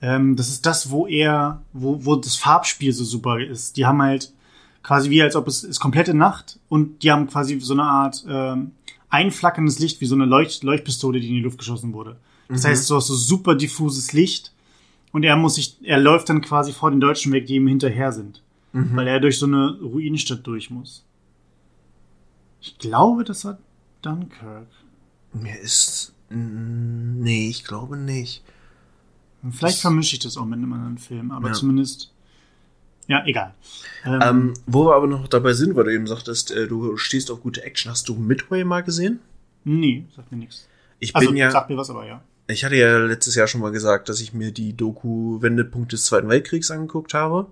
ähm, 0.04 0.36
das 0.36 0.50
ist 0.50 0.66
das, 0.66 0.90
wo 0.90 1.06
er, 1.06 1.62
wo, 1.72 2.04
wo 2.04 2.16
das 2.16 2.36
Farbspiel 2.36 2.92
so 2.92 3.04
super 3.04 3.40
ist. 3.40 3.78
Die 3.78 3.86
haben 3.86 4.02
halt 4.02 4.32
quasi 4.82 5.08
wie, 5.08 5.22
als 5.22 5.34
ob 5.34 5.48
es 5.48 5.64
ist 5.64 5.80
komplette 5.80 6.12
Nacht 6.12 6.58
und 6.68 7.02
die 7.02 7.10
haben 7.10 7.26
quasi 7.26 7.58
so 7.58 7.72
eine 7.72 7.84
Art 7.84 8.22
ähm, 8.28 8.72
einflackerndes 9.08 9.78
Licht, 9.78 10.02
wie 10.02 10.06
so 10.06 10.14
eine 10.14 10.26
Leucht 10.26 10.62
Leuchtpistole, 10.62 11.20
die 11.20 11.28
in 11.28 11.34
die 11.36 11.40
Luft 11.40 11.56
geschossen 11.56 11.94
wurde. 11.94 12.16
Das 12.48 12.66
heißt, 12.66 12.90
du 12.90 12.96
hast 12.96 13.06
so 13.06 13.14
super 13.14 13.54
diffuses 13.54 14.12
Licht 14.12 14.52
und 15.12 15.22
er 15.22 15.36
muss 15.36 15.54
sich, 15.54 15.78
er 15.82 15.98
läuft 15.98 16.28
dann 16.28 16.42
quasi 16.42 16.72
vor 16.72 16.90
den 16.90 17.00
Deutschen 17.00 17.32
weg, 17.32 17.46
die 17.46 17.54
ihm 17.54 17.66
hinterher 17.66 18.12
sind. 18.12 18.42
Weil 18.96 19.08
er 19.08 19.20
durch 19.20 19.38
so 19.38 19.46
eine 19.46 19.78
Ruinenstadt 19.80 20.46
durch 20.46 20.68
muss. 20.68 21.02
Ich 22.60 22.76
glaube, 22.76 23.24
das 23.24 23.46
war 23.46 23.56
Dunkirk. 24.02 24.66
Mir 25.32 25.58
ist. 25.60 26.12
Nee, 26.28 27.48
ich 27.48 27.64
glaube 27.64 27.96
nicht. 27.96 28.42
Vielleicht 29.52 29.80
vermische 29.80 30.14
ich 30.16 30.20
das 30.22 30.36
auch 30.36 30.44
mit 30.44 30.58
einem 30.58 30.72
anderen 30.72 30.98
Film, 30.98 31.30
aber 31.30 31.48
Ja. 31.48 31.54
zumindest. 31.54 32.10
Ja, 33.06 33.22
egal. 33.26 33.54
Ähm, 34.04 34.20
Ähm, 34.22 34.54
wo 34.66 34.86
wir 34.86 34.94
aber 34.96 35.06
noch 35.06 35.28
dabei 35.28 35.52
sind, 35.52 35.76
weil 35.76 35.84
du 35.84 35.92
eben 35.94 36.06
sagtest, 36.06 36.50
äh, 36.52 36.66
du 36.66 36.96
stehst 36.96 37.30
auf 37.30 37.42
gute 37.42 37.62
Action. 37.62 37.90
Hast 37.90 38.08
du 38.08 38.14
Midway 38.14 38.64
mal 38.64 38.82
gesehen? 38.82 39.20
nee, 39.66 40.04
sagt 40.14 40.30
mir 40.30 40.36
nichts. 40.38 40.68
Ich 40.98 41.14
Also, 41.16 41.28
bin 41.28 41.36
ja. 41.38 41.50
sagt 41.50 41.70
mir 41.70 41.76
was, 41.78 41.88
aber 41.90 42.06
ja. 42.06 42.22
Ich 42.46 42.64
hatte 42.64 42.76
ja 42.76 42.98
letztes 42.98 43.34
Jahr 43.34 43.46
schon 43.46 43.62
mal 43.62 43.72
gesagt, 43.72 44.08
dass 44.10 44.20
ich 44.20 44.34
mir 44.34 44.52
die 44.52 44.76
Doku 44.76 45.40
Wendepunkt 45.40 45.92
des 45.92 46.04
Zweiten 46.04 46.28
Weltkriegs 46.28 46.70
angeguckt 46.70 47.14
habe 47.14 47.46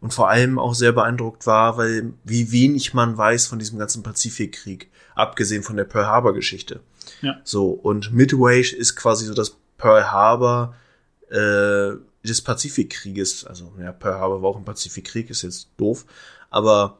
und 0.00 0.14
vor 0.14 0.28
allem 0.30 0.58
auch 0.60 0.74
sehr 0.74 0.92
beeindruckt 0.92 1.46
war, 1.48 1.76
weil 1.76 2.12
wie 2.24 2.52
wenig 2.52 2.94
man 2.94 3.16
weiß 3.18 3.48
von 3.48 3.58
diesem 3.58 3.78
ganzen 3.80 4.04
Pazifikkrieg, 4.04 4.88
abgesehen 5.16 5.64
von 5.64 5.76
der 5.76 5.82
Pearl 5.84 6.06
Harbor 6.06 6.32
Geschichte. 6.34 6.80
Ja. 7.22 7.40
So 7.42 7.70
und 7.70 8.12
Midway 8.12 8.60
ist 8.60 8.94
quasi 8.94 9.26
so 9.26 9.34
das 9.34 9.56
Pearl 9.76 10.12
Harbor 10.12 10.74
äh, 11.30 11.96
des 12.26 12.42
Pazifikkrieges. 12.42 13.44
Also 13.44 13.72
ja, 13.80 13.92
Pearl 13.92 14.18
Harbor 14.18 14.42
war 14.42 14.50
auch 14.50 14.56
ein 14.56 14.64
Pazifikkrieg, 14.64 15.30
ist 15.30 15.42
jetzt 15.42 15.70
doof, 15.76 16.06
aber 16.50 16.98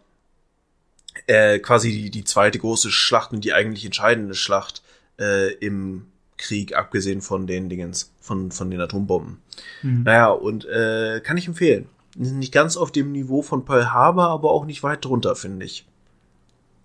äh, 1.26 1.58
quasi 1.58 1.90
die, 1.90 2.10
die 2.10 2.24
zweite 2.24 2.58
große 2.58 2.90
Schlacht 2.90 3.32
und 3.32 3.44
die 3.44 3.52
eigentlich 3.52 3.84
entscheidende 3.84 4.34
Schlacht 4.34 4.82
äh, 5.18 5.52
im 5.54 6.06
Krieg, 6.36 6.76
abgesehen 6.76 7.20
von 7.20 7.46
den 7.46 7.68
Dingens, 7.68 8.12
von, 8.20 8.52
von 8.52 8.70
den 8.70 8.80
Atombomben. 8.80 9.38
Mhm. 9.82 10.02
Naja, 10.04 10.28
und 10.28 10.64
äh, 10.66 11.20
kann 11.22 11.36
ich 11.36 11.48
empfehlen. 11.48 11.88
Nicht 12.16 12.52
ganz 12.52 12.76
auf 12.76 12.90
dem 12.92 13.12
Niveau 13.12 13.42
von 13.42 13.64
Pearl 13.64 13.92
Harbor, 13.92 14.28
aber 14.28 14.50
auch 14.50 14.64
nicht 14.64 14.82
weit 14.82 15.04
drunter, 15.04 15.36
finde 15.36 15.66
ich. 15.66 15.84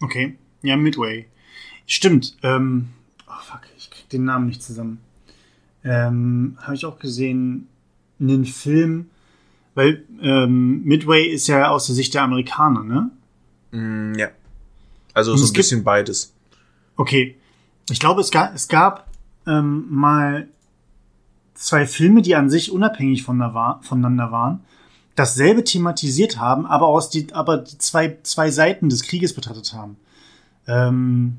Okay. 0.01 0.37
Ja, 0.61 0.75
Midway. 0.75 1.27
Stimmt. 1.85 2.37
Ähm, 2.43 2.89
oh 3.27 3.41
fuck, 3.43 3.61
ich 3.77 3.89
den 4.13 4.25
Namen 4.25 4.47
nicht 4.47 4.63
zusammen. 4.63 4.99
Ähm, 5.83 6.57
habe 6.61 6.75
ich 6.75 6.85
auch 6.85 6.99
gesehen, 6.99 7.67
einen 8.19 8.45
Film, 8.45 9.09
weil 9.75 10.03
ähm, 10.21 10.83
Midway 10.83 11.25
ist 11.25 11.47
ja 11.47 11.69
aus 11.69 11.87
der 11.87 11.95
Sicht 11.95 12.13
der 12.13 12.23
Amerikaner, 12.23 12.83
ne? 12.83 13.11
Mm, 13.71 14.17
ja. 14.17 14.29
Also 15.13 15.35
so 15.35 15.45
ein 15.45 15.53
bisschen 15.53 15.83
beides. 15.83 16.33
Okay. 16.95 17.35
Ich 17.89 17.99
glaube, 17.99 18.21
es 18.21 18.31
gab, 18.31 18.55
es 18.55 18.67
gab 18.67 19.07
ähm, 19.45 19.85
mal 19.89 20.47
zwei 21.53 21.85
Filme, 21.85 22.21
die 22.21 22.35
an 22.35 22.49
sich 22.49 22.71
unabhängig 22.71 23.23
voneinander 23.23 24.31
waren, 24.31 24.61
dasselbe 25.15 25.63
thematisiert 25.63 26.39
haben, 26.39 26.65
aber 26.65 26.87
aus 26.87 27.09
die, 27.09 27.27
aber 27.33 27.57
die 27.57 27.77
zwei, 27.77 28.17
zwei 28.23 28.49
Seiten 28.51 28.89
des 28.89 29.03
Krieges 29.03 29.33
betrachtet 29.33 29.73
haben. 29.73 29.97
Ähm, 30.67 31.37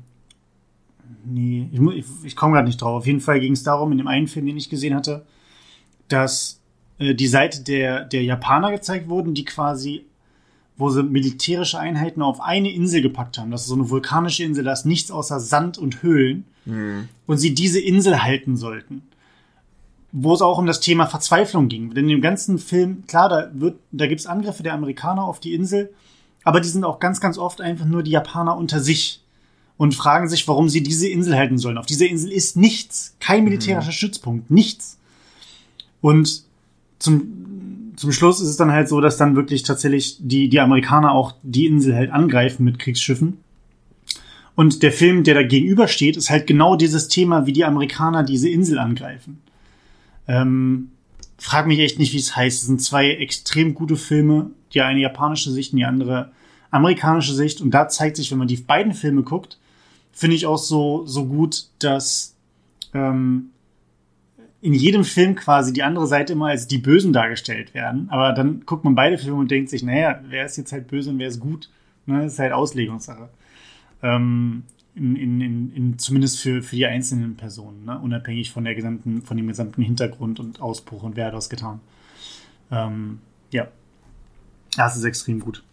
nee, 1.25 1.69
ich, 1.71 1.79
ich, 1.79 2.05
ich 2.23 2.35
komme 2.35 2.53
gerade 2.53 2.67
nicht 2.67 2.81
drauf. 2.81 2.97
Auf 2.97 3.07
jeden 3.07 3.19
Fall 3.19 3.39
ging 3.39 3.53
es 3.53 3.63
darum, 3.63 3.91
in 3.91 3.97
dem 3.97 4.07
einen 4.07 4.27
Film, 4.27 4.45
den 4.45 4.57
ich 4.57 4.69
gesehen 4.69 4.95
hatte, 4.95 5.25
dass 6.07 6.61
äh, 6.99 7.15
die 7.15 7.27
Seite 7.27 7.63
der, 7.63 8.05
der 8.05 8.23
Japaner 8.23 8.71
gezeigt 8.71 9.09
wurden, 9.09 9.33
die 9.33 9.45
quasi, 9.45 10.05
wo 10.77 10.89
sie 10.89 11.03
militärische 11.03 11.79
Einheiten 11.79 12.21
auf 12.21 12.41
eine 12.41 12.71
Insel 12.71 13.01
gepackt 13.01 13.37
haben. 13.37 13.51
Das 13.51 13.61
ist 13.61 13.67
so 13.67 13.75
eine 13.75 13.89
vulkanische 13.89 14.43
Insel, 14.43 14.63
da 14.63 14.73
ist 14.73 14.85
nichts 14.85 15.11
außer 15.11 15.39
Sand 15.39 15.77
und 15.77 16.03
Höhlen. 16.03 16.45
Mhm. 16.65 17.09
Und 17.25 17.37
sie 17.37 17.53
diese 17.53 17.79
Insel 17.79 18.23
halten 18.23 18.57
sollten 18.57 19.03
wo 20.17 20.33
es 20.33 20.41
auch 20.41 20.57
um 20.57 20.65
das 20.65 20.79
Thema 20.79 21.07
Verzweiflung 21.07 21.67
ging. 21.67 21.93
Denn 21.93 22.09
im 22.09 22.21
ganzen 22.21 22.57
Film, 22.57 23.05
klar, 23.05 23.27
da, 23.27 23.49
wird, 23.53 23.79
da 23.91 24.07
gibt's 24.07 24.25
Angriffe 24.25 24.63
der 24.63 24.73
Amerikaner 24.73 25.25
auf 25.25 25.41
die 25.41 25.53
Insel, 25.53 25.93
aber 26.45 26.61
die 26.61 26.69
sind 26.69 26.85
auch 26.85 27.01
ganz, 27.01 27.19
ganz 27.19 27.37
oft 27.37 27.59
einfach 27.59 27.85
nur 27.85 28.01
die 28.01 28.11
Japaner 28.11 28.55
unter 28.55 28.79
sich 28.79 29.24
und 29.77 29.93
fragen 29.93 30.29
sich, 30.29 30.47
warum 30.47 30.69
sie 30.69 30.83
diese 30.83 31.07
Insel 31.07 31.35
halten 31.35 31.57
sollen. 31.57 31.77
Auf 31.77 31.85
dieser 31.85 32.07
Insel 32.07 32.31
ist 32.31 32.55
nichts, 32.55 33.15
kein 33.19 33.39
mhm. 33.39 33.45
militärischer 33.45 33.89
mhm. 33.89 33.93
Stützpunkt, 33.93 34.51
nichts. 34.51 34.97
Und 36.01 36.43
zum, 36.99 37.93
zum 37.95 38.11
Schluss 38.11 38.41
ist 38.41 38.49
es 38.49 38.57
dann 38.57 38.71
halt 38.71 38.87
so, 38.87 39.01
dass 39.01 39.17
dann 39.17 39.35
wirklich 39.35 39.63
tatsächlich 39.63 40.17
die, 40.19 40.49
die 40.49 40.59
Amerikaner 40.59 41.11
auch 41.11 41.33
die 41.43 41.65
Insel 41.65 41.95
halt 41.95 42.11
angreifen 42.11 42.63
mit 42.63 42.79
Kriegsschiffen. 42.79 43.37
Und 44.55 44.83
der 44.83 44.93
Film, 44.93 45.23
der 45.23 45.35
da 45.35 45.43
gegenübersteht, 45.43 46.15
ist 46.15 46.29
halt 46.29 46.47
genau 46.47 46.77
dieses 46.77 47.09
Thema, 47.09 47.45
wie 47.45 47.51
die 47.51 47.65
Amerikaner 47.65 48.23
diese 48.23 48.49
Insel 48.49 48.79
angreifen. 48.79 49.41
Ähm, 50.27 50.91
frag 51.37 51.67
mich 51.67 51.79
echt 51.79 51.99
nicht, 51.99 52.13
wie 52.13 52.19
es 52.19 52.35
heißt. 52.35 52.61
Es 52.61 52.67
sind 52.67 52.81
zwei 52.81 53.11
extrem 53.11 53.73
gute 53.73 53.97
Filme. 53.97 54.51
Die 54.73 54.81
eine 54.81 55.01
japanische 55.01 55.51
Sicht 55.51 55.73
und 55.73 55.79
die 55.79 55.85
andere 55.85 56.31
amerikanische 56.71 57.33
Sicht. 57.33 57.59
Und 57.59 57.71
da 57.71 57.89
zeigt 57.89 58.15
sich, 58.15 58.31
wenn 58.31 58.37
man 58.37 58.47
die 58.47 58.57
beiden 58.57 58.93
Filme 58.93 59.23
guckt, 59.23 59.57
finde 60.15 60.35
ich 60.37 60.47
auch 60.47 60.57
so, 60.57 61.05
so 61.05 61.25
gut, 61.25 61.67
dass 61.77 62.35
ähm, 62.93 63.51
in 64.61 64.73
jedem 64.73 65.03
Film 65.03 65.35
quasi 65.35 65.73
die 65.73 65.83
andere 65.83 66.07
Seite 66.07 66.33
immer 66.33 66.47
als 66.47 66.67
die 66.67 66.79
Bösen 66.79 67.13
dargestellt 67.13 67.75
werden. 67.75 68.07
Aber 68.09 68.31
dann 68.31 68.65
guckt 68.65 68.85
man 68.85 68.95
beide 68.95 69.17
Filme 69.17 69.37
und 69.37 69.51
denkt 69.51 69.69
sich, 69.69 69.83
naja, 69.83 70.21
wer 70.27 70.45
ist 70.45 70.57
jetzt 70.57 70.71
halt 70.71 70.87
böse 70.87 71.11
und 71.11 71.19
wer 71.19 71.27
ist 71.27 71.39
gut? 71.39 71.69
Ne? 72.05 72.23
Das 72.23 72.33
ist 72.33 72.39
halt 72.39 72.53
Auslegungssache. 72.53 73.29
Ähm, 74.01 74.63
in, 74.95 75.17
in, 75.17 75.41
in, 75.41 75.75
in, 75.75 75.99
zumindest 75.99 76.39
für, 76.39 76.63
für 76.63 76.77
die 76.77 76.85
einzelnen 76.85 77.35
Personen, 77.35 77.83
ne? 77.83 77.99
unabhängig 77.99 78.51
von 78.51 78.63
der 78.63 78.73
gesamten, 78.73 79.21
von 79.21 79.35
dem 79.35 79.47
gesamten 79.47 79.81
Hintergrund 79.81 80.39
und 80.39 80.61
Ausbruch 80.61 81.03
und 81.03 81.17
wer 81.17 81.27
hat 81.27 81.33
das 81.33 81.49
getan. 81.49 81.81
Ähm, 82.71 83.19
ja. 83.51 83.67
Das 84.77 84.95
ist 84.95 85.03
extrem 85.03 85.41
gut. 85.41 85.63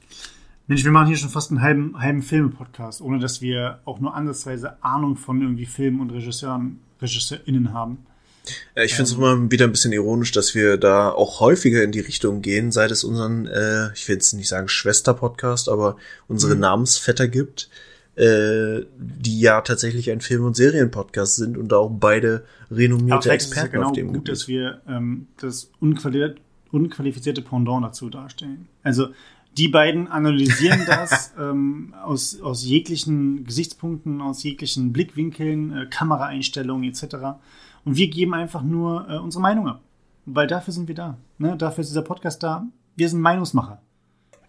Mensch, 0.66 0.84
wir 0.84 0.92
machen 0.92 1.08
hier 1.08 1.16
schon 1.16 1.28
fast 1.28 1.50
einen 1.50 1.60
halben, 1.60 2.00
halben 2.00 2.22
Filme-Podcast, 2.22 3.00
ohne 3.00 3.18
dass 3.18 3.42
wir 3.42 3.80
auch 3.84 4.00
nur 4.00 4.14
ansatzweise 4.14 4.82
Ahnung 4.82 5.16
von 5.16 5.40
irgendwie 5.40 5.66
Filmen 5.66 6.00
und 6.00 6.10
Regisseuren, 6.10 6.80
RegisseurInnen 7.00 7.72
haben. 7.72 7.98
Ja, 8.74 8.82
ich 8.82 8.94
finde 8.94 9.10
es 9.10 9.12
ähm, 9.12 9.22
immer 9.22 9.50
wieder 9.50 9.66
ein 9.66 9.72
bisschen 9.72 9.92
ironisch, 9.92 10.32
dass 10.32 10.54
wir 10.54 10.76
da 10.76 11.10
auch 11.10 11.40
häufiger 11.40 11.82
in 11.82 11.92
die 11.92 12.00
Richtung 12.00 12.42
gehen, 12.42 12.72
seit 12.72 12.90
es 12.90 13.04
unseren, 13.04 13.46
äh, 13.46 13.92
ich 13.92 14.08
will 14.08 14.16
jetzt 14.16 14.32
nicht 14.32 14.48
sagen 14.48 14.68
Schwester-Podcast, 14.68 15.68
aber 15.68 15.96
unsere 16.28 16.54
mhm. 16.54 16.60
Namensvetter 16.60 17.28
gibt 17.28 17.68
äh, 18.14 18.84
die 18.98 19.40
ja 19.40 19.62
tatsächlich 19.62 20.10
ein 20.10 20.20
Film- 20.20 20.44
und 20.44 20.54
Serienpodcast 20.54 21.36
sind 21.36 21.56
und 21.56 21.72
da 21.72 21.76
auch 21.76 21.90
beide 21.90 22.44
renommierte 22.70 23.30
Experten 23.30 23.66
ist 23.66 23.72
ja 23.72 23.78
genau 23.78 23.88
auf 23.88 23.94
dem 23.94 24.08
gut, 24.08 24.16
Gebiet. 24.16 24.28
dass 24.28 24.48
wir 24.48 24.82
ähm, 24.86 25.28
das 25.40 25.70
unquali 25.80 26.34
unqualifizierte 26.70 27.42
Pendant 27.42 27.84
dazu 27.84 28.08
darstellen. 28.08 28.66
Also 28.82 29.08
die 29.56 29.68
beiden 29.68 30.08
analysieren 30.08 30.82
das 30.86 31.32
ähm, 31.38 31.94
aus, 32.02 32.40
aus 32.40 32.64
jeglichen 32.64 33.44
Gesichtspunkten, 33.44 34.20
aus 34.20 34.42
jeglichen 34.42 34.92
Blickwinkeln, 34.92 35.76
äh, 35.76 35.86
Kameraeinstellungen 35.86 36.88
etc. 36.88 37.16
Und 37.84 37.96
wir 37.96 38.08
geben 38.08 38.34
einfach 38.34 38.62
nur 38.62 39.08
äh, 39.08 39.18
unsere 39.18 39.42
Meinung 39.42 39.68
ab. 39.68 39.82
Weil 40.24 40.46
dafür 40.46 40.72
sind 40.72 40.86
wir 40.88 40.94
da. 40.94 41.18
Ne? 41.38 41.56
Dafür 41.56 41.82
ist 41.82 41.88
dieser 41.88 42.02
Podcast 42.02 42.42
da. 42.42 42.66
Wir 42.94 43.08
sind 43.08 43.20
Meinungsmacher 43.20 43.80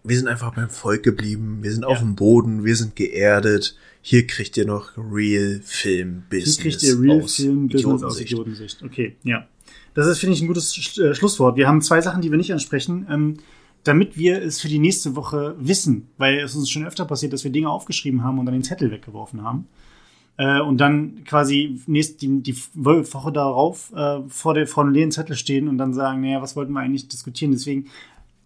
wir 0.04 0.18
sind 0.18 0.28
einfach 0.28 0.54
beim 0.54 0.68
Volk 0.68 1.02
geblieben, 1.02 1.60
wir 1.62 1.72
sind 1.72 1.82
ja. 1.82 1.88
auf 1.88 1.98
dem 1.98 2.14
Boden, 2.14 2.64
wir 2.64 2.76
sind 2.76 2.94
geerdet. 2.94 3.74
Hier 4.02 4.26
kriegt 4.26 4.56
ihr 4.58 4.66
noch 4.66 4.92
Real 4.98 5.60
Film 5.64 6.24
Business. 6.28 6.60
Hier 6.60 6.70
kriegt 6.70 6.82
ihr 6.82 7.00
Real 7.00 7.22
aus 7.22 7.36
Film 7.36 7.68
Business 7.68 8.02
aus 8.02 8.20
Idiotensicht. 8.20 8.82
Okay, 8.82 9.16
ja. 9.24 9.48
Das 9.94 10.06
ist, 10.06 10.18
finde 10.18 10.34
ich, 10.34 10.42
ein 10.42 10.46
gutes 10.46 10.74
Sch 10.74 10.98
äh, 10.98 11.14
Schlusswort. 11.14 11.56
Wir 11.56 11.66
haben 11.66 11.80
zwei 11.80 12.02
Sachen, 12.02 12.20
die 12.20 12.30
wir 12.30 12.36
nicht 12.36 12.52
ansprechen, 12.52 13.06
ähm, 13.08 13.38
damit 13.84 14.16
wir 14.16 14.42
es 14.42 14.60
für 14.60 14.68
die 14.68 14.78
nächste 14.78 15.14
Woche 15.16 15.54
wissen, 15.58 16.08
weil 16.16 16.38
es 16.38 16.54
uns 16.54 16.70
schon 16.70 16.86
öfter 16.86 17.04
passiert, 17.04 17.32
dass 17.32 17.44
wir 17.44 17.52
Dinge 17.52 17.70
aufgeschrieben 17.70 18.24
haben 18.24 18.38
und 18.38 18.46
dann 18.46 18.54
den 18.54 18.64
Zettel 18.64 18.90
weggeworfen 18.90 19.42
haben. 19.42 19.66
Äh, 20.36 20.60
und 20.60 20.78
dann 20.78 21.22
quasi 21.24 21.80
nächst, 21.86 22.22
die, 22.22 22.42
die 22.42 22.56
Woche 22.74 23.32
darauf 23.32 23.92
äh, 23.94 24.20
vor, 24.28 24.54
der, 24.54 24.66
vor 24.66 24.84
dem 24.84 24.92
leeren 24.92 25.12
Zettel 25.12 25.36
stehen 25.36 25.68
und 25.68 25.78
dann 25.78 25.94
sagen, 25.94 26.22
naja, 26.22 26.42
was 26.42 26.56
wollten 26.56 26.72
wir 26.72 26.80
eigentlich 26.80 27.06
diskutieren? 27.06 27.52
Deswegen 27.52 27.86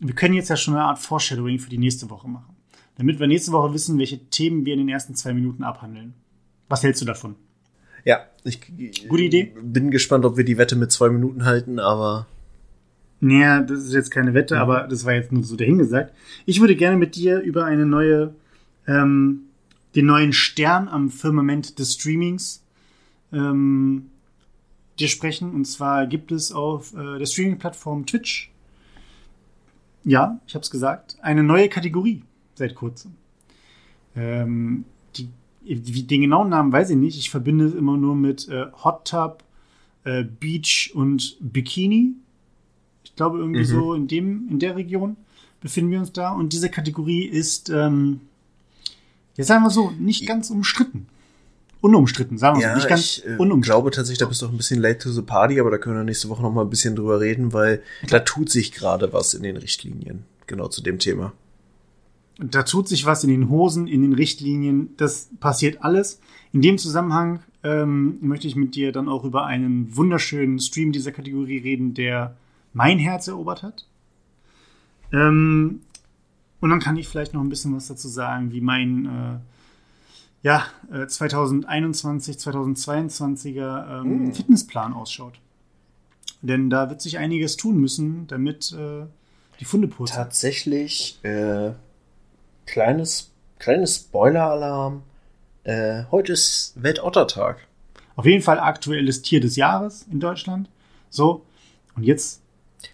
wir 0.00 0.14
können 0.14 0.34
jetzt 0.34 0.48
ja 0.48 0.56
schon 0.56 0.74
eine 0.74 0.84
Art 0.84 0.98
Foreshadowing 0.98 1.58
für 1.58 1.70
die 1.70 1.78
nächste 1.78 2.08
Woche 2.10 2.28
machen. 2.28 2.56
Damit 2.96 3.20
wir 3.20 3.26
nächste 3.26 3.52
Woche 3.52 3.72
wissen, 3.72 3.98
welche 3.98 4.18
Themen 4.18 4.64
wir 4.64 4.74
in 4.74 4.80
den 4.80 4.88
ersten 4.88 5.14
zwei 5.14 5.32
Minuten 5.32 5.62
abhandeln. 5.62 6.14
Was 6.68 6.82
hältst 6.82 7.00
du 7.02 7.06
davon? 7.06 7.36
Ja, 8.04 8.26
ich 8.44 8.60
Gute 9.08 9.22
Idee. 9.22 9.52
bin 9.60 9.90
gespannt, 9.90 10.24
ob 10.24 10.36
wir 10.36 10.44
die 10.44 10.58
Wette 10.58 10.76
mit 10.76 10.92
zwei 10.92 11.08
Minuten 11.08 11.44
halten, 11.44 11.78
aber. 11.78 12.26
Naja, 13.20 13.60
das 13.60 13.84
ist 13.84 13.92
jetzt 13.92 14.10
keine 14.10 14.34
Wette, 14.34 14.54
ja. 14.54 14.62
aber 14.62 14.86
das 14.88 15.04
war 15.04 15.14
jetzt 15.14 15.32
nur 15.32 15.42
so 15.42 15.56
dahingesagt. 15.56 16.14
Ich 16.46 16.60
würde 16.60 16.76
gerne 16.76 16.96
mit 16.96 17.16
dir 17.16 17.40
über 17.40 17.64
eine 17.64 17.84
neue, 17.84 18.34
ähm, 18.86 19.40
den 19.94 20.06
neuen 20.06 20.32
Stern 20.32 20.88
am 20.88 21.10
Firmament 21.10 21.78
des 21.78 21.94
Streamings 21.94 22.62
ähm, 23.32 24.06
dir 24.98 25.08
sprechen. 25.08 25.52
Und 25.52 25.64
zwar 25.64 26.06
gibt 26.06 26.30
es 26.30 26.52
auf 26.52 26.94
äh, 26.94 27.18
der 27.18 27.26
Streaming-Plattform 27.26 28.06
Twitch 28.06 28.50
ja, 30.08 30.40
ich 30.46 30.54
habe 30.54 30.62
es 30.62 30.70
gesagt, 30.70 31.18
eine 31.20 31.42
neue 31.42 31.68
Kategorie 31.68 32.22
seit 32.54 32.74
kurzem. 32.74 33.14
Ähm, 34.16 34.84
die, 35.16 35.28
wie, 35.62 36.02
den 36.02 36.22
genauen 36.22 36.48
Namen 36.48 36.72
weiß 36.72 36.90
ich 36.90 36.96
nicht. 36.96 37.18
Ich 37.18 37.30
verbinde 37.30 37.66
es 37.66 37.74
immer 37.74 37.96
nur 37.96 38.16
mit 38.16 38.48
äh, 38.48 38.66
Hot 38.84 39.06
Tub, 39.06 39.44
äh, 40.04 40.24
Beach 40.24 40.92
und 40.94 41.36
Bikini. 41.40 42.14
Ich 43.18 43.20
glaube, 43.20 43.38
irgendwie 43.38 43.62
mhm. 43.62 43.64
so 43.64 43.94
in, 43.94 44.06
dem, 44.06 44.46
in 44.48 44.60
der 44.60 44.76
Region 44.76 45.16
befinden 45.60 45.90
wir 45.90 45.98
uns 45.98 46.12
da. 46.12 46.30
Und 46.30 46.52
diese 46.52 46.68
Kategorie 46.68 47.24
ist, 47.24 47.68
ähm, 47.68 48.20
jetzt 49.34 49.48
sagen 49.48 49.64
wir 49.64 49.70
so, 49.70 49.90
nicht 49.98 50.24
ganz 50.24 50.50
umstritten 50.50 51.08
unumstritten, 51.80 52.38
sagen 52.38 52.58
wir 52.58 52.62
ja, 52.62 52.70
so. 52.70 52.76
Nicht 52.76 52.88
ganz 52.88 53.18
ich 53.18 53.26
äh, 53.26 53.30
unumstritten. 53.30 53.60
glaube 53.62 53.90
tatsächlich, 53.90 54.18
da 54.18 54.26
bist 54.26 54.40
du 54.40 54.46
auch 54.46 54.50
ein 54.50 54.56
bisschen 54.56 54.80
late 54.80 54.98
to 54.98 55.10
the 55.10 55.22
party, 55.22 55.58
aber 55.58 55.72
da 55.72 55.78
können 55.78 55.96
wir 55.96 56.04
nächste 56.04 56.28
Woche 56.28 56.42
noch 56.42 56.52
mal 56.52 56.62
ein 56.62 56.70
bisschen 56.70 56.94
drüber 56.94 57.18
reden, 57.20 57.52
weil 57.52 57.82
da 58.08 58.20
tut 58.20 58.50
sich 58.50 58.70
gerade 58.70 59.12
was 59.12 59.34
in 59.34 59.42
den 59.42 59.56
Richtlinien, 59.56 60.22
genau 60.46 60.68
zu 60.68 60.80
dem 60.80 61.00
Thema. 61.00 61.32
Da 62.38 62.62
tut 62.62 62.86
sich 62.86 63.04
was 63.04 63.24
in 63.24 63.30
den 63.30 63.48
Hosen, 63.48 63.88
in 63.88 64.02
den 64.02 64.12
Richtlinien, 64.12 64.90
das 64.96 65.28
passiert 65.40 65.82
alles. 65.82 66.20
In 66.52 66.62
dem 66.62 66.78
Zusammenhang 66.78 67.40
ähm, 67.64 68.18
möchte 68.20 68.46
ich 68.46 68.54
mit 68.54 68.76
dir 68.76 68.92
dann 68.92 69.08
auch 69.08 69.24
über 69.24 69.44
einen 69.44 69.96
wunderschönen 69.96 70.60
Stream 70.60 70.92
dieser 70.92 71.10
Kategorie 71.10 71.58
reden, 71.58 71.94
der 71.94 72.36
mein 72.72 72.98
Herz 72.98 73.28
erobert 73.28 73.62
hat. 73.62 73.86
Ähm, 75.12 75.82
und 76.60 76.70
dann 76.70 76.80
kann 76.80 76.96
ich 76.96 77.08
vielleicht 77.08 77.34
noch 77.34 77.40
ein 77.40 77.48
bisschen 77.48 77.74
was 77.74 77.86
dazu 77.88 78.08
sagen, 78.08 78.52
wie 78.52 78.60
mein 78.60 79.06
äh, 79.06 79.38
ja, 80.42 80.64
2021, 81.06 82.36
äh, 82.36 82.38
2022er 82.38 84.00
ähm, 84.00 84.28
mm. 84.28 84.32
Fitnessplan 84.32 84.92
ausschaut. 84.92 85.40
Denn 86.42 86.70
da 86.70 86.88
wird 86.88 87.00
sich 87.00 87.18
einiges 87.18 87.56
tun 87.56 87.78
müssen, 87.78 88.26
damit 88.28 88.72
äh, 88.72 89.06
die 89.58 89.64
Funde 89.64 89.88
putzen. 89.88 90.14
Tatsächlich, 90.14 91.18
äh, 91.24 91.72
kleines, 92.66 93.32
kleines 93.58 93.96
Spoiler-Alarm. 93.96 95.02
Äh, 95.64 96.04
heute 96.10 96.32
ist 96.32 96.74
Weltottertag. 96.76 97.66
Auf 98.14 98.24
jeden 98.24 98.42
Fall 98.42 98.58
aktuelles 98.60 99.22
Tier 99.22 99.40
des 99.40 99.56
Jahres 99.56 100.06
in 100.10 100.20
Deutschland. 100.20 100.68
So, 101.10 101.44
und 101.96 102.04
jetzt 102.04 102.40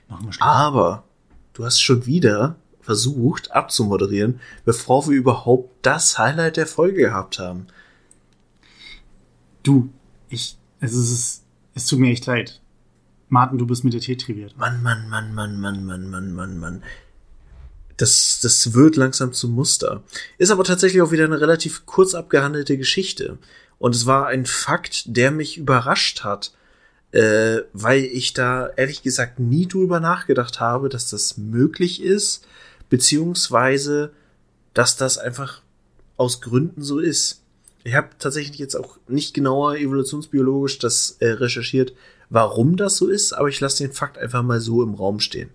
machen 0.09 0.27
wir 0.27 0.32
Schluss. 0.32 0.47
Aber 0.47 1.05
du 1.52 1.65
hast 1.65 1.81
schon 1.81 2.06
wieder 2.06 2.56
versucht 2.81 3.52
abzumoderieren, 3.52 4.40
bevor 4.65 5.09
wir 5.09 5.16
überhaupt 5.16 5.70
das 5.82 6.19
Highlight 6.19 6.56
der 6.56 6.66
Folge 6.66 7.02
gehabt 7.02 7.39
haben. 7.39 7.66
Du, 9.62 9.90
ich, 10.28 10.59
Es 10.81 10.93
ist, 10.93 11.44
es 11.74 11.86
tut 11.86 11.98
mir 11.98 12.11
echt 12.12 12.27
leid. 12.27 12.61
Martin, 13.31 13.56
du 13.59 13.66
bist 13.66 13.85
mit 13.85 13.94
der 13.94 14.02
Tetriviert. 14.02 14.56
Mann, 14.59 14.82
Mann, 14.82 15.09
Mann, 15.09 15.35
Mann, 15.35 15.59
Mann, 15.59 15.85
Mann, 15.86 16.11
Mann, 16.11 16.35
Mann, 16.35 16.59
Mann. 16.59 16.82
Das, 17.97 18.40
das 18.43 18.74
wird 18.74 18.97
langsam 18.97 19.32
zum 19.32 19.52
Muster. 19.52 20.02
Ist 20.36 20.51
aber 20.51 20.65
tatsächlich 20.65 21.01
auch 21.01 21.11
wieder 21.11 21.24
eine 21.24 21.40
relativ 21.40 21.86
kurz 21.86 22.15
abgehandelte 22.15 22.77
Geschichte. 22.77 23.39
Und 23.78 23.94
es 23.94 24.05
war 24.05 24.27
ein 24.27 24.44
Fakt, 24.44 25.05
der 25.06 25.31
mich 25.31 25.56
überrascht 25.56 26.23
hat, 26.23 26.52
äh, 27.14 27.62
weil 27.72 28.02
ich 28.02 28.32
da 28.32 28.70
ehrlich 28.70 29.04
gesagt 29.04 29.38
nie 29.38 29.68
drüber 29.68 30.00
nachgedacht 30.00 30.58
habe, 30.58 30.88
dass 30.88 31.10
das 31.10 31.38
möglich 31.38 32.02
ist, 32.02 32.44
beziehungsweise 32.90 34.10
dass 34.74 34.96
das 34.96 35.16
einfach 35.16 35.62
aus 36.16 36.40
Gründen 36.40 36.82
so 36.82 36.98
ist. 36.98 37.40
Ich 37.84 37.94
habe 37.94 38.08
tatsächlich 38.18 38.58
jetzt 38.58 38.74
auch 38.74 38.98
nicht 39.06 39.32
genauer 39.32 39.76
evolutionsbiologisch 39.76 40.80
das 40.80 41.16
äh, 41.20 41.28
recherchiert, 41.28 41.92
warum 42.30 42.76
das 42.76 42.96
so 42.96 43.06
ist, 43.06 43.32
aber 43.32 43.48
ich 43.48 43.60
lasse 43.60 43.84
den 43.84 43.92
Fakt 43.92 44.18
einfach 44.18 44.42
mal 44.42 44.58
so 44.58 44.82
im 44.82 44.94
Raum 44.94 45.20
stehen. 45.20 45.50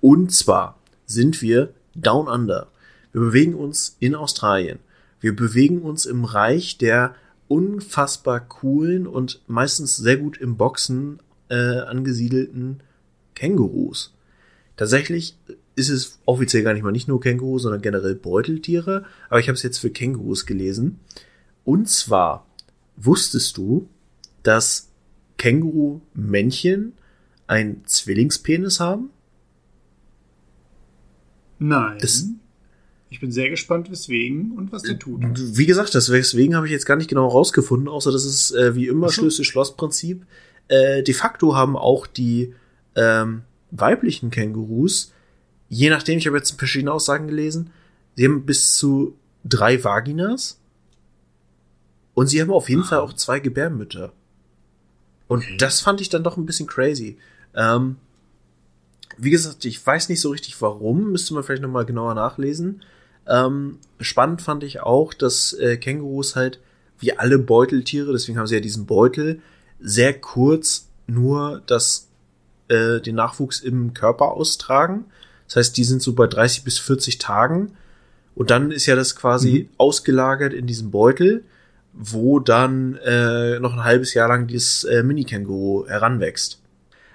Und 0.00 0.32
zwar 0.32 0.78
sind 1.06 1.42
wir 1.42 1.74
down 1.96 2.28
under. 2.28 2.68
Wir 3.10 3.22
bewegen 3.22 3.54
uns 3.54 3.96
in 3.98 4.14
Australien. 4.14 4.78
Wir 5.18 5.34
bewegen 5.34 5.82
uns 5.82 6.06
im 6.06 6.24
Reich 6.24 6.78
der 6.78 7.16
unfassbar 7.50 8.38
coolen 8.38 9.08
und 9.08 9.42
meistens 9.48 9.96
sehr 9.96 10.16
gut 10.16 10.38
im 10.38 10.56
Boxen 10.56 11.18
äh, 11.48 11.80
angesiedelten 11.80 12.80
Kängurus. 13.34 14.14
Tatsächlich 14.76 15.36
ist 15.74 15.88
es 15.88 16.20
offiziell 16.26 16.62
gar 16.62 16.74
nicht 16.74 16.84
mal 16.84 16.92
nicht 16.92 17.08
nur 17.08 17.20
Känguru, 17.20 17.58
sondern 17.58 17.82
generell 17.82 18.14
Beuteltiere, 18.14 19.04
aber 19.28 19.40
ich 19.40 19.48
habe 19.48 19.56
es 19.56 19.64
jetzt 19.64 19.78
für 19.78 19.90
Kängurus 19.90 20.46
gelesen. 20.46 21.00
Und 21.64 21.88
zwar 21.88 22.46
wusstest 22.96 23.56
du, 23.56 23.88
dass 24.44 24.88
Känguru-Männchen 25.36 26.92
einen 27.48 27.84
Zwillingspenis 27.84 28.78
haben? 28.78 29.10
Nein. 31.58 31.98
Das, 32.00 32.26
ich 33.10 33.18
bin 33.18 33.32
sehr 33.32 33.50
gespannt, 33.50 33.90
weswegen 33.90 34.52
und 34.52 34.70
was 34.70 34.82
der 34.82 34.98
tut. 34.98 35.20
Wie 35.56 35.66
gesagt, 35.66 35.92
deswegen 35.94 36.54
habe 36.54 36.66
ich 36.66 36.72
jetzt 36.72 36.86
gar 36.86 36.96
nicht 36.96 37.10
genau 37.10 37.26
rausgefunden, 37.26 37.88
außer 37.88 38.12
das 38.12 38.24
ist 38.24 38.52
äh, 38.52 38.76
wie 38.76 38.86
immer 38.86 39.10
Schlüssel-Schloss-Prinzip. 39.10 40.24
Äh, 40.68 41.02
de 41.02 41.12
facto 41.12 41.56
haben 41.56 41.76
auch 41.76 42.06
die 42.06 42.54
ähm, 42.94 43.42
weiblichen 43.72 44.30
Kängurus, 44.30 45.12
je 45.68 45.90
nachdem, 45.90 46.18
ich 46.18 46.26
habe 46.28 46.36
jetzt 46.36 46.56
verschiedene 46.56 46.92
Aussagen 46.92 47.26
gelesen, 47.26 47.70
sie 48.14 48.26
haben 48.26 48.46
bis 48.46 48.76
zu 48.76 49.16
drei 49.44 49.82
Vaginas 49.82 50.60
und 52.14 52.28
sie 52.28 52.40
haben 52.40 52.52
auf 52.52 52.68
jeden 52.68 52.82
ah. 52.82 52.86
Fall 52.86 52.98
auch 53.00 53.12
zwei 53.12 53.40
Gebärmütter. 53.40 54.12
Und 55.26 55.42
okay. 55.42 55.56
das 55.58 55.80
fand 55.80 56.00
ich 56.00 56.10
dann 56.10 56.22
doch 56.22 56.36
ein 56.36 56.46
bisschen 56.46 56.68
crazy. 56.68 57.18
Ähm, 57.56 57.96
wie 59.18 59.30
gesagt, 59.30 59.64
ich 59.64 59.84
weiß 59.84 60.08
nicht 60.08 60.20
so 60.20 60.30
richtig 60.30 60.60
warum, 60.62 61.10
müsste 61.10 61.34
man 61.34 61.42
vielleicht 61.42 61.62
nochmal 61.62 61.84
genauer 61.84 62.14
nachlesen. 62.14 62.82
Ähm, 63.30 63.78
spannend 64.00 64.42
fand 64.42 64.64
ich 64.64 64.80
auch, 64.80 65.14
dass 65.14 65.52
äh, 65.54 65.76
Kängurus 65.76 66.34
halt, 66.34 66.60
wie 66.98 67.16
alle 67.16 67.38
Beuteltiere, 67.38 68.12
deswegen 68.12 68.38
haben 68.38 68.48
sie 68.48 68.56
ja 68.56 68.60
diesen 68.60 68.86
Beutel, 68.86 69.40
sehr 69.78 70.20
kurz 70.20 70.88
nur 71.06 71.62
das, 71.66 72.08
äh, 72.68 73.00
den 73.00 73.14
Nachwuchs 73.14 73.60
im 73.60 73.94
Körper 73.94 74.32
austragen. 74.32 75.06
Das 75.46 75.56
heißt, 75.56 75.76
die 75.76 75.84
sind 75.84 76.02
so 76.02 76.12
bei 76.14 76.26
30 76.26 76.64
bis 76.64 76.78
40 76.78 77.18
Tagen. 77.18 77.76
Und 78.34 78.50
dann 78.50 78.70
ist 78.70 78.86
ja 78.86 78.96
das 78.96 79.16
quasi 79.16 79.68
mhm. 79.68 79.74
ausgelagert 79.78 80.52
in 80.52 80.66
diesem 80.66 80.90
Beutel, 80.90 81.44
wo 81.92 82.40
dann 82.40 82.96
äh, 82.96 83.58
noch 83.60 83.72
ein 83.72 83.84
halbes 83.84 84.14
Jahr 84.14 84.28
lang 84.28 84.46
dieses 84.46 84.84
äh, 84.84 85.02
Mini-Känguru 85.02 85.86
heranwächst. 85.88 86.60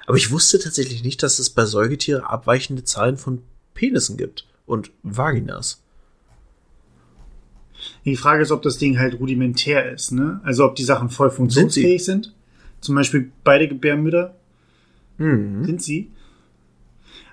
Aber 0.05 0.17
ich 0.17 0.31
wusste 0.31 0.59
tatsächlich 0.59 1.03
nicht, 1.03 1.23
dass 1.23 1.39
es 1.39 1.49
bei 1.49 1.65
Säugetieren 1.65 2.23
abweichende 2.23 2.83
Zahlen 2.83 3.17
von 3.17 3.41
Penissen 3.73 4.17
gibt 4.17 4.45
und 4.65 4.91
Vaginas. 5.03 5.84
Die 8.05 8.15
Frage 8.15 8.43
ist, 8.43 8.51
ob 8.51 8.61
das 8.61 8.77
Ding 8.77 8.99
halt 8.99 9.19
rudimentär 9.19 9.91
ist, 9.91 10.11
ne? 10.11 10.39
Also 10.43 10.65
ob 10.65 10.75
die 10.75 10.83
Sachen 10.83 11.09
voll 11.09 11.29
funktionsfähig 11.29 12.03
sind. 12.03 12.25
sind. 12.25 12.35
Zum 12.81 12.95
Beispiel 12.95 13.31
beide 13.43 13.67
Gebärmütter. 13.67 14.35
Mhm. 15.17 15.65
Sind 15.65 15.81
sie. 15.81 16.11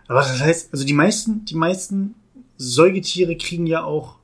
Aber 0.08 0.20
das 0.20 0.40
heißt, 0.40 0.72
also 0.72 0.84
die 0.84 0.94
meisten, 0.94 1.44
die 1.44 1.54
meisten 1.54 2.14
Säugetiere 2.56 3.36
kriegen 3.36 3.66
ja 3.66 3.82
auch 3.82 4.16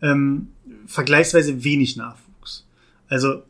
ähm, 0.00 0.48
vergleichsweise 0.86 1.64
wenig 1.64 1.96
Nachwuchs. 1.96 2.66
Also 3.08 3.42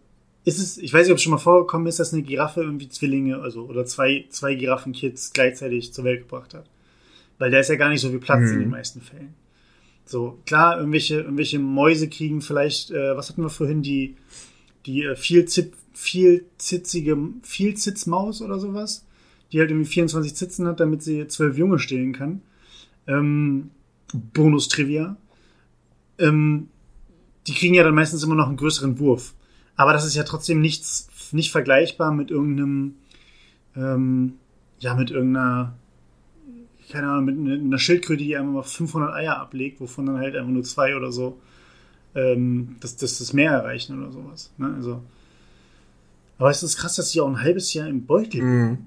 ist 0.44 0.58
es, 0.58 0.78
ich 0.78 0.92
weiß 0.92 1.06
nicht, 1.06 1.12
ob 1.12 1.16
es 1.16 1.22
schon 1.22 1.32
mal 1.32 1.38
vorgekommen 1.38 1.86
ist, 1.86 1.98
dass 1.98 2.12
eine 2.12 2.22
Giraffe 2.22 2.62
irgendwie 2.62 2.88
Zwillinge, 2.88 3.38
also 3.38 3.64
oder 3.64 3.86
zwei, 3.86 4.26
zwei 4.28 4.54
Giraffenkids 4.54 5.32
gleichzeitig 5.32 5.92
zur 5.92 6.04
Welt 6.04 6.22
gebracht 6.22 6.54
hat. 6.54 6.68
Weil 7.38 7.50
da 7.50 7.58
ist 7.58 7.68
ja 7.68 7.76
gar 7.76 7.88
nicht 7.88 8.00
so 8.00 8.10
viel 8.10 8.18
Platz 8.18 8.50
mhm. 8.50 8.54
in 8.54 8.60
den 8.60 8.70
meisten 8.70 9.00
Fällen. 9.00 9.34
So, 10.04 10.38
klar, 10.46 10.78
irgendwelche, 10.78 11.20
irgendwelche 11.20 11.58
Mäuse 11.58 12.08
kriegen 12.08 12.40
vielleicht, 12.40 12.90
äh, 12.90 13.16
was 13.16 13.30
hatten 13.30 13.42
wir 13.42 13.50
vorhin, 13.50 13.82
die, 13.82 14.16
die 14.86 15.04
äh, 15.04 15.16
viel, 15.16 15.46
Zip, 15.46 15.74
viel 15.92 16.46
zitzige, 16.58 17.16
viel 17.42 17.76
Zitzmaus 17.76 18.42
oder 18.42 18.58
sowas, 18.58 19.06
die 19.52 19.60
halt 19.60 19.70
irgendwie 19.70 19.88
24 19.88 20.34
Zitzen 20.34 20.66
hat, 20.66 20.80
damit 20.80 21.02
sie 21.02 21.26
zwölf 21.28 21.56
Junge 21.56 21.78
stillen 21.78 22.12
kann. 22.12 22.42
Ähm, 23.06 23.70
Bonus-Trivia. 24.12 25.16
Ähm, 26.18 26.68
die 27.46 27.54
kriegen 27.54 27.74
ja 27.74 27.82
dann 27.82 27.94
meistens 27.94 28.22
immer 28.22 28.34
noch 28.34 28.48
einen 28.48 28.56
größeren 28.56 28.98
Wurf. 28.98 29.34
Aber 29.76 29.92
das 29.92 30.04
ist 30.04 30.14
ja 30.14 30.22
trotzdem 30.22 30.60
nichts, 30.60 31.08
nicht 31.32 31.50
vergleichbar 31.50 32.12
mit 32.12 32.30
irgendeinem, 32.30 32.96
ähm, 33.74 34.34
ja, 34.78 34.94
mit 34.94 35.10
irgendeiner, 35.10 35.76
keine 36.92 37.08
Ahnung, 37.08 37.24
mit 37.24 37.60
einer 37.60 37.78
Schildkröte, 37.78 38.22
die 38.22 38.36
einfach 38.36 38.52
mal 38.52 38.62
500 38.62 39.14
Eier 39.14 39.38
ablegt, 39.38 39.80
wovon 39.80 40.06
dann 40.06 40.18
halt 40.18 40.36
einfach 40.36 40.50
nur 40.50 40.62
zwei 40.62 40.94
oder 40.94 41.10
so 41.10 41.40
ähm, 42.14 42.76
das, 42.80 42.96
das, 42.96 43.18
das 43.18 43.32
Meer 43.32 43.52
erreichen 43.52 44.00
oder 44.00 44.12
sowas. 44.12 44.52
Ne? 44.58 44.74
Also, 44.76 45.02
aber 46.38 46.50
es 46.50 46.62
ist 46.62 46.76
krass, 46.76 46.96
dass 46.96 47.10
die 47.10 47.20
auch 47.20 47.28
ein 47.28 47.40
halbes 47.40 47.72
Jahr 47.72 47.88
im 47.88 48.04
Beutel 48.04 48.42
mhm. 48.42 48.78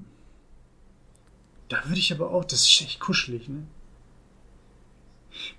Da 1.67 1.83
würde 1.87 1.99
ich 1.99 2.13
aber 2.13 2.29
auch, 2.29 2.45
das 2.45 2.61
ist 2.61 2.81
echt 2.81 2.99
kuschelig, 2.99 3.49
ne? 3.49 3.63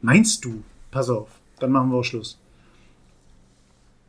Meinst 0.01 0.45
du, 0.45 0.63
pass 0.91 1.11
auf, 1.11 1.29
dann 1.59 1.73
machen 1.73 1.91
wir 1.91 1.99
auch 1.99 2.05
Schluss. 2.05 2.39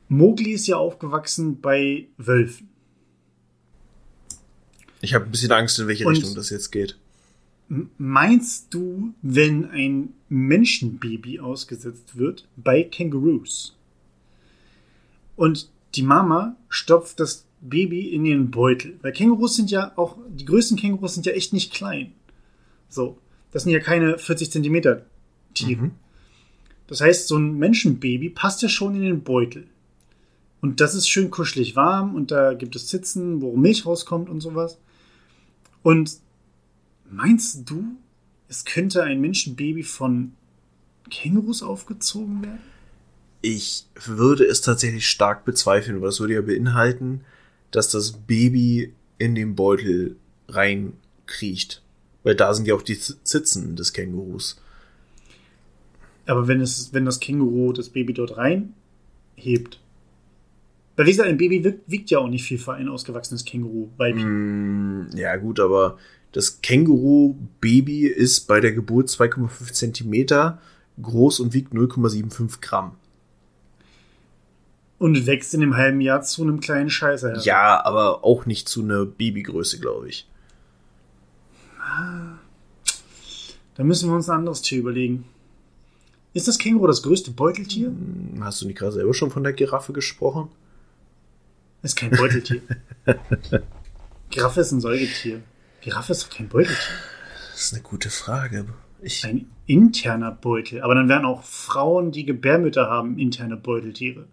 Mowgli 0.08 0.52
ist 0.52 0.68
ja 0.68 0.78
aufgewachsen 0.78 1.60
bei 1.60 2.08
Wölfen. 2.18 2.70
Ich 5.02 5.14
habe 5.14 5.26
ein 5.26 5.32
bisschen 5.32 5.52
Angst, 5.52 5.80
in 5.80 5.88
welche 5.88 6.06
Und 6.06 6.14
Richtung 6.14 6.36
das 6.36 6.50
jetzt 6.50 6.72
geht. 6.72 6.98
Meinst 7.70 8.74
du, 8.74 9.14
wenn 9.22 9.70
ein 9.70 10.14
Menschenbaby 10.30 11.40
ausgesetzt 11.40 12.18
wird 12.18 12.48
bei 12.56 12.84
Kängurus 12.84 13.76
und 15.36 15.70
die 15.96 16.04
Mama 16.04 16.56
stopft 16.70 17.20
das 17.20 17.46
Baby 17.60 18.10
in 18.14 18.26
ihren 18.26 18.52
Beutel? 18.52 18.98
Weil 19.02 19.12
Kängurus 19.12 19.56
sind 19.56 19.70
ja 19.70 19.92
auch, 19.98 20.18
die 20.30 20.46
größten 20.46 20.78
Kängurus 20.78 21.16
sind 21.16 21.26
ja 21.26 21.34
echt 21.34 21.52
nicht 21.52 21.74
klein. 21.74 22.14
So, 22.88 23.18
das 23.52 23.64
sind 23.64 23.74
ja 23.74 23.80
keine 23.80 24.18
40 24.18 24.52
Zentimeter 24.52 25.06
Tiere. 25.54 25.84
Mhm. 25.84 25.92
Das 26.88 27.02
heißt, 27.02 27.28
so 27.28 27.38
ein 27.38 27.58
Menschenbaby 27.58 28.30
passt 28.30 28.62
ja 28.62 28.70
schon 28.70 28.96
in 28.96 29.02
den 29.02 29.24
Beutel. 29.24 29.68
Und 30.62 30.80
das 30.80 30.96
ist 30.96 31.10
schön 31.10 31.30
kuschelig 31.30 31.76
warm 31.76 32.16
und 32.16 32.32
da 32.32 32.54
gibt 32.54 32.76
es 32.76 32.90
Sitzen, 32.90 33.42
wo 33.42 33.56
Milch 33.58 33.86
rauskommt 33.86 34.30
und 34.30 34.40
sowas. 34.40 34.80
Und 35.84 36.18
meinst 37.10 37.70
du, 37.70 37.98
es 38.48 38.66
könnte 38.66 39.04
ein 39.04 39.20
Menschenbaby 39.20 39.84
von 39.84 40.34
Kängurus 41.10 41.64
aufgezogen 41.64 42.44
werden? 42.44 42.60
Ich 43.42 43.86
würde 44.06 44.46
es 44.46 44.62
tatsächlich 44.62 45.08
stark 45.08 45.46
bezweifeln, 45.46 46.02
weil 46.02 46.10
es 46.10 46.20
würde 46.20 46.34
ja 46.34 46.42
beinhalten, 46.42 47.22
dass 47.72 47.90
das 47.92 48.14
Baby 48.14 48.94
in 49.18 49.36
den 49.36 49.56
Beutel 49.56 50.16
reinkriecht. 50.48 51.82
Weil 52.24 52.36
da 52.36 52.54
sind 52.54 52.68
ja 52.68 52.76
auch 52.76 52.82
die 52.82 52.96
Sitzen 52.96 53.76
des 53.76 53.94
Kängurus. 53.94 54.62
Aber 56.26 56.48
wenn 56.48 56.62
es, 56.62 56.94
wenn 56.94 57.06
das 57.06 57.20
Känguru 57.20 57.72
das 57.74 57.90
Baby 57.90 58.14
dort 58.14 58.38
reinhebt, 58.38 59.80
weil 60.98 61.06
wie 61.06 61.12
gesagt, 61.12 61.30
ein 61.30 61.38
Baby 61.38 61.64
wiegt, 61.64 61.90
wiegt 61.90 62.10
ja 62.10 62.18
auch 62.18 62.28
nicht 62.28 62.44
viel 62.44 62.58
für 62.58 62.74
ein 62.74 62.90
ausgewachsenes 62.90 63.46
Känguru. 63.46 63.88
Mm, 64.00 65.10
ja, 65.16 65.36
gut, 65.38 65.60
aber 65.60 65.98
das 66.38 66.62
Känguru-Baby 66.62 68.06
ist 68.06 68.42
bei 68.42 68.60
der 68.60 68.72
Geburt 68.72 69.10
2,5 69.10 69.74
Zentimeter 69.74 70.62
groß 71.02 71.40
und 71.40 71.56
wiegt 71.56 71.74
0,75 71.74 72.62
Gramm. 72.62 72.96
Und 75.00 75.26
wächst 75.26 75.56
in 75.56 75.64
einem 75.64 75.76
halben 75.78 76.00
Jahr 76.00 76.22
zu 76.22 76.44
einem 76.44 76.60
kleinen 76.60 76.92
Scheißer. 76.92 77.40
Ja, 77.40 77.84
aber 77.84 78.24
auch 78.24 78.46
nicht 78.46 78.70
zu 78.70 78.84
einer 78.84 79.04
Babygröße, 79.08 79.80
glaube 79.80 80.10
ich. 80.10 80.30
Da 83.74 83.84
müssen 83.84 84.08
wir 84.08 84.16
uns 84.16 84.30
ein 84.30 84.38
anderes 84.38 84.62
Tier 84.62 84.78
überlegen. 84.78 85.26
Ist 86.36 86.48
das 86.48 86.60
Känguru 86.60 86.86
das 86.86 87.02
größte 87.02 87.32
Beuteltier? 87.32 87.88
Hm, 87.88 88.44
hast 88.44 88.62
du 88.62 88.68
nicht 88.68 88.78
gerade 88.78 88.92
selber 88.92 89.16
schon 89.16 89.32
von 89.32 89.44
der 89.44 89.54
Giraffe 89.54 89.92
gesprochen? 89.92 90.50
Ist 91.82 91.96
kein 91.96 92.12
Beuteltier. 92.12 92.62
Giraffe 94.30 94.62
ist 94.62 94.72
ein 94.72 94.82
Säugetier. 94.82 95.42
Giraffe 95.88 96.12
ist 96.12 96.24
doch 96.24 96.30
kein 96.30 96.50
Beuteltier. 96.50 96.76
Das 97.54 97.62
ist 97.62 97.74
eine 97.74 97.82
gute 97.82 98.10
Frage. 98.10 98.66
Ich, 99.02 99.24
Ein 99.24 99.50
interner 99.68 100.34
Beutel. 100.34 100.82
Aber 100.82 100.96
dann 100.96 101.08
wären 101.08 101.24
auch 101.24 101.44
Frauen, 101.44 102.12
die 102.12 102.26
Gebärmütter 102.26 102.90
haben, 102.90 103.18
interne 103.18 103.56
Beuteltiere. 103.56 104.26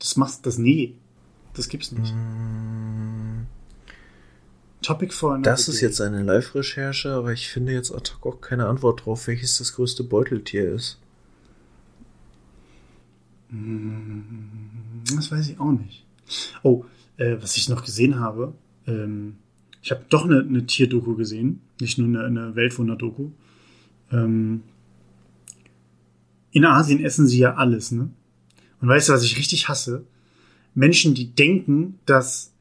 Das 0.00 0.16
machst 0.16 0.44
das 0.46 0.58
nee. 0.58 0.96
Das 1.52 1.68
gibt's 1.68 1.92
nicht. 1.92 2.12
Topic 4.82 5.14
for 5.14 5.34
another 5.34 5.52
das 5.52 5.68
ist 5.68 5.80
jetzt 5.80 6.00
eine 6.00 6.24
Live-Recherche, 6.24 7.12
aber 7.12 7.32
ich 7.32 7.48
finde 7.48 7.72
jetzt 7.72 7.94
ad 7.94 8.10
hoc 8.10 8.26
auch 8.26 8.40
keine 8.40 8.66
Antwort 8.66 9.06
drauf, 9.06 9.28
welches 9.28 9.58
das 9.58 9.74
größte 9.74 10.02
Beuteltier 10.02 10.74
ist. 10.74 10.98
Das 15.14 15.30
weiß 15.30 15.50
ich 15.50 15.60
auch 15.60 15.70
nicht. 15.70 16.04
Oh, 16.64 16.84
äh, 17.16 17.36
was 17.40 17.56
ich 17.56 17.68
noch 17.68 17.84
gesehen 17.84 18.18
habe, 18.18 18.54
ähm, 18.88 19.36
ich 19.84 19.90
habe 19.90 20.02
doch 20.08 20.24
eine, 20.24 20.40
eine 20.40 20.64
Tierdoku 20.64 21.14
gesehen, 21.14 21.60
nicht 21.78 21.98
nur 21.98 22.08
eine, 22.08 22.24
eine 22.24 22.56
Weltwunder-Doku. 22.56 23.32
Ähm, 24.10 24.62
in 26.52 26.64
Asien 26.64 27.04
essen 27.04 27.28
sie 27.28 27.40
ja 27.40 27.56
alles, 27.56 27.92
ne? 27.92 28.08
Und 28.80 28.88
weißt 28.88 29.10
du, 29.10 29.12
was 29.12 29.24
ich 29.24 29.36
richtig 29.36 29.68
hasse? 29.68 30.06
Menschen, 30.74 31.14
die 31.14 31.34
denken, 31.34 31.98
dass 32.06 32.54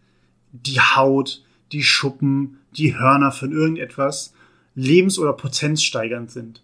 die 0.51 0.81
Haut, 0.81 1.45
die 1.71 1.83
Schuppen, 1.83 2.57
die 2.75 2.99
Hörner 2.99 3.31
von 3.31 3.53
irgendetwas 3.53 4.33
lebens- 4.75 5.17
oder 5.17 5.31
potenzsteigernd 5.31 6.29
sind. 6.29 6.61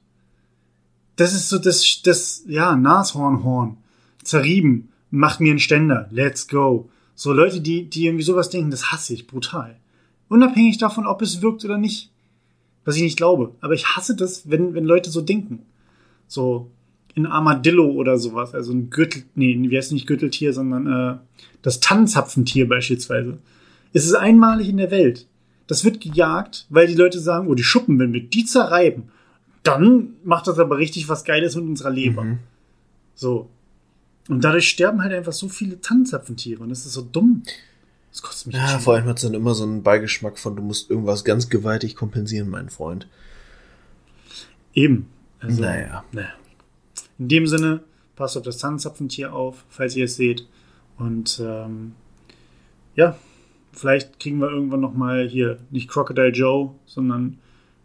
Das 1.15 1.34
ist 1.34 1.48
so 1.48 1.57
das, 1.57 2.02
das, 2.03 2.44
ja, 2.48 2.76
Nashornhorn. 2.76 3.77
Zerrieben. 4.23 4.90
Macht 5.10 5.40
mir 5.40 5.52
einen 5.52 5.60
Ständer. 5.60 6.10
Let's 6.11 6.49
go. 6.49 6.90
So 7.15 7.31
Leute, 7.31 7.61
die, 7.61 7.90
die 7.90 8.07
irgendwie 8.07 8.26
sowas 8.26 8.49
denken, 8.49 8.72
das 8.72 8.91
hasse 8.91 9.14
ich 9.14 9.26
brutal. 9.26 9.80
Unabhängig 10.30 10.77
davon, 10.77 11.06
ob 11.06 11.22
es 11.22 11.41
wirkt 11.41 11.65
oder 11.65 11.77
nicht. 11.77 12.11
Was 12.85 12.95
ich 12.95 13.03
nicht 13.03 13.18
glaube. 13.18 13.56
Aber 13.61 13.73
ich 13.73 13.88
hasse 13.88 14.15
das, 14.15 14.49
wenn, 14.49 14.73
wenn 14.73 14.85
Leute 14.85 15.10
so 15.10 15.22
denken. 15.22 15.64
So 16.27 16.72
ein 17.18 17.26
Armadillo 17.26 17.85
oder 17.91 18.18
sowas. 18.18 18.53
Also 18.53 18.72
ein 18.72 18.89
Gürtel, 18.89 19.23
nee, 19.35 19.57
wie 19.60 19.77
heißt 19.77 19.91
nicht 19.91 20.07
Gürteltier, 20.07 20.53
sondern 20.53 20.88
äh, 20.88 21.18
das 21.61 21.80
Tannenzapfentier 21.80 22.69
beispielsweise. 22.69 23.39
Es 23.91 24.06
ist 24.06 24.14
einmalig 24.14 24.69
in 24.69 24.77
der 24.77 24.91
Welt. 24.91 25.27
Das 25.68 25.84
wird 25.84 26.01
gejagt, 26.01 26.65
weil 26.69 26.88
die 26.88 26.95
Leute 26.95 27.19
sagen, 27.19 27.47
oh, 27.47 27.56
die 27.56 27.64
Schuppen, 27.64 27.99
wenn 27.99 28.14
wir 28.14 28.23
die 28.23 28.45
zerreiben, 28.45 29.10
dann 29.64 30.15
macht 30.23 30.47
das 30.47 30.57
aber 30.57 30.77
richtig 30.77 31.10
was 31.10 31.26
Geiles 31.26 31.56
mit 31.56 31.65
unserer 31.65 31.91
Leber. 31.91 32.23
Mhm. 32.23 32.39
So. 33.14 33.49
Und 34.30 34.43
dadurch 34.43 34.69
sterben 34.69 35.03
halt 35.03 35.14
einfach 35.14 35.34
so 35.34 35.49
viele 35.49 35.81
Tannenzapfentiere 35.81 36.61
und 36.61 36.69
das 36.69 36.85
ist 36.85 36.93
so 36.93 37.01
dumm. 37.01 37.43
Das 38.11 38.22
kostet 38.22 38.48
mich 38.48 38.56
Ja, 38.56 38.80
vor 38.80 38.95
allem 38.95 39.06
hat 39.06 39.18
es 39.18 39.23
dann 39.23 39.34
immer 39.34 39.53
so 39.53 39.64
einen 39.64 39.84
Beigeschmack 39.84 40.40
von, 40.40 40.56
du 40.56 40.61
musst 40.61 40.90
irgendwas 40.90 41.23
ganz 41.23 41.49
gewaltig 41.49 41.95
kompensieren, 41.95 42.49
mein 42.49 42.69
Freund. 42.69 43.07
Eben. 44.73 45.07
Also, 45.40 45.61
Naja. 45.61 46.03
naja. 46.11 46.30
In 47.18 47.27
dem 47.27 47.48
Sinne, 47.48 47.81
passt 48.15 48.38
auf 48.38 48.44
das 48.44 48.57
Tannenzapfentier 48.57 49.34
auf, 49.34 49.65
falls 49.69 49.95
ihr 49.95 50.06
es 50.06 50.15
seht. 50.15 50.48
Und 50.98 51.41
ähm, 51.44 51.94
ja, 52.95 53.18
vielleicht 53.72 54.19
kriegen 54.19 54.40
wir 54.40 54.49
irgendwann 54.49 54.81
noch 54.81 54.94
mal 54.94 55.27
hier 55.27 55.60
nicht 55.69 55.90
Crocodile 55.90 56.30
Joe, 56.30 56.72
sondern 56.86 57.40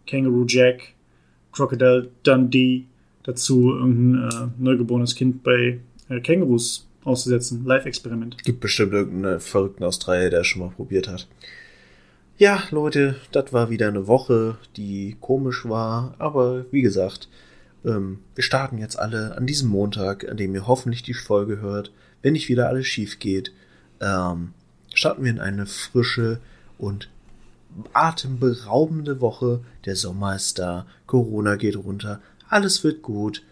Kangaroo 0.07 0.45
Jack, 0.47 0.95
Crocodile 1.53 2.11
Dundee 2.25 2.87
dazu 3.23 3.73
irgendein 3.73 4.29
äh, 4.29 4.49
neugeborenes 4.59 5.15
Kind 5.15 5.43
bei 5.43 5.81
äh, 6.09 6.21
Kängurus 6.21 6.87
auszusetzen. 7.05 7.65
Live-Experiment. 7.65 8.43
Gibt 8.45 8.61
bestimmt 8.61 8.93
irgendeinen 8.93 9.41
verrückten 9.41 9.85
Australier, 9.85 10.31
der 10.31 10.41
es 10.41 10.47
schon 10.47 10.63
mal 10.63 10.71
probiert 10.71 11.09
hat. 11.09 11.29
Ja, 12.37 12.65
Leute, 12.71 13.17
das 13.31 13.53
war 13.53 13.71
wieder 13.71 13.87
eine 13.87 14.09
Woche, 14.09 14.59
die 14.77 15.17
komisch 15.21 15.69
war, 15.69 16.17
aber 16.19 16.67
wie 16.73 16.83
gesagt, 16.83 17.29
ähm, 17.85 18.21
wir 18.35 18.43
starten 18.43 18.79
jetzt 18.79 18.99
alle 18.99 19.37
an 19.37 19.47
diesem 19.47 19.69
Montag, 19.69 20.29
an 20.29 20.37
dem 20.37 20.55
ihr 20.55 20.67
hoffentlich 20.67 21.05
die 21.05 21.15
Folge 21.15 21.61
hört, 21.61 21.93
wenn 22.23 22.33
nicht 22.33 22.49
wieder 22.49 22.69
alles 22.69 22.87
schief 22.87 23.21
geht, 23.21 23.53
ähm, 24.01 24.53
starten 24.95 25.23
wir 25.23 25.31
in 25.31 25.39
eine 25.41 25.67
frische 25.67 26.41
und 26.77 27.09
atemberaubende 27.93 29.21
Woche. 29.21 29.61
Der 29.85 29.95
Sommer 29.95 30.35
ist 30.35 30.59
da, 30.59 30.87
Corona 31.07 31.55
geht 31.57 31.77
runter, 31.77 32.21
alles 32.49 32.83
wird 32.83 33.03
gut. 33.03 33.43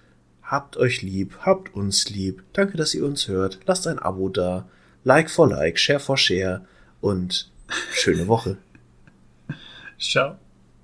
Habt 0.52 0.76
euch 0.76 1.00
lieb, 1.00 1.38
habt 1.46 1.74
uns 1.74 2.10
lieb. 2.10 2.44
Danke, 2.52 2.76
dass 2.76 2.92
ihr 2.92 3.06
uns 3.06 3.26
hört. 3.26 3.60
Lasst 3.64 3.86
ein 3.86 3.98
Abo 3.98 4.28
da. 4.28 4.68
Like 5.02 5.30
for 5.30 5.48
Like, 5.48 5.78
Share 5.78 5.98
for 5.98 6.18
Share 6.18 6.66
und 7.00 7.50
schöne 7.94 8.28
Woche. 8.28 8.58
Ciao. 9.98 10.36